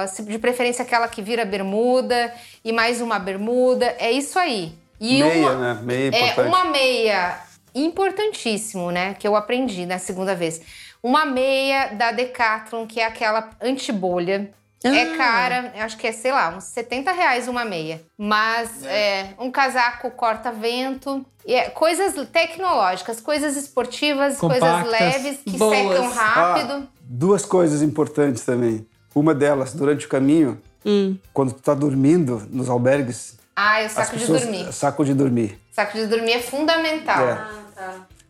se- 0.08 0.24
de 0.24 0.40
preferência 0.40 0.82
aquela 0.82 1.08
que 1.08 1.22
vira 1.22 1.46
bermuda, 1.46 2.34
e 2.66 2.72
mais 2.72 3.00
uma 3.00 3.20
bermuda. 3.20 3.96
É 4.00 4.12
isso 4.12 4.40
aí. 4.40 4.74
E 5.00 5.22
Meia, 5.22 5.52
uma, 5.52 5.56
né? 5.76 5.80
Meia 5.84 6.00
é 6.00 6.20
é 6.20 6.32
importante. 6.32 6.48
uma 6.48 6.66
meia 6.66 7.38
importantíssimo, 7.76 8.90
né? 8.90 9.14
Que 9.20 9.28
eu 9.28 9.36
aprendi 9.36 9.86
na 9.86 10.00
segunda 10.00 10.34
vez. 10.34 10.60
Uma 11.04 11.26
meia 11.28 11.90
da 11.94 12.12
Decathlon, 12.12 12.88
que 12.88 13.00
é 13.00 13.06
aquela 13.06 13.52
antibolha. 13.62 14.50
É 14.84 15.14
Ah. 15.14 15.18
cara, 15.18 15.74
eu 15.76 15.84
acho 15.84 15.98
que 15.98 16.06
é, 16.08 16.12
sei 16.12 16.32
lá, 16.32 16.50
uns 16.56 16.66
70 16.66 17.12
reais 17.12 17.48
uma 17.48 17.64
meia. 17.64 18.02
Mas 18.18 18.84
é, 18.86 19.30
um 19.40 19.50
casaco 19.52 20.12
corta-vento. 20.12 21.26
e 21.46 21.54
é, 21.54 21.70
coisas 21.70 22.14
tecnológicas, 22.30 23.20
coisas 23.20 23.56
esportivas, 23.58 24.38
coisas 24.38 24.60
Compactas. 24.60 24.92
leves, 24.92 25.40
que 25.46 25.58
Boas. 25.58 25.78
secam 25.78 26.10
rápido. 26.12 26.74
Ah, 26.74 26.88
duas 27.02 27.46
coisas 27.46 27.82
importantes 27.82 28.44
também. 28.46 28.86
Uma 29.14 29.34
delas, 29.36 29.74
durante 29.74 30.06
o 30.06 30.10
caminho, 30.10 30.62
Hum. 30.86 31.18
quando 31.34 31.54
tu 31.54 31.62
tá 31.62 31.74
dormindo 31.74 32.46
nos 32.50 32.70
albergues, 32.70 33.38
Ah, 33.56 33.82
e 33.82 33.84
o 33.84 33.86
as 33.88 33.92
saco 33.92 34.14
de 34.16 34.20
pessoas- 34.22 34.42
dormir. 34.42 34.74
Saco 34.74 35.06
de 35.06 35.14
dormir. 35.14 35.60
Saco 35.72 35.98
de 35.98 36.08
dormir 36.08 36.32
é 36.34 36.40
fundamental. 36.42 37.28
É. 37.28 37.38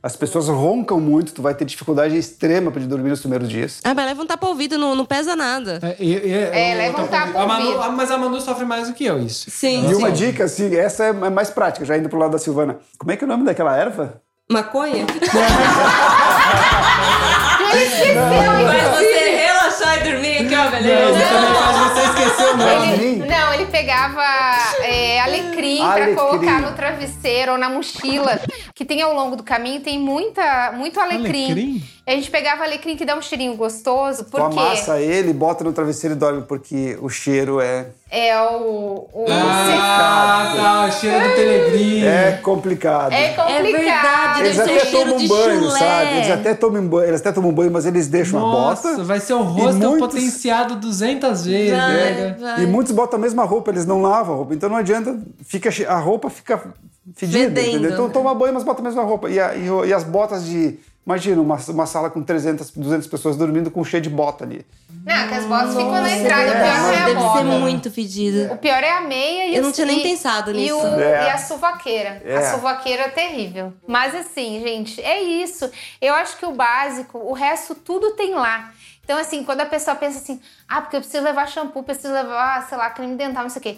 As 0.06 0.18
pessoas 0.18 0.50
roncam 0.50 1.00
muito, 1.00 1.32
tu 1.34 1.42
vai 1.42 1.54
ter 1.56 1.64
dificuldade 1.64 2.18
extrema 2.18 2.70
de 2.72 2.86
dormir 2.86 3.10
nos 3.10 3.22
primeiros 3.22 3.48
dias. 3.48 3.80
Ah, 3.86 3.94
mas 3.94 4.06
leva 4.06 4.22
um 4.22 4.26
tapa-ouvido, 4.26 4.78
não, 4.78 4.94
não 4.96 5.06
pesa 5.06 5.34
nada. 5.34 5.80
É, 5.82 5.96
e- 5.98 6.12
e- 6.14 6.34
É, 6.34 6.74
eu- 6.74 6.78
leva 6.78 7.02
um 7.04 7.08
tapa 7.08 7.40
a 7.42 7.48
Manu- 7.48 7.68
ouvido. 7.78 7.92
Mas 7.94 8.12
a 8.12 8.18
Manu 8.18 8.42
sofre 8.42 8.66
mais 8.66 8.90
do 8.90 8.94
que 8.94 9.06
eu, 9.06 9.18
isso. 9.24 9.50
Sim, 9.50 9.86
E 9.86 9.90
sim. 9.90 9.96
uma 9.96 10.12
dica, 10.12 10.44
assim, 10.44 10.76
essa 10.76 11.06
é 11.06 11.14
mais 11.14 11.50
prática, 11.50 11.86
já 11.86 11.96
indo 11.98 12.10
pro 12.10 12.20
lado 12.20 12.32
da 12.32 12.38
Silvana. 12.38 12.80
Como 13.00 13.14
é 13.14 13.16
que 13.16 13.24
é 13.24 13.28
o 13.28 13.30
nome 13.30 13.46
daquela 13.46 13.78
erva? 13.78 14.22
Maconha? 14.52 15.06
Ele 17.74 17.84
esqueceu, 17.86 19.13
E 19.96 20.04
dormir, 20.12 20.48
que 20.48 20.56
ó, 20.56 20.70
beleza. 20.70 21.20
Também 21.20 21.54
faz 21.54 21.78
você 21.78 22.02
esquecer 22.10 22.54
o 22.54 22.58
nome. 22.58 23.16
Não, 23.28 23.54
ele 23.54 23.66
pegava 23.68 24.24
é, 24.82 25.20
alecrim, 25.22 25.82
Alecrim. 25.82 26.16
pra 26.16 26.24
colocar 26.24 26.62
no 26.62 26.72
travesseiro 26.76 27.54
ou 27.54 27.58
na 27.58 27.70
mochila. 27.70 28.40
Que 28.74 28.84
tem 28.86 29.02
ao 29.02 29.14
longo 29.14 29.36
do 29.36 29.44
caminho, 29.44 29.82
tem 29.82 30.00
muita, 30.00 30.72
muito 30.76 31.00
alecrim. 31.00 31.46
Alecrim? 31.52 31.84
A 32.06 32.12
gente 32.12 32.30
pegava 32.30 32.64
alecrim 32.64 32.98
que 32.98 33.06
dá 33.06 33.16
um 33.16 33.22
cheirinho 33.22 33.56
gostoso, 33.56 34.26
Tu 34.26 34.32
porque 34.32 34.60
amassa 34.60 35.00
ele, 35.00 35.32
bota 35.32 35.64
no 35.64 35.72
travesseiro 35.72 36.16
e 36.16 36.20
dorme, 36.20 36.42
porque 36.44 36.98
o 37.02 37.10
cheiro 37.10 37.62
é, 37.62 37.88
é 38.16 38.40
o. 38.40 39.08
o 39.12 39.26
Ah, 39.30 40.54
tá, 40.56 40.86
o 40.88 40.92
cheiro 40.92 41.30
do 41.30 41.36
Telegrim. 41.36 42.06
é 42.06 42.40
complicado. 42.44 43.12
é 43.12 43.30
complicado. 43.30 43.50
É 43.50 43.64
verdade, 43.64 44.40
Eles 44.42 44.60
até 44.60 44.88
um 44.88 44.92
tomam 44.92 45.18
de 45.18 45.28
banho, 45.28 45.60
chulé. 45.64 45.80
sabe? 45.80 46.16
Eles 46.18 46.30
até 46.30 46.54
tomam 46.54 46.88
banho, 46.88 47.08
eles 47.10 47.20
até 47.22 47.32
tomam 47.32 47.52
banho, 47.52 47.72
mas 47.72 47.86
eles 47.88 48.08
deixam 48.08 48.40
Nossa, 48.40 48.90
a 48.90 48.92
bota. 48.92 49.04
vai 49.04 49.20
ser 49.20 49.34
o 49.34 49.42
rosto 49.42 49.78
muitos- 49.80 50.00
potenciado 50.14 50.76
200 50.76 51.46
vezes. 51.46 51.72
Vai, 51.72 51.92
né? 52.14 52.38
vai. 52.40 52.64
E 52.64 52.68
muitos 52.68 52.92
botam 52.94 53.18
a 53.18 53.22
mesma 53.22 53.44
roupa, 53.44 53.72
eles 53.72 53.86
não 53.86 54.02
lavam 54.02 54.36
a 54.36 54.38
roupa. 54.38 54.54
Então 54.54 54.70
não 54.70 54.78
adianta, 54.78 55.18
fica, 55.44 55.70
a 55.92 55.98
roupa 55.98 56.30
fica 56.30 56.62
fedida, 57.16 57.60
Fedendo. 57.60 57.70
entendeu? 57.78 57.92
Então 57.94 58.10
toma 58.10 58.34
banho, 58.36 58.54
mas 58.54 58.64
bota 58.64 58.80
a 58.82 58.84
mesma 58.84 59.04
roupa. 59.04 59.30
E, 59.30 59.40
a- 59.40 59.56
e 59.56 59.68
e 59.90 59.94
as 59.94 60.04
botas 60.04 60.46
de... 60.46 60.78
Imagina, 61.06 61.42
uma, 61.42 61.58
uma 61.70 61.86
sala 61.86 62.10
com 62.10 62.24
300, 62.24 62.72
200 62.72 63.08
pessoas 63.08 63.36
dormindo 63.36 63.70
com 63.70 63.84
cheio 63.84 64.02
de 64.02 64.10
bota 64.10 64.46
ali. 64.46 64.66
Não, 65.06 65.28
que 65.28 65.34
as 65.34 65.46
botas 65.46 65.70
ficam 65.72 65.92
na 65.92 66.10
entrada. 66.18 66.44
O 66.50 66.54
pior 66.54 66.64
Nossa, 66.66 66.82
não 66.82 66.94
é 66.94 66.98
a 66.98 67.06
deve 67.06 67.20
ser 67.20 67.26
bota. 67.26 67.44
muito 67.44 67.92
fedido. 67.92 68.54
O 68.54 68.58
pior 68.58 68.82
é 68.84 68.92
a 68.92 69.02
meia 69.02 69.48
e 69.50 69.56
Eu 69.58 69.64
não 69.64 69.72
tinha 69.74 69.86
nem 69.86 70.00
e- 70.00 70.04
pensado 70.04 70.52
e 70.52 70.54
nisso. 70.54 70.78
o- 70.78 71.00
É. 71.02 71.26
E 71.26 71.30
a 71.30 71.38
suvaqueira. 71.38 72.22
É. 72.24 72.38
A 72.38 72.52
suvaqueira 72.54 73.04
é 73.04 73.10
terrível. 73.10 73.74
Mas 73.86 74.16
assim, 74.16 74.62
gente, 74.62 75.02
é 75.02 75.22
isso. 75.22 75.70
Eu 76.02 76.14
acho 76.14 76.38
que 76.38 76.46
o 76.46 76.54
básico, 76.54 77.18
o 77.18 77.34
resto 77.34 77.76
tudo 77.76 78.12
tem 78.12 78.34
lá. 78.34 78.72
Então, 79.04 79.18
assim, 79.18 79.44
quando 79.44 79.60
a 79.60 79.66
pessoa 79.66 79.96
pensa 79.98 80.20
assim, 80.20 80.40
ah, 80.70 80.80
porque 80.80 80.96
eu 80.96 81.02
preciso 81.02 81.22
levar 81.22 81.50
shampoo, 81.50 81.84
preciso 81.84 82.14
levar, 82.14 82.66
sei 82.70 82.78
lá, 82.78 82.90
creme 82.90 83.18
dental, 83.18 83.44
não 83.44 83.50
sei 83.50 83.60
o 83.60 83.64
quê. 83.64 83.78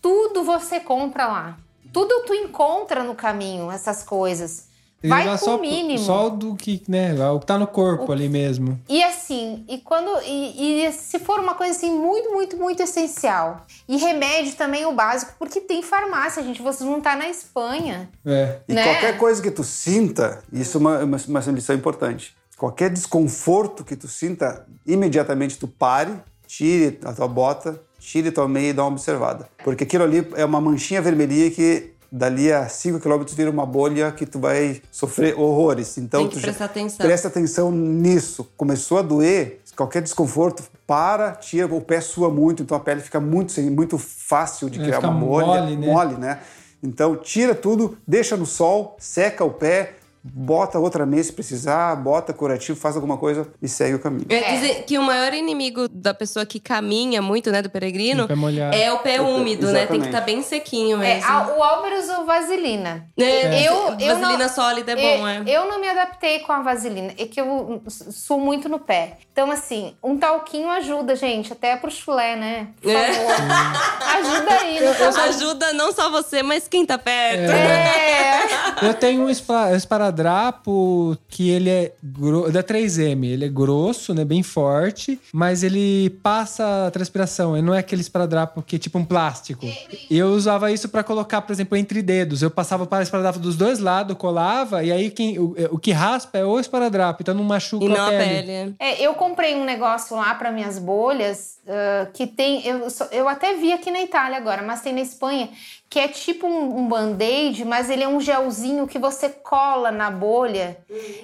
Tudo 0.00 0.42
você 0.42 0.80
compra 0.80 1.26
lá. 1.26 1.56
Tudo 1.92 2.24
tu 2.26 2.32
encontra 2.32 3.02
no 3.02 3.14
caminho, 3.14 3.70
essas 3.70 4.02
coisas. 4.02 4.71
Vai 5.08 5.28
com 5.28 5.38
só, 5.38 5.56
o 5.56 5.60
mínimo. 5.60 5.98
Só 5.98 6.26
o 6.26 6.30
do 6.30 6.54
que, 6.54 6.82
né? 6.88 7.12
O 7.30 7.40
que 7.40 7.46
tá 7.46 7.58
no 7.58 7.66
corpo 7.66 8.12
ali 8.12 8.28
mesmo. 8.28 8.80
E 8.88 9.02
assim, 9.02 9.64
e 9.68 9.78
quando. 9.78 10.10
E, 10.24 10.84
e 10.86 10.92
se 10.92 11.18
for 11.18 11.40
uma 11.40 11.54
coisa 11.54 11.72
assim 11.72 11.90
muito, 11.90 12.30
muito, 12.30 12.56
muito 12.56 12.82
essencial. 12.82 13.66
E 13.88 13.96
remédio 13.96 14.54
também 14.54 14.86
o 14.86 14.92
básico, 14.92 15.32
porque 15.38 15.60
tem 15.60 15.82
farmácia, 15.82 16.42
gente. 16.42 16.62
Vocês 16.62 16.88
não 16.88 17.00
tá 17.00 17.16
na 17.16 17.28
Espanha. 17.28 18.08
É. 18.24 18.58
E 18.68 18.74
Né? 18.74 18.84
qualquer 18.84 19.18
coisa 19.18 19.42
que 19.42 19.50
tu 19.50 19.64
sinta, 19.64 20.42
isso 20.52 20.78
é 20.78 20.80
uma, 20.80 20.98
uma, 21.00 21.16
uma 21.28 21.40
lição 21.52 21.74
importante. 21.74 22.34
Qualquer 22.56 22.90
desconforto 22.90 23.82
que 23.84 23.96
tu 23.96 24.06
sinta, 24.06 24.64
imediatamente 24.86 25.58
tu 25.58 25.66
pare, 25.66 26.12
tire 26.46 27.00
a 27.04 27.12
tua 27.12 27.26
bota, 27.26 27.80
tire 27.98 28.30
tua 28.30 28.46
meia 28.46 28.70
e 28.70 28.72
dá 28.72 28.82
uma 28.82 28.92
observada. 28.92 29.48
Porque 29.64 29.84
aquilo 29.84 30.04
ali 30.04 30.26
é 30.36 30.44
uma 30.44 30.60
manchinha 30.60 31.00
vermelhinha 31.02 31.50
que 31.50 31.91
dali 32.12 32.52
a 32.52 32.68
5 32.68 33.00
km 33.00 33.24
vira 33.34 33.50
uma 33.50 33.64
bolha 33.64 34.12
que 34.12 34.26
tu 34.26 34.38
vai 34.38 34.82
sofrer 34.92 35.34
horrores. 35.38 35.96
Então 35.96 36.20
Tem 36.20 36.28
que 36.28 36.36
tu 36.36 36.42
prestar 36.42 36.66
atenção. 36.66 37.06
Presta 37.06 37.28
atenção 37.28 37.72
nisso. 37.72 38.46
Começou 38.54 38.98
a 38.98 39.02
doer, 39.02 39.60
qualquer 39.74 40.02
desconforto, 40.02 40.62
para, 40.86 41.32
tira, 41.32 41.74
o 41.74 41.80
pé 41.80 42.02
sua 42.02 42.28
muito, 42.28 42.62
então 42.62 42.76
a 42.76 42.80
pele 42.80 43.00
fica 43.00 43.18
muito, 43.18 43.58
muito 43.62 43.96
fácil 43.96 44.68
de 44.68 44.78
É, 44.78 44.84
criar 44.84 44.98
uma 44.98 45.10
bolha. 45.10 45.46
mole, 45.62 45.76
né? 45.76 45.86
mole, 45.86 46.14
né? 46.16 46.38
Então 46.82 47.16
tira 47.16 47.54
tudo, 47.54 47.96
deixa 48.06 48.36
no 48.36 48.44
sol, 48.44 48.96
seca 48.98 49.42
o 49.44 49.50
pé, 49.50 49.94
bota 50.24 50.78
outra 50.78 51.04
meia 51.04 51.22
se 51.22 51.32
precisar, 51.32 51.94
bota 51.96 52.32
curativo, 52.32 52.78
faz 52.78 52.94
alguma 52.96 53.16
coisa 53.16 53.48
e 53.60 53.68
segue 53.68 53.94
o 53.94 53.98
caminho. 53.98 54.26
Eu 54.28 54.38
ia 54.38 54.52
dizer 54.52 54.84
que 54.84 54.96
o 54.98 55.02
maior 55.02 55.34
inimigo 55.34 55.88
da 55.88 56.14
pessoa 56.14 56.46
que 56.46 56.60
caminha 56.60 57.20
muito, 57.20 57.50
né, 57.50 57.60
do 57.62 57.68
peregrino, 57.70 58.26
O 58.26 58.74
é 58.74 58.92
o 58.92 58.98
pé 58.98 59.20
úmido, 59.20 59.70
né? 59.72 59.86
Tem 59.86 60.00
que 60.00 60.06
estar 60.06 60.20
bem 60.20 60.42
sequinho 60.42 61.02
É, 61.02 61.14
mesmo. 61.16 61.30
a- 61.30 61.56
o 61.56 61.62
Álvaro 61.62 61.98
usou 61.98 62.24
vaselina. 62.24 63.06
É, 63.18 63.66
Eu, 63.66 63.74
eu 63.98 64.16
vaselina 64.18 64.38
não, 64.38 64.48
sólida 64.48 64.92
é 64.92 64.96
bom, 64.96 65.26
é. 65.28 65.42
Eu 65.46 65.66
não 65.68 65.80
me 65.80 65.88
adaptei 65.88 66.40
com 66.40 66.52
a 66.52 66.62
vaselina, 66.62 67.12
é 67.18 67.26
que 67.26 67.40
eu 67.40 67.82
suo 67.88 68.38
muito 68.38 68.68
no 68.68 68.78
pé. 68.78 69.18
Então, 69.32 69.50
assim, 69.50 69.94
um 70.02 70.16
talquinho 70.18 70.70
ajuda, 70.70 71.16
gente, 71.16 71.52
até 71.52 71.74
pro 71.76 71.90
chulé, 71.90 72.36
né? 72.36 72.68
Por 72.80 72.90
É. 72.90 73.12
favor. 73.12 73.32
ajuda 74.18 74.52
aí, 74.60 74.80
né? 74.80 74.90
Ajuda 75.24 75.72
não 75.72 75.92
só 75.92 76.10
você, 76.10 76.42
mas 76.42 76.68
quem 76.68 76.84
tá 76.86 76.98
perto. 76.98 77.50
É. 77.50 78.42
Eu 78.82 78.94
tenho 78.94 79.22
um 79.22 79.30
espa- 79.30 79.70
esparadrapo 80.12 81.16
que 81.28 81.50
ele 81.50 81.70
é 81.70 81.92
gro... 82.02 82.50
da 82.50 82.62
3M. 82.62 83.24
Ele 83.24 83.44
é 83.44 83.48
grosso, 83.48 84.14
né? 84.14 84.24
Bem 84.24 84.42
forte, 84.42 85.18
mas 85.32 85.62
ele 85.62 86.10
passa 86.22 86.86
a 86.86 86.90
transpiração. 86.90 87.56
Ele 87.56 87.66
não 87.66 87.74
é 87.74 87.78
aquele 87.78 88.00
esparadrapo 88.02 88.62
que 88.62 88.76
é 88.76 88.78
tipo 88.78 88.98
um 88.98 89.04
plástico. 89.04 89.66
E 90.10 90.16
eu 90.16 90.28
usava 90.28 90.70
isso 90.70 90.88
pra 90.88 91.02
colocar, 91.02 91.42
por 91.42 91.52
exemplo, 91.52 91.76
entre 91.76 92.02
dedos. 92.02 92.42
Eu 92.42 92.50
passava 92.50 92.86
para 92.86 93.00
o 93.00 93.02
esparadrapo 93.02 93.38
dos 93.38 93.56
dois 93.56 93.78
lados, 93.78 94.16
colava, 94.16 94.82
e 94.84 94.92
aí 94.92 95.10
quem, 95.10 95.38
o, 95.38 95.54
o 95.70 95.78
que 95.78 95.92
raspa 95.92 96.38
é 96.38 96.44
o 96.44 96.58
esparadrapo, 96.60 97.22
então 97.22 97.34
não 97.34 97.44
machuca 97.44 97.84
E 97.84 97.88
não 97.88 97.96
a 97.96 98.06
a 98.06 98.10
pele. 98.10 98.46
pele. 98.46 98.74
É, 98.78 99.04
eu 99.04 99.14
comprei 99.14 99.54
um 99.54 99.64
negócio 99.64 100.16
lá 100.16 100.34
para 100.34 100.50
minhas 100.52 100.78
bolhas 100.78 101.58
ah, 101.66 102.06
que 102.12 102.26
tem. 102.26 102.66
Eu, 102.66 102.90
só- 102.90 103.08
eu 103.12 103.28
até 103.28 103.54
vi 103.54 103.72
aqui 103.72 103.90
na 103.90 104.02
Itália 104.02 104.36
agora, 104.36 104.62
mas 104.62 104.80
tem 104.82 104.92
na 104.92 105.00
Espanha, 105.00 105.48
que 105.92 106.00
é 106.00 106.08
tipo 106.08 106.46
um, 106.46 106.78
um 106.78 106.88
band-aid, 106.88 107.66
mas 107.66 107.90
ele 107.90 108.02
é 108.02 108.08
um 108.08 108.18
gelzinho 108.18 108.86
que 108.86 108.98
você 108.98 109.28
cola 109.28 109.92
na 109.92 110.10
bolha 110.10 110.78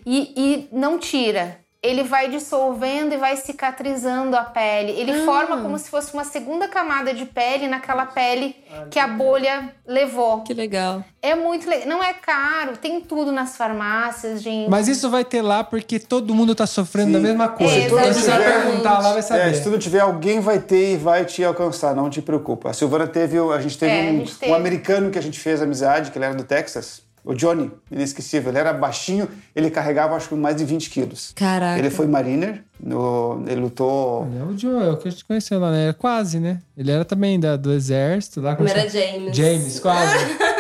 e, 0.05 0.35
e 0.37 0.69
não 0.71 0.99
tira. 0.99 1.64
Ele 1.81 2.03
vai 2.03 2.29
dissolvendo 2.29 3.12
e 3.12 3.16
vai 3.16 3.37
cicatrizando 3.37 4.37
a 4.37 4.43
pele. 4.43 4.91
Ele 4.93 5.24
forma 5.24 5.59
como 5.62 5.79
se 5.79 5.89
fosse 5.89 6.12
uma 6.12 6.24
segunda 6.24 6.66
camada 6.66 7.14
de 7.14 7.24
pele 7.24 7.68
naquela 7.68 8.05
pele 8.05 8.57
que 8.91 8.99
a 8.99 9.07
bolha 9.07 9.72
levou. 9.87 10.41
Que 10.43 10.53
legal. 10.53 11.05
É 11.22 11.37
muito 11.37 11.70
legal. 11.70 11.87
Não 11.89 12.03
é 12.03 12.12
caro, 12.14 12.76
tem 12.76 13.01
tudo 13.01 13.31
nas 13.31 13.57
farmácias, 13.57 14.43
gente. 14.43 14.68
Mas 14.68 14.89
isso 14.89 15.09
vai 15.09 15.24
ter 15.24 15.41
lá 15.41 15.62
porque 15.62 16.01
todo 16.01 16.35
mundo 16.35 16.53
tá 16.53 16.66
sofrendo 16.66 17.12
da 17.12 17.18
Sim. 17.18 17.24
mesma 17.24 17.49
coisa. 17.49 17.72
É, 17.72 17.79
então, 17.87 17.99
se 17.99 18.14
você 18.22 18.31
vai 18.31 18.39
exatamente. 18.41 18.66
perguntar 18.66 18.99
lá, 18.99 19.12
vai 19.12 19.22
saber. 19.22 19.49
É, 19.51 19.53
se 19.55 19.62
tu 19.62 19.70
não 19.70 19.79
tiver, 19.79 20.01
alguém 20.01 20.41
vai 20.41 20.59
ter 20.59 20.95
e 20.95 20.97
vai 20.97 21.24
te 21.24 21.45
alcançar, 21.45 21.95
não 21.95 22.11
te 22.11 22.20
preocupa. 22.20 22.70
A 22.70 22.72
Silvana 22.72 23.07
teve, 23.07 23.39
a 23.39 23.61
gente 23.61 23.79
teve, 23.79 23.93
É, 23.93 24.09
a 24.09 24.12
um, 24.12 24.18
gente 24.18 24.35
teve. 24.35 24.51
um 24.51 24.55
americano 24.57 25.11
que 25.12 25.18
a 25.18 25.22
gente 25.22 25.39
fez 25.39 25.62
amizade, 25.62 26.11
que 26.11 26.18
ele 26.18 26.24
era 26.24 26.35
do 26.35 26.43
Texas, 26.45 27.03
o 27.25 27.35
Johnny, 27.35 27.71
inesquecível. 27.91 28.51
Ele 28.51 28.59
era 28.59 28.73
baixinho, 28.73 29.28
ele 29.55 29.70
carregava 29.70 30.15
acho 30.16 30.28
que 30.28 30.35
mais 30.35 30.57
de 30.57 30.65
20 30.65 30.90
quilos. 30.90 31.32
Caraca. 31.35 31.78
Ele 31.78 31.90
foi 31.90 32.07
mariner, 32.07 32.62
no- 32.81 33.43
ele 33.47 33.61
lutou 33.61 34.27
É 34.39 34.43
o 34.45 34.57
Joel 34.57 34.97
que 34.97 35.09
a 35.09 35.11
gente 35.11 35.24
conheceu 35.24 35.59
lá, 35.61 35.70
né? 35.70 35.85
Era 35.85 35.95
quase, 35.95 36.39
né? 36.40 36.61
Ele 36.77 36.90
era 36.90 37.05
também 37.05 37.39
da, 37.39 37.57
do 37.57 37.73
exército 37.73 38.40
lá. 38.40 38.51
Não 38.51 38.57
como 38.59 38.69
era? 38.69 38.89
James. 38.89 39.36
James, 39.36 39.81
quase. 39.81 40.16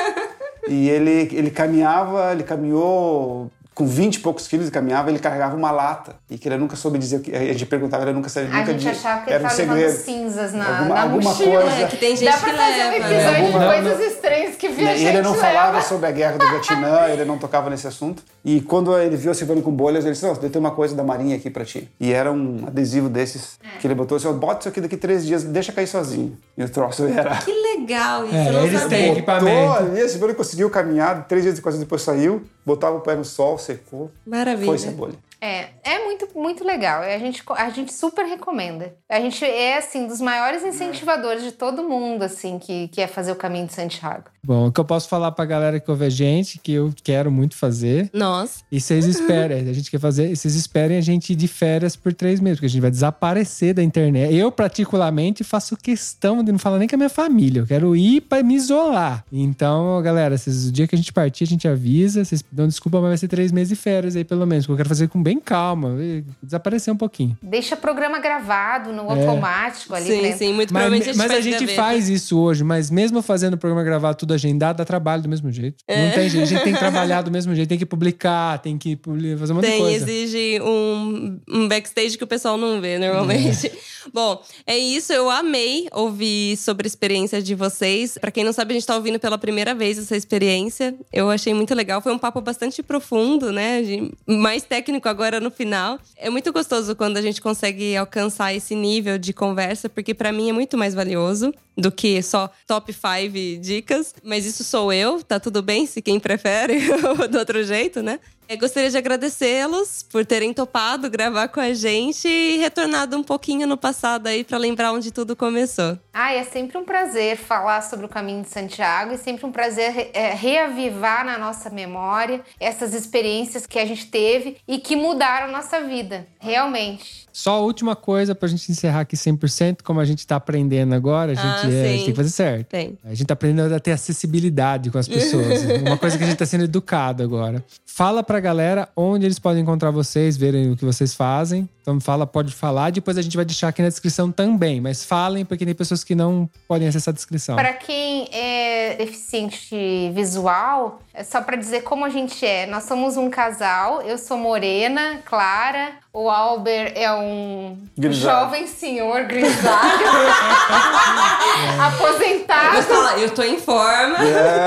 E 0.70 0.86
ele, 0.90 1.30
ele 1.32 1.50
caminhava, 1.50 2.30
ele 2.30 2.42
caminhou 2.42 3.50
com 3.78 3.86
20 3.86 4.16
e 4.16 4.18
poucos 4.18 4.48
quilos, 4.48 4.66
ele 4.66 4.72
caminhava, 4.74 5.08
ele 5.08 5.20
carregava 5.20 5.54
uma 5.54 5.70
lata. 5.70 6.16
E 6.28 6.36
que 6.36 6.48
ele 6.48 6.56
nunca 6.58 6.74
soube 6.74 6.98
dizer 6.98 7.18
o 7.18 7.20
que. 7.20 7.32
A 7.32 7.44
gente 7.44 7.64
perguntava, 7.64 8.02
ele 8.02 8.12
nunca 8.12 8.28
sabia. 8.28 8.50
A 8.52 8.58
nunca 8.58 8.72
gente 8.72 8.88
achava 8.88 9.24
que 9.24 9.30
ele 9.30 9.38
um 9.38 9.48
tava 9.48 9.62
levando 9.62 9.96
cinzas 9.96 10.52
na, 10.52 10.78
Alguma- 10.78 10.94
na 10.96 11.02
alguma 11.02 11.22
mochila. 11.30 11.60
coisa. 11.62 11.76
É, 11.76 11.86
que 11.86 11.96
tem 11.96 12.16
gente 12.16 12.28
Dá 12.28 12.36
que 12.36 12.40
pra 12.40 12.54
fazer 12.54 12.62
um 12.64 12.90
leva, 12.90 12.96
episódio 12.96 13.22
né? 13.22 13.38
de 13.38 13.46
Alguma- 13.54 13.66
coisas 13.72 14.12
estranhas 14.12 14.56
que 14.56 14.66
E 14.66 14.70
viajante 14.70 15.04
ele 15.06 15.22
não 15.22 15.34
falava 15.34 15.76
leva. 15.76 15.86
sobre 15.88 16.06
a 16.08 16.10
guerra 16.10 16.38
do 16.38 16.48
Vietnã, 16.48 17.06
ele 17.12 17.24
não 17.24 17.38
tocava 17.38 17.70
nesse 17.70 17.86
assunto. 17.86 18.20
E 18.44 18.60
quando 18.60 18.98
ele 18.98 19.16
viu 19.16 19.30
a 19.30 19.34
Silvana 19.34 19.62
com 19.62 19.70
bolhas, 19.70 20.04
ele 20.04 20.12
disse: 20.14 20.24
Não, 20.26 20.32
eu 20.32 20.36
tenho 20.50 20.58
uma 20.58 20.72
coisa 20.72 20.96
da 20.96 21.04
Marinha 21.04 21.36
aqui 21.36 21.48
pra 21.48 21.64
ti. 21.64 21.88
E 22.00 22.12
era 22.12 22.32
um 22.32 22.64
adesivo 22.66 23.08
desses 23.08 23.60
É. 23.62 23.78
que 23.78 23.86
ele 23.86 23.94
botou 23.94 24.16
assim: 24.16 24.32
bota 24.32 24.60
isso 24.60 24.68
aqui 24.70 24.80
daqui 24.80 24.96
três 24.96 25.24
dias, 25.24 25.44
deixa 25.44 25.70
cair 25.72 25.86
sozinho. 25.86 26.36
E 26.56 26.64
o 26.64 26.68
troço 26.68 27.04
era. 27.06 27.36
Que 27.36 27.52
legal 27.52 28.24
isso, 28.26 28.34
É, 28.34 28.50
não 28.50 28.64
eles 28.66 28.84
têm 28.86 29.02
Botou 29.14 29.16
equipamento. 29.18 29.72
ali, 29.74 30.00
a 30.00 30.08
Silvana 30.08 30.34
conseguiu 30.34 30.68
caminhar, 30.68 31.26
três 31.28 31.44
dias 31.44 31.60
quase 31.60 31.78
depois 31.78 32.02
saiu, 32.02 32.42
botava 32.66 32.96
o 32.96 33.00
pé 33.00 33.14
no 33.14 33.24
sol, 33.24 33.56
secou. 33.68 34.10
Maravilha. 34.26 34.90
Bolha. 34.92 35.14
É, 35.40 35.68
é 35.84 36.04
muito, 36.04 36.28
muito 36.34 36.64
legal. 36.64 37.02
A 37.02 37.18
gente, 37.18 37.42
a 37.50 37.70
gente 37.70 37.92
super 37.92 38.24
recomenda. 38.24 38.94
A 39.08 39.20
gente 39.20 39.44
é, 39.44 39.78
assim, 39.78 40.06
dos 40.06 40.20
maiores 40.20 40.64
incentivadores 40.64 41.44
de 41.44 41.52
todo 41.52 41.88
mundo, 41.88 42.22
assim, 42.22 42.58
que 42.58 42.88
quer 42.88 43.06
fazer 43.06 43.32
o 43.32 43.36
caminho 43.36 43.66
de 43.66 43.72
Santiago. 43.72 44.24
Bom, 44.44 44.68
o 44.68 44.72
que 44.72 44.80
eu 44.80 44.84
posso 44.84 45.08
falar 45.08 45.32
pra 45.32 45.44
galera 45.44 45.78
que 45.78 45.90
ouve 45.90 46.06
a 46.06 46.10
gente, 46.10 46.58
que 46.58 46.72
eu 46.72 46.92
quero 47.02 47.30
muito 47.30 47.54
fazer, 47.56 48.08
Nossa. 48.14 48.62
e 48.72 48.80
vocês 48.80 49.04
esperem, 49.04 49.68
a 49.68 49.72
gente 49.72 49.90
quer 49.90 50.00
fazer, 50.00 50.30
e 50.30 50.36
vocês 50.36 50.54
esperem 50.54 50.96
a 50.96 51.00
gente 51.02 51.32
ir 51.32 51.36
de 51.36 51.46
férias 51.46 51.94
por 51.96 52.14
três 52.14 52.40
meses, 52.40 52.58
porque 52.58 52.66
a 52.66 52.70
gente 52.70 52.80
vai 52.80 52.90
desaparecer 52.90 53.74
da 53.74 53.82
internet. 53.82 54.34
Eu, 54.34 54.50
particularmente, 54.50 55.44
faço 55.44 55.76
questão 55.76 56.42
de 56.42 56.50
não 56.50 56.58
falar 56.58 56.78
nem 56.78 56.88
com 56.88 56.96
a 56.96 56.98
minha 56.98 57.10
família. 57.10 57.60
Eu 57.60 57.66
quero 57.66 57.94
ir 57.94 58.22
pra 58.22 58.42
me 58.42 58.54
isolar. 58.54 59.24
Então, 59.30 60.00
galera, 60.02 60.36
vocês, 60.38 60.66
o 60.66 60.72
dia 60.72 60.86
que 60.86 60.94
a 60.94 60.98
gente 60.98 61.12
partir, 61.12 61.44
a 61.44 61.46
gente 61.46 61.68
avisa. 61.68 62.24
Vocês 62.24 62.42
dão 62.50 62.66
desculpa, 62.66 63.00
mas 63.00 63.10
vai 63.10 63.18
ser 63.18 63.28
três 63.28 63.52
meses 63.52 63.68
de 63.68 63.76
férias 63.76 64.16
aí, 64.16 64.24
pelo 64.24 64.46
menos. 64.46 64.64
Porque 64.64 64.72
eu 64.72 64.76
quero 64.78 64.88
fazer 64.88 65.08
com 65.08 65.22
bem 65.28 65.38
calma, 65.38 65.94
desaparecer 66.42 66.92
um 66.92 66.96
pouquinho. 66.96 67.36
Deixa 67.42 67.76
programa 67.76 68.18
gravado 68.18 68.92
no 68.94 69.02
É. 69.02 69.10
automático 69.10 69.94
ali. 69.94 70.06
Sim, 70.06 70.22
né? 70.22 70.32
sim, 70.32 70.52
muito 70.54 70.72
Mas, 70.72 70.82
provavelmente 70.82 71.02
a 71.02 71.12
gente 71.12 71.18
mas 71.18 71.30
a 71.30 71.34
faz 71.34 71.44
gente 71.44 71.66
faz 71.74 72.08
isso 72.08 72.38
hoje, 72.40 72.64
mas 72.64 72.90
mesmo 72.90 73.20
fazendo 73.20 73.54
o 73.54 73.58
programa 73.58 73.84
gravado 73.84 74.16
tudo 74.16 74.32
agendado, 74.32 74.78
dá 74.78 74.84
trabalho 74.86 75.22
do 75.22 75.28
mesmo 75.28 75.52
jeito. 75.52 75.84
Não 75.86 76.10
tem 76.12 76.30
jeito. 76.30 76.44
A 76.44 76.46
gente 76.46 76.64
tem 76.64 76.72
que 76.72 76.78
trabalhar 76.78 77.20
do 77.20 77.30
mesmo 77.32 77.54
jeito, 77.54 77.68
tem 77.68 77.76
que 77.78 77.84
publicar, 77.84 78.58
tem 78.60 78.78
que 78.78 78.98
fazer 79.38 79.52
um 79.52 79.56
monte 79.56 79.66
de 79.66 79.70
Tem, 79.70 79.80
coisa. 79.80 80.10
exige 80.10 80.60
um, 80.62 81.38
um 81.46 81.68
backstage 81.68 82.16
que 82.16 82.24
o 82.24 82.26
pessoal 82.26 82.56
não 82.56 82.80
vê 82.80 82.98
normalmente. 82.98 83.70
Bom, 84.14 84.42
é 84.66 84.78
isso. 84.78 85.12
Eu 85.12 85.28
amei 85.28 85.88
ouvir 85.92 86.56
sobre 86.56 86.86
a 86.86 86.88
experiência 86.88 87.42
de 87.42 87.54
vocês. 87.54 88.16
Pra 88.16 88.30
quem 88.30 88.44
não 88.44 88.52
sabe, 88.54 88.72
a 88.72 88.74
gente 88.74 88.86
tá 88.86 88.96
ouvindo 88.96 89.18
pela 89.18 89.36
primeira 89.36 89.74
vez 89.74 89.98
essa 89.98 90.16
experiência. 90.16 90.94
Eu 91.12 91.28
achei 91.28 91.52
muito 91.52 91.74
legal. 91.74 92.00
Foi 92.00 92.12
um 92.12 92.18
papo 92.18 92.40
bastante 92.40 92.82
profundo, 92.82 93.52
né? 93.52 93.82
Mais 94.26 94.62
técnico 94.62 95.06
agora 95.06 95.17
no 95.40 95.50
final. 95.50 95.98
É 96.16 96.30
muito 96.30 96.52
gostoso 96.52 96.94
quando 96.94 97.16
a 97.16 97.22
gente 97.22 97.40
consegue 97.40 97.96
alcançar 97.96 98.54
esse 98.54 98.74
nível 98.74 99.18
de 99.18 99.32
conversa, 99.32 99.88
porque 99.88 100.14
pra 100.14 100.32
mim 100.32 100.48
é 100.48 100.52
muito 100.52 100.78
mais 100.78 100.94
valioso 100.94 101.52
do 101.78 101.92
que 101.92 102.20
só 102.22 102.50
top 102.66 102.92
5 102.92 103.60
dicas. 103.60 104.14
Mas 104.22 104.44
isso 104.44 104.64
sou 104.64 104.92
eu, 104.92 105.22
tá 105.22 105.38
tudo 105.38 105.62
bem 105.62 105.86
se 105.86 106.02
quem 106.02 106.18
prefere 106.18 106.80
do 107.30 107.38
outro 107.38 107.62
jeito, 107.62 108.02
né? 108.02 108.18
Eu 108.48 108.56
gostaria 108.56 108.88
de 108.88 108.96
agradecê-los 108.96 110.02
por 110.02 110.24
terem 110.24 110.54
topado 110.54 111.10
gravar 111.10 111.48
com 111.48 111.60
a 111.60 111.74
gente 111.74 112.26
e 112.26 112.56
retornado 112.56 113.14
um 113.14 113.22
pouquinho 113.22 113.66
no 113.66 113.76
passado 113.76 114.26
aí 114.26 114.42
pra 114.42 114.56
lembrar 114.56 114.90
onde 114.90 115.12
tudo 115.12 115.36
começou. 115.36 115.98
Ah, 116.14 116.32
é 116.32 116.42
sempre 116.44 116.78
um 116.78 116.84
prazer 116.84 117.36
falar 117.36 117.82
sobre 117.82 118.06
o 118.06 118.08
caminho 118.08 118.40
de 118.40 118.48
Santiago 118.48 119.12
e 119.12 119.18
sempre 119.18 119.44
um 119.44 119.52
prazer 119.52 120.10
é, 120.14 120.32
reavivar 120.32 121.26
na 121.26 121.36
nossa 121.36 121.68
memória 121.68 122.40
essas 122.58 122.94
experiências 122.94 123.66
que 123.66 123.78
a 123.78 123.84
gente 123.84 124.06
teve 124.06 124.56
e 124.66 124.78
que 124.78 124.96
mudaram 124.96 125.52
nossa 125.52 125.82
vida, 125.82 126.26
realmente. 126.40 127.27
Só 127.32 127.56
a 127.56 127.60
última 127.60 127.94
coisa 127.94 128.34
pra 128.34 128.48
gente 128.48 128.70
encerrar 128.70 129.00
aqui 129.00 129.16
100%, 129.16 129.78
como 129.82 130.00
a 130.00 130.04
gente 130.04 130.26
tá 130.26 130.36
aprendendo 130.36 130.94
agora, 130.94 131.32
a 131.32 131.34
gente, 131.34 131.44
Ah, 131.46 131.60
é, 131.62 131.84
a 131.84 131.92
gente 131.92 131.96
tem 131.96 132.04
que 132.06 132.14
fazer 132.14 132.30
certo. 132.30 132.66
Tem. 132.66 132.98
A 133.04 133.10
gente 133.10 133.26
tá 133.26 133.34
aprendendo 133.34 133.74
a 133.74 133.80
ter 133.80 133.92
acessibilidade 133.92 134.90
com 134.90 134.98
as 134.98 135.08
pessoas. 135.08 135.62
Uma 135.86 135.96
coisa 135.96 136.16
que 136.18 136.24
a 136.24 136.26
gente 136.26 136.36
tá 136.38 136.46
sendo 136.46 136.64
educado 136.64 137.22
agora. 137.22 137.64
Fala 137.86 138.22
pra 138.22 138.38
galera 138.40 138.88
onde 138.96 139.26
eles 139.26 139.38
podem 139.38 139.62
encontrar 139.62 139.90
vocês, 139.90 140.36
verem 140.36 140.70
o 140.70 140.76
que 140.76 140.84
vocês 140.84 141.14
fazem. 141.14 141.68
Então 141.88 141.98
fala, 142.02 142.26
pode 142.26 142.52
falar. 142.52 142.90
Depois 142.90 143.16
a 143.16 143.22
gente 143.22 143.34
vai 143.34 143.46
deixar 143.46 143.68
aqui 143.68 143.80
na 143.80 143.88
descrição 143.88 144.30
também. 144.30 144.78
Mas 144.78 145.06
falem, 145.06 145.42
porque 145.42 145.64
tem 145.64 145.74
pessoas 145.74 146.04
que 146.04 146.14
não 146.14 146.46
podem 146.68 146.86
acessar 146.86 147.12
a 147.12 147.14
descrição. 147.14 147.56
Para 147.56 147.72
quem 147.72 148.28
é 148.30 148.94
deficiente 148.98 150.10
visual, 150.12 151.00
é 151.14 151.24
só 151.24 151.40
para 151.40 151.56
dizer 151.56 151.84
como 151.84 152.04
a 152.04 152.10
gente 152.10 152.44
é. 152.44 152.66
Nós 152.66 152.84
somos 152.84 153.16
um 153.16 153.30
casal. 153.30 154.02
Eu 154.02 154.18
sou 154.18 154.36
morena, 154.36 155.20
Clara. 155.24 155.92
O 156.12 156.28
Albert 156.28 156.92
é 156.94 157.10
um 157.12 157.78
Grisalho. 157.96 158.40
jovem 158.40 158.66
senhor 158.66 159.24
grisalho, 159.24 160.02
Eu 161.76 161.82
aposentado. 161.82 162.82
falar, 162.82 163.18
eu 163.18 163.30
tô 163.30 163.42
em 163.42 163.58
forma. 163.60 164.16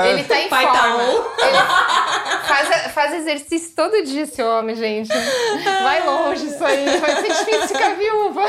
Ele 0.06 0.24
tá 0.24 0.40
em 0.40 0.48
Pai 0.48 0.64
tá 0.64 0.72
forma. 0.72 1.02
on. 1.02 1.24
Ele 1.38 1.58
faz, 2.46 2.92
faz 2.92 3.14
exercício 3.14 3.72
todo 3.74 4.02
dia, 4.04 4.22
esse 4.22 4.42
homem, 4.42 4.76
gente. 4.76 5.10
Vai 5.82 6.06
longe 6.06 6.46
isso 6.46 6.64
aí. 6.64 6.98
Vai 6.98 7.11
ser 7.16 7.28
difícil 7.28 7.68
ficar 7.68 7.94
viúva. 7.94 8.44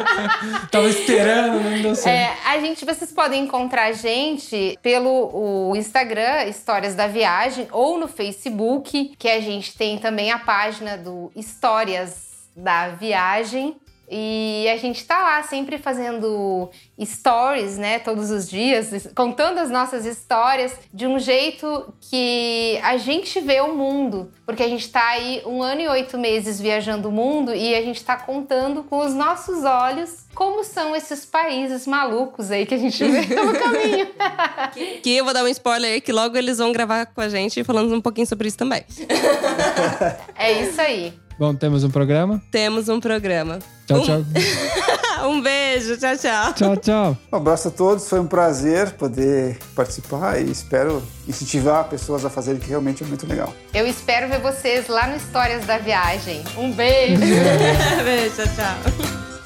Tava 0.70 0.88
esperando, 0.88 1.60
não 1.60 1.82
deu 1.82 1.94
certo. 1.94 2.08
É, 2.08 2.50
a 2.50 2.60
gente, 2.60 2.84
vocês 2.84 3.12
podem 3.12 3.44
encontrar 3.44 3.84
a 3.84 3.92
gente 3.92 4.78
pelo 4.82 5.70
o 5.70 5.76
Instagram, 5.76 6.44
Histórias 6.44 6.94
da 6.94 7.06
Viagem, 7.06 7.68
ou 7.70 7.98
no 7.98 8.08
Facebook, 8.08 9.14
que 9.18 9.28
a 9.28 9.40
gente 9.40 9.76
tem 9.76 9.98
também 9.98 10.30
a 10.30 10.38
página 10.38 10.96
do 10.96 11.30
Histórias 11.34 12.48
da 12.56 12.88
Viagem. 12.88 13.76
E 14.08 14.68
a 14.72 14.76
gente 14.76 15.04
tá 15.04 15.18
lá 15.22 15.42
sempre 15.42 15.78
fazendo 15.78 16.70
stories, 17.02 17.76
né, 17.76 17.98
todos 17.98 18.30
os 18.30 18.48
dias, 18.48 19.08
contando 19.14 19.58
as 19.58 19.70
nossas 19.70 20.06
histórias 20.06 20.76
de 20.92 21.06
um 21.06 21.18
jeito 21.18 21.92
que 22.00 22.78
a 22.82 22.96
gente 22.96 23.40
vê 23.40 23.60
o 23.60 23.74
mundo. 23.74 24.32
Porque 24.44 24.62
a 24.62 24.68
gente 24.68 24.88
tá 24.90 25.04
aí 25.08 25.42
um 25.44 25.62
ano 25.62 25.80
e 25.80 25.88
oito 25.88 26.16
meses 26.16 26.60
viajando 26.60 27.08
o 27.08 27.12
mundo 27.12 27.54
e 27.54 27.74
a 27.74 27.82
gente 27.82 28.04
tá 28.04 28.16
contando 28.16 28.84
com 28.84 28.98
os 28.98 29.12
nossos 29.12 29.64
olhos 29.64 30.26
como 30.34 30.62
são 30.62 30.94
esses 30.94 31.24
países 31.24 31.86
malucos 31.86 32.50
aí 32.50 32.66
que 32.66 32.74
a 32.74 32.78
gente 32.78 33.02
vê 33.02 33.26
pelo 33.26 33.52
caminho. 33.58 34.08
Que 35.02 35.16
eu 35.16 35.24
vou 35.24 35.34
dar 35.34 35.42
um 35.42 35.48
spoiler 35.48 35.94
aí, 35.94 36.00
que 36.00 36.12
logo 36.12 36.36
eles 36.36 36.58
vão 36.58 36.72
gravar 36.72 37.06
com 37.06 37.20
a 37.20 37.28
gente 37.28 37.64
falando 37.64 37.92
um 37.94 38.00
pouquinho 38.00 38.26
sobre 38.26 38.46
isso 38.46 38.56
também. 38.56 38.84
É 40.36 40.52
isso 40.62 40.80
aí. 40.80 41.25
Bom, 41.38 41.54
temos 41.54 41.84
um 41.84 41.90
programa. 41.90 42.40
Temos 42.50 42.88
um 42.88 42.98
programa. 43.00 43.58
Tchau, 43.86 43.98
Um- 43.98 44.02
tchau. 44.04 44.24
um 45.28 45.40
beijo, 45.42 45.96
tchau, 45.98 46.16
tchau. 46.16 46.52
tchau, 46.54 46.76
tchau. 46.76 47.18
Um 47.32 47.36
abraço 47.36 47.68
a 47.68 47.70
todos, 47.70 48.08
foi 48.08 48.18
um 48.20 48.26
prazer 48.26 48.92
poder 48.92 49.58
participar 49.74 50.40
e 50.40 50.50
espero 50.50 51.02
incentivar 51.28 51.84
pessoas 51.88 52.24
a 52.24 52.30
fazerem 52.30 52.60
que 52.60 52.68
realmente 52.68 53.02
é 53.02 53.06
muito 53.06 53.26
legal. 53.26 53.52
Eu 53.74 53.86
espero 53.86 54.28
ver 54.28 54.40
vocês 54.40 54.88
lá 54.88 55.06
no 55.06 55.16
Histórias 55.16 55.64
da 55.66 55.78
Viagem. 55.78 56.42
Um 56.56 56.72
beijo! 56.72 57.20
beijo, 58.04 58.34
tchau, 58.36 58.46
tchau. 58.56 59.45